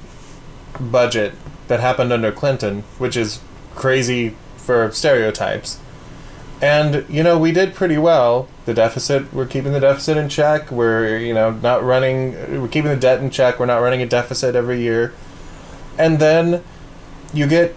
budget 0.79 1.33
that 1.67 1.79
happened 1.79 2.11
under 2.11 2.31
Clinton, 2.31 2.83
which 2.97 3.15
is 3.15 3.39
crazy 3.75 4.35
for 4.57 4.91
stereotypes. 4.91 5.79
And 6.61 7.05
you 7.09 7.23
know, 7.23 7.37
we 7.37 7.51
did 7.51 7.73
pretty 7.73 7.97
well. 7.97 8.47
The 8.65 8.73
deficit, 8.73 9.33
we're 9.33 9.45
keeping 9.45 9.73
the 9.73 9.81
deficit 9.81 10.15
in 10.15 10.29
check. 10.29 10.71
We're 10.71 11.17
you 11.17 11.33
know 11.33 11.51
not 11.51 11.83
running. 11.83 12.61
We're 12.61 12.67
keeping 12.69 12.91
the 12.91 12.97
debt 12.97 13.19
in 13.19 13.29
check. 13.29 13.59
We're 13.59 13.65
not 13.65 13.79
running 13.79 14.01
a 14.01 14.05
deficit 14.05 14.55
every 14.55 14.79
year. 14.81 15.13
And 15.97 16.19
then 16.19 16.63
you 17.33 17.47
get 17.47 17.75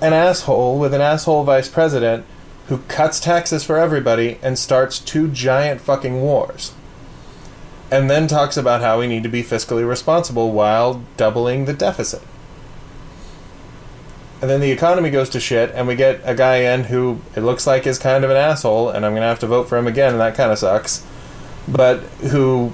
an 0.00 0.12
asshole 0.12 0.78
with 0.78 0.94
an 0.94 1.00
asshole 1.00 1.44
vice 1.44 1.68
president 1.68 2.24
who 2.68 2.78
cuts 2.88 3.20
taxes 3.20 3.64
for 3.64 3.78
everybody 3.78 4.38
and 4.42 4.58
starts 4.58 4.98
two 4.98 5.28
giant 5.28 5.80
fucking 5.80 6.20
wars. 6.20 6.72
And 7.90 8.10
then 8.10 8.26
talks 8.26 8.56
about 8.56 8.80
how 8.80 8.98
we 8.98 9.06
need 9.06 9.22
to 9.22 9.28
be 9.28 9.44
fiscally 9.44 9.88
responsible 9.88 10.52
while 10.52 11.04
doubling 11.16 11.66
the 11.66 11.72
deficit. 11.72 12.22
And 14.40 14.50
then 14.50 14.60
the 14.60 14.72
economy 14.72 15.10
goes 15.10 15.30
to 15.30 15.40
shit, 15.40 15.70
and 15.74 15.86
we 15.86 15.94
get 15.94 16.20
a 16.24 16.34
guy 16.34 16.56
in 16.56 16.84
who 16.84 17.20
it 17.34 17.40
looks 17.40 17.66
like 17.66 17.86
is 17.86 17.98
kind 17.98 18.24
of 18.24 18.30
an 18.30 18.36
asshole, 18.36 18.90
and 18.90 19.06
I'm 19.06 19.12
going 19.12 19.22
to 19.22 19.28
have 19.28 19.38
to 19.40 19.46
vote 19.46 19.68
for 19.68 19.78
him 19.78 19.86
again, 19.86 20.12
and 20.12 20.20
that 20.20 20.34
kind 20.34 20.52
of 20.52 20.58
sucks. 20.58 21.06
But 21.66 22.00
who 22.30 22.72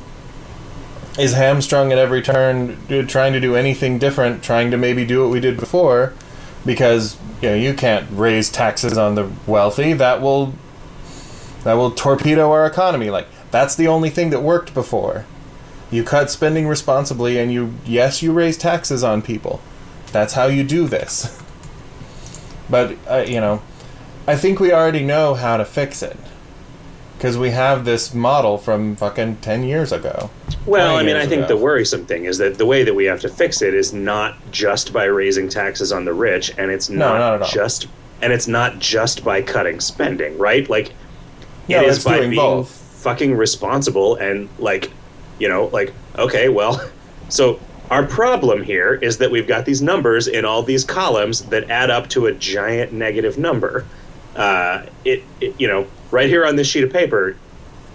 is 1.19 1.35
hamstrung 1.35 1.93
at 1.93 1.99
every 1.99 2.23
turn, 2.23 2.79
uh, 2.91 3.03
trying 3.03 3.33
to 3.35 3.41
do 3.41 3.55
anything 3.55 3.99
different, 3.99 4.43
trying 4.43 4.71
to 4.71 4.77
maybe 4.77 5.05
do 5.05 5.23
what 5.23 5.31
we 5.31 5.41
did 5.41 5.57
before, 5.59 6.15
because 6.65 7.17
you 7.41 7.51
know 7.51 7.55
you 7.55 7.75
can't 7.75 8.07
raise 8.11 8.51
taxes 8.51 8.97
on 8.97 9.15
the 9.15 9.31
wealthy. 9.47 9.93
That 9.93 10.21
will 10.21 10.55
that 11.65 11.75
will 11.75 11.91
torpedo 11.91 12.51
our 12.51 12.67
economy. 12.67 13.11
Like 13.11 13.29
that's 13.51 13.75
the 13.75 13.89
only 13.89 14.11
thing 14.11 14.31
that 14.31 14.43
worked 14.43 14.75
before. 14.75 15.27
You 15.91 16.05
cut 16.05 16.31
spending 16.31 16.67
responsibly, 16.67 17.39
and 17.39 17.53
you 17.53 17.75
yes, 17.85 18.23
you 18.23 18.33
raise 18.33 18.57
taxes 18.57 19.05
on 19.05 19.23
people. 19.23 19.61
That's 20.13 20.35
how 20.35 20.47
you 20.47 20.65
do 20.65 20.87
this. 20.87 21.39
But 22.71 22.97
uh, 23.07 23.25
you 23.29 23.39
know, 23.39 23.61
I 24.27 24.35
think 24.35 24.59
we 24.59 24.73
already 24.73 25.03
know 25.03 25.35
how 25.35 25.59
to 25.59 25.65
fix 25.65 26.03
it 26.03 26.17
because 27.23 27.39
we 27.39 27.51
have 27.51 27.85
this 27.85 28.13
model 28.13 28.59
from 28.59 28.97
fucking 28.97 29.37
ten 29.37 29.63
years 29.63 29.93
ago. 29.93 30.29
Well, 30.67 30.97
I 30.97 31.05
mean, 31.05 31.15
I 31.15 31.25
think 31.25 31.45
ago. 31.45 31.55
the 31.55 31.57
worrisome 31.57 32.05
thing 32.05 32.25
is 32.25 32.39
that 32.39 32.59
the 32.59 32.67
way 32.67 32.83
that 32.83 32.95
we 32.95 33.05
have 33.05 33.21
to 33.21 33.29
fix 33.29 33.63
it 33.63 33.75
is 33.75 33.93
not 33.93 34.35
just 34.51 34.93
by 34.93 35.05
raising 35.05 35.49
taxes 35.49 35.93
on 35.93 36.05
the 36.05 36.13
rich, 36.13 36.51
and 36.59 36.73
it's 36.73 36.91
No, 36.91 36.99
not, 37.11 37.19
not 37.19 37.35
at 37.35 37.43
all. 37.43 37.49
just 37.49 37.87
and 38.21 38.33
it's 38.33 38.49
not 38.49 38.81
just 38.81 39.23
by 39.25 39.41
cutting 39.41 39.79
spending, 39.79 40.37
right? 40.37 40.69
Like 40.69 40.95
No, 41.69 41.81
it 41.83 41.87
is 41.91 42.05
by 42.05 42.19
being 42.19 42.35
both. 42.35 42.69
fucking 43.05 43.37
responsible 43.37 44.17
and 44.17 44.49
like, 44.59 44.91
you 45.39 45.49
know, 45.49 45.67
like 45.67 45.95
okay, 46.19 46.49
well, 46.49 46.85
so 47.29 47.61
our 47.89 48.03
problem 48.05 48.65
here 48.65 48.95
is 48.95 49.19
that 49.19 49.31
we've 49.31 49.47
got 49.47 49.65
these 49.65 49.81
numbers 49.81 50.27
in 50.27 50.45
all 50.45 50.65
these 50.65 50.85
columns 50.85 51.43
that 51.43 51.71
add 51.71 51.89
up 51.89 52.09
to 52.09 52.27
a 52.27 52.33
giant 52.33 52.93
negative 52.93 53.39
number. 53.39 53.87
Uh, 54.35 54.87
it, 55.05 55.23
it, 55.41 55.55
you 55.61 55.69
know, 55.69 55.87
right 56.13 56.29
here 56.29 56.47
on 56.47 56.55
this 56.55 56.69
sheet 56.69 56.85
of 56.85 56.93
paper, 56.93 57.37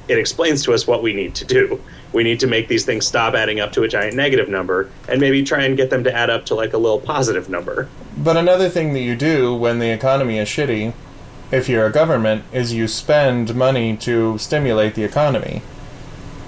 it 0.09 0.17
explains 0.17 0.63
to 0.63 0.73
us 0.73 0.87
what 0.87 1.01
we 1.01 1.13
need 1.13 1.35
to 1.35 1.45
do. 1.45 1.81
We 2.11 2.23
need 2.23 2.39
to 2.39 2.47
make 2.47 2.67
these 2.67 2.85
things 2.85 3.05
stop 3.05 3.33
adding 3.35 3.59
up 3.59 3.71
to 3.73 3.83
a 3.83 3.87
giant 3.87 4.15
negative 4.15 4.49
number 4.49 4.89
and 5.07 5.21
maybe 5.21 5.43
try 5.43 5.63
and 5.63 5.77
get 5.77 5.89
them 5.89 6.03
to 6.03 6.13
add 6.13 6.29
up 6.29 6.45
to 6.47 6.55
like 6.55 6.73
a 6.73 6.77
little 6.77 6.99
positive 6.99 7.49
number. 7.49 7.87
But 8.17 8.37
another 8.37 8.69
thing 8.69 8.93
that 8.93 9.01
you 9.01 9.15
do 9.15 9.53
when 9.55 9.79
the 9.79 9.91
economy 9.91 10.39
is 10.39 10.49
shitty, 10.49 10.93
if 11.51 11.69
you're 11.69 11.85
a 11.85 11.91
government, 11.91 12.43
is 12.51 12.73
you 12.73 12.87
spend 12.87 13.55
money 13.55 13.95
to 13.97 14.37
stimulate 14.37 14.95
the 14.95 15.03
economy. 15.03 15.61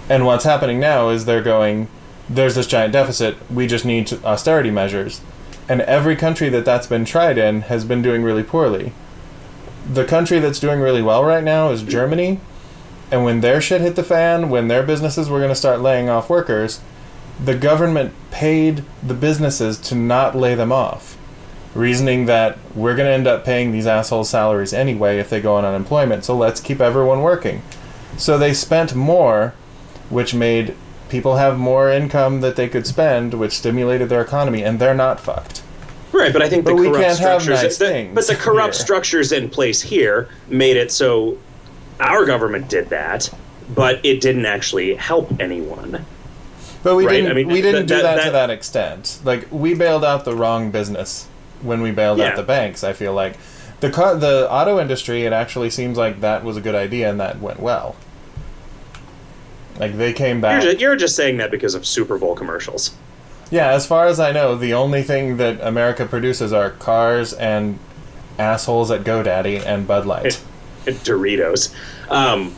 And 0.09 0.25
what's 0.25 0.45
happening 0.45 0.79
now 0.79 1.09
is 1.09 1.25
they're 1.25 1.43
going, 1.43 1.87
there's 2.29 2.55
this 2.55 2.67
giant 2.67 2.93
deficit, 2.93 3.37
we 3.51 3.67
just 3.67 3.85
need 3.85 4.11
austerity 4.23 4.71
measures. 4.71 5.21
And 5.67 5.81
every 5.81 6.15
country 6.15 6.49
that 6.49 6.65
that's 6.65 6.87
been 6.87 7.05
tried 7.05 7.37
in 7.37 7.61
has 7.61 7.85
been 7.85 8.01
doing 8.01 8.23
really 8.23 8.43
poorly. 8.43 8.93
The 9.89 10.05
country 10.05 10.39
that's 10.39 10.59
doing 10.59 10.79
really 10.79 11.01
well 11.01 11.23
right 11.23 11.43
now 11.43 11.71
is 11.71 11.81
Germany. 11.83 12.39
And 13.11 13.23
when 13.23 13.41
their 13.41 13.59
shit 13.59 13.81
hit 13.81 13.95
the 13.95 14.03
fan, 14.03 14.49
when 14.49 14.67
their 14.67 14.83
businesses 14.83 15.29
were 15.29 15.39
going 15.39 15.49
to 15.49 15.55
start 15.55 15.81
laying 15.81 16.09
off 16.09 16.29
workers, 16.29 16.79
the 17.43 17.55
government 17.55 18.13
paid 18.29 18.83
the 19.01 19.15
businesses 19.15 19.79
to 19.79 19.95
not 19.95 20.35
lay 20.35 20.53
them 20.53 20.71
off 20.71 21.17
reasoning 21.75 22.25
that 22.25 22.57
we're 22.75 22.95
going 22.95 23.07
to 23.07 23.13
end 23.13 23.27
up 23.27 23.45
paying 23.45 23.71
these 23.71 23.87
assholes 23.87 24.29
salaries 24.29 24.73
anyway 24.73 25.19
if 25.19 25.29
they 25.29 25.41
go 25.41 25.55
on 25.55 25.65
unemployment, 25.65 26.25
so 26.25 26.35
let's 26.35 26.59
keep 26.59 26.81
everyone 26.81 27.21
working. 27.21 27.61
So 28.17 28.37
they 28.37 28.53
spent 28.53 28.95
more, 28.95 29.53
which 30.09 30.33
made 30.33 30.75
people 31.09 31.37
have 31.37 31.57
more 31.57 31.89
income 31.89 32.41
that 32.41 32.55
they 32.55 32.67
could 32.67 32.87
spend, 32.87 33.33
which 33.33 33.57
stimulated 33.57 34.09
their 34.09 34.21
economy, 34.21 34.63
and 34.63 34.79
they're 34.79 34.95
not 34.95 35.19
fucked. 35.19 35.63
Right, 36.11 36.33
but 36.33 36.41
I 36.41 36.49
think 36.49 36.63
But 36.65 36.71
the 36.71 36.75
we 36.81 36.89
corrupt 36.89 37.15
structures, 37.15 37.47
nice 37.63 37.77
the- 37.77 37.85
things 37.87 38.15
but 38.15 38.27
the 38.27 38.35
corrupt 38.35 38.75
here. 38.75 38.83
structures 38.83 39.31
in 39.31 39.49
place 39.49 39.81
here 39.81 40.27
made 40.47 40.75
it 40.75 40.91
so 40.91 41.37
our 41.99 42.25
government 42.25 42.67
did 42.69 42.89
that, 42.89 43.29
but 43.75 43.99
it 44.03 44.19
didn't 44.21 44.45
actually 44.45 44.95
help 44.95 45.31
anyone. 45.39 46.05
But 46.81 46.95
we 46.95 47.05
Right, 47.05 47.13
didn't. 47.17 47.31
I 47.31 47.33
mean, 47.35 47.47
we 47.47 47.61
didn't 47.61 47.87
that- 47.87 47.95
do 47.97 48.01
that, 48.01 48.15
that- 48.17 48.25
to 48.25 48.31
that 48.31 48.49
extent. 48.49 49.19
Like 49.23 49.47
we 49.51 49.73
bailed 49.75 50.03
out 50.05 50.25
the 50.25 50.33
wrong 50.35 50.71
business 50.71 51.27
when 51.61 51.81
we 51.81 51.91
bailed 51.91 52.17
Yeah. 52.19 52.29
out 52.29 52.35
the 52.37 52.43
banks. 52.43 52.83
I 52.83 52.93
feel 52.93 53.13
like 53.13 53.33
the 53.81 53.89
car, 53.89 54.15
the 54.15 54.49
auto 54.51 54.79
industry. 54.79 55.25
It 55.25 55.33
actually 55.33 55.69
seems 55.69 55.97
like 55.97 56.21
that 56.21 56.43
was 56.43 56.57
a 56.57 56.61
good 56.61 56.75
idea 56.75 57.09
and 57.09 57.19
that 57.19 57.39
went 57.39 57.59
well. 57.59 57.95
Like 59.79 59.97
they 59.97 60.11
came 60.13 60.37
You're 60.37 60.41
back. 60.41 60.61
just, 60.63 60.79
you're 60.79 60.95
just 60.95 61.15
saying 61.15 61.37
that 61.37 61.51
because 61.51 61.75
of 61.75 61.85
Super 61.85 62.17
Bowl 62.17 62.35
commercials. 62.35 62.91
Yeah, 63.51 63.71
as 63.71 63.85
far 63.87 64.05
as 64.07 64.19
I 64.19 64.31
know, 64.31 64.55
the 64.55 64.73
only 64.73 65.01
thing 65.01 65.37
that 65.37 65.59
America 65.61 66.05
produces 66.05 66.53
are 66.53 66.69
cars 66.69 67.33
and 67.33 67.79
assholes 68.37 68.91
at 68.91 69.03
GoDaddy 69.03 69.65
and 69.65 69.87
Bud 69.87 70.05
Light. 70.05 70.41
Doritos. 70.85 71.73
Um, 72.09 72.51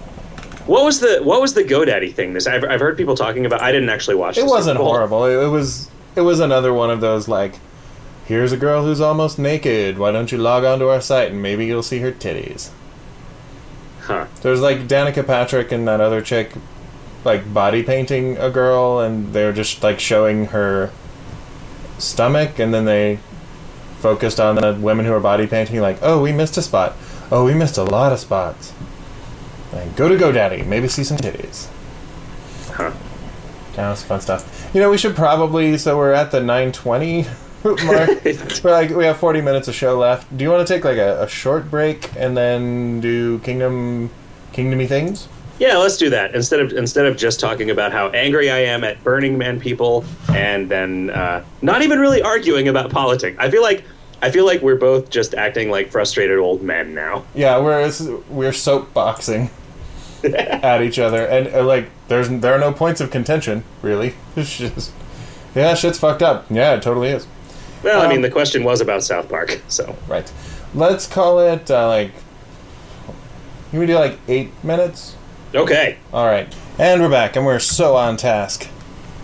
what 0.68 0.86
was 0.86 1.00
the 1.00 1.22
what 1.24 1.42
was 1.42 1.54
the 1.54 1.64
GoDaddy 1.64 2.14
thing? 2.14 2.34
This 2.34 2.46
I've, 2.48 2.64
I've 2.64 2.80
heard 2.80 2.98
people 2.98 3.16
talking 3.16 3.46
about. 3.46 3.62
I 3.62 3.72
didn't 3.72 3.90
actually 3.90 4.16
watch. 4.16 4.38
It 4.38 4.46
wasn't 4.46 4.78
Bowl. 4.78 4.88
horrible. 4.88 5.26
It, 5.26 5.46
it 5.46 5.48
was 5.50 5.90
it 6.16 6.22
was 6.22 6.40
another 6.40 6.74
one 6.74 6.90
of 6.90 7.02
those 7.02 7.28
like, 7.28 7.56
here's 8.26 8.52
a 8.52 8.58
girl 8.58 8.84
who's 8.84 9.02
almost 9.02 9.40
naked. 9.40 9.98
Why 9.98 10.12
don't 10.12 10.32
you 10.32 10.38
log 10.38 10.64
onto 10.64 10.88
our 10.88 11.02
site 11.02 11.32
and 11.32 11.42
maybe 11.42 11.66
you'll 11.66 11.84
see 11.84 12.00
her 12.00 12.12
titties. 12.12 12.70
Huh. 14.02 14.28
There's 14.42 14.62
like 14.62 14.88
Danica 14.88 15.26
Patrick 15.26 15.72
and 15.72 15.88
that 15.88 16.02
other 16.02 16.22
chick, 16.22 16.54
like 17.24 17.54
body 17.54 17.84
painting 17.84 18.38
a 18.38 18.50
girl, 18.50 19.00
and 19.00 19.34
they're 19.34 19.54
just 19.54 19.84
like 19.84 20.00
showing 20.00 20.48
her 20.48 20.92
stomach, 21.98 22.60
and 22.60 22.74
then 22.74 22.86
they 22.86 23.20
focused 24.02 24.40
on 24.40 24.56
the 24.56 24.74
women 24.74 25.06
who 25.06 25.14
are 25.14 25.20
body 25.20 25.48
painting, 25.48 25.80
like, 25.80 26.00
oh, 26.02 26.22
we 26.22 26.32
missed 26.32 26.58
a 26.58 26.62
spot. 26.62 26.96
Oh, 27.32 27.46
we 27.46 27.54
missed 27.54 27.78
a 27.78 27.84
lot 27.84 28.12
of 28.12 28.20
spots. 28.20 28.74
Like, 29.72 29.96
go 29.96 30.10
to 30.10 30.16
GoDaddy, 30.16 30.66
maybe 30.66 30.88
see 30.88 31.04
some 31.04 31.18
titties. 31.18 31.70
Huh. 32.72 32.92
Yeah, 33.76 33.94
it's 33.94 34.04
fun 34.04 34.20
stuff. 34.20 34.70
You 34.74 34.82
know, 34.82 34.90
we 34.90 34.98
should 34.98 35.16
probably. 35.16 35.78
So 35.78 35.98
we're 35.98 36.12
at 36.12 36.32
the 36.32 36.42
920 36.42 37.24
mark. 37.64 38.24
we're 38.64 38.72
like 38.72 38.90
we 38.90 39.06
have 39.06 39.18
40 39.18 39.42
minutes 39.42 39.68
of 39.70 39.76
show 39.76 39.98
left. 39.98 40.36
Do 40.36 40.44
you 40.44 40.52
want 40.52 40.68
to 40.68 40.74
take 40.74 40.84
like 40.84 40.98
a, 40.98 41.24
a 41.24 41.28
short 41.28 41.72
break 41.72 42.10
and 42.18 42.36
then 42.36 43.00
do 43.00 43.40
Kingdom, 43.40 44.10
Kingdomy 44.52 44.88
things? 44.88 45.30
Yeah, 45.62 45.78
let's 45.78 45.96
do 45.98 46.10
that 46.10 46.34
instead 46.34 46.60
of 46.60 46.74
instead 46.74 47.06
of 47.06 47.16
just 47.18 47.40
talking 47.40 47.70
about 47.70 47.92
how 47.92 48.10
angry 48.10 48.50
I 48.50 48.58
am 48.64 48.84
at 48.84 49.04
Burning 49.04 49.38
Man 49.38 49.60
people 49.60 50.04
and 50.34 50.68
then 50.68 51.12
uh, 51.12 51.44
not 51.62 51.84
even 51.84 52.00
really 52.00 52.20
arguing 52.24 52.68
about 52.68 52.90
politics. 52.90 53.38
I 53.40 53.52
feel 53.52 53.62
like 53.62 53.84
I 54.24 54.32
feel 54.32 54.44
like 54.48 54.64
we're 54.64 54.76
both 54.76 55.12
just 55.12 55.36
acting 55.36 55.70
like 55.70 55.92
frustrated 55.92 56.40
old 56.40 56.64
men 56.64 56.96
now. 56.96 57.26
Yeah, 57.36 57.60
we're 57.60 57.80
we're 58.28 58.52
soapboxing 58.52 59.52
at 60.24 60.82
each 60.82 60.98
other, 60.98 61.28
and 61.28 61.48
uh, 61.54 61.64
like 61.64 61.90
there's 62.08 62.28
there 62.28 62.56
are 62.56 62.60
no 62.60 62.74
points 62.74 63.00
of 63.00 63.12
contention 63.12 63.64
really. 63.84 64.16
It's 64.36 64.58
just 64.58 64.92
yeah, 65.54 65.76
shit's 65.76 66.00
fucked 66.00 66.24
up. 66.24 66.48
Yeah, 66.50 66.74
it 66.74 66.82
totally 66.82 67.10
is. 67.10 67.28
Well, 67.84 68.02
I 68.02 68.06
Um, 68.06 68.10
mean, 68.10 68.22
the 68.22 68.32
question 68.32 68.64
was 68.64 68.82
about 68.82 69.04
South 69.04 69.30
Park, 69.30 69.62
so 69.68 69.96
Right. 70.08 70.32
Let's 70.74 71.06
call 71.06 71.40
it 71.40 71.70
uh, 71.70 71.88
like. 71.88 72.14
Can 73.70 73.80
we 73.80 73.86
do 73.86 73.94
like 73.96 74.18
eight 74.28 74.52
minutes? 74.64 75.16
Okay. 75.54 75.98
All 76.14 76.26
right, 76.26 76.54
and 76.80 77.02
we're 77.02 77.10
back, 77.10 77.36
and 77.36 77.46
we're 77.46 77.60
so 77.60 77.96
on 77.96 78.18
task. 78.18 78.68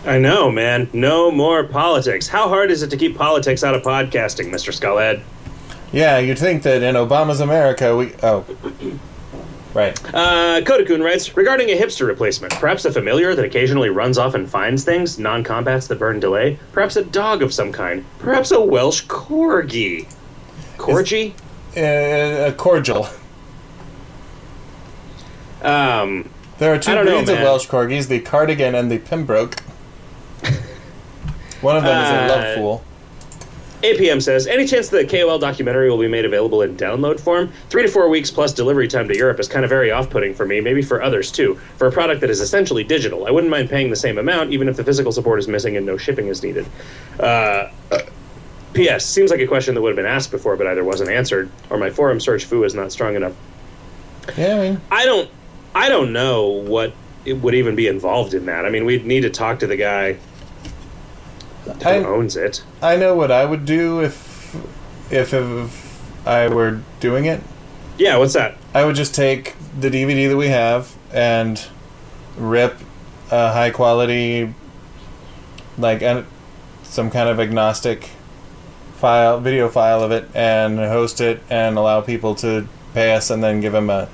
I 0.06 0.18
know, 0.20 0.50
man. 0.50 0.90
No 0.94 1.32
more 1.32 1.66
politics. 1.66 2.28
How 2.28 2.48
hard 2.48 2.72
is 2.72 2.82
it 2.82 2.90
to 2.92 2.98
keep 2.98 3.18
politics 3.18 3.64
out 3.64 3.76
of 3.76 3.84
podcasting, 3.84 4.50
Mr. 4.50 4.72
Skullhead? 4.74 5.22
Yeah, 5.92 6.18
you'd 6.20 6.40
think 6.40 6.64
that 6.64 6.82
in 6.82 6.96
Obama's 6.96 7.40
America, 7.40 7.96
we. 7.96 8.14
Oh. 8.24 8.46
Right. 9.74 10.00
Uh, 10.14 10.62
Kodakun 10.62 11.04
writes 11.04 11.38
regarding 11.38 11.70
a 11.70 11.78
hipster 11.78 12.08
replacement, 12.08 12.54
perhaps 12.54 12.86
a 12.86 12.92
familiar 12.92 13.36
that 13.36 13.46
occasionally 13.46 13.90
runs 13.90 14.18
off 14.18 14.34
and 14.34 14.50
finds 14.50 14.84
things, 14.84 15.20
non-combats 15.20 15.86
that 15.88 16.00
burn 16.00 16.20
delay, 16.20 16.58
perhaps 16.72 16.96
a 16.96 17.04
dog 17.04 17.44
of 17.44 17.54
some 17.54 17.72
kind, 17.72 18.04
perhaps 18.18 18.50
a 18.52 18.60
Welsh 18.60 19.06
corgi. 19.06 20.08
Corgi? 20.78 21.34
Uh, 21.76 22.48
a 22.48 22.54
cordial. 22.54 23.08
Um, 25.62 26.30
There 26.60 26.74
are 26.74 26.78
two 26.80 26.94
don't 26.94 27.06
know, 27.06 27.18
breeds 27.18 27.30
of. 27.30 27.40
Welsh 27.40 27.68
corgis 27.68 28.08
the 28.08 28.20
cardigan 28.20 28.76
and 28.76 28.92
the 28.92 28.98
Pembroke. 29.00 29.60
One 31.62 31.76
of 31.76 31.84
them 31.84 32.04
is 32.04 32.10
a 32.10 32.36
love 32.36 32.46
Uh, 32.46 32.56
fool. 32.56 32.84
APM 33.84 34.22
says, 34.22 34.48
any 34.48 34.66
chance 34.66 34.90
the 34.90 35.06
KOL 35.06 35.38
documentary 35.38 35.90
will 35.90 36.00
be 36.00 36.08
made 36.08 36.26
available 36.26 36.64
in 36.64 36.76
download 36.76 37.20
form? 37.20 37.52
Three 37.70 37.84
to 37.84 37.88
four 37.88 38.10
weeks 38.10 38.32
plus 38.32 38.52
delivery 38.52 38.88
time 38.88 39.08
to 39.08 39.16
Europe 39.16 39.40
is 39.40 39.48
kind 39.48 39.64
of 39.64 39.70
very 39.70 39.92
off 39.92 40.10
putting 40.10 40.34
for 40.34 40.48
me, 40.48 40.60
maybe 40.62 40.82
for 40.82 41.02
others 41.02 41.32
too, 41.32 41.60
for 41.78 41.88
a 41.88 41.92
product 41.92 42.22
that 42.22 42.32
is 42.32 42.42
essentially 42.42 42.84
digital. 42.84 43.28
I 43.28 43.32
wouldn't 43.32 43.52
mind 43.52 43.70
paying 43.70 43.92
the 43.92 43.96
same 43.96 44.18
amount, 44.18 44.52
even 44.52 44.68
if 44.68 44.78
the 44.78 44.84
physical 44.84 45.12
support 45.12 45.38
is 45.38 45.48
missing 45.48 45.78
and 45.78 45.86
no 45.86 45.96
shipping 45.96 46.28
is 46.28 46.42
needed. 46.42 46.66
Uh, 47.20 47.70
P.S. 48.74 49.06
Seems 49.06 49.30
like 49.30 49.40
a 49.42 49.48
question 49.48 49.76
that 49.76 49.82
would 49.82 49.90
have 49.90 49.96
been 49.96 50.06
asked 50.12 50.32
before, 50.32 50.56
but 50.56 50.66
either 50.68 50.84
wasn't 50.84 51.12
answered, 51.12 51.50
or 51.70 51.78
my 51.78 51.90
forum 51.92 52.20
search 52.20 52.46
foo 52.46 52.64
is 52.64 52.74
not 52.74 52.92
strong 52.92 53.16
enough. 53.16 53.34
Yeah, 54.36 54.56
I 54.56 54.60
mean, 54.70 54.82
I 54.92 55.06
don't, 55.06 55.30
I 55.78 55.90
don't 55.90 56.12
know 56.12 56.48
what 56.48 56.92
it 57.24 57.34
would 57.34 57.54
even 57.54 57.76
be 57.76 57.86
involved 57.86 58.34
in 58.34 58.48
that. 58.48 58.66
I 58.66 58.72
mean, 58.72 58.84
we'd 58.84 59.06
need 59.06 59.22
to 59.22 59.30
talk 59.30 59.60
to 59.60 59.68
the 59.68 59.78
guy 59.78 60.14
who 61.66 61.72
I, 61.86 62.04
owns 62.04 62.36
it. 62.36 62.64
I 62.82 62.96
know 62.96 63.14
what 63.14 63.30
I 63.30 63.46
would 63.46 63.64
do 63.64 64.02
if, 64.02 64.56
if 65.12 65.34
if 65.34 66.28
I 66.28 66.48
were 66.48 66.82
doing 67.00 67.26
it. 67.26 67.44
Yeah, 68.00 68.18
what's 68.18 68.34
that? 68.34 68.58
I 68.74 68.86
would 68.86 68.96
just 68.96 69.14
take 69.14 69.56
the 69.80 69.90
DVD 69.90 70.28
that 70.30 70.38
we 70.38 70.48
have 70.48 70.96
and 71.14 71.64
rip 72.38 72.80
a 73.30 73.54
high 73.54 73.70
quality, 73.70 74.56
like 75.78 76.02
some 76.82 77.12
kind 77.12 77.30
of 77.30 77.40
agnostic 77.40 78.10
file, 78.96 79.40
video 79.40 79.70
file 79.70 80.02
of 80.02 80.12
it, 80.12 80.28
and 80.34 80.80
host 80.80 81.22
it, 81.22 81.44
and 81.52 81.78
allow 81.78 82.02
people 82.02 82.34
to 82.36 82.68
pay 82.96 83.14
us, 83.14 83.30
and 83.30 83.44
then 83.44 83.62
give 83.62 83.74
them 83.74 83.92
a 83.92 84.10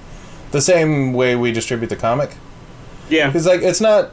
the 0.53 0.61
same 0.61 1.13
way 1.13 1.35
we 1.35 1.51
distribute 1.51 1.89
the 1.89 1.95
comic. 1.95 2.37
Yeah. 3.09 3.27
Because 3.27 3.45
like 3.45 3.61
it's 3.61 3.81
not 3.81 4.11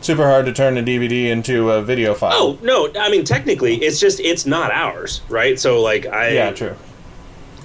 super 0.00 0.24
hard 0.24 0.44
to 0.46 0.52
turn 0.52 0.76
a 0.76 0.82
DVD 0.82 1.28
into 1.28 1.70
a 1.70 1.80
video 1.80 2.12
file. 2.14 2.32
Oh 2.34 2.58
no! 2.62 2.90
I 3.00 3.08
mean, 3.08 3.24
technically, 3.24 3.76
it's 3.76 4.00
just 4.00 4.20
it's 4.20 4.44
not 4.44 4.72
ours, 4.72 5.22
right? 5.28 5.58
So 5.58 5.80
like, 5.80 6.06
I 6.06 6.30
yeah, 6.30 6.50
true. 6.50 6.76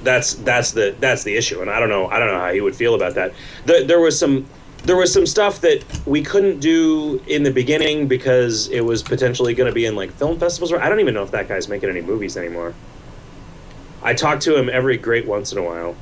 that's 0.04 0.36
that's 0.36 0.72
the 0.72 0.96
that's 1.00 1.24
the 1.24 1.36
issue, 1.36 1.62
and 1.62 1.70
I 1.70 1.80
don't 1.80 1.90
know 1.90 2.08
I 2.08 2.20
don't 2.20 2.30
know 2.30 2.40
how 2.40 2.54
he 2.54 2.62
would 2.62 2.76
feel 2.76 2.94
about 2.94 3.16
that. 3.16 3.34
The, 3.66 3.84
there 3.86 4.00
was 4.00 4.18
some 4.18 4.46
there 4.84 4.96
was 4.96 5.12
some 5.12 5.26
stuff 5.26 5.62
that 5.62 5.84
we 6.06 6.22
couldn't 6.22 6.60
do 6.60 7.20
in 7.28 7.42
the 7.42 7.52
beginning 7.52 8.08
because 8.08 8.68
it 8.70 8.82
was 8.82 9.02
potentially 9.02 9.56
going 9.56 9.68
to 9.68 9.74
be 9.74 9.88
in 9.88 9.96
like 9.96 10.12
film 10.12 10.40
festivals. 10.40 10.72
Or 10.72 10.80
I 10.80 10.90
don't 10.90 11.00
even 11.00 11.16
know 11.16 11.24
if 11.24 11.32
that 11.32 11.48
guy's 11.48 11.68
making 11.68 11.90
any 11.90 12.02
movies 12.02 12.38
anymore. 12.38 12.76
I 14.04 14.14
talk 14.14 14.42
to 14.42 14.56
him 14.56 14.70
every 14.70 14.98
great 14.98 15.26
once 15.26 15.52
in 15.52 15.58
a 15.58 15.64
while. 15.64 15.96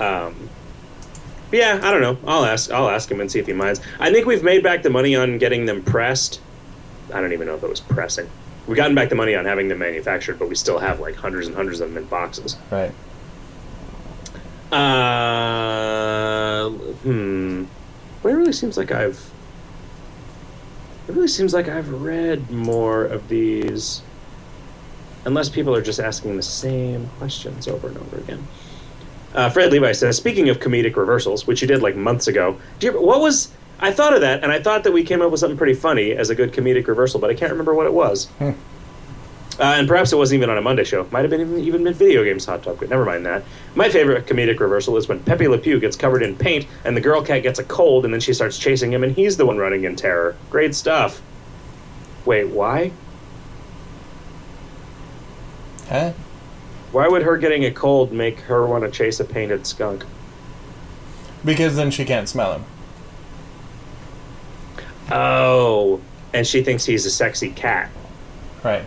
Um, 0.00 0.48
yeah, 1.52 1.80
I 1.82 1.90
don't 1.90 2.00
know. 2.00 2.16
I'll 2.26 2.44
ask. 2.44 2.70
I'll 2.70 2.88
ask 2.88 3.10
him 3.10 3.20
and 3.20 3.30
see 3.30 3.38
if 3.38 3.46
he 3.46 3.52
minds. 3.52 3.80
I 3.98 4.10
think 4.12 4.26
we've 4.26 4.42
made 4.42 4.62
back 4.62 4.82
the 4.82 4.90
money 4.90 5.16
on 5.16 5.38
getting 5.38 5.66
them 5.66 5.82
pressed. 5.82 6.40
I 7.12 7.20
don't 7.20 7.32
even 7.32 7.46
know 7.46 7.56
if 7.56 7.62
it 7.62 7.68
was 7.68 7.80
pressing. 7.80 8.28
We've 8.66 8.76
gotten 8.76 8.94
back 8.94 9.08
the 9.08 9.16
money 9.16 9.34
on 9.34 9.44
having 9.46 9.68
them 9.68 9.78
manufactured, 9.78 10.38
but 10.38 10.48
we 10.48 10.54
still 10.54 10.78
have 10.78 11.00
like 11.00 11.16
hundreds 11.16 11.48
and 11.48 11.56
hundreds 11.56 11.80
of 11.80 11.88
them 11.88 11.98
in 12.02 12.08
boxes. 12.08 12.56
Right. 12.70 12.92
Uh, 14.72 16.70
hmm. 16.70 17.64
Well, 18.22 18.32
it 18.32 18.36
really 18.36 18.52
seems 18.52 18.76
like 18.76 18.92
I've. 18.92 19.30
It 21.08 21.14
really 21.14 21.26
seems 21.26 21.52
like 21.52 21.68
I've 21.68 21.88
read 21.88 22.50
more 22.50 23.04
of 23.04 23.28
these. 23.28 24.02
Unless 25.24 25.48
people 25.48 25.74
are 25.74 25.82
just 25.82 25.98
asking 25.98 26.36
the 26.36 26.42
same 26.42 27.08
questions 27.18 27.66
over 27.66 27.88
and 27.88 27.98
over 27.98 28.18
again. 28.18 28.46
Uh, 29.34 29.48
Fred 29.48 29.70
Levi 29.70 29.92
says, 29.92 30.16
speaking 30.16 30.48
of 30.48 30.58
comedic 30.58 30.96
reversals, 30.96 31.46
which 31.46 31.62
you 31.62 31.68
did 31.68 31.82
like 31.82 31.96
months 31.96 32.26
ago, 32.26 32.58
do 32.78 32.88
you, 32.88 33.00
what 33.00 33.20
was? 33.20 33.50
I 33.78 33.92
thought 33.92 34.12
of 34.12 34.20
that, 34.20 34.42
and 34.42 34.52
I 34.52 34.60
thought 34.60 34.84
that 34.84 34.92
we 34.92 35.04
came 35.04 35.22
up 35.22 35.30
with 35.30 35.40
something 35.40 35.56
pretty 35.56 35.74
funny 35.74 36.12
as 36.12 36.28
a 36.30 36.34
good 36.34 36.52
comedic 36.52 36.86
reversal, 36.86 37.20
but 37.20 37.30
I 37.30 37.34
can't 37.34 37.50
remember 37.50 37.74
what 37.74 37.86
it 37.86 37.94
was. 37.94 38.26
Hmm. 38.38 38.50
Uh, 39.58 39.74
and 39.76 39.86
perhaps 39.86 40.10
it 40.12 40.16
wasn't 40.16 40.38
even 40.38 40.48
on 40.48 40.56
a 40.56 40.62
Monday 40.62 40.84
show. 40.84 41.06
Might 41.10 41.20
have 41.20 41.30
been 41.30 41.42
even, 41.42 41.58
even 41.60 41.84
been 41.84 41.92
video 41.92 42.24
games 42.24 42.46
hot 42.46 42.62
topic. 42.62 42.88
Never 42.88 43.04
mind 43.04 43.26
that. 43.26 43.44
My 43.74 43.90
favorite 43.90 44.26
comedic 44.26 44.58
reversal 44.58 44.96
is 44.96 45.06
when 45.06 45.20
Pepe 45.20 45.48
Le 45.48 45.58
Pew 45.58 45.78
gets 45.78 45.96
covered 45.96 46.22
in 46.22 46.34
paint 46.34 46.66
and 46.84 46.96
the 46.96 47.00
girl 47.00 47.22
cat 47.22 47.42
gets 47.42 47.58
a 47.58 47.64
cold, 47.64 48.04
and 48.04 48.12
then 48.12 48.20
she 48.20 48.32
starts 48.32 48.58
chasing 48.58 48.92
him, 48.92 49.04
and 49.04 49.14
he's 49.14 49.36
the 49.36 49.44
one 49.46 49.58
running 49.58 49.84
in 49.84 49.96
terror. 49.96 50.34
Great 50.48 50.74
stuff. 50.74 51.20
Wait, 52.24 52.48
why? 52.48 52.92
Huh? 55.88 56.12
Why 56.92 57.06
would 57.06 57.22
her 57.22 57.36
getting 57.36 57.64
a 57.64 57.70
cold 57.70 58.12
make 58.12 58.40
her 58.40 58.66
want 58.66 58.84
to 58.84 58.90
chase 58.90 59.20
a 59.20 59.24
painted 59.24 59.66
skunk? 59.66 60.04
Because 61.44 61.76
then 61.76 61.90
she 61.90 62.04
can't 62.04 62.28
smell 62.28 62.54
him. 62.54 62.64
Oh, 65.10 66.00
and 66.32 66.46
she 66.46 66.62
thinks 66.62 66.84
he's 66.84 67.06
a 67.06 67.10
sexy 67.10 67.50
cat. 67.50 67.90
Right. 68.62 68.84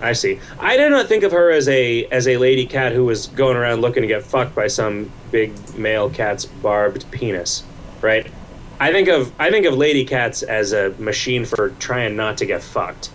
I 0.00 0.12
see. 0.12 0.38
I 0.60 0.76
did 0.76 0.90
not 0.90 1.06
think 1.06 1.24
of 1.24 1.32
her 1.32 1.50
as 1.50 1.68
a 1.68 2.04
as 2.06 2.28
a 2.28 2.36
lady 2.36 2.66
cat 2.66 2.92
who 2.92 3.04
was 3.04 3.26
going 3.28 3.56
around 3.56 3.80
looking 3.80 4.02
to 4.02 4.06
get 4.06 4.22
fucked 4.22 4.54
by 4.54 4.68
some 4.68 5.10
big 5.32 5.52
male 5.76 6.08
cat's 6.08 6.44
barbed 6.44 7.10
penis, 7.10 7.64
right? 8.00 8.30
I 8.78 8.92
think 8.92 9.08
of 9.08 9.32
I 9.40 9.50
think 9.50 9.66
of 9.66 9.74
lady 9.74 10.04
cats 10.04 10.42
as 10.42 10.72
a 10.72 10.90
machine 10.98 11.44
for 11.44 11.70
trying 11.80 12.14
not 12.14 12.38
to 12.38 12.46
get 12.46 12.62
fucked. 12.62 13.10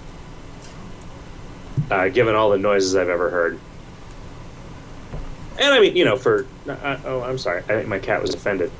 Uh, 1.89 2.09
given 2.09 2.35
all 2.35 2.49
the 2.49 2.57
noises 2.57 2.95
I've 2.95 3.09
ever 3.09 3.29
heard, 3.29 3.59
and 5.59 5.73
I 5.73 5.79
mean, 5.79 5.95
you 5.95 6.05
know, 6.05 6.15
for 6.15 6.45
uh, 6.67 6.97
oh, 7.05 7.21
I'm 7.21 7.37
sorry, 7.37 7.59
I 7.59 7.67
think 7.67 7.87
my 7.87 7.99
cat 7.99 8.21
was 8.21 8.33
offended 8.33 8.71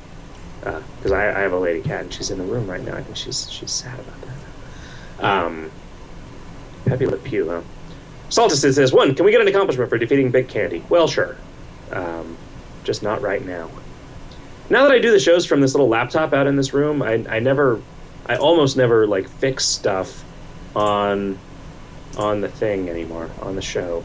because 0.59 1.11
I, 1.11 1.29
I 1.29 1.39
have 1.41 1.51
a 1.51 1.59
lady 1.59 1.81
cat 1.81 2.03
and 2.03 2.13
she's 2.13 2.31
in 2.31 2.37
the 2.37 2.45
room 2.45 2.69
right 2.69 2.81
now. 2.81 2.95
I 2.95 3.03
think 3.03 3.17
she's 3.17 3.51
she's 3.51 3.71
sad 3.71 3.99
about 3.99 4.21
that. 4.21 5.23
Um, 5.23 5.71
Pepe 6.85 7.05
Le 7.05 7.17
Pew, 7.17 7.49
huh? 7.49 7.61
Saltis 8.29 8.73
says, 8.73 8.91
one, 8.91 9.13
can 9.13 9.25
we 9.25 9.31
get 9.31 9.41
an 9.41 9.47
accomplishment 9.47 9.89
for 9.89 9.97
defeating 9.97 10.31
Big 10.31 10.47
Candy? 10.47 10.83
Well, 10.89 11.07
sure. 11.07 11.37
Um, 11.91 12.35
just 12.83 13.03
not 13.03 13.21
right 13.21 13.45
now. 13.45 13.69
Now 14.69 14.83
that 14.83 14.91
I 14.91 14.99
do 14.99 15.11
the 15.11 15.19
shows 15.19 15.45
from 15.45 15.61
this 15.61 15.73
little 15.75 15.87
laptop 15.87 16.33
out 16.33 16.47
in 16.47 16.55
this 16.55 16.73
room, 16.73 17.03
I, 17.03 17.23
I 17.29 17.39
never, 17.39 17.79
I 18.25 18.37
almost 18.37 18.75
never 18.75 19.05
like 19.05 19.27
fix 19.27 19.65
stuff 19.65 20.23
on, 20.75 21.37
on 22.17 22.41
the 22.41 22.49
thing 22.49 22.89
anymore, 22.89 23.29
on 23.41 23.55
the 23.55 23.61
show. 23.61 24.03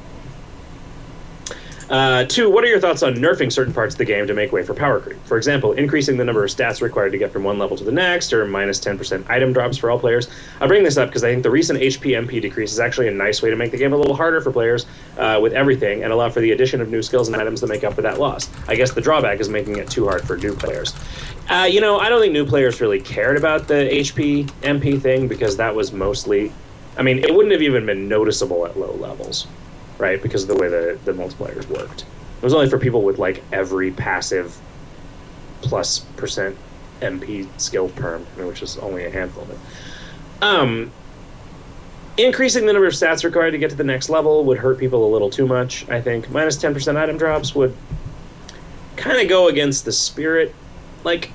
Uh, 1.91 2.23
two, 2.25 2.51
what 2.51 2.63
are 2.63 2.67
your 2.67 2.81
thoughts 2.81 3.03
on 3.03 3.15
nerfing 3.15 3.51
certain 3.51 3.73
parts 3.73 3.95
of 3.95 3.99
the 3.99 4.05
game 4.05 4.27
to 4.27 4.35
make 4.35 4.53
way 4.53 4.63
for 4.63 4.75
power 4.75 5.01
creep? 5.01 5.17
For 5.25 5.39
example, 5.39 5.73
increasing 5.73 6.19
the 6.19 6.25
number 6.25 6.45
of 6.45 6.51
stats 6.51 6.83
required 6.83 7.13
to 7.13 7.19
get 7.19 7.33
from 7.33 7.45
one 7.45 7.59
level 7.59 7.79
to 7.79 7.85
the 7.85 7.93
next, 7.93 8.31
or 8.35 8.45
minus 8.45 8.79
10% 8.79 9.29
item 9.31 9.55
drops 9.55 9.79
for 9.79 9.91
all 9.91 9.99
players. 9.99 10.29
I 10.61 10.67
bring 10.67 10.83
this 10.83 10.99
up 10.99 11.09
because 11.09 11.25
I 11.25 11.31
think 11.31 11.43
the 11.43 11.51
recent 11.51 11.81
HP 11.81 12.11
MP 12.11 12.43
decrease 12.43 12.73
is 12.73 12.79
actually 12.79 13.09
a 13.09 13.13
nice 13.13 13.41
way 13.41 13.49
to 13.49 13.57
make 13.57 13.71
the 13.71 13.79
game 13.79 13.95
a 13.95 13.97
little 13.97 14.15
harder 14.15 14.43
for 14.43 14.53
players 14.53 14.85
uh, 15.17 15.39
with 15.43 15.55
everything 15.55 16.05
and 16.05 16.13
allow 16.13 16.29
for 16.29 16.41
the 16.41 16.53
addition 16.53 16.83
of 16.83 16.91
new 16.91 17.01
skills 17.01 17.29
and 17.29 17.37
items 17.37 17.63
that 17.63 17.69
make 17.69 17.85
up 17.85 17.95
for 17.95 18.03
that 18.03 18.21
loss. 18.21 18.51
I 18.69 18.75
guess 18.75 18.93
the 18.93 19.01
drawback 19.01 19.41
is 19.41 19.49
making 19.49 19.79
it 19.79 19.89
too 19.89 20.07
hard 20.07 20.27
for 20.27 20.37
new 20.37 20.55
players. 20.55 20.95
Uh, 21.49 21.67
you 21.71 21.81
know, 21.81 21.99
I 21.99 22.11
don't 22.11 22.21
think 22.21 22.35
new 22.35 22.45
players 22.45 22.83
really 22.83 23.01
cared 23.01 23.39
about 23.39 23.67
the 23.67 23.89
HP 23.91 24.45
MP 24.61 25.01
thing 25.01 25.27
because 25.27 25.57
that 25.57 25.75
was 25.75 25.91
mostly. 25.93 26.53
I 26.99 27.03
mean, 27.03 27.21
it 27.21 27.33
wouldn't 27.33 27.53
have 27.53 27.63
even 27.63 27.87
been 27.87 28.09
noticeable 28.09 28.67
at 28.67 28.79
low 28.79 28.93
levels 28.93 29.47
right? 29.99 30.23
Because 30.23 30.43
of 30.43 30.49
the 30.49 30.57
way 30.57 30.69
the, 30.69 30.99
the 31.05 31.13
multiplayers 31.13 31.67
worked. 31.69 32.03
It 32.03 32.43
was 32.43 32.55
only 32.55 32.71
for 32.71 32.79
people 32.79 33.03
with 33.03 33.19
like 33.19 33.43
every 33.53 33.91
passive 33.91 34.57
plus 35.61 36.01
percent 36.17 36.57
MP 37.01 37.49
skill 37.61 37.89
perm, 37.91 38.25
which 38.37 38.63
is 38.63 38.79
only 38.79 39.05
a 39.05 39.11
handful 39.11 39.43
of 39.45 39.51
it. 39.51 39.59
Um, 40.41 40.93
increasing 42.17 42.67
the 42.67 42.73
number 42.73 42.87
of 42.87 42.95
stats 42.95 43.25
required 43.25 43.53
to 43.53 43.59
get 43.59 43.71
to 43.71 43.77
the 43.77 43.85
next 43.85 44.09
level 44.09 44.45
would 44.45 44.59
hurt 44.59 44.79
people 44.79 45.07
a 45.07 45.11
little 45.11 45.31
too 45.31 45.47
much, 45.47 45.89
I 45.89 46.01
think. 46.01 46.31
Minus 46.31 46.57
10% 46.57 46.97
item 46.97 47.19
drops 47.19 47.55
would 47.55 47.75
kind 48.97 49.21
of 49.21 49.29
go 49.29 49.49
against 49.49 49.85
the 49.85 49.93
spirit. 49.93 50.55
Like, 51.05 51.31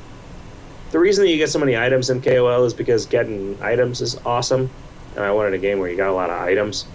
the 0.91 0.99
reason 0.99 1.23
that 1.25 1.31
you 1.31 1.37
get 1.37 1.49
so 1.49 1.59
many 1.59 1.75
items 1.75 2.09
in 2.09 2.21
KOL 2.21 2.65
is 2.65 2.73
because 2.73 3.05
getting 3.05 3.57
items 3.61 4.01
is 4.01 4.17
awesome. 4.25 4.69
And 5.15 5.23
I 5.23 5.31
wanted 5.31 5.53
a 5.53 5.57
game 5.57 5.79
where 5.79 5.89
you 5.89 5.97
got 5.97 6.09
a 6.09 6.13
lot 6.13 6.29
of 6.29 6.39
items 6.39 6.85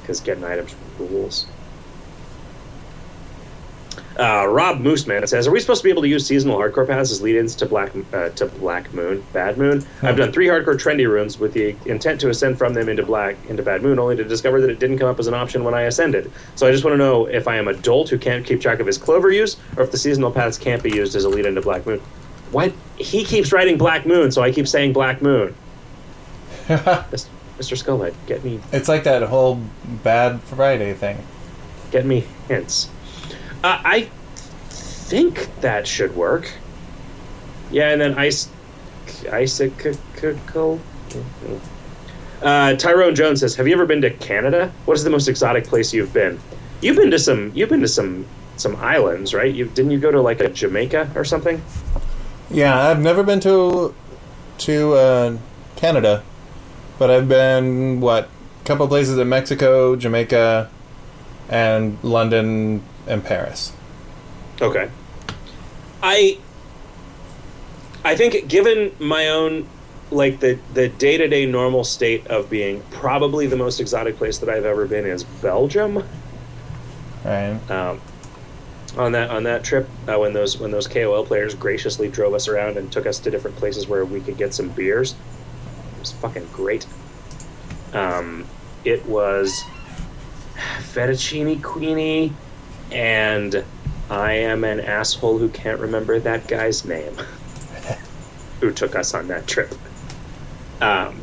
because 0.00 0.20
getting 0.20 0.44
items 0.44 0.74
rules. 1.06 1.46
Uh, 4.18 4.44
Rob 4.48 4.80
Mooseman 4.80 5.28
says, 5.28 5.46
"Are 5.46 5.52
we 5.52 5.60
supposed 5.60 5.80
to 5.80 5.84
be 5.84 5.90
able 5.90 6.02
to 6.02 6.08
use 6.08 6.26
seasonal 6.26 6.58
hardcore 6.58 6.86
paths 6.86 7.12
as 7.12 7.22
lead-ins 7.22 7.54
to 7.56 7.66
Black 7.66 7.92
uh, 8.12 8.30
to 8.30 8.46
Black 8.46 8.92
Moon, 8.92 9.24
Bad 9.32 9.58
Moon? 9.58 9.86
I've 10.02 10.16
done 10.16 10.32
three 10.32 10.48
hardcore 10.48 10.74
trendy 10.74 11.08
runes 11.08 11.38
with 11.38 11.52
the 11.52 11.76
intent 11.86 12.20
to 12.22 12.28
ascend 12.28 12.58
from 12.58 12.74
them 12.74 12.88
into 12.88 13.04
Black 13.04 13.36
into 13.48 13.62
Bad 13.62 13.82
Moon, 13.82 13.96
only 14.00 14.16
to 14.16 14.24
discover 14.24 14.60
that 14.60 14.70
it 14.70 14.80
didn't 14.80 14.98
come 14.98 15.08
up 15.08 15.20
as 15.20 15.28
an 15.28 15.34
option 15.34 15.62
when 15.62 15.72
I 15.72 15.82
ascended. 15.82 16.32
So 16.56 16.66
I 16.66 16.72
just 16.72 16.84
want 16.84 16.94
to 16.94 16.98
know 16.98 17.26
if 17.26 17.46
I 17.46 17.56
am 17.56 17.68
a 17.68 17.74
dolt 17.74 18.08
who 18.08 18.18
can't 18.18 18.44
keep 18.44 18.60
track 18.60 18.80
of 18.80 18.88
his 18.88 18.98
clover 18.98 19.30
use, 19.30 19.56
or 19.76 19.84
if 19.84 19.92
the 19.92 19.98
seasonal 19.98 20.32
paths 20.32 20.58
can't 20.58 20.82
be 20.82 20.90
used 20.90 21.14
as 21.14 21.22
a 21.22 21.28
lead 21.28 21.46
into 21.46 21.60
Black 21.60 21.86
Moon. 21.86 22.00
What 22.50 22.72
he 22.96 23.24
keeps 23.24 23.52
writing 23.52 23.78
Black 23.78 24.04
Moon, 24.04 24.32
so 24.32 24.42
I 24.42 24.50
keep 24.50 24.66
saying 24.66 24.94
Black 24.94 25.22
Moon. 25.22 25.54
Mr. 27.58 27.76
Skullhead, 27.76 28.14
get 28.26 28.44
me 28.44 28.60
It's 28.72 28.88
like 28.88 29.04
that 29.04 29.22
whole 29.22 29.60
Bad 30.04 30.40
Friday 30.42 30.94
thing. 30.94 31.18
get 31.90 32.06
me 32.06 32.24
hints. 32.48 32.88
Uh, 33.64 33.80
I 33.84 34.08
think 34.70 35.48
that 35.60 35.86
should 35.86 36.14
work. 36.14 36.52
Yeah, 37.70 37.90
and 37.90 38.00
then 38.00 38.14
ice, 38.16 38.48
icicle. 39.32 40.80
Uh, 42.42 42.74
Tyrone 42.74 43.14
Jones 43.16 43.40
says, 43.40 43.56
"Have 43.56 43.66
you 43.66 43.74
ever 43.74 43.84
been 43.86 44.00
to 44.02 44.10
Canada? 44.10 44.70
What 44.84 44.96
is 44.96 45.02
the 45.04 45.10
most 45.10 45.26
exotic 45.28 45.64
place 45.64 45.92
you've 45.92 46.12
been? 46.12 46.38
You've 46.80 46.96
been 46.96 47.10
to 47.10 47.18
some. 47.18 47.50
You've 47.54 47.68
been 47.68 47.80
to 47.80 47.88
some 47.88 48.26
some 48.56 48.76
islands, 48.76 49.34
right? 49.34 49.52
You 49.52 49.64
didn't 49.66 49.90
you 49.90 49.98
go 49.98 50.10
to 50.12 50.20
like 50.20 50.40
a 50.40 50.48
Jamaica 50.48 51.10
or 51.16 51.24
something? 51.24 51.60
Yeah, 52.50 52.88
I've 52.88 53.00
never 53.00 53.22
been 53.24 53.40
to 53.40 53.92
to 54.58 54.92
uh, 54.94 55.36
Canada, 55.76 56.22
but 56.98 57.10
I've 57.10 57.28
been 57.28 58.00
what 58.00 58.24
a 58.60 58.64
couple 58.64 58.86
places 58.88 59.18
in 59.18 59.28
Mexico, 59.28 59.96
Jamaica, 59.96 60.70
and 61.48 61.98
London 62.02 62.82
and 63.06 63.24
Paris. 63.24 63.72
Okay. 64.60 64.90
I 66.02 66.38
I 68.04 68.16
think 68.16 68.48
given 68.48 68.94
my 68.98 69.28
own 69.28 69.66
like 70.10 70.40
the 70.40 70.58
the 70.74 70.88
day-to-day 70.88 71.46
normal 71.46 71.84
state 71.84 72.26
of 72.28 72.48
being 72.48 72.82
probably 72.90 73.46
the 73.46 73.56
most 73.56 73.80
exotic 73.80 74.16
place 74.16 74.38
that 74.38 74.48
I've 74.48 74.64
ever 74.64 74.86
been 74.86 75.06
is 75.06 75.24
Belgium. 75.24 76.04
Right. 77.24 77.58
Um, 77.70 78.00
on 78.96 79.12
that 79.12 79.30
on 79.30 79.42
that 79.44 79.64
trip 79.64 79.88
uh, 80.08 80.16
when 80.18 80.32
those 80.32 80.58
when 80.58 80.70
those 80.70 80.88
KOL 80.88 81.24
players 81.24 81.54
graciously 81.54 82.08
drove 82.08 82.34
us 82.34 82.48
around 82.48 82.76
and 82.78 82.90
took 82.90 83.06
us 83.06 83.18
to 83.20 83.30
different 83.30 83.56
places 83.56 83.86
where 83.86 84.04
we 84.04 84.20
could 84.20 84.36
get 84.36 84.54
some 84.54 84.70
beers. 84.70 85.14
Was 86.08 86.20
fucking 86.20 86.48
great. 86.54 86.86
Um, 87.92 88.46
it 88.84 89.04
was 89.06 89.62
fettuccine 90.78 91.62
queenie, 91.62 92.32
and 92.90 93.62
I 94.08 94.32
am 94.32 94.64
an 94.64 94.80
asshole 94.80 95.36
who 95.36 95.50
can't 95.50 95.78
remember 95.80 96.18
that 96.18 96.46
guy's 96.46 96.86
name 96.86 97.14
who 98.60 98.72
took 98.72 98.96
us 98.96 99.12
on 99.12 99.28
that 99.28 99.46
trip. 99.46 99.74
Um, 100.80 101.20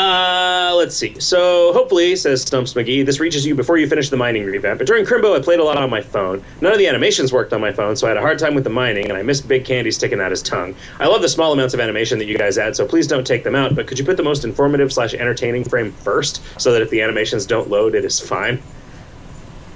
uh, 0.00 0.74
let's 0.76 0.96
see. 0.96 1.18
So 1.20 1.72
hopefully, 1.72 2.16
says 2.16 2.42
Stumps 2.42 2.72
McGee, 2.74 3.04
this 3.04 3.20
reaches 3.20 3.44
you 3.46 3.54
before 3.54 3.76
you 3.76 3.86
finish 3.86 4.08
the 4.08 4.16
mining 4.16 4.44
revamp. 4.46 4.78
But 4.78 4.86
during 4.86 5.04
Crimbo, 5.04 5.36
I 5.38 5.42
played 5.42 5.60
a 5.60 5.64
lot 5.64 5.76
on 5.76 5.90
my 5.90 6.00
phone. 6.00 6.42
None 6.60 6.72
of 6.72 6.78
the 6.78 6.86
animations 6.86 7.32
worked 7.32 7.52
on 7.52 7.60
my 7.60 7.70
phone, 7.72 7.96
so 7.96 8.06
I 8.06 8.10
had 8.10 8.16
a 8.16 8.20
hard 8.20 8.38
time 8.38 8.54
with 8.54 8.64
the 8.64 8.70
mining, 8.70 9.08
and 9.10 9.18
I 9.18 9.22
missed 9.22 9.46
Big 9.46 9.64
Candy 9.64 9.90
sticking 9.90 10.20
out 10.20 10.30
his 10.30 10.42
tongue. 10.42 10.74
I 10.98 11.06
love 11.06 11.20
the 11.22 11.28
small 11.28 11.52
amounts 11.52 11.74
of 11.74 11.80
animation 11.80 12.18
that 12.18 12.24
you 12.26 12.38
guys 12.38 12.56
add, 12.56 12.74
so 12.76 12.86
please 12.86 13.06
don't 13.06 13.26
take 13.26 13.44
them 13.44 13.54
out. 13.54 13.74
But 13.74 13.86
could 13.86 13.98
you 13.98 14.04
put 14.04 14.16
the 14.16 14.22
most 14.22 14.44
informative 14.44 14.92
slash 14.92 15.12
entertaining 15.12 15.64
frame 15.64 15.92
first, 15.92 16.42
so 16.60 16.72
that 16.72 16.80
if 16.82 16.90
the 16.90 17.02
animations 17.02 17.44
don't 17.44 17.68
load, 17.68 17.94
it 17.94 18.04
is 18.04 18.18
fine? 18.18 18.62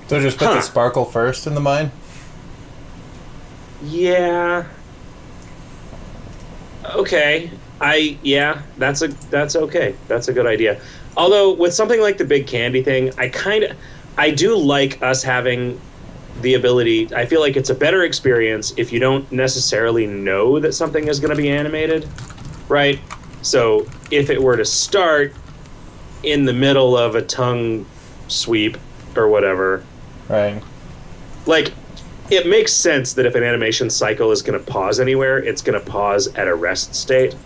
So 0.08 0.20
just 0.20 0.38
put 0.38 0.48
Huh. 0.48 0.54
the 0.54 0.62
sparkle 0.62 1.04
first 1.04 1.46
in 1.46 1.54
the 1.54 1.60
mine. 1.60 1.90
Yeah. 3.82 4.64
Okay. 6.94 7.50
I 7.80 8.18
yeah, 8.22 8.62
that's 8.78 9.02
a 9.02 9.08
that's 9.30 9.56
okay. 9.56 9.94
That's 10.08 10.28
a 10.28 10.32
good 10.32 10.46
idea. 10.46 10.80
Although 11.16 11.52
with 11.52 11.74
something 11.74 12.00
like 12.00 12.18
the 12.18 12.24
big 12.24 12.46
candy 12.46 12.82
thing, 12.82 13.12
I 13.18 13.28
kind 13.28 13.64
of 13.64 13.76
I 14.16 14.30
do 14.30 14.56
like 14.56 15.02
us 15.02 15.22
having 15.22 15.80
the 16.40 16.54
ability. 16.54 17.14
I 17.14 17.26
feel 17.26 17.40
like 17.40 17.56
it's 17.56 17.70
a 17.70 17.74
better 17.74 18.02
experience 18.04 18.72
if 18.76 18.92
you 18.92 18.98
don't 19.00 19.30
necessarily 19.30 20.06
know 20.06 20.58
that 20.60 20.72
something 20.72 21.08
is 21.08 21.20
going 21.20 21.30
to 21.30 21.40
be 21.40 21.48
animated, 21.48 22.08
right? 22.68 22.98
So 23.42 23.86
if 24.10 24.30
it 24.30 24.42
were 24.42 24.56
to 24.56 24.64
start 24.64 25.32
in 26.22 26.44
the 26.44 26.52
middle 26.52 26.96
of 26.96 27.14
a 27.14 27.22
tongue 27.22 27.86
sweep 28.28 28.78
or 29.16 29.28
whatever, 29.28 29.84
Right. 30.28 30.62
like 31.46 31.72
it 32.30 32.46
makes 32.46 32.72
sense 32.72 33.12
that 33.14 33.26
if 33.26 33.34
an 33.34 33.42
animation 33.42 33.90
cycle 33.90 34.32
is 34.32 34.40
going 34.42 34.58
to 34.58 34.64
pause 34.72 34.98
anywhere, 34.98 35.38
it's 35.38 35.60
going 35.60 35.78
to 35.78 35.84
pause 35.84 36.28
at 36.34 36.48
a 36.48 36.54
rest 36.54 36.94
state. 36.94 37.36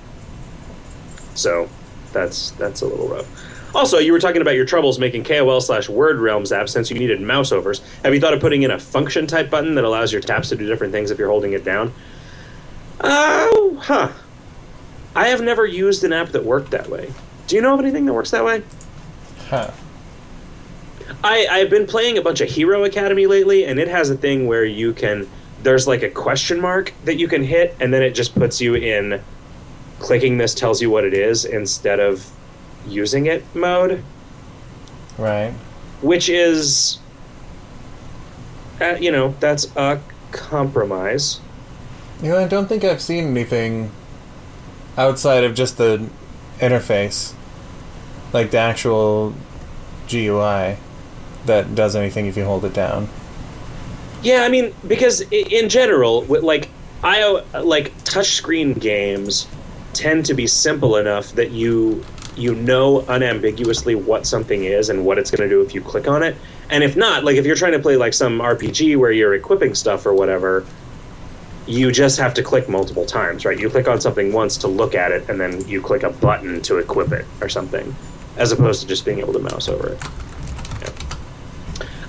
So 1.38 1.68
that's 2.12 2.50
that's 2.52 2.82
a 2.82 2.86
little 2.86 3.08
rough. 3.08 3.74
Also, 3.74 3.98
you 3.98 4.12
were 4.12 4.18
talking 4.18 4.40
about 4.40 4.54
your 4.54 4.64
troubles 4.64 4.98
making 4.98 5.24
KOL 5.24 5.60
slash 5.60 5.88
Word 5.88 6.18
Realms 6.18 6.52
apps 6.52 6.70
since 6.70 6.90
you 6.90 6.98
needed 6.98 7.20
mouse 7.20 7.52
overs. 7.52 7.80
Have 8.02 8.14
you 8.14 8.20
thought 8.20 8.32
of 8.32 8.40
putting 8.40 8.62
in 8.62 8.70
a 8.70 8.78
function 8.78 9.26
type 9.26 9.50
button 9.50 9.74
that 9.74 9.84
allows 9.84 10.10
your 10.10 10.22
taps 10.22 10.48
to 10.48 10.56
do 10.56 10.66
different 10.66 10.92
things 10.92 11.10
if 11.10 11.18
you're 11.18 11.28
holding 11.28 11.52
it 11.52 11.64
down? 11.64 11.92
Oh, 13.00 13.78
huh. 13.80 14.10
I 15.14 15.28
have 15.28 15.42
never 15.42 15.66
used 15.66 16.02
an 16.02 16.12
app 16.12 16.30
that 16.30 16.44
worked 16.44 16.70
that 16.70 16.88
way. 16.88 17.12
Do 17.46 17.56
you 17.56 17.62
know 17.62 17.74
of 17.74 17.80
anything 17.80 18.06
that 18.06 18.14
works 18.14 18.30
that 18.30 18.44
way? 18.44 18.62
Huh. 19.48 19.70
I, 21.22 21.46
I've 21.50 21.70
been 21.70 21.86
playing 21.86 22.18
a 22.18 22.22
bunch 22.22 22.40
of 22.40 22.48
Hero 22.48 22.84
Academy 22.84 23.26
lately, 23.26 23.64
and 23.64 23.78
it 23.78 23.88
has 23.88 24.10
a 24.10 24.16
thing 24.16 24.46
where 24.46 24.64
you 24.64 24.92
can. 24.92 25.28
There's 25.62 25.86
like 25.86 26.02
a 26.02 26.10
question 26.10 26.60
mark 26.60 26.94
that 27.04 27.16
you 27.16 27.28
can 27.28 27.42
hit, 27.42 27.76
and 27.80 27.92
then 27.92 28.02
it 28.02 28.12
just 28.12 28.34
puts 28.34 28.60
you 28.60 28.76
in 28.76 29.22
clicking 29.98 30.38
this 30.38 30.54
tells 30.54 30.80
you 30.82 30.90
what 30.90 31.04
it 31.04 31.14
is 31.14 31.44
instead 31.44 32.00
of 32.00 32.30
using 32.86 33.26
it 33.26 33.44
mode, 33.54 34.02
Right. 35.16 35.52
which 36.02 36.28
is. 36.28 36.98
Uh, 38.80 38.96
you 39.00 39.10
know, 39.10 39.34
that's 39.40 39.66
a 39.76 40.00
compromise. 40.30 41.40
You 42.22 42.30
know, 42.30 42.38
I 42.38 42.46
don't 42.46 42.68
think 42.68 42.84
I've 42.84 43.02
seen 43.02 43.26
anything 43.28 43.90
outside 44.96 45.42
of 45.42 45.54
just 45.54 45.78
the 45.78 46.08
interface, 46.60 47.32
like 48.32 48.52
the 48.52 48.58
actual 48.58 49.34
GUI, 50.08 50.76
that 51.46 51.74
does 51.74 51.96
anything 51.96 52.26
if 52.26 52.36
you 52.36 52.44
hold 52.44 52.64
it 52.64 52.72
down. 52.72 53.08
Yeah, 54.22 54.42
I 54.42 54.48
mean, 54.48 54.72
because 54.86 55.20
in 55.32 55.68
general, 55.68 56.22
with 56.22 56.42
like 56.44 56.68
I 57.02 57.24
like 57.60 57.96
touchscreen 58.04 58.78
games 58.80 59.46
tend 59.98 60.24
to 60.26 60.34
be 60.34 60.46
simple 60.46 60.96
enough 60.96 61.32
that 61.32 61.50
you 61.50 62.04
you 62.36 62.54
know 62.54 63.00
unambiguously 63.08 63.96
what 63.96 64.24
something 64.24 64.62
is 64.62 64.90
and 64.90 65.04
what 65.04 65.18
it's 65.18 65.28
going 65.28 65.48
to 65.48 65.52
do 65.52 65.60
if 65.60 65.74
you 65.74 65.80
click 65.80 66.06
on 66.06 66.22
it. 66.22 66.36
And 66.70 66.84
if 66.84 66.96
not, 66.96 67.24
like 67.24 67.36
if 67.36 67.44
you're 67.44 67.56
trying 67.56 67.72
to 67.72 67.80
play 67.80 67.96
like 67.96 68.14
some 68.14 68.38
RPG 68.38 68.96
where 68.96 69.10
you're 69.10 69.34
equipping 69.34 69.74
stuff 69.74 70.06
or 70.06 70.14
whatever, 70.14 70.64
you 71.66 71.90
just 71.90 72.16
have 72.18 72.32
to 72.34 72.42
click 72.44 72.68
multiple 72.68 73.04
times, 73.04 73.44
right? 73.44 73.58
You 73.58 73.68
click 73.68 73.88
on 73.88 74.00
something 74.00 74.32
once 74.32 74.56
to 74.58 74.68
look 74.68 74.94
at 74.94 75.10
it, 75.10 75.28
and 75.28 75.38
then 75.38 75.66
you 75.68 75.82
click 75.82 76.02
a 76.02 76.10
button 76.10 76.62
to 76.62 76.78
equip 76.78 77.12
it 77.12 77.26
or 77.42 77.48
something, 77.48 77.94
as 78.36 78.52
opposed 78.52 78.80
to 78.82 78.86
just 78.86 79.04
being 79.04 79.18
able 79.18 79.32
to 79.32 79.40
mouse 79.40 79.68
over 79.68 79.88
it. 79.90 80.04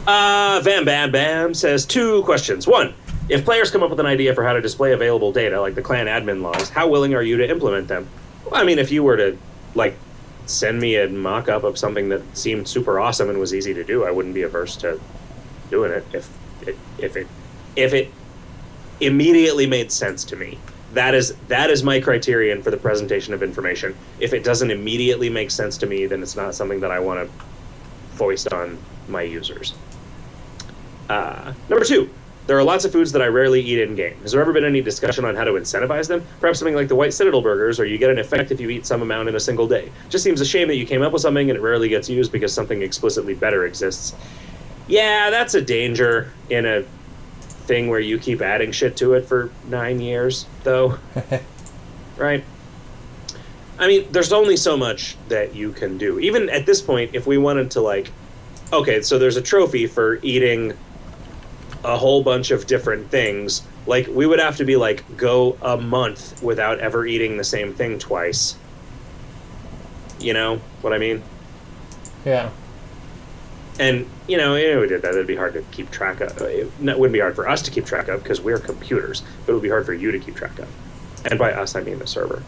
Uh, 0.08 0.62
Vam 0.62 0.86
Bam 0.86 1.12
Bam 1.12 1.54
says 1.54 1.86
two 1.86 2.24
questions. 2.24 2.68
One, 2.68 2.94
if 3.30 3.46
players 3.46 3.72
come 3.72 3.84
up 3.84 3.90
with 3.90 4.00
an 4.00 4.06
idea 4.06 4.34
for 4.34 4.44
how 4.44 4.54
to 4.54 4.62
display 4.62 4.92
available 4.92 5.32
data, 5.32 5.62
like 5.62 5.76
the 5.76 5.82
clan 5.82 6.08
admin 6.08 6.42
logs, 6.42 6.70
how 6.70 6.88
willing 6.88 7.14
are 7.14 7.22
you 7.22 7.38
to 7.38 7.50
implement 7.50 7.88
them? 7.88 8.10
Well, 8.46 8.60
I 8.60 8.64
mean, 8.64 8.80
if 8.80 8.92
you 8.92 9.04
were 9.04 9.18
to, 9.18 9.38
like, 9.76 9.98
send 10.48 10.80
me 10.80 10.96
a 10.96 11.08
mock 11.08 11.48
up 11.48 11.64
of 11.64 11.78
something 11.78 12.10
that 12.10 12.22
seemed 12.36 12.68
super 12.68 13.00
awesome 13.00 13.30
and 13.30 13.40
was 13.40 13.54
easy 13.54 13.74
to 13.76 13.84
do, 13.84 14.04
I 14.04 14.12
wouldn't 14.12 14.34
be 14.34 14.42
averse 14.42 14.76
to 14.78 15.00
doing 15.70 15.92
it 15.92 16.04
if 16.12 16.30
it, 16.68 16.78
if 16.98 17.16
it, 17.16 17.28
if 17.76 17.94
it 17.94 18.12
immediately 19.00 19.68
made 19.68 19.92
sense 19.92 20.24
to 20.26 20.36
me. 20.36 20.58
That 20.94 21.14
is 21.14 21.36
that 21.50 21.70
is 21.70 21.84
my 21.84 22.00
criterion 22.00 22.64
for 22.64 22.72
the 22.72 22.78
presentation 22.78 23.36
of 23.36 23.44
information. 23.44 23.96
If 24.20 24.34
it 24.34 24.44
doesn't 24.44 24.72
immediately 24.72 25.30
make 25.30 25.52
sense 25.52 25.78
to 25.78 25.86
me, 25.86 26.08
then 26.08 26.24
it's 26.24 26.36
not 26.36 26.56
something 26.56 26.80
that 26.80 26.90
I 26.90 27.00
want 27.00 27.30
to 27.30 27.46
foist 28.16 28.52
on 28.52 28.80
my 29.08 29.22
users. 29.22 29.76
Uh, 31.08 31.54
number 31.70 31.86
two, 31.86 32.10
there 32.50 32.58
are 32.58 32.64
lots 32.64 32.84
of 32.84 32.92
foods 32.92 33.12
that 33.12 33.22
I 33.22 33.28
rarely 33.28 33.62
eat 33.62 33.80
in 33.80 33.94
game. 33.94 34.20
Has 34.24 34.32
there 34.32 34.42
ever 34.42 34.52
been 34.52 34.66
any 34.66 34.82
discussion 34.82 35.24
on 35.24 35.36
how 35.36 35.44
to 35.44 35.52
incentivize 35.52 36.08
them? 36.08 36.26
Perhaps 36.40 36.58
something 36.58 36.74
like 36.74 36.88
the 36.88 36.96
White 36.96 37.14
Citadel 37.14 37.44
burgers, 37.44 37.80
or 37.80 37.86
you 37.86 38.00
get 38.00 38.10
an 38.10 38.18
effect 38.18 38.50
if 38.50 38.60
you 38.60 38.72
eat 38.72 38.88
some 38.88 39.04
amount 39.04 39.30
in 39.30 39.36
a 39.36 39.40
single 39.40 39.68
day. 39.68 39.92
Just 40.10 40.24
seems 40.24 40.42
a 40.42 40.46
shame 40.46 40.68
that 40.70 40.76
you 40.76 40.88
came 40.88 41.04
up 41.04 41.14
with 41.14 41.22
something 41.22 41.48
and 41.52 41.56
it 41.56 41.62
rarely 41.62 41.90
gets 41.90 42.10
used 42.10 42.32
because 42.32 42.52
something 42.52 42.82
explicitly 42.82 43.36
better 43.36 43.68
exists. 43.68 44.16
Yeah, 44.88 45.30
that's 45.30 45.54
a 45.54 45.62
danger 45.62 46.34
in 46.50 46.66
a 46.66 46.82
thing 47.68 47.88
where 47.88 48.00
you 48.00 48.18
keep 48.18 48.42
adding 48.42 48.72
shit 48.72 48.98
to 48.98 49.14
it 49.14 49.28
for 49.28 49.52
nine 49.68 50.00
years, 50.00 50.48
though. 50.64 50.98
right? 52.18 52.44
I 53.78 53.86
mean, 53.86 54.12
there's 54.12 54.34
only 54.34 54.58
so 54.58 54.76
much 54.76 55.18
that 55.28 55.54
you 55.54 55.72
can 55.72 56.00
do. 56.00 56.18
Even 56.18 56.50
at 56.50 56.66
this 56.66 56.82
point, 56.82 57.12
if 57.14 57.28
we 57.28 57.38
wanted 57.38 57.70
to, 57.70 57.82
like, 57.82 58.10
okay, 58.74 59.04
so 59.04 59.20
there's 59.20 59.38
a 59.38 59.42
trophy 59.44 59.86
for 59.86 60.20
eating 60.24 60.74
a 61.84 61.98
whole 61.98 62.24
bunch 62.24 62.52
of 62.52 62.68
different 62.68 63.10
things. 63.10 63.64
Like, 63.86 64.08
we 64.08 64.26
would 64.26 64.40
have 64.40 64.58
to 64.58 64.66
be 64.66 64.76
like, 64.76 65.18
go 65.18 65.58
a 65.62 65.78
month 65.78 66.42
without 66.44 66.80
ever 66.80 67.06
eating 67.06 67.38
the 67.38 67.44
same 67.44 67.74
thing 67.74 67.98
twice. 68.00 68.56
You 70.20 70.34
know 70.34 70.62
what 70.82 70.94
I 70.94 70.98
mean? 70.98 71.24
Yeah. 72.26 72.50
And 73.80 74.06
you 74.28 74.38
know, 74.38 74.56
if 74.56 74.82
we 74.82 74.88
did 74.88 75.02
that, 75.04 75.12
it'd 75.14 75.26
be 75.26 75.38
hard 75.38 75.54
to 75.54 75.62
keep 75.72 75.90
track 75.90 76.20
of. 76.20 76.38
It 76.42 76.70
wouldn't 76.80 77.14
be 77.14 77.20
hard 77.20 77.36
for 77.36 77.48
us 77.48 77.62
to 77.64 77.72
keep 77.72 77.86
track 77.86 78.10
of 78.10 78.22
because 78.22 78.42
we're 78.42 78.60
computers, 78.60 79.24
but 79.46 79.54
it 79.54 79.56
would 79.56 79.64
be 79.64 79.70
hard 79.70 79.86
for 79.86 79.94
you 79.94 80.12
to 80.12 80.20
keep 80.20 80.36
track 80.36 80.60
of. 80.60 80.68
And 81.26 81.40
by 81.40 81.54
us, 81.54 81.76
I 81.76 81.82
mean 81.82 82.00
the 82.00 82.08
server. 82.08 82.44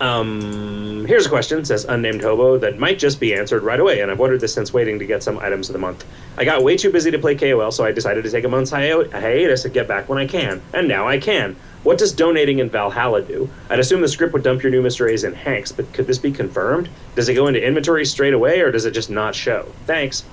Um, 0.00 1.04
here's 1.04 1.26
a 1.26 1.28
question, 1.28 1.62
says 1.62 1.84
unnamed 1.84 2.22
hobo, 2.22 2.56
that 2.56 2.78
might 2.78 2.98
just 2.98 3.20
be 3.20 3.34
answered 3.34 3.62
right 3.62 3.78
away, 3.78 4.00
and 4.00 4.10
I've 4.10 4.18
wondered 4.18 4.40
this 4.40 4.54
since 4.54 4.72
waiting 4.72 4.98
to 4.98 5.04
get 5.04 5.22
some 5.22 5.38
items 5.38 5.68
of 5.68 5.74
the 5.74 5.78
month. 5.78 6.06
I 6.38 6.44
got 6.46 6.62
way 6.62 6.78
too 6.78 6.90
busy 6.90 7.10
to 7.10 7.18
play 7.18 7.34
KOL, 7.34 7.70
so 7.70 7.84
I 7.84 7.92
decided 7.92 8.24
to 8.24 8.30
take 8.30 8.44
a 8.44 8.48
month's 8.48 8.70
hi- 8.70 9.04
hiatus 9.12 9.66
and 9.66 9.74
get 9.74 9.86
back 9.86 10.08
when 10.08 10.18
I 10.18 10.26
can, 10.26 10.62
and 10.72 10.88
now 10.88 11.06
I 11.06 11.18
can. 11.18 11.54
What 11.82 11.98
does 11.98 12.12
donating 12.12 12.60
in 12.60 12.70
Valhalla 12.70 13.20
do? 13.20 13.50
I'd 13.68 13.78
assume 13.78 14.00
the 14.00 14.08
script 14.08 14.32
would 14.32 14.42
dump 14.42 14.62
your 14.62 14.72
new 14.72 14.82
Mr. 14.82 15.10
A's 15.10 15.24
in 15.24 15.34
Hanks, 15.34 15.70
but 15.70 15.92
could 15.92 16.06
this 16.06 16.18
be 16.18 16.32
confirmed? 16.32 16.88
Does 17.14 17.28
it 17.28 17.34
go 17.34 17.46
into 17.46 17.62
inventory 17.62 18.06
straight 18.06 18.34
away, 18.34 18.60
or 18.60 18.70
does 18.70 18.86
it 18.86 18.92
just 18.92 19.10
not 19.10 19.34
show? 19.34 19.70
Thanks. 19.86 20.24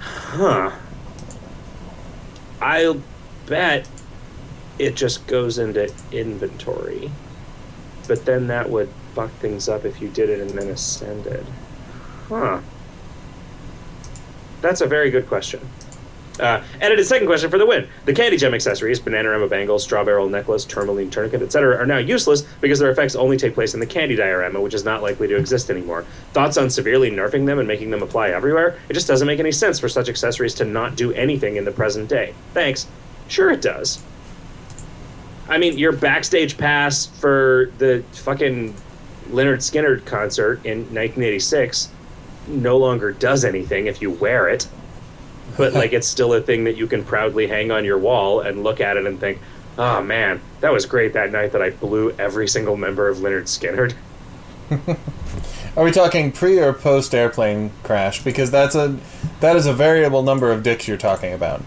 Huh. 0.00 0.70
I'll 2.60 3.02
bet 3.46 3.88
it 4.78 4.94
just 4.94 5.26
goes 5.26 5.58
into 5.58 5.92
inventory. 6.12 7.10
But 8.08 8.24
then 8.24 8.48
that 8.48 8.68
would 8.68 8.88
fuck 9.14 9.30
things 9.32 9.68
up 9.68 9.84
if 9.84 10.00
you 10.00 10.08
did 10.08 10.30
it 10.30 10.40
and 10.40 10.50
then 10.50 10.68
ascended. 10.68 11.46
Huh. 12.28 12.60
That's 14.60 14.80
a 14.80 14.86
very 14.86 15.10
good 15.10 15.28
question. 15.28 15.60
Uh, 16.40 16.62
edited 16.80 17.04
second 17.04 17.26
question 17.26 17.50
for 17.50 17.58
the 17.58 17.66
win. 17.66 17.88
The 18.04 18.12
candy 18.12 18.36
gem 18.36 18.54
accessories, 18.54 19.00
banana 19.00 19.28
Bananarama 19.28 19.50
bangle, 19.50 19.78
strawberyl 19.78 20.30
necklace, 20.30 20.64
tourmalime 20.64 21.10
tourniquet, 21.10 21.42
etc., 21.42 21.76
are 21.76 21.86
now 21.86 21.98
useless 21.98 22.42
because 22.60 22.78
their 22.78 22.90
effects 22.90 23.16
only 23.16 23.36
take 23.36 23.54
place 23.54 23.74
in 23.74 23.80
the 23.80 23.86
candy 23.86 24.14
diorama, 24.14 24.60
which 24.60 24.74
is 24.74 24.84
not 24.84 25.02
likely 25.02 25.26
to 25.28 25.36
exist 25.36 25.70
anymore. 25.70 26.04
Thoughts 26.32 26.56
on 26.56 26.70
severely 26.70 27.10
nerfing 27.10 27.46
them 27.46 27.58
and 27.58 27.66
making 27.66 27.90
them 27.90 28.02
apply 28.02 28.30
everywhere? 28.30 28.78
It 28.88 28.94
just 28.94 29.08
doesn't 29.08 29.26
make 29.26 29.40
any 29.40 29.52
sense 29.52 29.78
for 29.78 29.88
such 29.88 30.08
accessories 30.08 30.54
to 30.54 30.64
not 30.64 30.96
do 30.96 31.12
anything 31.12 31.56
in 31.56 31.64
the 31.64 31.72
present 31.72 32.08
day. 32.08 32.34
Thanks. 32.54 32.86
Sure, 33.26 33.50
it 33.50 33.60
does. 33.60 34.02
I 35.48 35.58
mean, 35.58 35.78
your 35.78 35.92
backstage 35.92 36.58
pass 36.58 37.06
for 37.06 37.72
the 37.78 38.04
fucking 38.12 38.74
Lynyrd 39.30 39.58
Skynyrd 39.58 40.04
concert 40.04 40.64
in 40.64 40.80
1986 40.80 41.90
no 42.46 42.78
longer 42.78 43.12
does 43.12 43.44
anything 43.44 43.86
if 43.86 44.00
you 44.00 44.10
wear 44.10 44.48
it 44.48 44.66
but 45.56 45.72
like 45.72 45.92
it's 45.92 46.06
still 46.06 46.32
a 46.34 46.40
thing 46.40 46.64
that 46.64 46.76
you 46.76 46.86
can 46.86 47.04
proudly 47.04 47.46
hang 47.46 47.70
on 47.70 47.84
your 47.84 47.98
wall 47.98 48.40
and 48.40 48.62
look 48.62 48.80
at 48.80 48.96
it 48.96 49.06
and 49.06 49.18
think, 49.18 49.38
oh 49.76 50.02
man, 50.02 50.40
that 50.60 50.72
was 50.72 50.86
great 50.86 51.12
that 51.14 51.32
night 51.32 51.52
that 51.52 51.62
I 51.62 51.70
blew 51.70 52.12
every 52.12 52.48
single 52.48 52.76
member 52.76 53.08
of 53.08 53.18
Lynyrd 53.18 53.44
Skynyrd. 53.44 53.94
Are 55.76 55.84
we 55.84 55.90
talking 55.90 56.32
pre 56.32 56.58
or 56.58 56.72
post 56.72 57.14
airplane 57.14 57.70
crash? 57.82 58.22
Because 58.22 58.50
that's 58.50 58.74
a 58.74 58.98
that 59.40 59.56
is 59.56 59.66
a 59.66 59.72
variable 59.72 60.22
number 60.22 60.50
of 60.50 60.62
dicks 60.62 60.88
you're 60.88 60.96
talking 60.96 61.32
about. 61.32 61.62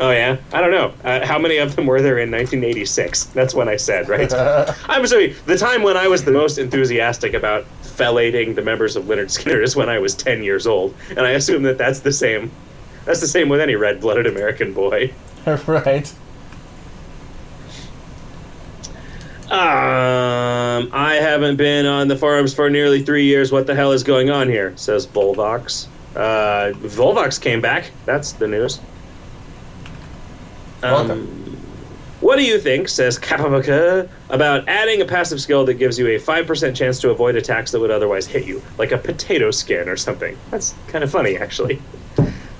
Oh 0.00 0.10
yeah, 0.10 0.36
I 0.52 0.60
don't 0.60 0.70
know. 0.70 0.94
Uh, 1.02 1.26
how 1.26 1.38
many 1.38 1.56
of 1.56 1.74
them 1.74 1.86
were 1.86 2.00
there 2.00 2.18
in 2.18 2.30
1986? 2.30 3.24
That's 3.24 3.52
when 3.52 3.68
I 3.68 3.76
said, 3.76 4.08
right? 4.08 4.32
I'm 4.88 5.06
sorry. 5.06 5.32
The 5.46 5.58
time 5.58 5.82
when 5.82 5.96
I 5.96 6.06
was 6.06 6.24
the 6.24 6.30
most 6.30 6.58
enthusiastic 6.58 7.34
about 7.34 7.64
fellating 7.82 8.54
the 8.54 8.62
members 8.62 8.94
of 8.94 9.04
Lynyrd 9.04 9.26
Skynyrd 9.26 9.64
is 9.64 9.74
when 9.74 9.88
I 9.88 9.98
was 9.98 10.14
10 10.14 10.44
years 10.44 10.66
old, 10.68 10.94
and 11.10 11.20
I 11.20 11.30
assume 11.30 11.64
that 11.64 11.78
that's 11.78 12.00
the 12.00 12.12
same 12.12 12.52
that's 13.08 13.20
the 13.20 13.26
same 13.26 13.48
with 13.48 13.60
any 13.60 13.74
red 13.74 14.00
blooded 14.02 14.26
American 14.26 14.74
boy. 14.74 15.12
right. 15.66 16.12
Um, 19.50 20.90
I 20.92 21.14
haven't 21.14 21.56
been 21.56 21.86
on 21.86 22.08
the 22.08 22.16
forums 22.16 22.52
for 22.52 22.68
nearly 22.68 23.02
three 23.02 23.24
years. 23.24 23.50
What 23.50 23.66
the 23.66 23.74
hell 23.74 23.92
is 23.92 24.02
going 24.02 24.28
on 24.28 24.50
here? 24.50 24.76
Says 24.76 25.06
Volvox. 25.06 25.86
Uh, 26.14 26.72
Volvox 26.74 27.40
came 27.40 27.62
back. 27.62 27.92
That's 28.04 28.32
the 28.32 28.46
news. 28.46 28.78
Um, 30.82 31.38
what 32.20 32.36
do 32.36 32.44
you 32.44 32.58
think, 32.58 32.88
says 32.88 33.16
Kapamaka, 33.16 34.08
about 34.28 34.68
adding 34.68 35.00
a 35.00 35.04
passive 35.04 35.40
skill 35.40 35.64
that 35.66 35.74
gives 35.74 35.98
you 35.98 36.08
a 36.08 36.18
5% 36.18 36.74
chance 36.74 37.00
to 37.00 37.10
avoid 37.10 37.36
attacks 37.36 37.70
that 37.70 37.80
would 37.80 37.92
otherwise 37.92 38.26
hit 38.26 38.44
you, 38.44 38.60
like 38.76 38.90
a 38.90 38.98
potato 38.98 39.52
skin 39.52 39.88
or 39.88 39.96
something? 39.96 40.36
That's 40.50 40.74
kind 40.88 41.04
of 41.04 41.12
funny, 41.12 41.36
actually. 41.36 41.80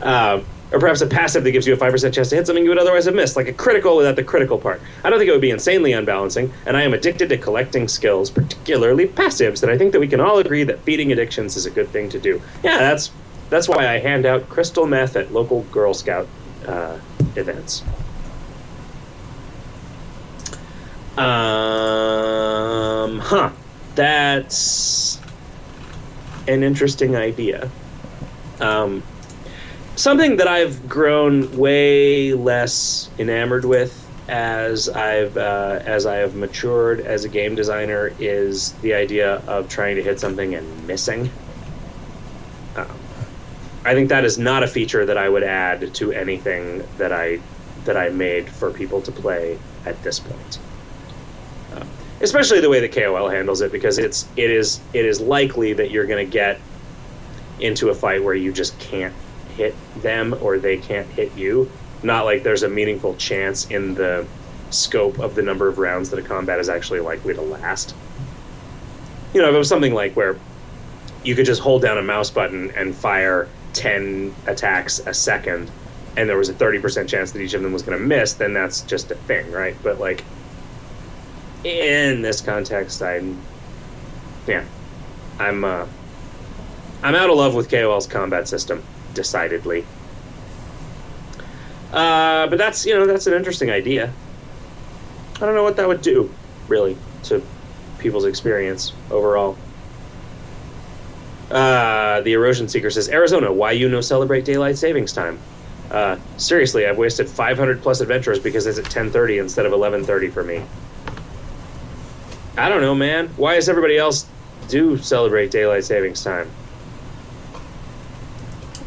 Uh, 0.01 0.43
or 0.71 0.79
perhaps 0.79 1.01
a 1.01 1.07
passive 1.07 1.43
that 1.45 1.53
gives 1.53 1.67
you 1.67 1.75
a 1.75 1.77
5% 1.77 2.13
chance 2.13 2.29
to 2.29 2.37
hit 2.37 2.47
something 2.47 2.63
you 2.63 2.71
would 2.71 2.79
otherwise 2.79 3.07
have 3.07 3.15
missed, 3.15 3.37
like 3.37 3.49
a 3.49 3.53
critical 3.53 3.97
without 3.97 4.17
the 4.17 4.23
critical 4.23 4.59
part. 4.59 4.81
I 5.03 5.11
don't 5.11 5.19
think 5.19 5.29
it 5.29 5.33
would 5.33 5.41
be 5.41 5.51
insanely 5.51 5.93
unbalancing, 5.93 6.53
and 6.67 6.77
I 6.77 6.83
am 6.83 6.95
addicted 6.95 7.29
to 7.31 7.39
collecting 7.39 7.89
skills, 7.89 8.31
particularly 8.31 9.09
passives, 9.09 9.63
and 9.63 9.73
I 9.73 9.79
think 9.79 9.93
that 9.93 10.01
we 10.01 10.09
can 10.09 10.21
all 10.21 10.39
agree 10.39 10.63
that 10.65 10.81
feeding 10.81 11.11
addictions 11.11 11.57
is 11.57 11.67
a 11.67 11.71
good 11.71 11.89
thing 11.89 12.09
to 12.11 12.19
do. 12.19 12.41
Yeah, 12.63 12.79
that's 12.79 13.11
that's 13.51 13.67
why 13.67 13.89
I 13.89 13.99
hand 13.99 14.27
out 14.27 14.49
crystal 14.51 14.87
meth 14.87 15.17
at 15.17 15.33
local 15.33 15.63
Girl 15.73 15.95
Scout 15.95 16.29
uh, 16.67 16.99
events. 17.35 17.83
Um, 21.19 23.19
huh. 23.19 23.51
That's 23.95 25.19
an 26.47 26.63
interesting 26.63 27.17
idea. 27.17 27.71
Um, 28.61 29.03
something 29.97 30.37
that 30.37 30.47
I've 30.47 30.89
grown 30.89 31.57
way 31.57 32.33
less 32.33 33.11
enamored 33.19 33.65
with 33.65 34.05
as 34.29 34.89
I've 34.89 35.37
uh, 35.37 35.81
as 35.85 36.07
I 36.07 36.17
have 36.17 36.35
matured 36.35 37.01
as 37.01 37.25
a 37.25 37.29
game 37.29 37.55
designer 37.55 38.13
is 38.19 38.73
the 38.75 38.95
idea 38.95 39.37
of 39.47 39.69
trying 39.69 39.97
to 39.97 40.03
hit 40.03 40.21
something 40.21 40.55
and 40.55 40.87
missing. 40.87 41.31
Um, 42.77 42.87
I 43.85 43.95
think 43.95 44.11
that 44.11 44.25
is 44.25 44.39
not 44.39 44.63
a 44.63 44.69
feature 44.69 45.07
that 45.07 45.17
I 45.17 45.29
would 45.29 45.43
add 45.43 45.95
to 45.95 46.13
anything 46.13 46.87
that 46.99 47.13
I 47.13 47.41
that 47.85 47.97
I 47.97 48.11
made 48.11 48.49
for 48.49 48.71
people 48.71 49.01
to 49.03 49.11
play 49.11 49.59
at 49.87 50.01
this 50.03 50.21
point. 50.21 50.59
Especially 52.21 52.61
the 52.61 52.69
way 52.69 52.81
the 52.81 52.89
KOL 52.89 53.29
handles 53.29 53.61
it, 53.61 53.71
because 53.71 53.99
it's 53.99 54.27
it 54.37 54.51
is 54.51 54.81
it 54.93 55.05
is 55.05 55.21
likely 55.21 55.73
that 55.75 55.91
you're 55.91 56.07
going 56.07 56.25
to 56.25 56.31
get 56.31 56.61
into 57.61 57.91
a 57.91 57.95
fight 57.95 58.23
where 58.23 58.35
you 58.35 58.53
just 58.53 58.79
can't 58.79 59.15
hit 59.57 59.75
them 59.97 60.37
or 60.41 60.59
they 60.59 60.79
can't 60.79 61.07
hit 61.09 61.35
you. 61.37 61.71
Not 62.03 62.25
like 62.25 62.43
there's 62.43 62.63
a 62.63 62.69
meaningful 62.69 63.15
chance 63.17 63.71
in 63.71 63.95
the 63.95 64.27
scope 64.71 65.19
of 65.19 65.35
the 65.35 65.43
number 65.43 65.69
of 65.69 65.79
rounds 65.79 66.11
that 66.11 66.19
a 66.19 66.23
combat 66.23 66.59
is 66.61 66.69
actually 66.69 67.01
likely 67.01 67.35
to 67.35 67.43
last. 67.43 67.95
You 69.35 69.43
know, 69.43 69.49
if 69.49 69.55
it 69.55 69.59
was 69.59 69.69
something 69.69 69.95
like 69.95 70.15
where 70.15 70.39
you 71.25 71.35
could 71.35 71.47
just 71.47 71.61
hold 71.61 71.83
down 71.83 71.99
a 71.99 72.03
mouse 72.03 72.31
button 72.31 72.71
and 72.73 72.95
fire 72.95 73.49
10 73.73 74.35
attacks 74.47 75.01
a 75.01 75.13
second 75.13 75.71
and 76.17 76.29
there 76.29 76.37
was 76.37 76.49
a 76.49 76.55
30% 76.55 77.09
chance 77.09 77.33
that 77.33 77.41
each 77.41 77.55
of 77.55 77.63
them 77.63 77.73
was 77.73 77.83
going 77.83 77.99
to 77.99 78.05
miss, 78.05 78.35
then 78.35 78.53
that's 78.53 78.83
just 78.83 79.11
a 79.11 79.15
thing, 79.15 79.51
right? 79.53 79.77
But 79.83 80.01
like 80.01 80.25
in 81.65 82.23
this 82.23 82.41
context, 82.41 83.03
I'm 83.03 83.41
yeah, 84.47 84.65
I'm 85.39 85.65
uh, 85.65 85.87
I'm 87.03 87.15
out 87.15 87.31
of 87.31 87.37
love 87.37 87.55
with 87.55 87.71
KOL's 87.71 88.07
combat 88.07 88.49
system 88.49 88.83
decidedly. 89.15 89.85
Uh, 91.93 92.47
but 92.47 92.59
that's 92.59 92.85
you 92.85 92.95
know 92.95 93.07
that's 93.07 93.27
an 93.27 93.35
interesting 93.35 93.71
idea. 93.71 94.13
I 95.37 95.41
don't 95.41 95.55
know 95.55 95.63
what 95.63 95.77
that 95.77 95.87
would 95.87 96.03
do, 96.03 96.33
really, 96.67 96.97
to 97.25 97.43
people's 97.99 98.25
experience 98.25 98.93
overall. 99.11 99.57
Uh, 101.51 102.21
the 102.23 102.33
erosion 102.33 102.69
seeker 102.69 102.91
says 102.91 103.09
Arizona, 103.09 103.53
why 103.53 103.73
you 103.73 103.89
no 103.89 104.01
celebrate 104.01 104.45
daylight 104.45 104.77
savings 104.77 105.13
time? 105.13 105.39
Uh, 105.91 106.19
seriously, 106.37 106.87
I've 106.87 106.99
wasted 106.99 107.29
500 107.29 107.81
plus 107.81 108.01
adventures 108.01 108.39
because 108.39 108.67
it's 108.67 108.79
at 108.79 108.85
10:30 108.87 109.39
instead 109.39 109.65
of 109.65 109.73
11:30 109.73 110.31
for 110.31 110.45
me. 110.45 110.63
I 112.59 112.69
don't 112.69 112.81
know, 112.81 112.95
man. 112.95 113.29
Why 113.37 113.55
does 113.55 113.69
everybody 113.69 113.97
else 113.97 114.27
do 114.69 114.99
celebrate 114.99 115.51
daylight 115.51 115.85
savings 115.85 116.23
time? 116.23 116.51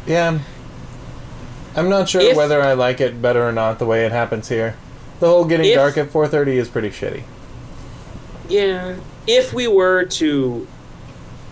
Yeah. 0.06 0.38
I'm 1.74 1.88
not 1.88 2.08
sure 2.08 2.20
If- 2.20 2.36
whether 2.36 2.60
I 2.60 2.74
like 2.74 3.00
it 3.00 3.22
better 3.22 3.42
or 3.48 3.52
not 3.52 3.78
the 3.78 3.86
way 3.86 4.04
it 4.04 4.12
happens 4.12 4.48
here. 4.48 4.76
The 5.20 5.28
whole 5.28 5.44
getting 5.44 5.66
If- 5.66 5.74
dark 5.76 5.96
at 5.96 6.10
4:30 6.10 6.58
is 6.58 6.68
pretty 6.68 6.90
shitty. 6.90 7.22
Yeah. 8.48 8.94
If 9.26 9.52
we 9.54 9.68
were 9.68 10.04
to 10.04 10.66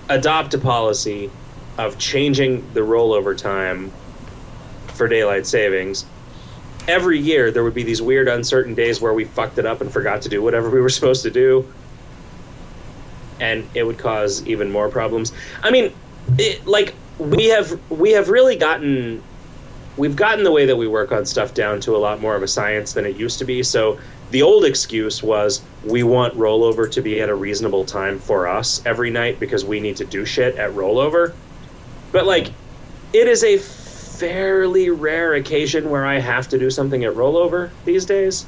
adopt 0.08 0.52
a 0.54 0.58
policy 0.58 1.30
of 1.78 1.96
changing 1.96 2.64
the 2.74 2.80
rollover 2.80 3.36
time 3.36 3.92
for 4.94 5.06
daylight 5.08 5.46
savings, 5.46 6.04
every 6.88 7.18
year 7.18 7.50
there 7.50 7.62
would 7.64 7.74
be 7.74 7.84
these 7.84 8.02
weird, 8.02 8.28
uncertain 8.28 8.74
days 8.74 9.00
where 9.00 9.14
we 9.14 9.24
fucked 9.24 9.58
it 9.58 9.64
up 9.64 9.80
and 9.80 9.90
forgot 9.90 10.20
to 10.22 10.28
do 10.28 10.42
whatever 10.42 10.68
we 10.68 10.80
were 10.80 10.88
supposed 10.90 11.22
to 11.22 11.30
do. 11.30 11.64
And 13.40 13.68
it 13.74 13.84
would 13.84 13.98
cause 13.98 14.46
even 14.46 14.70
more 14.70 14.88
problems. 14.88 15.32
I 15.62 15.70
mean, 15.70 15.92
it, 16.38 16.66
like 16.66 16.94
we 17.18 17.46
have 17.46 17.78
we 17.90 18.12
have 18.12 18.28
really 18.28 18.56
gotten 18.56 19.22
we've 19.96 20.16
gotten 20.16 20.44
the 20.44 20.52
way 20.52 20.66
that 20.66 20.76
we 20.76 20.86
work 20.86 21.12
on 21.12 21.26
stuff 21.26 21.52
down 21.52 21.80
to 21.80 21.96
a 21.96 21.98
lot 21.98 22.20
more 22.20 22.34
of 22.36 22.42
a 22.42 22.48
science 22.48 22.92
than 22.92 23.04
it 23.04 23.16
used 23.16 23.38
to 23.38 23.44
be. 23.44 23.62
So 23.62 23.98
the 24.30 24.42
old 24.42 24.64
excuse 24.64 25.22
was 25.22 25.62
we 25.84 26.02
want 26.02 26.34
rollover 26.34 26.90
to 26.92 27.00
be 27.00 27.20
at 27.20 27.28
a 27.28 27.34
reasonable 27.34 27.84
time 27.84 28.18
for 28.18 28.46
us 28.46 28.80
every 28.86 29.10
night 29.10 29.40
because 29.40 29.64
we 29.64 29.80
need 29.80 29.96
to 29.96 30.04
do 30.04 30.24
shit 30.24 30.56
at 30.56 30.70
rollover. 30.72 31.34
But 32.12 32.26
like 32.26 32.52
it 33.12 33.26
is 33.26 33.42
a 33.42 33.58
fairly 33.58 34.90
rare 34.90 35.34
occasion 35.34 35.90
where 35.90 36.06
I 36.06 36.18
have 36.18 36.48
to 36.48 36.58
do 36.58 36.70
something 36.70 37.04
at 37.04 37.14
rollover 37.14 37.70
these 37.84 38.04
days. 38.04 38.46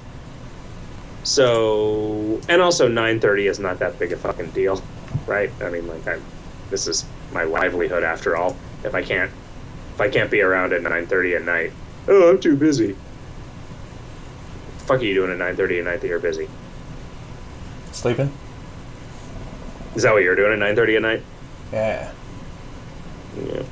So 1.24 2.40
and 2.48 2.60
also 2.60 2.88
9:30 2.88 3.48
is 3.48 3.58
not 3.58 3.78
that 3.78 3.98
big 3.98 4.12
a 4.12 4.16
fucking 4.16 4.50
deal, 4.50 4.82
right? 5.26 5.50
I 5.60 5.70
mean 5.70 5.86
like 5.86 6.06
I'm 6.06 6.22
this 6.70 6.86
is 6.86 7.04
my 7.32 7.44
livelihood 7.44 8.02
after 8.02 8.36
all. 8.36 8.56
If 8.84 8.94
I 8.94 9.02
can't 9.02 9.30
if 9.94 10.00
I 10.00 10.08
can't 10.08 10.30
be 10.30 10.40
around 10.40 10.72
at 10.72 10.82
9:30 10.82 11.36
at 11.36 11.44
night, 11.44 11.72
oh, 12.08 12.30
I'm 12.30 12.40
too 12.40 12.56
busy. 12.56 12.96
fuck 14.78 15.00
are 15.00 15.04
you 15.04 15.14
doing 15.14 15.30
at 15.30 15.38
nine 15.38 15.56
thirty 15.56 15.78
at 15.78 15.84
night 15.84 16.00
that 16.00 16.08
you're 16.08 16.18
busy? 16.18 16.48
Sleeping? 17.92 18.32
Is 19.94 20.02
that 20.02 20.12
what 20.12 20.22
you're 20.22 20.34
doing 20.34 20.52
at 20.52 20.58
nine 20.58 20.74
thirty 20.74 20.96
at 20.96 21.02
night? 21.02 21.22
Yeah. 21.72 22.10
Yeah. 23.36 23.62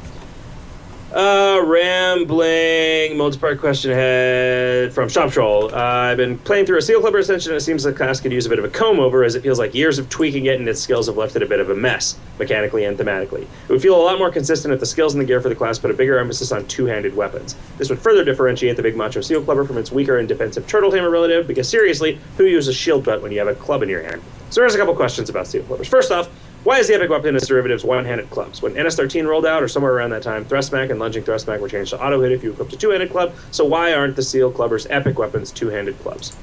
Uh, 1.12 1.60
rambling, 1.64 3.16
multi-part 3.16 3.58
question 3.58 3.90
ahead 3.90 4.92
from 4.92 5.08
Shop 5.08 5.28
Troll. 5.32 5.74
Uh, 5.74 5.76
I've 5.76 6.16
been 6.16 6.38
playing 6.38 6.66
through 6.66 6.78
a 6.78 6.82
Seal 6.82 7.00
Clubber 7.00 7.18
ascension, 7.18 7.50
and 7.50 7.56
it 7.56 7.62
seems 7.62 7.82
the 7.82 7.92
class 7.92 8.20
could 8.20 8.30
use 8.30 8.46
a 8.46 8.48
bit 8.48 8.60
of 8.60 8.64
a 8.64 8.68
comb-over, 8.68 9.24
as 9.24 9.34
it 9.34 9.42
feels 9.42 9.58
like 9.58 9.74
years 9.74 9.98
of 9.98 10.08
tweaking 10.08 10.46
it 10.46 10.60
and 10.60 10.68
its 10.68 10.80
skills 10.80 11.08
have 11.08 11.16
left 11.16 11.34
it 11.34 11.42
a 11.42 11.46
bit 11.46 11.58
of 11.58 11.68
a 11.68 11.74
mess, 11.74 12.16
mechanically 12.38 12.84
and 12.84 12.96
thematically. 12.96 13.42
It 13.42 13.68
would 13.68 13.82
feel 13.82 13.96
a 13.96 14.00
lot 14.00 14.18
more 14.18 14.30
consistent 14.30 14.72
if 14.72 14.78
the 14.78 14.86
skills 14.86 15.12
and 15.12 15.20
the 15.20 15.26
gear 15.26 15.40
for 15.40 15.48
the 15.48 15.56
class 15.56 15.80
put 15.80 15.90
a 15.90 15.94
bigger 15.94 16.16
emphasis 16.16 16.52
on 16.52 16.64
two-handed 16.68 17.16
weapons. 17.16 17.56
This 17.76 17.90
would 17.90 17.98
further 17.98 18.24
differentiate 18.24 18.76
the 18.76 18.82
big 18.82 18.94
macho 18.94 19.20
Seal 19.20 19.42
Clubber 19.42 19.64
from 19.64 19.78
its 19.78 19.90
weaker 19.90 20.18
and 20.18 20.28
defensive 20.28 20.68
Turtle 20.68 20.92
Tamer 20.92 21.10
relative, 21.10 21.48
because 21.48 21.68
seriously, 21.68 22.20
who 22.36 22.44
uses 22.44 22.68
a 22.68 22.78
shield 22.78 23.04
butt 23.04 23.20
when 23.20 23.32
you 23.32 23.40
have 23.40 23.48
a 23.48 23.56
club 23.56 23.82
in 23.82 23.88
your 23.88 24.04
hand? 24.04 24.22
So 24.50 24.60
there's 24.60 24.76
a 24.76 24.78
couple 24.78 24.94
questions 24.94 25.28
about 25.28 25.48
Seal 25.48 25.64
Clubbers. 25.64 25.88
First 25.88 26.12
off, 26.12 26.28
why 26.62 26.78
is 26.78 26.88
the 26.88 26.94
epic 26.94 27.08
weapon 27.08 27.28
and 27.28 27.36
its 27.38 27.46
derivatives 27.46 27.84
one-handed 27.84 28.28
clubs? 28.28 28.60
When 28.60 28.74
NS13 28.74 29.26
rolled 29.26 29.46
out, 29.46 29.62
or 29.62 29.68
somewhere 29.68 29.94
around 29.94 30.10
that 30.10 30.22
time, 30.22 30.44
thrust 30.44 30.68
smack 30.68 30.90
and 30.90 31.00
lunging 31.00 31.24
thrust 31.24 31.46
smack 31.46 31.60
were 31.60 31.68
changed 31.68 31.90
to 31.90 32.04
auto 32.04 32.20
hit 32.20 32.32
if 32.32 32.44
you 32.44 32.52
equipped 32.52 32.72
a 32.74 32.76
two-handed 32.76 33.10
club. 33.10 33.34
So 33.50 33.64
why 33.64 33.94
aren't 33.94 34.14
the 34.14 34.22
seal 34.22 34.52
clubbers 34.52 34.86
epic 34.90 35.18
weapons 35.18 35.50
two-handed 35.50 35.98
clubs? 36.00 36.36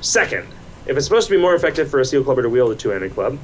Second, 0.00 0.46
if 0.86 0.96
it's 0.96 1.06
supposed 1.06 1.26
to 1.28 1.34
be 1.34 1.40
more 1.40 1.54
effective 1.54 1.90
for 1.90 1.98
a 1.98 2.04
seal 2.04 2.22
clubber 2.22 2.42
to 2.42 2.48
wield 2.48 2.70
a 2.70 2.76
two-handed 2.76 3.14
club 3.14 3.38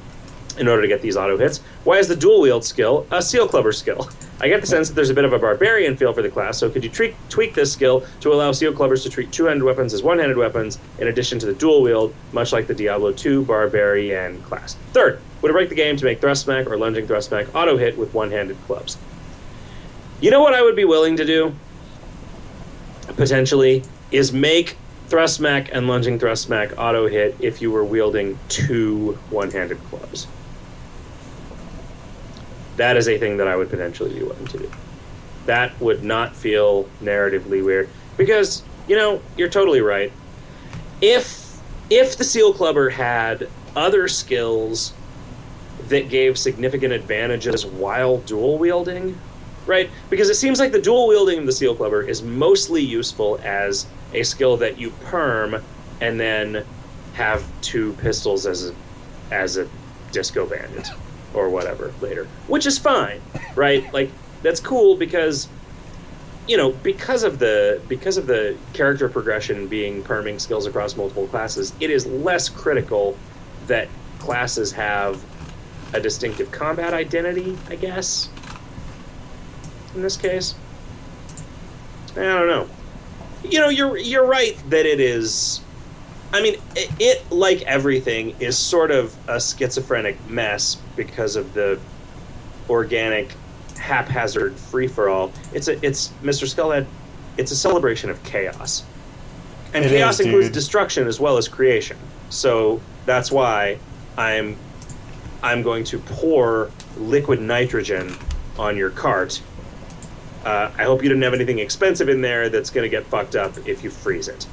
in 0.59 0.67
order 0.67 0.81
to 0.81 0.87
get 0.87 1.01
these 1.01 1.17
auto 1.17 1.37
hits, 1.37 1.59
why 1.83 1.97
is 1.97 2.07
the 2.07 2.15
dual 2.15 2.41
wield 2.41 2.63
skill 2.63 3.07
a 3.11 3.21
seal 3.21 3.47
clubber 3.47 3.71
skill? 3.71 4.09
I 4.41 4.47
get 4.47 4.61
the 4.61 4.67
sense 4.67 4.87
that 4.87 4.95
there's 4.95 5.09
a 5.09 5.13
bit 5.13 5.25
of 5.25 5.33
a 5.33 5.39
barbarian 5.39 5.97
feel 5.97 6.13
for 6.13 6.21
the 6.21 6.29
class, 6.29 6.57
so 6.57 6.69
could 6.69 6.83
you 6.83 6.89
tweak, 6.89 7.15
tweak 7.27 7.53
this 7.53 7.73
skill 7.73 8.05
to 8.21 8.31
allow 8.31 8.51
seal 8.51 8.71
clubbers 8.71 9.03
to 9.03 9.09
treat 9.09 9.31
two-handed 9.31 9.63
weapons 9.63 9.93
as 9.93 10.01
one-handed 10.01 10.37
weapons 10.37 10.79
in 10.99 11.07
addition 11.07 11.39
to 11.39 11.45
the 11.45 11.53
dual 11.53 11.81
wield, 11.81 12.13
much 12.31 12.53
like 12.53 12.67
the 12.67 12.73
Diablo 12.73 13.11
2 13.11 13.43
barbarian 13.43 14.41
class? 14.43 14.75
Third, 14.93 15.19
would 15.41 15.49
it 15.49 15.53
break 15.53 15.69
the 15.69 15.75
game 15.75 15.97
to 15.97 16.05
make 16.05 16.21
thrust 16.21 16.43
smack 16.43 16.67
or 16.67 16.77
lunging 16.77 17.05
thrust 17.05 17.29
smack 17.29 17.53
auto 17.53 17.77
hit 17.77 17.97
with 17.97 18.13
one-handed 18.13 18.57
clubs? 18.65 18.97
You 20.21 20.31
know 20.31 20.41
what 20.41 20.53
I 20.53 20.61
would 20.61 20.75
be 20.75 20.85
willing 20.85 21.17
to 21.17 21.25
do? 21.25 21.53
Potentially 23.07 23.83
is 24.11 24.31
make 24.31 24.77
thrust 25.07 25.35
smack 25.35 25.69
and 25.73 25.87
lunging 25.87 26.19
thrust 26.19 26.43
smack 26.43 26.77
auto 26.77 27.07
hit 27.07 27.35
if 27.39 27.61
you 27.61 27.71
were 27.71 27.83
wielding 27.83 28.37
two 28.47 29.17
one-handed 29.29 29.79
clubs. 29.85 30.27
That 32.79 32.95
is 32.95 33.09
a 33.09 33.17
thing 33.17 33.35
that 33.37 33.47
I 33.49 33.57
would 33.57 33.69
potentially 33.69 34.13
be 34.13 34.23
willing 34.23 34.47
to 34.47 34.57
do. 34.57 34.71
That 35.47 35.77
would 35.81 36.01
not 36.01 36.33
feel 36.33 36.87
narratively 37.03 37.61
weird 37.61 37.89
because 38.15 38.63
you 38.87 38.95
know 38.95 39.21
you're 39.35 39.49
totally 39.49 39.81
right. 39.81 40.13
If 41.01 41.59
if 41.89 42.15
the 42.15 42.23
seal 42.23 42.53
clubber 42.53 42.89
had 42.89 43.49
other 43.75 44.07
skills 44.07 44.93
that 45.89 46.07
gave 46.07 46.37
significant 46.37 46.93
advantages 46.93 47.65
while 47.65 48.19
dual 48.19 48.57
wielding, 48.57 49.19
right? 49.65 49.89
Because 50.09 50.29
it 50.29 50.35
seems 50.35 50.57
like 50.57 50.71
the 50.71 50.81
dual 50.81 51.09
wielding 51.09 51.39
of 51.39 51.45
the 51.45 51.51
seal 51.51 51.75
clubber 51.75 52.01
is 52.01 52.23
mostly 52.23 52.81
useful 52.81 53.41
as 53.43 53.87
a 54.13 54.23
skill 54.23 54.55
that 54.55 54.79
you 54.79 54.91
perm 55.03 55.61
and 55.99 56.17
then 56.17 56.65
have 57.11 57.43
two 57.59 57.91
pistols 57.95 58.45
as 58.45 58.69
a 58.69 58.75
as 59.31 59.57
a 59.57 59.67
disco 60.13 60.45
bandit 60.45 60.89
or 61.33 61.49
whatever 61.49 61.93
later, 62.01 62.27
which 62.47 62.65
is 62.65 62.77
fine, 62.77 63.21
right? 63.55 63.91
Like 63.93 64.11
that's 64.41 64.59
cool 64.59 64.95
because 64.95 65.49
you 66.47 66.55
know 66.55 66.71
because 66.71 67.23
of 67.23 67.39
the 67.39 67.81
because 67.87 68.17
of 68.17 68.27
the 68.27 68.57
character 68.73 69.09
progression 69.09 69.67
being 69.67 70.03
perming 70.03 70.39
skills 70.39 70.65
across 70.65 70.95
multiple 70.95 71.27
classes, 71.27 71.73
it 71.79 71.89
is 71.89 72.05
less 72.05 72.49
critical 72.49 73.17
that 73.67 73.87
classes 74.19 74.71
have 74.73 75.23
a 75.93 75.99
distinctive 75.99 76.51
combat 76.51 76.93
identity, 76.93 77.57
I 77.69 77.75
guess. 77.75 78.29
In 79.95 80.01
this 80.01 80.17
case, 80.17 80.55
I 82.11 82.21
don't 82.21 82.47
know. 82.47 82.69
You 83.43 83.59
know, 83.59 83.69
you're 83.69 83.97
you're 83.97 84.25
right 84.25 84.57
that 84.69 84.85
it 84.85 84.99
is. 84.99 85.61
I 86.31 86.41
mean, 86.41 86.55
it, 86.75 86.91
it 86.99 87.31
like 87.31 87.61
everything 87.63 88.35
is 88.39 88.57
sort 88.57 88.91
of 88.91 89.15
a 89.27 89.39
schizophrenic 89.39 90.29
mess 90.29 90.77
because 90.95 91.35
of 91.35 91.53
the 91.53 91.79
organic, 92.69 93.33
haphazard 93.77 94.55
free 94.55 94.87
for 94.87 95.09
all. 95.09 95.31
It's 95.53 95.67
a 95.67 95.83
it's 95.85 96.09
Mr. 96.21 96.47
Skullhead. 96.47 96.85
It's 97.37 97.51
a 97.51 97.55
celebration 97.55 98.09
of 98.09 98.21
chaos, 98.23 98.83
and 99.73 99.85
It 99.85 99.89
chaos 99.89 100.19
is, 100.19 100.27
includes 100.27 100.49
destruction 100.49 101.07
as 101.07 101.19
well 101.19 101.37
as 101.37 101.47
creation. 101.47 101.97
So 102.29 102.81
that's 103.05 103.31
why 103.31 103.79
I'm 104.17 104.55
I'm 105.41 105.63
going 105.63 105.83
to 105.85 105.99
pour 105.99 106.69
liquid 106.97 107.41
nitrogen 107.41 108.15
on 108.57 108.77
your 108.77 108.91
cart. 108.91 109.41
Uh, 110.45 110.71
I 110.77 110.83
hope 110.83 111.01
you 111.01 111.09
didn't 111.09 111.23
have 111.23 111.33
anything 111.33 111.59
expensive 111.59 112.07
in 112.07 112.21
there 112.21 112.49
that's 112.49 112.69
going 112.69 112.83
to 112.83 112.89
get 112.89 113.05
fucked 113.07 113.35
up 113.35 113.57
if 113.67 113.83
you 113.83 113.89
freeze 113.89 114.27
it. 114.27 114.47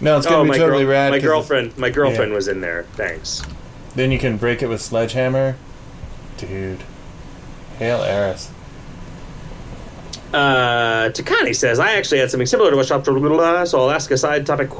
No, 0.00 0.16
it's 0.18 0.26
gonna 0.26 0.38
oh, 0.38 0.42
be 0.44 0.50
my, 0.50 0.58
totally 0.58 0.84
girl- 0.84 0.92
rad. 0.92 1.10
my 1.10 1.16
'cause 1.16 1.24
it's- 1.24 1.30
girlfriend, 1.30 1.78
my 1.78 1.90
girlfriend 1.90 2.32
was 2.32 2.48
in 2.48 2.60
there. 2.60 2.84
Thanks. 2.94 3.42
Then 3.94 4.12
you 4.12 4.18
can 4.18 4.36
break 4.36 4.62
it 4.62 4.68
with 4.68 4.82
sledgehammer, 4.82 5.56
dude. 6.36 6.82
Hail 7.78 8.02
Eris. 8.02 8.50
Uh, 10.34 11.08
Takani 11.10 11.54
says, 11.54 11.78
I 11.78 11.92
actually 11.92 12.18
had 12.18 12.30
something 12.30 12.46
similar 12.46 12.70
to 12.70 12.76
what 12.76 12.86
Shop 12.86 13.04
so 13.04 13.80
I'll 13.80 13.90
ask 13.90 14.10
a 14.10 14.18
side 14.18 14.44
topic. 14.44 14.70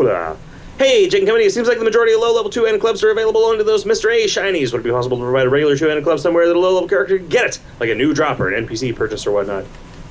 Hey, 0.78 1.09
Jake 1.09 1.20
and 1.20 1.26
Company, 1.28 1.47
it 1.47 1.52
seems 1.52 1.68
like 1.68 1.78
the 1.78 1.84
majority 1.84 2.12
of 2.12 2.20
low-level 2.20 2.51
two-handed 2.51 2.80
clubs 2.82 3.02
are 3.02 3.10
available 3.10 3.43
only 3.44 3.56
to 3.59 3.64
those 3.64 3.84
Mr. 3.84 4.12
A 4.12 4.26
shinies. 4.26 4.72
Would 4.72 4.82
it 4.82 4.84
be 4.84 4.90
possible 4.90 5.16
to 5.16 5.22
provide 5.22 5.47
a 5.47 5.48
regular 5.48 5.76
two-handed 5.76 6.05
club 6.05 6.20
somewhere 6.20 6.47
that 6.47 6.55
a 6.56 6.59
low-level 6.59 6.88
character 6.88 7.16
can 7.16 7.28
get 7.28 7.47
it? 7.47 7.59
Like 7.80 7.88
a 7.88 7.94
new 7.94 8.12
dropper, 8.12 8.52
an 8.52 8.66
NPC 8.66 8.94
purchase, 8.94 9.26
or 9.26 9.30
whatnot. 9.30 9.64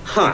Huh. 0.05 0.33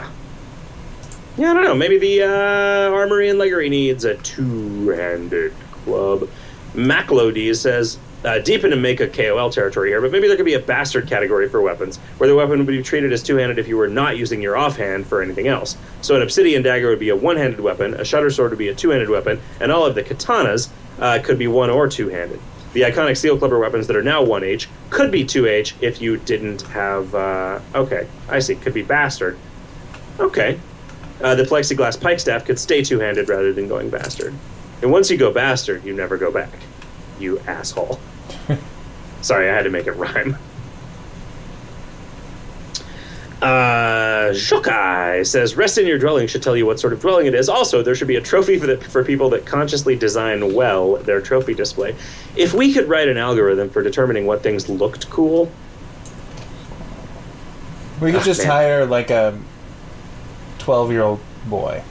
Yeah, 1.38 1.52
I 1.52 1.54
don't 1.54 1.64
know. 1.64 1.76
Maybe 1.76 1.98
the 1.98 2.24
uh, 2.24 2.92
Armory 2.92 3.30
and 3.30 3.40
Leggery 3.40 3.70
needs 3.70 4.04
a 4.04 4.16
two-handed 4.16 5.54
club. 5.72 6.30
Maclody 6.74 7.56
says, 7.56 8.00
uh, 8.24 8.40
deep 8.40 8.64
into 8.64 8.76
make 8.76 9.00
a 9.00 9.08
KOL 9.08 9.50
territory 9.50 9.90
here, 9.90 10.02
but 10.02 10.12
maybe 10.12 10.28
there 10.28 10.36
could 10.36 10.46
be 10.46 10.54
a 10.54 10.60
bastard 10.60 11.08
category 11.08 11.50
for 11.50 11.62
weapons, 11.62 11.98
where 12.18 12.30
the 12.30 12.36
weapon 12.36 12.60
would 12.60 12.68
be 12.68 12.84
treated 12.84 13.12
as 13.12 13.24
two-handed 13.24 13.58
if 13.58 13.68
you 13.68 13.78
were 13.78 13.88
not 13.88 14.18
using 14.18 14.42
your 14.42 14.58
offhand 14.58 15.08
for 15.08 15.22
anything 15.22 15.48
else. 15.48 15.78
So 16.02 16.16
an 16.16 16.22
obsidian 16.22 16.62
dagger 16.62 16.90
would 16.90 17.00
be 17.00 17.10
a 17.10 17.16
one-handed 17.16 17.60
weapon, 17.60 17.94
a 17.94 18.06
shutter 18.06 18.30
sword 18.30 18.52
would 18.52 18.60
be 18.60 18.68
a 18.68 18.76
two-handed 18.76 19.10
weapon, 19.10 19.42
and 19.60 19.72
all 19.72 19.86
of 19.86 19.96
the 19.96 20.04
katanas 20.04 20.70
uh, 21.00 21.20
could 21.24 21.40
be 21.40 21.48
one 21.48 21.70
or 21.70 21.88
two-handed. 21.88 22.40
The 22.74 22.82
iconic 22.82 23.18
seal 23.18 23.38
clubber 23.38 23.60
weapons 23.60 23.88
that 23.88 23.96
are 23.96 24.04
now 24.04 24.24
1H 24.24 24.68
could 24.90 25.12
be 25.12 25.26
2H 25.26 25.74
if 25.82 26.02
you 26.02 26.18
didn't 26.18 26.62
have. 26.64 27.14
Uh, 27.14 27.60
okay, 27.76 28.08
I 28.30 28.40
see. 28.40 28.56
Could 28.56 28.74
be 28.74 28.82
bastard. 28.82 29.38
Okay. 30.20 30.58
Uh, 31.22 31.36
the 31.36 31.44
plexiglass 31.44 32.00
pike 32.02 32.20
staff 32.20 32.46
could 32.46 32.58
stay 32.60 32.84
two 32.84 33.00
handed 33.00 33.30
rather 33.30 33.54
than 33.54 33.68
going 33.68 33.90
bastard. 33.90 34.34
And 34.82 34.92
once 34.92 35.10
you 35.12 35.18
go 35.18 35.32
bastard, 35.32 35.84
you 35.86 35.94
never 35.94 36.18
go 36.18 36.32
back. 36.32 36.52
You 37.20 37.40
asshole. 37.48 38.00
Sorry, 39.22 39.50
I 39.50 39.54
had 39.54 39.64
to 39.64 39.70
make 39.70 39.86
it 39.88 39.92
rhyme. 39.92 40.36
Uh, 43.42 44.32
Shokai 44.34 45.26
says, 45.26 45.56
"Rest 45.56 45.80
in 45.80 45.88
your 45.88 45.98
dwelling 45.98 46.28
should 46.28 46.44
tell 46.44 46.56
you 46.56 46.68
what 46.68 46.80
sort 46.80 46.94
of 46.94 47.02
dwelling 47.02 47.26
it 47.26 47.34
is. 47.34 47.50
Also, 47.50 47.82
there 47.82 47.96
should 47.96 48.08
be 48.08 48.16
a 48.18 48.22
trophy 48.22 48.60
for, 48.60 48.68
the, 48.68 48.78
for 48.78 49.04
people 49.04 49.30
that 49.32 49.48
consciously 49.48 49.96
design 49.96 50.54
well 50.54 50.98
their 50.98 51.20
trophy 51.22 51.56
display. 51.56 51.96
If 52.36 52.54
we 52.54 52.72
could 52.72 52.88
write 52.88 53.08
an 53.08 53.18
algorithm 53.18 53.70
for 53.72 53.82
determining 53.82 54.28
what 54.28 54.44
things 54.44 54.70
looked 54.70 55.10
cool, 55.10 55.52
We 58.00 58.12
could 58.12 58.22
Ah, 58.22 58.26
just 58.26 58.42
man. 58.42 58.50
hire 58.52 58.86
like 58.86 59.10
a 59.10 59.36
twelve-year-old 60.62 61.20
boy. 61.48 61.84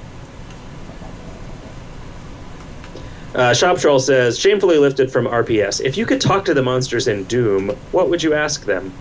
Uh, 3.35 3.55
Shop 3.55 3.79
Troll 3.79 4.01
says, 4.01 4.39
shamefully 4.39 4.79
lifted 4.79 5.13
from 5.13 5.27
RPS. 5.27 5.81
If 5.81 5.97
you 5.97 6.05
could 6.05 6.21
talk 6.21 6.45
to 6.47 6.55
the 6.55 6.63
monsters 6.63 7.07
in 7.07 7.25
Doom, 7.25 7.69
what 7.93 8.11
would 8.11 8.23
you 8.23 8.35
ask 8.35 8.65
them? 8.65 8.93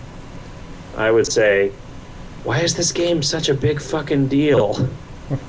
I 0.96 1.10
would 1.10 1.26
say, 1.26 1.72
why 2.44 2.60
is 2.60 2.76
this 2.76 2.92
game 2.92 3.22
such 3.22 3.48
a 3.48 3.54
big 3.54 3.80
fucking 3.80 4.28
deal? 4.28 4.88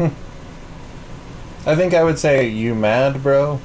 I 1.66 1.76
think 1.76 1.94
I 1.94 2.04
would 2.04 2.18
say, 2.18 2.48
"You 2.48 2.74
mad, 2.74 3.22
bro?" 3.22 3.60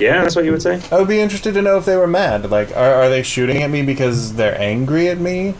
Yeah, 0.00 0.22
that's 0.22 0.34
what 0.36 0.44
you 0.44 0.52
would 0.52 0.62
say? 0.62 0.80
I 0.90 0.98
would 0.98 1.08
be 1.08 1.20
interested 1.20 1.54
to 1.54 1.62
know 1.62 1.76
if 1.78 1.84
they 1.84 1.96
were 1.96 2.06
mad. 2.06 2.50
Like, 2.50 2.76
are, 2.76 2.94
are 2.94 3.08
they 3.08 3.22
shooting 3.22 3.62
at 3.62 3.70
me 3.70 3.82
because 3.82 4.34
they're 4.34 4.60
angry 4.60 5.08
at 5.08 5.18
me? 5.18 5.54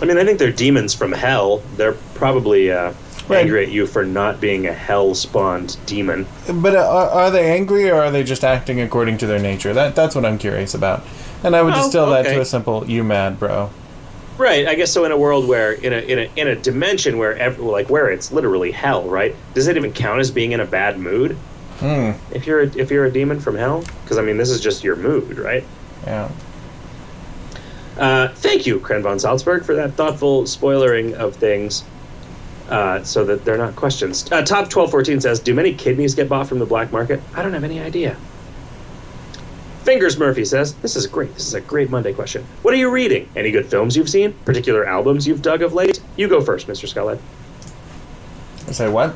I 0.00 0.04
mean, 0.04 0.18
I 0.18 0.24
think 0.24 0.38
they're 0.38 0.52
demons 0.52 0.94
from 0.94 1.12
hell. 1.12 1.62
They're 1.76 1.94
probably 2.14 2.70
uh, 2.72 2.92
Right. 3.28 3.42
angry 3.42 3.64
at 3.64 3.70
you 3.70 3.86
for 3.86 4.04
not 4.04 4.40
being 4.40 4.66
a 4.66 4.72
hell 4.72 5.14
spawned 5.14 5.76
demon. 5.86 6.26
But 6.52 6.74
uh, 6.74 6.80
are, 6.80 7.10
are 7.10 7.30
they 7.30 7.52
angry 7.52 7.88
or 7.88 8.02
are 8.02 8.10
they 8.10 8.24
just 8.24 8.42
acting 8.42 8.80
according 8.80 9.18
to 9.18 9.26
their 9.26 9.38
nature? 9.38 9.72
That 9.72 9.94
that's 9.94 10.16
what 10.16 10.24
I'm 10.24 10.36
curious 10.36 10.74
about. 10.74 11.04
And 11.44 11.54
I 11.54 11.62
would 11.62 11.74
Oh, 11.74 11.82
distill 11.82 12.10
that 12.10 12.24
to 12.24 12.40
a 12.40 12.44
simple 12.44 12.84
"You 12.90 13.04
mad, 13.04 13.38
bro?" 13.38 13.70
Right. 14.36 14.66
I 14.66 14.74
guess 14.74 14.90
so. 14.90 15.04
In 15.04 15.12
a 15.12 15.16
world 15.16 15.46
where, 15.46 15.70
in 15.72 15.92
a 15.92 15.98
in 15.98 16.18
a 16.18 16.30
in 16.34 16.48
a 16.48 16.56
dimension 16.56 17.18
where, 17.18 17.36
ev- 17.36 17.60
like, 17.60 17.88
where 17.88 18.10
it's 18.10 18.32
literally 18.32 18.72
hell, 18.72 19.04
right? 19.08 19.36
Does 19.54 19.68
it 19.68 19.76
even 19.76 19.92
count 19.92 20.18
as 20.18 20.30
being 20.32 20.50
in 20.52 20.58
a 20.60 20.64
bad 20.66 20.98
mood? 20.98 21.36
Hmm. 21.78 22.12
If 22.32 22.46
you're 22.48 22.62
a, 22.62 22.66
if 22.76 22.90
you're 22.90 23.04
a 23.04 23.12
demon 23.12 23.38
from 23.38 23.54
hell, 23.56 23.84
because 24.02 24.18
I 24.18 24.22
mean 24.22 24.38
this 24.38 24.50
is 24.50 24.60
just 24.60 24.82
your 24.82 24.96
mood, 24.96 25.38
right? 25.38 25.62
Yeah. 26.04 26.30
Uh, 28.00 28.28
thank 28.28 28.66
you, 28.66 28.80
Kren 28.80 29.02
von 29.02 29.18
Salzburg, 29.18 29.64
for 29.64 29.74
that 29.74 29.92
thoughtful 29.92 30.44
spoilering 30.44 31.12
of 31.12 31.36
things, 31.36 31.84
uh, 32.70 33.02
so 33.04 33.24
that 33.26 33.44
they're 33.44 33.58
not 33.58 33.76
questions. 33.76 34.24
Uh, 34.32 34.40
Top 34.42 34.70
twelve 34.70 34.90
fourteen 34.90 35.20
says, 35.20 35.38
"Do 35.38 35.54
many 35.54 35.74
kidneys 35.74 36.14
get 36.14 36.26
bought 36.26 36.48
from 36.48 36.58
the 36.60 36.66
black 36.66 36.90
market?" 36.92 37.20
I 37.34 37.42
don't 37.42 37.52
have 37.52 37.62
any 37.62 37.78
idea. 37.78 38.16
Fingers 39.84 40.18
Murphy 40.18 40.46
says, 40.46 40.72
"This 40.76 40.96
is 40.96 41.06
great. 41.06 41.34
This 41.34 41.46
is 41.46 41.52
a 41.54 41.60
great 41.60 41.90
Monday 41.90 42.14
question. 42.14 42.44
What 42.62 42.72
are 42.72 42.78
you 42.78 42.90
reading? 42.90 43.28
Any 43.36 43.50
good 43.50 43.66
films 43.66 43.96
you've 43.98 44.08
seen? 44.08 44.32
Particular 44.46 44.86
albums 44.86 45.26
you've 45.26 45.42
dug 45.42 45.60
of 45.60 45.74
late? 45.74 46.00
You 46.16 46.26
go 46.26 46.40
first, 46.40 46.68
Mister 46.68 46.86
Skullhead. 46.86 47.18
I 48.66 48.72
say 48.72 48.88
what? 48.88 49.10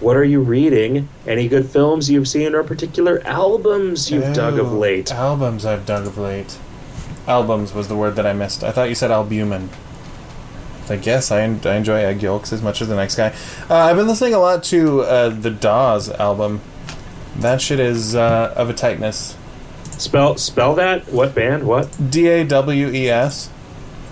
What 0.00 0.16
are 0.16 0.24
you 0.24 0.40
reading? 0.40 1.08
Any 1.26 1.48
good 1.48 1.66
films 1.70 2.10
you've 2.10 2.28
seen 2.28 2.54
or 2.54 2.62
particular 2.64 3.22
albums 3.24 4.10
you've 4.10 4.34
dug 4.34 4.58
of 4.58 4.72
late? 4.72 5.12
Albums 5.12 5.64
I've 5.64 5.86
dug 5.86 6.06
of 6.06 6.18
late. 6.18 6.58
Albums 7.26 7.72
was 7.74 7.88
the 7.88 7.96
word 7.96 8.16
that 8.16 8.26
I 8.26 8.32
missed. 8.32 8.62
I 8.62 8.70
thought 8.70 8.88
you 8.88 8.94
said 8.94 9.10
albumin. 9.10 9.70
I 10.88 10.96
guess 10.96 11.32
I, 11.32 11.40
I 11.40 11.74
enjoy 11.74 11.96
egg 11.96 12.22
yolks 12.22 12.52
as 12.52 12.62
much 12.62 12.80
as 12.80 12.88
the 12.88 12.94
next 12.94 13.16
guy. 13.16 13.34
Uh, 13.68 13.74
I've 13.74 13.96
been 13.96 14.06
listening 14.06 14.34
a 14.34 14.38
lot 14.38 14.62
to 14.64 15.02
uh, 15.02 15.28
the 15.30 15.50
Dawes 15.50 16.08
album. 16.08 16.60
That 17.36 17.60
shit 17.60 17.80
is 17.80 18.14
uh, 18.14 18.54
of 18.56 18.70
a 18.70 18.72
tightness. 18.72 19.36
Spell 19.98 20.36
spell 20.36 20.74
that. 20.76 21.08
What 21.08 21.34
band? 21.34 21.66
What? 21.66 22.10
D 22.10 22.28
A 22.28 22.44
W 22.44 22.88
E 22.88 23.08
S. 23.08 23.50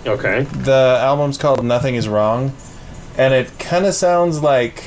Okay. 0.07 0.43
The 0.43 0.99
album's 1.01 1.39
called 1.39 1.65
Nothing 1.65 1.95
Is 1.95 2.09
Wrong, 2.09 2.53
and 3.17 3.33
it 3.33 3.59
kind 3.59 3.87
of 3.87 3.95
sounds 3.95 4.43
like 4.43 4.85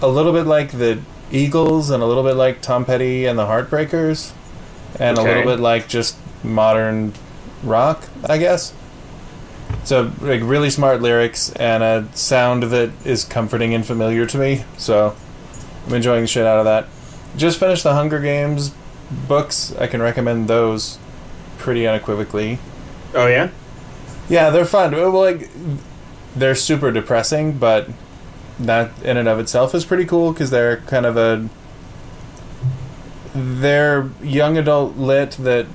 a 0.00 0.08
little 0.08 0.32
bit 0.32 0.46
like 0.46 0.72
the 0.72 1.00
Eagles 1.30 1.90
and 1.90 2.02
a 2.02 2.06
little 2.06 2.22
bit 2.22 2.36
like 2.36 2.62
Tom 2.62 2.84
Petty 2.84 3.26
and 3.26 3.38
the 3.38 3.46
Heartbreakers, 3.46 4.32
and 5.00 5.18
a 5.18 5.22
little 5.22 5.44
bit 5.44 5.60
like 5.60 5.88
just 5.88 6.16
modern 6.44 7.12
rock, 7.62 8.08
I 8.24 8.38
guess. 8.38 8.74
So, 9.84 10.12
like, 10.20 10.40
really 10.42 10.70
smart 10.70 11.00
lyrics 11.00 11.50
and 11.52 11.82
a 11.82 12.08
sound 12.14 12.64
that 12.64 12.90
is 13.04 13.24
comforting 13.24 13.74
and 13.74 13.84
familiar 13.84 14.26
to 14.26 14.38
me. 14.38 14.64
So, 14.76 15.16
I'm 15.86 15.94
enjoying 15.94 16.22
the 16.22 16.28
shit 16.28 16.46
out 16.46 16.58
of 16.58 16.64
that. 16.64 16.88
Just 17.36 17.58
finished 17.58 17.82
the 17.82 17.94
Hunger 17.94 18.20
Games 18.20 18.72
books. 19.28 19.74
I 19.78 19.86
can 19.86 20.02
recommend 20.02 20.48
those 20.48 20.98
pretty 21.58 21.86
unequivocally. 21.86 22.58
Oh 23.14 23.26
yeah. 23.26 23.50
Yeah, 24.28 24.50
they're 24.50 24.64
fun. 24.64 24.92
Well, 24.92 25.10
like 25.10 25.50
they're 26.34 26.54
super 26.54 26.90
depressing, 26.90 27.58
but 27.58 27.88
that 28.58 28.90
in 29.02 29.16
and 29.16 29.28
of 29.28 29.38
itself 29.38 29.74
is 29.74 29.84
pretty 29.84 30.04
cool 30.04 30.32
because 30.32 30.50
they're 30.50 30.78
kind 30.78 31.06
of 31.06 31.16
a 31.16 31.48
they're 33.34 34.10
young 34.22 34.58
adult 34.58 34.96
lit 34.96 35.32
that 35.32 35.66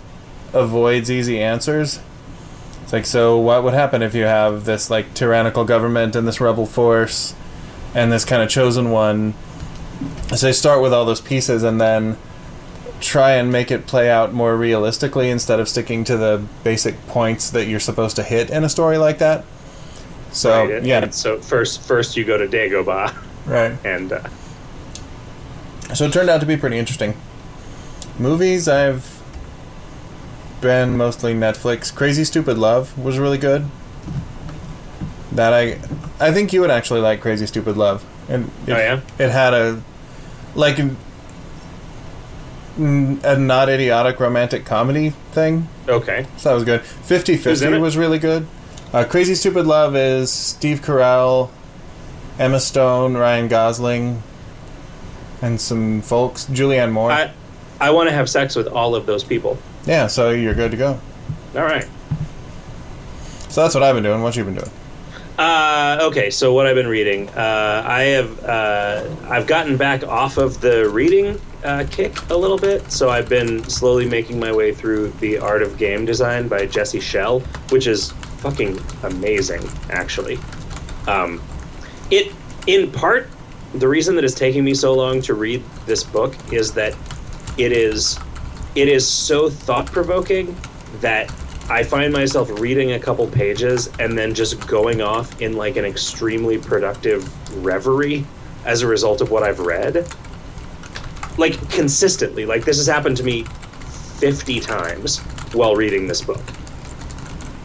avoids 0.54 1.10
easy 1.12 1.40
answers. 1.42 2.00
It's 2.84 2.94
like, 2.94 3.06
so 3.06 3.38
what 3.38 3.64
would 3.64 3.74
happen 3.74 4.02
if 4.02 4.16
you 4.16 4.24
have 4.24 4.66
this 4.66 4.90
like 4.90 5.14
tyrannical 5.14 5.66
government 5.66 6.16
and 6.16 6.28
this 6.28 6.40
rebel 6.40 6.66
force 6.66 7.36
and 7.94 8.12
this 8.12 8.24
kind 8.24 8.42
of 8.42 8.50
chosen 8.50 8.92
one? 8.92 9.34
So 10.36 10.46
they 10.46 10.54
start 10.54 10.82
with 10.82 10.94
all 10.94 11.06
those 11.06 11.22
pieces 11.22 11.64
and 11.64 11.82
then 11.82 12.18
try 13.00 13.34
and 13.34 13.52
make 13.52 13.72
it 13.72 13.86
play 13.88 14.10
out 14.10 14.34
more 14.34 14.56
realistically 14.56 15.30
instead 15.30 15.60
of 15.60 15.68
sticking 15.68 16.04
to 16.06 16.18
the 16.18 16.44
basic 16.64 17.08
points 17.08 17.50
that 17.52 17.66
you're 17.66 17.80
supposed 17.80 18.16
to 18.16 18.24
hit 18.24 18.50
in 18.50 18.64
a 18.64 18.70
story 18.70 18.98
like 18.98 19.20
that. 19.20 19.44
So 20.32 20.66
Right, 20.66 20.84
yeah, 20.84 21.04
and 21.04 21.14
so 21.14 21.40
first, 21.40 21.82
first 21.82 22.18
you 22.18 22.24
go 22.24 22.38
to 22.38 22.48
Dagobah, 22.48 23.16
right. 23.46 23.78
and 23.86 24.14
uh, 24.14 24.28
So 25.94 26.06
it 26.06 26.14
turned 26.14 26.30
out 26.30 26.40
to 26.42 26.46
be 26.46 26.58
pretty 26.58 26.78
interesting. 26.78 27.16
Movies, 28.20 28.68
I've 28.68 29.17
been 30.62 30.98
mostly 30.98 31.34
Netflix. 31.34 31.94
Crazy 31.94 32.24
Stupid 32.24 32.58
Love 32.58 32.98
was 32.98 33.18
really 33.20 33.38
good. 33.38 33.66
That 35.32 35.54
I, 35.54 35.80
I 36.20 36.32
think 36.32 36.52
you 36.54 36.62
would 36.62 36.72
actually 36.72 37.02
like 37.02 37.22
Crazy 37.22 37.46
Stupid 37.46 37.78
Love. 37.78 38.04
And 38.30 38.46
it, 38.66 38.74
Oh, 38.74 38.78
yeah? 38.78 39.02
it 39.20 39.30
had 39.30 39.54
a, 39.54 39.82
like, 40.56 40.80
a, 40.80 40.90
a 42.80 43.38
not 43.38 43.70
idiotic 43.70 44.20
romantic 44.20 44.66
comedy 44.66 45.12
thing. 45.32 45.68
okay, 45.88 46.26
So 46.38 46.50
that 46.50 46.56
was 46.56 46.64
good. 46.64 46.82
50 46.82 47.36
Who's 47.38 47.62
in 47.62 47.70
50 47.70 47.82
was 47.82 47.98
really 47.98 48.20
good. 48.20 48.48
Uh, 48.94 49.04
Crazy 49.04 49.36
Stupid 49.36 49.66
Love 49.66 49.96
is 49.96 50.32
Steve 50.32 50.82
Carell, 50.82 51.50
Emma 52.40 52.60
Stone, 52.60 53.16
Ryan 53.18 53.48
Gosling, 53.48 54.24
and 55.42 55.60
some 55.60 56.02
folks. 56.02 56.46
Julianne 56.46 56.92
Moore. 56.92 57.12
I 57.12 57.32
I 57.80 57.92
want 57.92 58.10
to 58.10 58.16
have 58.16 58.28
sex 58.30 58.56
with 58.56 58.68
all 58.68 58.96
of 58.96 59.06
those 59.06 59.24
people. 59.24 59.58
Yeah, 59.88 60.08
so 60.08 60.32
you're 60.32 60.54
good 60.54 60.72
to 60.72 60.78
go. 60.78 61.00
All 61.56 61.64
right. 61.64 61.88
So 63.50 63.64
that's 63.64 63.74
what 63.74 63.84
I've 63.84 63.96
been 63.96 64.04
doing. 64.04 64.22
What 64.22 64.36
you 64.36 64.44
been 64.44 64.56
doing? 64.56 64.70
Uh, 65.38 66.00
okay, 66.02 66.30
so 66.30 66.52
what 66.52 66.68
I've 66.68 66.76
been 66.76 66.88
reading, 66.88 67.30
uh, 67.30 67.84
I 67.86 68.04
have 68.04 68.44
uh, 68.44 69.08
I've 69.30 69.48
gotten 69.48 69.78
back 69.78 70.04
off 70.04 70.38
of 70.38 70.60
the 70.62 70.90
reading 70.90 71.40
uh, 71.64 71.86
kick 71.90 72.18
a 72.30 72.36
little 72.36 72.58
bit, 72.58 72.92
so 72.92 73.10
I've 73.10 73.30
been 73.30 73.64
slowly 73.64 74.08
making 74.08 74.40
my 74.40 74.52
way 74.52 74.74
through 74.74 75.10
the 75.20 75.38
Art 75.38 75.62
of 75.62 75.78
Game 75.78 76.06
Design 76.06 76.48
by 76.48 76.66
Jesse 76.66 77.00
Schell, 77.00 77.40
which 77.70 77.88
is 77.88 78.12
fucking 78.40 78.80
amazing, 79.04 79.68
actually. 79.90 80.38
Um, 81.08 81.42
it 82.12 82.34
in 82.68 82.92
part 82.92 83.30
the 83.74 83.88
reason 83.88 84.16
that 84.16 84.24
it's 84.24 84.34
taking 84.34 84.64
me 84.64 84.74
so 84.74 84.94
long 84.94 85.22
to 85.22 85.34
read 85.34 85.64
this 85.86 86.04
book 86.04 86.36
is 86.52 86.74
that 86.74 86.96
it 87.58 87.72
is 87.72 88.20
it 88.78 88.88
is 88.88 89.08
so 89.08 89.50
thought 89.50 89.88
provoking 89.88 90.56
that 91.02 91.34
I 91.70 91.84
find 91.84 92.14
myself 92.14 92.50
reading 92.60 92.92
a 92.94 93.00
couple 93.00 93.28
pages 93.28 93.90
and 94.00 94.18
then 94.18 94.34
just 94.34 94.66
going 94.68 95.02
off 95.02 95.42
in 95.42 95.54
like 95.58 95.76
an 95.78 95.84
extremely 95.84 96.58
productive 96.58 97.28
reverie 97.66 98.24
as 98.66 98.84
a 98.84 98.88
result 98.88 99.20
of 99.22 99.32
what 99.32 99.44
I've 99.44 99.60
read. 99.60 100.08
Like 101.38 101.70
consistently. 101.70 102.46
Like 102.46 102.66
this 102.66 102.78
has 102.78 102.88
happened 102.88 103.18
to 103.18 103.24
me 103.24 103.44
50 104.20 104.60
times 104.60 105.20
while 105.54 105.76
reading 105.76 106.08
this 106.08 106.22
book. 106.22 106.42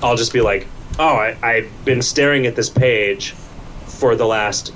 I'll 0.02 0.16
just 0.16 0.32
be 0.32 0.40
like, 0.40 0.66
oh, 0.98 1.14
I, 1.14 1.36
I've 1.42 1.84
been 1.84 2.02
staring 2.02 2.46
at 2.46 2.56
this 2.56 2.68
page 2.70 3.32
for 3.86 4.16
the 4.16 4.26
last 4.26 4.72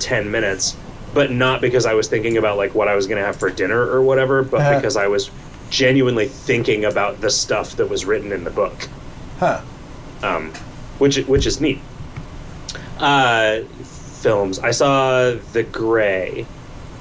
10 0.00 0.30
minutes, 0.30 0.76
but 1.14 1.30
not 1.30 1.60
because 1.62 1.86
I 1.86 1.94
was 1.94 2.08
thinking 2.08 2.36
about 2.36 2.56
like 2.58 2.74
what 2.74 2.88
I 2.88 2.94
was 2.94 3.06
going 3.06 3.18
to 3.20 3.24
have 3.26 3.36
for 3.36 3.50
dinner 3.50 3.80
or 3.80 4.02
whatever, 4.02 4.42
but 4.42 4.60
Uh-huh. 4.60 4.76
because 4.76 4.96
I 4.96 5.06
was 5.06 5.30
genuinely 5.70 6.26
thinking 6.28 6.84
about 6.84 7.20
the 7.20 7.30
stuff 7.30 7.76
that 7.76 7.88
was 7.88 8.04
written 8.04 8.32
in 8.32 8.44
the 8.44 8.50
book, 8.50 8.88
Huh. 9.38 9.60
um, 10.22 10.52
which 10.98 11.16
which 11.26 11.46
is 11.46 11.60
neat. 11.60 11.80
Uh, 12.98 13.60
films. 13.82 14.58
I 14.58 14.70
saw 14.70 15.34
The 15.52 15.62
Grey, 15.64 16.46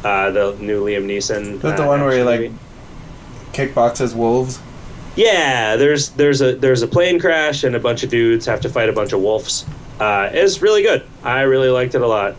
uh, 0.04 0.32
the 0.32 0.56
new 0.60 0.84
Liam 0.86 1.06
Neeson. 1.06 1.54
Is 1.56 1.62
that 1.62 1.78
the 1.78 1.84
uh, 1.84 1.88
one 1.88 2.02
where 2.02 2.12
he 2.18 2.24
like 2.24 2.52
kickboxes 3.54 4.14
wolves? 4.16 4.60
Yeah, 5.16 5.78
there's 5.78 6.10
there's 6.10 6.42
a 6.42 6.56
there's 6.56 6.82
a 6.82 6.88
plane 6.88 7.20
crash 7.20 7.64
and 7.64 7.76
a 7.76 7.80
bunch 7.80 8.04
of 8.04 8.10
dudes 8.10 8.46
have 8.48 8.60
to 8.62 8.70
fight 8.70 8.90
a 8.90 8.94
bunch 8.94 9.14
of 9.14 9.22
wolves. 9.22 9.66
Uh, 10.00 10.30
it's 10.34 10.62
really 10.62 10.82
good. 10.84 11.04
I 11.24 11.42
really 11.42 11.70
liked 11.70 11.96
it 11.96 12.02
a 12.02 12.08
lot. 12.08 12.36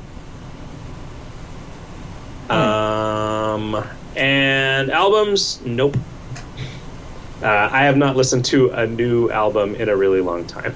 Um, 2.51 3.83
and 4.15 4.91
albums, 4.91 5.61
nope. 5.65 5.97
Uh, 7.43 7.69
I 7.71 7.85
have 7.85 7.97
not 7.97 8.17
listened 8.17 8.45
to 8.47 8.71
a 8.71 8.87
new 8.87 9.31
album 9.31 9.75
in 9.75 9.89
a 9.89 9.97
really 9.97 10.21
long 10.21 10.47
time. 10.47 10.75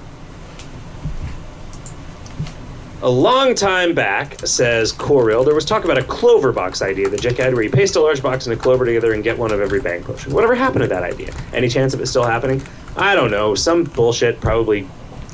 A 3.02 3.08
long 3.08 3.54
time 3.54 3.94
back, 3.94 4.38
says 4.46 4.92
Coril, 4.92 5.42
there 5.42 5.54
was 5.54 5.64
talk 5.64 5.86
about 5.86 5.96
a 5.96 6.02
clover 6.02 6.52
box 6.52 6.82
idea 6.82 7.08
that 7.08 7.22
Jack 7.22 7.38
had 7.38 7.54
where 7.54 7.62
you 7.62 7.70
paste 7.70 7.96
a 7.96 8.00
large 8.00 8.22
box 8.22 8.46
and 8.46 8.52
a 8.52 8.60
clover 8.60 8.84
together 8.84 9.14
and 9.14 9.24
get 9.24 9.38
one 9.38 9.52
of 9.52 9.60
every 9.60 9.80
bang 9.80 10.02
potion. 10.02 10.34
Whatever 10.34 10.54
happened 10.54 10.82
to 10.82 10.88
that 10.88 11.02
idea? 11.02 11.32
Any 11.54 11.70
chance 11.70 11.94
of 11.94 12.00
it 12.02 12.06
still 12.08 12.26
happening? 12.26 12.60
I 12.96 13.14
don't 13.14 13.30
know. 13.30 13.54
Some 13.54 13.84
bullshit 13.84 14.38
probably 14.42 14.86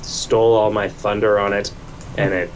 stole 0.03 0.55
all 0.55 0.71
my 0.71 0.89
thunder 0.89 1.41
on 1.41 1.53
it, 1.53 1.73
and 2.17 2.33
it 2.33 2.51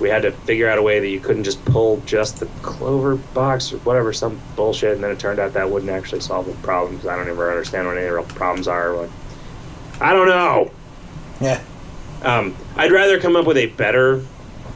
we 0.00 0.08
had 0.08 0.22
to 0.22 0.32
figure 0.32 0.68
out 0.68 0.78
a 0.78 0.82
way 0.82 1.00
that 1.00 1.08
you 1.08 1.20
couldn't 1.20 1.44
just 1.44 1.64
pull 1.64 2.00
just 2.06 2.38
the 2.38 2.46
clover 2.62 3.16
box 3.16 3.72
or 3.72 3.78
whatever, 3.78 4.12
some 4.12 4.40
bullshit, 4.54 4.94
and 4.94 5.02
then 5.02 5.10
it 5.10 5.18
turned 5.18 5.38
out 5.38 5.52
that 5.54 5.70
wouldn't 5.70 5.90
actually 5.90 6.20
solve 6.20 6.46
the 6.46 6.52
problem 6.54 6.94
because 6.94 7.08
I 7.08 7.16
don't 7.16 7.28
ever 7.28 7.50
understand 7.50 7.86
what 7.86 7.96
any 7.96 8.06
real 8.06 8.24
problems 8.24 8.68
are. 8.68 8.92
Like, 8.94 9.10
I 10.00 10.12
don't 10.12 10.28
know. 10.28 10.70
Yeah. 11.40 11.62
Um, 12.22 12.56
I'd 12.76 12.92
rather 12.92 13.18
come 13.20 13.36
up 13.36 13.46
with 13.46 13.56
a 13.56 13.66
better, 13.66 14.24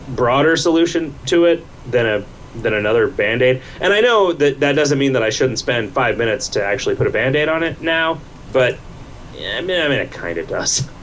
broader 0.09 0.57
solution 0.57 1.15
to 1.27 1.47
it 1.47 1.65
than 1.91 2.07
a 2.07 2.25
than 2.55 2.75
another 2.75 3.09
band 3.09 3.41
aid. 3.41 3.63
And 3.81 3.93
I 3.93 4.01
know 4.01 4.33
that 4.35 4.61
that 4.61 4.73
doesn't 4.73 4.99
mean 4.99 5.15
that 5.15 5.23
I 5.23 5.31
shouldn't 5.31 5.59
spend 5.59 5.93
five 5.93 6.19
minutes 6.19 6.49
to 6.49 6.65
actually 6.65 6.97
put 6.97 7.07
a 7.07 7.11
band 7.11 7.35
aid 7.35 7.49
on 7.49 7.63
it 7.63 7.81
now, 7.81 8.21
but 8.53 8.79
yeah, 9.35 9.57
I 9.57 9.61
mean, 9.63 9.81
I 9.81 9.89
mean, 9.89 9.99
it 9.99 10.11
kind 10.11 10.39
of 10.39 10.49
does. 10.49 10.89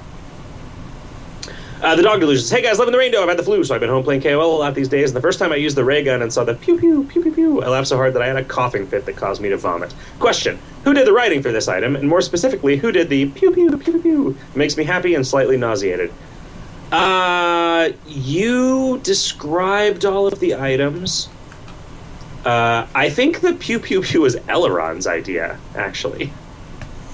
Uh, 1.82 1.96
the 1.96 2.04
dog 2.04 2.20
delusions. 2.20 2.50
Hey 2.50 2.62
guys, 2.62 2.78
living 2.78 2.92
the 2.92 2.98
rainbow. 2.98 3.22
I've 3.22 3.30
had 3.30 3.38
the 3.38 3.44
flu, 3.44 3.64
so 3.64 3.74
I've 3.74 3.80
been 3.80 3.90
home 3.90 4.04
playing 4.04 4.22
KOL 4.22 4.58
a 4.58 4.60
lot 4.60 4.76
these 4.76 4.90
days. 4.90 5.12
And 5.12 5.16
the 5.16 5.22
first 5.22 5.40
time 5.40 5.54
I 5.54 5.56
used 5.56 5.78
the 5.78 5.86
ray 5.86 6.04
gun 6.04 6.22
and 6.22 6.32
saw 6.32 6.44
the 6.44 6.54
pew 6.54 6.78
pew 6.78 7.06
pew 7.06 7.22
pew 7.22 7.32
pew, 7.32 7.64
I 7.64 7.70
laughed 7.70 7.88
so 7.88 7.96
hard 7.96 8.14
that 8.16 8.22
I 8.22 8.28
had 8.28 8.36
a 8.36 8.44
coughing 8.44 8.86
fit 8.86 9.06
that 9.06 9.16
caused 9.16 9.42
me 9.42 9.48
to 9.48 9.56
vomit. 9.56 9.96
Question: 10.20 10.60
Who 10.84 10.94
did 10.94 11.08
the 11.08 11.14
writing 11.14 11.42
for 11.42 11.54
this 11.54 11.70
item, 11.70 11.96
and 11.96 12.10
more 12.10 12.20
specifically, 12.20 12.76
who 12.76 12.92
did 12.92 13.08
the 13.08 13.28
pew 13.28 13.52
pew 13.52 13.70
pew 13.70 13.78
pew 13.78 14.02
pew? 14.02 14.30
It 14.32 14.58
makes 14.58 14.76
me 14.76 14.84
happy 14.84 15.16
and 15.16 15.26
slightly 15.26 15.56
nauseated. 15.56 16.12
Uh, 16.92 17.92
you 18.06 19.00
described 19.02 20.04
all 20.04 20.28
of 20.28 20.42
the 20.42 20.56
items. 20.56 21.30
Uh, 22.44 22.88
I 22.94 23.10
think 23.10 23.40
the 23.40 23.54
pew 23.54 23.80
pew 23.80 24.02
pew 24.02 24.20
was 24.22 24.36
Eleron's 24.50 25.08
idea, 25.08 25.58
actually. 25.76 26.34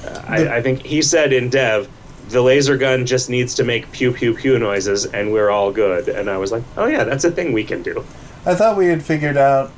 Uh, 0.03 0.23
I, 0.27 0.55
I 0.55 0.61
think 0.63 0.83
he 0.83 1.03
said 1.03 1.33
in 1.33 1.51
dev, 1.51 1.87
the 2.29 2.41
laser 2.41 2.77
gun 2.77 3.05
just 3.05 3.29
needs 3.29 3.53
to 3.55 3.63
make 3.63 3.91
pew 3.91 4.11
pew 4.11 4.33
pew 4.33 4.57
noises 4.59 5.05
and 5.05 5.31
we're 5.31 5.49
all 5.49 5.71
good. 5.71 6.07
And 6.09 6.29
I 6.29 6.37
was 6.37 6.51
like, 6.51 6.63
oh 6.77 6.85
yeah, 6.87 7.03
that's 7.03 7.23
a 7.23 7.31
thing 7.31 7.53
we 7.53 7.63
can 7.63 7.81
do. 7.83 8.03
I 8.45 8.55
thought 8.55 8.77
we 8.77 8.87
had 8.87 9.03
figured 9.03 9.37
out. 9.37 9.71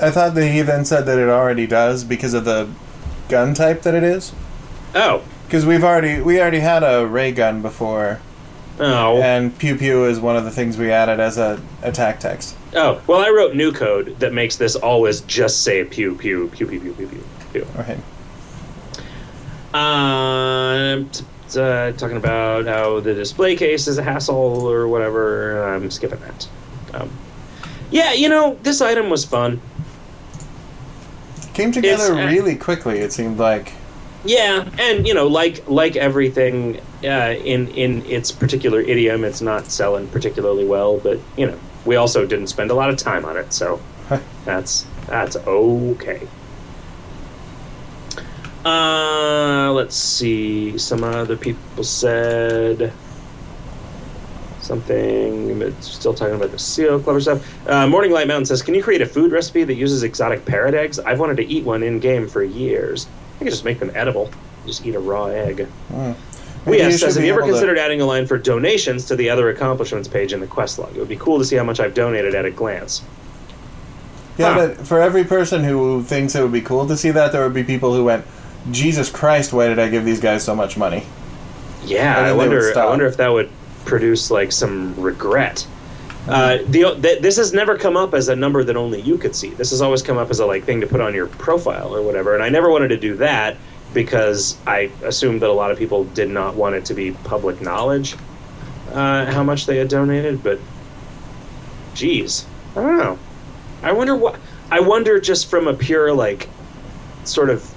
I 0.00 0.10
thought 0.10 0.34
that 0.34 0.48
he 0.48 0.62
then 0.62 0.84
said 0.84 1.06
that 1.06 1.18
it 1.18 1.28
already 1.28 1.66
does 1.66 2.02
because 2.04 2.34
of 2.34 2.44
the 2.44 2.68
gun 3.28 3.54
type 3.54 3.82
that 3.82 3.94
it 3.94 4.02
is. 4.02 4.32
Oh, 4.94 5.22
Because 5.46 5.64
we've 5.64 5.84
already 5.84 6.20
we 6.20 6.40
already 6.40 6.60
had 6.60 6.82
a 6.82 7.06
ray 7.06 7.30
gun 7.32 7.62
before, 7.62 8.20
oh, 8.80 9.20
and 9.22 9.56
pew 9.58 9.76
pew 9.76 10.04
is 10.06 10.18
one 10.18 10.36
of 10.36 10.44
the 10.44 10.50
things 10.50 10.76
we 10.76 10.90
added 10.90 11.20
as 11.20 11.38
a 11.38 11.60
attack 11.82 12.20
text. 12.20 12.56
oh. 12.74 13.00
Well, 13.06 13.20
I 13.20 13.28
wrote 13.30 13.54
new 13.54 13.70
code 13.72 14.18
that 14.18 14.32
makes 14.32 14.56
this 14.56 14.74
always 14.76 15.20
just 15.22 15.62
say 15.62 15.84
pew 15.84 16.14
pew 16.16 16.48
pew 16.48 16.66
pew 16.66 16.80
pew 16.80 16.92
pew 16.94 17.06
pew. 17.06 17.24
pew. 17.52 17.66
Okay. 17.78 17.98
Um, 19.74 21.08
t- 21.10 21.20
t- 21.20 21.26
uh, 21.56 21.92
talking 21.96 22.16
about 22.16 22.66
how 22.66 23.00
the 23.00 23.14
display 23.14 23.56
case 23.56 23.88
is 23.88 23.98
a 23.98 24.02
hassle 24.02 24.66
or 24.66 24.88
whatever. 24.88 25.62
I'm 25.64 25.90
skipping 25.90 26.20
that. 26.20 26.48
Um, 26.94 27.10
yeah, 27.90 28.12
you 28.12 28.28
know, 28.28 28.58
this 28.62 28.80
item 28.80 29.10
was 29.10 29.24
fun. 29.24 29.60
Came 31.54 31.72
together 31.72 32.14
uh, 32.14 32.26
really 32.30 32.56
quickly. 32.56 33.00
It 33.00 33.12
seemed 33.12 33.38
like. 33.38 33.72
Yeah, 34.24 34.68
and 34.78 35.06
you 35.06 35.14
know, 35.14 35.26
like 35.26 35.68
like 35.68 35.96
everything 35.96 36.80
uh, 37.04 37.34
in 37.44 37.68
in 37.68 38.04
its 38.06 38.32
particular 38.32 38.80
idiom, 38.80 39.24
it's 39.24 39.42
not 39.42 39.66
selling 39.66 40.08
particularly 40.08 40.64
well. 40.64 40.98
But 40.98 41.18
you 41.36 41.46
know, 41.46 41.58
we 41.84 41.96
also 41.96 42.24
didn't 42.24 42.46
spend 42.46 42.70
a 42.70 42.74
lot 42.74 42.88
of 42.88 42.96
time 42.96 43.24
on 43.24 43.36
it, 43.36 43.52
so 43.52 43.80
that's 44.44 44.86
that's 45.06 45.36
okay. 45.36 46.26
Uh, 48.64 49.72
let's 49.72 49.96
see. 49.96 50.78
Some 50.78 51.02
other 51.04 51.36
people 51.36 51.82
said 51.84 52.92
something. 54.60 55.58
But 55.58 55.82
still 55.82 56.14
talking 56.14 56.34
about 56.36 56.52
the 56.52 56.58
seal 56.58 57.00
clubber 57.00 57.20
stuff. 57.20 57.68
Uh, 57.68 57.86
Morning 57.88 58.12
Light 58.12 58.28
Mountain 58.28 58.46
says, 58.46 58.62
"Can 58.62 58.74
you 58.74 58.82
create 58.82 59.02
a 59.02 59.06
food 59.06 59.32
recipe 59.32 59.64
that 59.64 59.74
uses 59.74 60.02
exotic 60.02 60.44
parrot 60.44 60.74
eggs? 60.74 60.98
I've 61.00 61.18
wanted 61.20 61.36
to 61.38 61.44
eat 61.46 61.64
one 61.64 61.82
in 61.82 61.98
game 61.98 62.28
for 62.28 62.42
years. 62.42 63.06
I 63.36 63.44
could 63.44 63.50
just 63.52 63.64
make 63.64 63.80
them 63.80 63.90
edible. 63.94 64.30
Just 64.66 64.86
eat 64.86 64.94
a 64.94 65.00
raw 65.00 65.26
egg." 65.26 65.66
Mm. 65.92 66.14
We 66.64 66.80
asked, 66.80 67.00
says, 67.00 67.16
have 67.16 67.24
you 67.24 67.32
ever 67.32 67.40
able 67.40 67.48
to- 67.48 67.52
considered 67.54 67.76
adding 67.76 68.00
a 68.00 68.06
line 68.06 68.28
for 68.28 68.38
donations 68.38 69.06
to 69.06 69.16
the 69.16 69.30
other 69.30 69.48
accomplishments 69.50 70.06
page 70.06 70.32
in 70.32 70.38
the 70.38 70.46
quest 70.46 70.78
log? 70.78 70.94
It 70.94 71.00
would 71.00 71.08
be 71.08 71.16
cool 71.16 71.38
to 71.40 71.44
see 71.44 71.56
how 71.56 71.64
much 71.64 71.80
I've 71.80 71.92
donated 71.92 72.36
at 72.36 72.44
a 72.44 72.52
glance. 72.52 73.02
Yeah, 74.38 74.54
Huh. 74.54 74.66
but 74.76 74.86
for 74.86 75.00
every 75.00 75.24
person 75.24 75.64
who 75.64 76.04
thinks 76.04 76.36
it 76.36 76.40
would 76.42 76.52
be 76.52 76.60
cool 76.60 76.86
to 76.86 76.96
see 76.96 77.10
that, 77.10 77.32
there 77.32 77.42
would 77.42 77.52
be 77.52 77.64
people 77.64 77.94
who 77.94 78.04
went, 78.04 78.24
"Jesus 78.70 79.10
Christ, 79.10 79.52
why 79.52 79.68
did 79.68 79.78
I 79.78 79.88
give 79.88 80.04
these 80.04 80.20
guys 80.20 80.44
so 80.44 80.54
much 80.54 80.76
money?" 80.76 81.04
Yeah, 81.84 82.12
I 82.12 82.14
then 82.14 82.24
they 82.24 82.32
would 82.32 82.38
wonder. 82.38 82.78
I 82.78 82.86
wonder 82.86 83.06
if 83.06 83.16
that 83.16 83.32
would 83.32 83.50
produce 83.84 84.30
like 84.30 84.52
some 84.52 84.94
regret. 85.00 85.66
Uh, 86.28 86.58
the, 86.68 86.96
th- 87.02 87.20
this 87.20 87.36
has 87.36 87.52
never 87.52 87.76
come 87.76 87.96
up 87.96 88.14
as 88.14 88.28
a 88.28 88.36
number 88.36 88.62
that 88.62 88.76
only 88.76 89.00
you 89.00 89.18
could 89.18 89.34
see. 89.34 89.50
This 89.50 89.70
has 89.70 89.82
always 89.82 90.02
come 90.02 90.18
up 90.18 90.30
as 90.30 90.38
a 90.38 90.46
like 90.46 90.64
thing 90.64 90.80
to 90.80 90.86
put 90.86 91.00
on 91.00 91.14
your 91.14 91.26
profile 91.26 91.94
or 91.94 92.00
whatever. 92.00 92.34
And 92.34 92.44
I 92.44 92.48
never 92.48 92.70
wanted 92.70 92.88
to 92.88 92.96
do 92.96 93.16
that 93.16 93.56
because 93.92 94.56
I 94.66 94.90
assumed 95.02 95.42
that 95.42 95.50
a 95.50 95.52
lot 95.52 95.72
of 95.72 95.78
people 95.78 96.04
did 96.04 96.30
not 96.30 96.54
want 96.54 96.76
it 96.76 96.84
to 96.86 96.94
be 96.94 97.10
public 97.10 97.60
knowledge 97.60 98.14
uh, 98.92 99.26
how 99.26 99.42
much 99.42 99.66
they 99.66 99.78
had 99.78 99.88
donated. 99.88 100.42
But, 100.44 100.60
geez, 101.94 102.46
I 102.76 102.82
don't 102.82 102.98
know. 102.98 103.18
I 103.82 103.92
wonder 103.92 104.14
what. 104.14 104.38
I 104.70 104.80
wonder 104.80 105.20
just 105.20 105.50
from 105.50 105.66
a 105.66 105.74
pure 105.74 106.12
like, 106.12 106.48
sort 107.24 107.50
of 107.50 107.71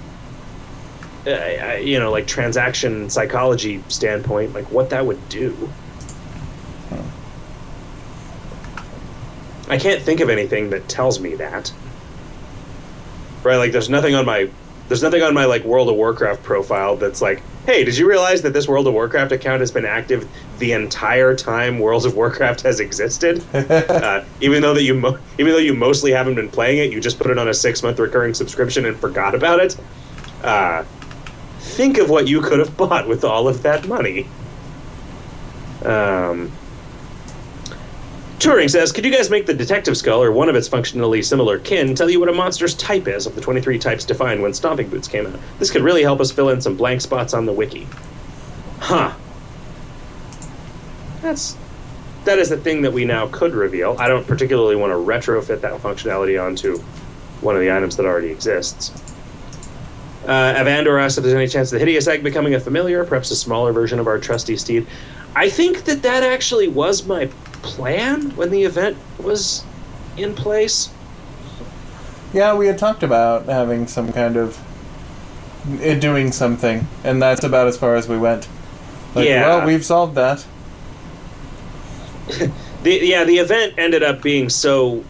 uh, 1.26 1.76
you 1.80 1.98
know, 1.98 2.10
like 2.10 2.26
transaction 2.26 3.10
psychology 3.10 3.82
standpoint, 3.88 4.54
like 4.54 4.70
what 4.70 4.90
that 4.90 5.04
would 5.04 5.28
do. 5.28 5.70
I 9.68 9.78
can't 9.78 10.02
think 10.02 10.20
of 10.20 10.28
anything 10.28 10.70
that 10.70 10.88
tells 10.88 11.18
me 11.18 11.34
that. 11.36 11.72
Right, 13.42 13.56
like 13.56 13.72
there's 13.72 13.90
nothing 13.90 14.14
on 14.14 14.24
my 14.24 14.48
there's 14.88 15.02
nothing 15.02 15.22
on 15.22 15.34
my 15.34 15.46
like 15.46 15.64
World 15.64 15.88
of 15.88 15.96
Warcraft 15.96 16.44
profile 16.44 16.96
that's 16.96 17.20
like, 17.20 17.42
hey, 17.64 17.84
did 17.84 17.98
you 17.98 18.08
realize 18.08 18.42
that 18.42 18.52
this 18.52 18.68
World 18.68 18.86
of 18.86 18.94
Warcraft 18.94 19.32
account 19.32 19.58
has 19.60 19.72
been 19.72 19.84
active 19.84 20.28
the 20.58 20.72
entire 20.72 21.34
time 21.34 21.80
World 21.80 22.06
of 22.06 22.14
Warcraft 22.14 22.60
has 22.62 22.78
existed? 22.78 23.42
uh, 23.54 24.24
even 24.40 24.62
though 24.62 24.74
that 24.74 24.84
you 24.84 24.94
mo- 24.94 25.18
even 25.38 25.52
though 25.52 25.58
you 25.58 25.74
mostly 25.74 26.12
haven't 26.12 26.36
been 26.36 26.48
playing 26.48 26.78
it, 26.78 26.92
you 26.92 27.00
just 27.00 27.18
put 27.18 27.30
it 27.30 27.38
on 27.38 27.48
a 27.48 27.54
six 27.54 27.82
month 27.82 27.98
recurring 27.98 28.34
subscription 28.34 28.86
and 28.86 28.96
forgot 28.96 29.34
about 29.34 29.58
it. 29.58 29.76
Uh, 30.44 30.84
think 31.66 31.98
of 31.98 32.08
what 32.08 32.28
you 32.28 32.40
could 32.40 32.58
have 32.58 32.76
bought 32.76 33.06
with 33.06 33.24
all 33.24 33.48
of 33.48 33.62
that 33.62 33.86
money. 33.86 34.26
Um, 35.84 36.52
Turing 38.38 38.70
says, 38.70 38.92
Could 38.92 39.04
you 39.04 39.12
guys 39.12 39.30
make 39.30 39.46
the 39.46 39.54
detective 39.54 39.96
skull 39.96 40.22
or 40.22 40.30
one 40.30 40.48
of 40.48 40.56
its 40.56 40.68
functionally 40.68 41.22
similar 41.22 41.58
kin 41.58 41.94
tell 41.94 42.10
you 42.10 42.20
what 42.20 42.28
a 42.28 42.32
monster's 42.32 42.74
type 42.74 43.08
is 43.08 43.26
of 43.26 43.34
the 43.34 43.40
23 43.40 43.78
types 43.78 44.04
defined 44.04 44.42
when 44.42 44.52
Stomping 44.52 44.88
Boots 44.88 45.08
came 45.08 45.26
out? 45.26 45.38
This 45.58 45.70
could 45.70 45.82
really 45.82 46.02
help 46.02 46.20
us 46.20 46.30
fill 46.30 46.50
in 46.50 46.60
some 46.60 46.76
blank 46.76 47.00
spots 47.00 47.34
on 47.34 47.46
the 47.46 47.52
wiki. 47.52 47.86
Huh. 48.78 49.14
That's. 51.22 51.56
That 52.24 52.38
is 52.38 52.48
the 52.48 52.56
thing 52.56 52.82
that 52.82 52.92
we 52.92 53.04
now 53.04 53.28
could 53.28 53.54
reveal. 53.54 53.96
I 53.98 54.08
don't 54.08 54.26
particularly 54.26 54.74
want 54.74 54.90
to 54.90 54.96
retrofit 54.96 55.60
that 55.60 55.80
functionality 55.80 56.42
onto 56.42 56.78
one 57.40 57.54
of 57.54 57.60
the 57.60 57.70
items 57.70 57.96
that 57.96 58.04
already 58.04 58.30
exists. 58.30 58.90
Uh, 60.26 60.54
Evandor 60.54 61.00
asks 61.00 61.16
if 61.18 61.22
there's 61.24 61.34
any 61.34 61.46
chance 61.46 61.68
of 61.68 61.74
the 61.74 61.78
hideous 61.78 62.08
egg 62.08 62.22
becoming 62.24 62.54
a 62.54 62.60
familiar, 62.60 63.04
perhaps 63.04 63.30
a 63.30 63.36
smaller 63.36 63.72
version 63.72 63.98
of 64.00 64.06
our 64.06 64.18
trusty 64.18 64.56
steed. 64.56 64.86
I 65.36 65.48
think 65.48 65.84
that 65.84 66.02
that 66.02 66.22
actually 66.22 66.66
was 66.68 67.06
my 67.06 67.26
plan 67.62 68.30
when 68.36 68.50
the 68.50 68.64
event 68.64 68.96
was 69.18 69.62
in 70.16 70.34
place. 70.34 70.90
Yeah, 72.32 72.54
we 72.54 72.66
had 72.66 72.78
talked 72.78 73.02
about 73.02 73.46
having 73.46 73.86
some 73.86 74.12
kind 74.12 74.36
of 74.36 74.58
it 75.80 76.00
doing 76.00 76.32
something, 76.32 76.86
and 77.04 77.20
that's 77.22 77.44
about 77.44 77.66
as 77.68 77.76
far 77.76 77.96
as 77.96 78.08
we 78.08 78.18
went. 78.18 78.48
Like, 79.14 79.28
Yeah. 79.28 79.46
well, 79.46 79.66
we've 79.66 79.84
solved 79.84 80.14
that. 80.16 80.44
The, 82.82 83.04
yeah, 83.04 83.24
the 83.24 83.38
event 83.38 83.74
ended 83.78 84.04
up 84.04 84.22
being 84.22 84.48
so 84.48 85.02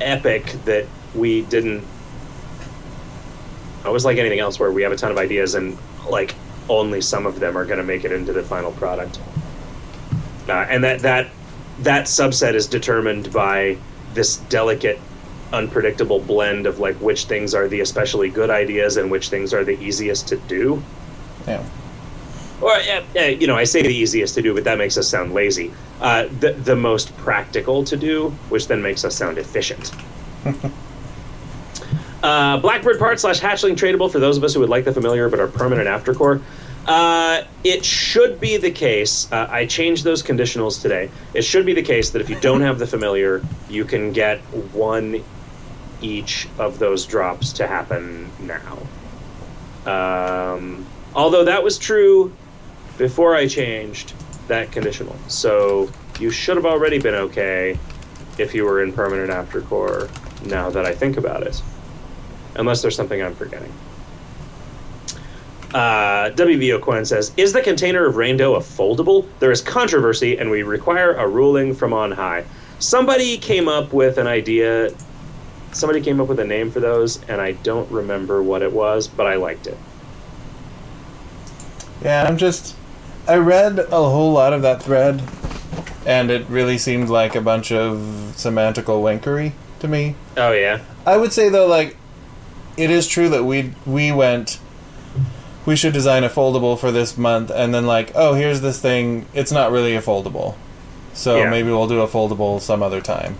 epic 0.00 0.46
that 0.64 0.86
we 1.14 1.42
didn't. 1.42 1.84
I 3.84 3.90
was 3.90 4.04
like 4.04 4.18
anything 4.18 4.40
else 4.40 4.58
where 4.58 4.70
we 4.72 4.82
have 4.82 4.92
a 4.92 4.96
ton 4.96 5.10
of 5.10 5.18
ideas 5.18 5.54
and 5.54 5.76
like 6.08 6.34
only 6.68 7.00
some 7.00 7.26
of 7.26 7.40
them 7.40 7.56
are 7.56 7.64
going 7.64 7.78
to 7.78 7.84
make 7.84 8.04
it 8.04 8.12
into 8.12 8.32
the 8.32 8.42
final 8.42 8.72
product. 8.72 9.18
Uh, 10.48 10.52
and 10.68 10.82
that 10.84 11.00
that 11.00 11.28
that 11.80 12.06
subset 12.06 12.54
is 12.54 12.66
determined 12.66 13.32
by 13.32 13.76
this 14.14 14.36
delicate 14.48 14.98
unpredictable 15.52 16.20
blend 16.20 16.66
of 16.66 16.78
like 16.78 16.96
which 16.96 17.24
things 17.24 17.54
are 17.54 17.68
the 17.68 17.80
especially 17.80 18.28
good 18.28 18.50
ideas 18.50 18.96
and 18.96 19.10
which 19.10 19.28
things 19.30 19.54
are 19.54 19.64
the 19.64 19.78
easiest 19.80 20.28
to 20.28 20.36
do 20.36 20.82
Yeah. 21.46 21.64
or 22.60 22.72
uh, 22.72 23.20
you 23.22 23.46
know, 23.46 23.56
I 23.56 23.64
say 23.64 23.80
the 23.82 23.94
easiest 23.94 24.34
to 24.34 24.42
do, 24.42 24.52
but 24.52 24.64
that 24.64 24.76
makes 24.76 24.98
us 24.98 25.08
sound 25.08 25.32
lazy. 25.32 25.72
Uh, 26.00 26.26
the 26.40 26.52
the 26.52 26.76
most 26.76 27.16
practical 27.18 27.84
to 27.84 27.96
do, 27.96 28.30
which 28.50 28.66
then 28.68 28.82
makes 28.82 29.04
us 29.04 29.14
sound 29.14 29.38
efficient. 29.38 29.92
uh, 32.22 32.58
Blackbird 32.58 32.98
part 32.98 33.20
slash 33.20 33.40
hatchling 33.40 33.76
tradable 33.76 34.10
for 34.10 34.18
those 34.18 34.36
of 34.36 34.44
us 34.44 34.54
who 34.54 34.60
would 34.60 34.68
like 34.68 34.84
the 34.84 34.92
familiar 34.92 35.28
but 35.28 35.40
are 35.40 35.48
permanent 35.48 35.88
aftercore. 35.88 36.42
Uh, 36.86 37.44
it 37.64 37.84
should 37.84 38.40
be 38.40 38.56
the 38.56 38.70
case. 38.70 39.30
Uh, 39.30 39.46
I 39.50 39.66
changed 39.66 40.04
those 40.04 40.22
conditionals 40.22 40.80
today. 40.80 41.10
It 41.34 41.42
should 41.42 41.66
be 41.66 41.74
the 41.74 41.82
case 41.82 42.10
that 42.10 42.22
if 42.22 42.30
you 42.30 42.40
don't 42.40 42.62
have 42.62 42.78
the 42.78 42.86
familiar, 42.86 43.42
you 43.68 43.84
can 43.84 44.12
get 44.12 44.38
one 44.72 45.22
each 46.00 46.48
of 46.58 46.78
those 46.78 47.04
drops 47.04 47.52
to 47.54 47.66
happen 47.66 48.30
now. 48.40 48.78
Um, 49.86 50.86
although 51.14 51.44
that 51.44 51.62
was 51.62 51.78
true 51.78 52.32
before 52.96 53.34
I 53.34 53.46
changed 53.46 54.14
that 54.48 54.72
conditional. 54.72 55.16
So 55.28 55.90
you 56.18 56.30
should 56.30 56.56
have 56.56 56.66
already 56.66 56.98
been 56.98 57.14
okay 57.14 57.78
if 58.38 58.54
you 58.54 58.64
were 58.64 58.82
in 58.82 58.92
permanent 58.92 59.30
aftercore 59.30 60.08
now 60.46 60.70
that 60.70 60.86
I 60.86 60.94
think 60.94 61.16
about 61.16 61.42
it. 61.42 61.60
Unless 62.58 62.82
there's 62.82 62.96
something 62.96 63.22
I'm 63.22 63.34
forgetting. 63.34 63.72
Uh, 65.72 66.30
WVO 66.30 66.80
Quinn 66.80 67.04
says, 67.04 67.32
"Is 67.36 67.52
the 67.52 67.60
container 67.60 68.06
of 68.06 68.16
Rain-Doh 68.16 68.54
a 68.54 68.60
foldable? 68.60 69.26
There 69.38 69.50
is 69.50 69.60
controversy, 69.60 70.38
and 70.38 70.50
we 70.50 70.62
require 70.62 71.14
a 71.14 71.26
ruling 71.28 71.74
from 71.74 71.92
on 71.92 72.12
high." 72.12 72.44
Somebody 72.78 73.38
came 73.38 73.68
up 73.68 73.92
with 73.92 74.18
an 74.18 74.26
idea. 74.26 74.90
Somebody 75.72 76.00
came 76.00 76.20
up 76.20 76.28
with 76.28 76.40
a 76.40 76.44
name 76.44 76.70
for 76.70 76.80
those, 76.80 77.20
and 77.28 77.40
I 77.40 77.52
don't 77.52 77.90
remember 77.90 78.42
what 78.42 78.62
it 78.62 78.72
was, 78.72 79.08
but 79.08 79.26
I 79.26 79.34
liked 79.34 79.66
it. 79.66 79.76
Yeah, 82.02 82.24
I'm 82.24 82.36
just. 82.38 82.74
I 83.26 83.36
read 83.36 83.78
a 83.78 83.90
whole 83.90 84.32
lot 84.32 84.54
of 84.54 84.62
that 84.62 84.82
thread, 84.82 85.22
and 86.06 86.30
it 86.30 86.46
really 86.48 86.78
seemed 86.78 87.10
like 87.10 87.34
a 87.34 87.42
bunch 87.42 87.70
of 87.70 87.98
semantical 88.36 89.02
wankery 89.02 89.52
to 89.80 89.88
me. 89.88 90.14
Oh 90.36 90.52
yeah, 90.52 90.80
I 91.04 91.18
would 91.18 91.32
say 91.32 91.50
though, 91.50 91.66
like, 91.66 91.96
it 92.78 92.90
is 92.90 93.06
true 93.06 93.28
that 93.28 93.44
we 93.44 93.72
we 93.86 94.12
went. 94.12 94.58
We 95.66 95.76
should 95.76 95.92
design 95.92 96.24
a 96.24 96.30
foldable 96.30 96.78
for 96.78 96.90
this 96.90 97.18
month, 97.18 97.50
and 97.54 97.74
then 97.74 97.86
like, 97.86 98.12
oh, 98.14 98.32
here's 98.34 98.62
this 98.62 98.80
thing. 98.80 99.26
It's 99.34 99.52
not 99.52 99.70
really 99.70 99.94
a 99.94 100.00
foldable, 100.00 100.54
so 101.12 101.36
Yeah. 101.36 101.50
maybe 101.50 101.68
we'll 101.70 101.86
do 101.88 102.00
a 102.00 102.08
foldable 102.08 102.58
some 102.60 102.82
other 102.82 103.02
time. 103.02 103.36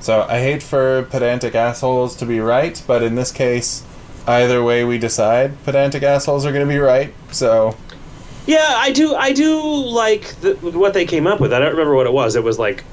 So 0.00 0.22
I 0.26 0.40
hate 0.40 0.62
for 0.62 1.02
pedantic 1.10 1.54
assholes 1.54 2.16
to 2.16 2.24
be 2.24 2.40
right, 2.40 2.82
but 2.86 3.02
in 3.02 3.14
this 3.16 3.30
case, 3.30 3.82
either 4.26 4.62
way 4.64 4.84
we 4.84 4.96
decide, 4.96 5.62
pedantic 5.64 6.02
assholes 6.02 6.46
are 6.46 6.52
going 6.52 6.66
to 6.66 6.72
be 6.72 6.78
right. 6.78 7.12
So 7.30 7.76
yeah. 8.46 8.72
I 8.76 8.90
do. 8.92 9.14
I 9.14 9.32
do 9.34 9.60
like 9.60 10.40
the, 10.40 10.54
what 10.54 10.94
they 10.94 11.04
came 11.04 11.26
up 11.26 11.40
with. 11.40 11.52
I 11.52 11.58
don't 11.58 11.72
remember 11.72 11.94
what 11.94 12.06
it 12.06 12.12
was. 12.14 12.36
It 12.36 12.42
was 12.42 12.58
like 12.58 12.84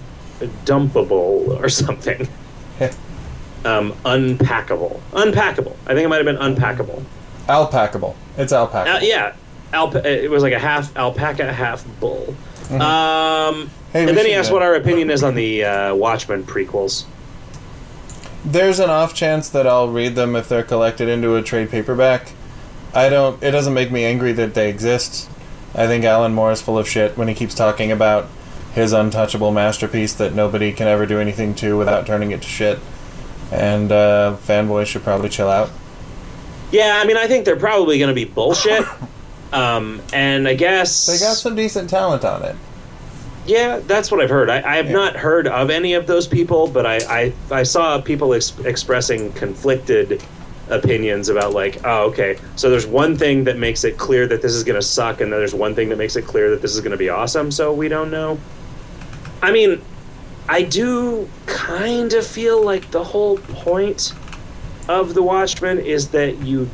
dumpable 0.66 1.58
or 1.64 1.70
something. 1.70 2.28
um, 3.66 3.94
unpackable. 4.06 5.00
Unpackable. 5.12 5.76
I 5.86 5.94
think 5.94 6.06
it 6.06 6.08
might 6.10 6.18
have 6.18 6.26
been 6.26 6.38
unpackable. 6.38 7.04
alpackable. 7.48 8.16
It's 8.38 8.54
alpaca. 8.54 8.96
Uh, 8.96 9.00
yeah, 9.02 9.34
alpa- 9.74 10.06
it 10.06 10.30
was 10.30 10.44
like 10.44 10.54
a 10.54 10.60
half 10.60 10.96
alpaca, 10.96 11.52
half 11.52 11.86
bull. 12.00 12.36
Um, 12.72 13.70
Hey, 13.94 14.06
and 14.08 14.18
then 14.18 14.26
he 14.26 14.34
asked 14.34 14.52
what 14.52 14.62
our 14.62 14.76
opinion 14.76 15.10
is 15.10 15.24
on 15.24 15.34
the 15.36 15.64
uh, 15.64 15.96
Watchmen 15.96 16.44
prequels. 16.44 17.06
There's 18.44 18.80
an 18.80 18.90
off 18.90 19.14
chance 19.14 19.48
that 19.50 19.66
I'll 19.66 19.88
read 19.90 20.16
them 20.16 20.36
if 20.36 20.50
they're 20.50 20.64
collected 20.64 21.08
into 21.08 21.36
a 21.36 21.42
trade 21.42 21.70
paperback. 21.70 22.34
I 22.94 23.08
don't. 23.10 23.42
It 23.42 23.52
doesn't 23.52 23.74
make 23.74 23.90
me 23.92 24.04
angry 24.04 24.34
that 24.34 24.54
they 24.54 24.70
exist. 24.70 25.30
I 25.74 25.88
think 25.88 26.04
Alan 26.04 26.34
Moore 26.34 26.52
is 26.52 26.62
full 26.62 26.78
of 26.78 26.88
shit 26.88 27.18
when 27.18 27.28
he 27.28 27.34
keeps 27.34 27.56
talking 27.56 27.92
about 27.92 28.28
his 28.74 28.92
untouchable 28.94 29.52
masterpiece 29.52 30.14
that 30.14 30.34
nobody 30.34 30.72
can 30.74 30.88
ever 30.88 31.06
do 31.06 31.20
anything 31.20 31.56
to 31.56 31.78
without 31.78 32.06
turning 32.06 32.32
it 32.32 32.42
to 32.42 32.48
shit. 32.48 32.80
And 33.52 33.92
uh, 33.92 34.38
fanboys 34.42 34.88
should 34.88 35.04
probably 35.04 35.30
chill 35.30 35.50
out. 35.50 35.70
Yeah, 36.72 37.00
I 37.02 37.06
mean, 37.08 37.16
I 37.18 37.28
think 37.28 37.46
they're 37.46 37.56
probably 37.56 37.98
going 37.98 38.10
to 38.10 38.16
be 38.16 38.26
bullshit. 38.26 38.86
um, 39.54 40.02
and 40.14 40.48
I 40.48 40.54
guess 40.56 41.06
They 41.06 41.18
got 41.18 41.38
some 41.38 41.56
decent 41.56 41.90
talent 41.90 42.26
on 42.26 42.44
it. 42.44 42.56
Yeah, 43.46 43.80
that's 43.80 44.12
what 44.12 44.20
I've 44.20 44.30
heard. 44.30 44.50
I, 44.50 44.58
I 44.58 44.76
have 44.76 44.88
Yeah. 44.88 44.92
not 44.98 45.16
heard 45.16 45.48
of 45.48 45.70
any 45.70 45.94
of 45.94 46.06
those 46.08 46.28
people, 46.28 46.68
but 46.68 46.86
I, 46.86 46.98
I, 47.08 47.34
I 47.50 47.64
saw 47.64 48.02
people 48.02 48.34
ex- 48.34 48.58
expressing 48.66 49.32
conflicted 49.32 50.22
opinions 50.70 51.30
about 51.30 51.54
like, 51.54 51.80
oh, 51.86 52.08
okay, 52.10 52.38
so 52.58 52.70
there's 52.70 52.86
one 52.86 53.16
thing 53.16 53.46
that 53.46 53.58
makes 53.58 53.86
it 53.86 53.98
clear 53.98 54.28
that 54.28 54.42
this 54.42 54.54
is 54.54 54.66
going 54.66 54.76
to 54.76 54.86
suck, 54.86 55.22
and 55.22 55.32
then 55.32 55.40
there's 55.40 55.56
one 55.56 55.74
thing 55.74 55.88
that 55.88 55.98
makes 55.98 56.18
it 56.18 56.24
clear 56.26 56.50
that 56.50 56.62
this 56.62 56.74
is 56.76 56.82
going 56.82 56.92
to 56.92 56.98
be 56.98 57.08
awesome. 57.08 57.50
So 57.50 57.72
we 57.74 57.88
don't 57.88 58.12
know. 58.12 58.38
I 59.42 59.54
mean, 59.54 59.82
I 60.50 60.64
do 60.64 61.30
kind 61.46 62.14
of 62.14 62.26
feel 62.26 62.64
like 62.64 62.92
the 62.92 63.04
whole 63.04 63.38
point 63.38 64.14
of 64.88 65.14
the 65.14 65.22
Watchmen 65.22 65.80
is 65.80 66.10
that 66.10 66.38
you 66.40 66.70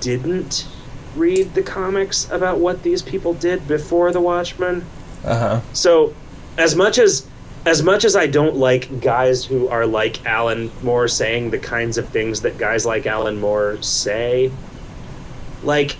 didn't 0.00 0.66
read 1.14 1.54
the 1.54 1.62
comics 1.62 2.30
about 2.30 2.58
what 2.58 2.82
these 2.82 3.02
people 3.02 3.34
did 3.34 3.68
before 3.68 4.12
the 4.12 4.20
Watchmen. 4.20 4.86
Uh 5.24 5.38
huh. 5.38 5.60
So, 5.72 6.14
as 6.56 6.74
much 6.74 6.98
as 6.98 7.26
as 7.66 7.82
much 7.82 8.04
as 8.04 8.16
I 8.16 8.26
don't 8.26 8.56
like 8.56 9.00
guys 9.00 9.44
who 9.44 9.68
are 9.68 9.84
like 9.84 10.24
Alan 10.24 10.70
Moore 10.82 11.08
saying 11.08 11.50
the 11.50 11.58
kinds 11.58 11.98
of 11.98 12.08
things 12.08 12.40
that 12.42 12.56
guys 12.56 12.86
like 12.86 13.06
Alan 13.06 13.40
Moore 13.40 13.82
say, 13.82 14.50
like 15.62 15.96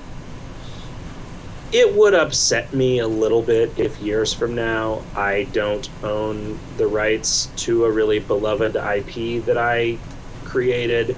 it 1.73 1.95
would 1.95 2.15
upset 2.15 2.73
me 2.73 2.99
a 3.01 3.07
little 3.09 3.43
bit 3.43 3.78
if 3.78 3.99
years 4.01 4.32
from 4.32 4.55
now 4.55 5.03
I 5.15 5.45
don't 5.53 5.89
own 6.03 6.59
the 6.78 6.86
rights 6.86 7.47
to 7.57 7.85
a 7.85 7.90
really 7.90 8.19
beloved 8.19 8.74
IP 8.77 9.45
that 9.45 9.59
I 9.59 9.99
created 10.45 11.15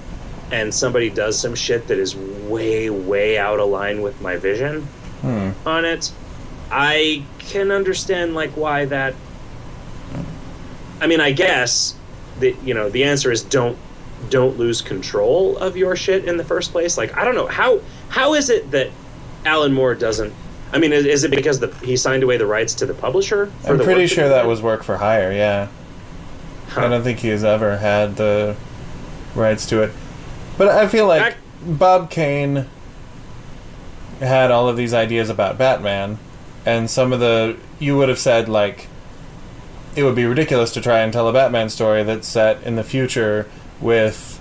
and 0.51 0.74
somebody 0.74 1.09
does 1.10 1.39
some 1.39 1.55
shit 1.55 1.86
that 1.86 1.98
is 1.98 2.16
way 2.16 2.90
way 2.90 3.39
out 3.39 3.60
of 3.60 3.68
line 3.68 4.02
with 4.02 4.20
my 4.20 4.36
vision 4.36 4.82
Hmm. 5.20 5.51
on 5.66 5.85
it. 5.85 6.10
I 6.72 7.24
can 7.39 7.70
understand 7.70 8.35
like 8.35 8.52
why 8.56 8.86
that. 8.86 9.14
I 11.01 11.06
mean, 11.06 11.20
I 11.20 11.32
guess 11.32 11.94
the 12.40 12.56
you 12.64 12.74
know 12.74 12.89
the 12.89 13.05
answer 13.05 13.31
is 13.31 13.43
don't 13.43 13.77
don't 14.28 14.59
lose 14.59 14.81
control 14.82 15.56
of 15.59 15.77
your 15.77 15.94
shit 15.97 16.24
in 16.24 16.36
the 16.36 16.44
first 16.44 16.72
place. 16.72 16.97
Like 16.98 17.16
I 17.16 17.24
don't 17.24 17.35
know 17.35 17.47
how 17.47 17.81
how 18.09 18.35
is 18.35 18.51
it 18.51 18.70
that 18.70 18.90
Alan 19.44 19.72
Moore 19.72 19.94
doesn't. 19.94 20.32
I 20.72 20.78
mean, 20.78 20.92
is, 20.92 21.04
is 21.04 21.24
it 21.24 21.30
because 21.30 21.58
the 21.58 21.74
he 21.84 21.96
signed 21.96 22.22
away 22.22 22.36
the 22.36 22.46
rights 22.46 22.74
to 22.74 22.86
the 22.86 22.94
publisher? 22.94 23.46
for 23.62 23.72
I'm 23.72 23.78
the 23.78 23.84
pretty 23.84 24.06
sure 24.06 24.28
that 24.28 24.46
was 24.46 24.62
work 24.62 24.82
for 24.82 24.98
hire. 24.98 25.32
Yeah. 25.32 25.68
Huh. 26.68 26.82
I 26.82 26.88
don't 26.88 27.02
think 27.02 27.18
he's 27.18 27.42
ever 27.42 27.78
had 27.78 28.16
the 28.16 28.56
rights 29.34 29.66
to 29.66 29.82
it. 29.82 29.92
But 30.56 30.68
I 30.68 30.86
feel 30.86 31.06
like 31.06 31.36
Bob 31.62 32.10
Kane 32.10 32.66
had 34.20 34.50
all 34.50 34.68
of 34.68 34.76
these 34.76 34.94
ideas 34.94 35.28
about 35.28 35.58
Batman, 35.58 36.18
and 36.64 36.88
some 36.88 37.12
of 37.12 37.20
the 37.20 37.56
you 37.78 37.96
would 37.96 38.08
have 38.08 38.18
said 38.18 38.48
like 38.48 38.88
it 39.96 40.04
would 40.04 40.14
be 40.14 40.24
ridiculous 40.24 40.72
to 40.74 40.80
try 40.80 41.00
and 41.00 41.12
tell 41.12 41.26
a 41.28 41.32
Batman 41.32 41.68
story 41.68 42.04
that's 42.04 42.28
set 42.28 42.62
in 42.62 42.76
the 42.76 42.84
future 42.84 43.48
with 43.80 44.39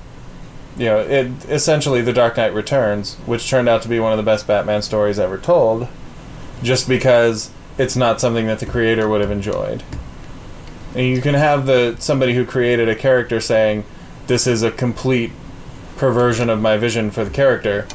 you 0.80 0.86
know 0.86 0.98
it 1.00 1.28
essentially 1.48 2.02
the 2.02 2.14
Dark 2.14 2.38
Knight 2.38 2.54
Returns, 2.54 3.16
which 3.28 3.48
turned 3.48 3.70
out 3.70 3.84
to 3.84 3.88
be 3.88 4.00
one 4.00 4.12
of 4.12 4.18
the 4.18 4.24
best 4.24 4.48
Batman 4.48 4.82
stories 4.82 5.20
ever 5.20 5.38
told, 5.38 5.88
just 6.64 6.90
because 6.90 7.52
it's 7.78 7.96
not 7.96 8.20
something 8.20 8.48
that 8.48 8.60
the 8.60 8.66
creator 8.66 9.08
would 9.08 9.22
have 9.22 9.30
enjoyed. 9.30 9.84
And 10.96 11.06
you 11.06 11.22
can 11.22 11.36
have 11.36 11.68
the 11.68 11.96
somebody 12.00 12.34
who 12.34 12.46
created 12.46 12.90
a 12.90 12.96
character 12.96 13.40
saying, 13.40 13.84
"This 14.26 14.48
is 14.48 14.64
a 14.64 14.72
complete 14.72 15.32
perversion 15.98 16.50
of 16.50 16.60
my 16.60 16.78
vision 16.78 17.12
for 17.12 17.24
the 17.24 17.30
character," 17.30 17.86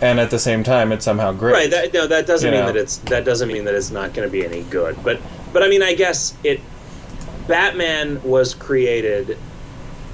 and 0.00 0.18
at 0.18 0.30
the 0.30 0.38
same 0.38 0.64
time, 0.64 0.90
it's 0.90 1.04
somehow 1.04 1.32
great. 1.32 1.52
Right. 1.52 1.70
That, 1.70 1.94
no, 1.94 2.06
that 2.08 2.26
doesn't 2.26 2.50
You 2.50 2.56
mean 2.56 2.66
know. 2.66 2.72
that 2.72 2.80
it's 2.80 2.96
that 2.98 3.24
doesn't 3.24 3.48
mean 3.48 3.64
that 3.66 3.74
it's 3.74 3.90
not 3.92 4.12
going 4.14 4.26
to 4.26 4.32
be 4.32 4.44
any 4.44 4.62
good. 4.62 4.96
But 5.04 5.20
but 5.52 5.62
I 5.62 5.68
mean, 5.68 5.82
I 5.82 5.94
guess 5.94 6.34
it. 6.42 6.60
Batman 7.46 8.20
was 8.24 8.54
created, 8.54 9.38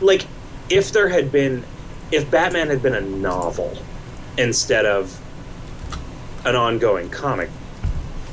like, 0.03 0.27
if 0.69 0.93
there 0.93 1.09
had 1.09 1.33
been, 1.33 1.65
if 2.13 2.31
Batman 2.31 2.69
had 2.69 2.83
been 2.83 2.95
a 2.95 3.01
novel 3.01 3.77
instead 4.39 4.87
of 4.87 5.19
an 6.45 6.55
ongoing 6.57 7.09
comic 7.11 7.51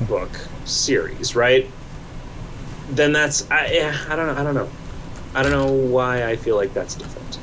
book 0.01 0.29
series, 0.65 1.35
right? 1.35 1.69
Then 2.89 3.13
that's 3.13 3.49
I 3.49 3.71
yeah, 3.71 3.97
I 4.09 4.15
don't 4.15 4.27
know 4.27 4.33
I 4.41 4.43
don't 4.43 4.55
know 4.55 4.69
I 5.33 5.43
don't 5.43 5.51
know 5.51 5.71
why 5.71 6.25
I 6.25 6.35
feel 6.35 6.55
like 6.55 6.73
that's 6.73 6.95
different. 6.95 7.39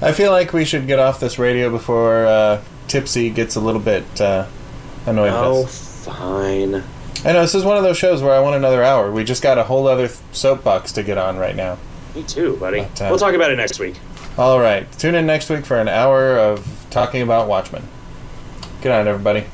I 0.00 0.12
feel 0.12 0.30
like 0.30 0.52
we 0.52 0.64
should 0.64 0.86
get 0.86 0.98
off 0.98 1.18
this 1.18 1.38
radio 1.38 1.70
before 1.70 2.26
uh, 2.26 2.62
Tipsy 2.86 3.30
gets 3.30 3.56
a 3.56 3.60
little 3.60 3.80
bit 3.80 4.20
uh, 4.20 4.46
annoyed 5.06 5.32
Oh, 5.32 5.66
fine. 5.66 6.84
I 7.24 7.32
know 7.32 7.42
this 7.42 7.54
is 7.56 7.64
one 7.64 7.76
of 7.76 7.82
those 7.82 7.98
shows 7.98 8.22
where 8.22 8.32
I 8.32 8.38
want 8.40 8.54
another 8.54 8.82
hour. 8.82 9.10
We 9.10 9.24
just 9.24 9.42
got 9.42 9.58
a 9.58 9.64
whole 9.64 9.88
other 9.88 10.08
soapbox 10.30 10.92
to 10.92 11.02
get 11.02 11.18
on 11.18 11.36
right 11.36 11.56
now. 11.56 11.78
Me 12.14 12.22
too, 12.22 12.56
buddy. 12.58 12.82
But, 12.82 13.02
uh, 13.02 13.06
we'll 13.10 13.18
talk 13.18 13.34
about 13.34 13.50
it 13.50 13.56
next 13.56 13.80
week. 13.80 13.96
All 14.38 14.60
right, 14.60 14.86
tune 14.92 15.16
in 15.16 15.26
next 15.26 15.50
week 15.50 15.66
for 15.66 15.80
an 15.80 15.88
hour 15.88 16.38
of 16.38 16.86
talking 16.90 17.22
about 17.22 17.48
Watchmen. 17.48 17.82
Good 18.80 18.90
night, 18.90 19.08
everybody. 19.08 19.46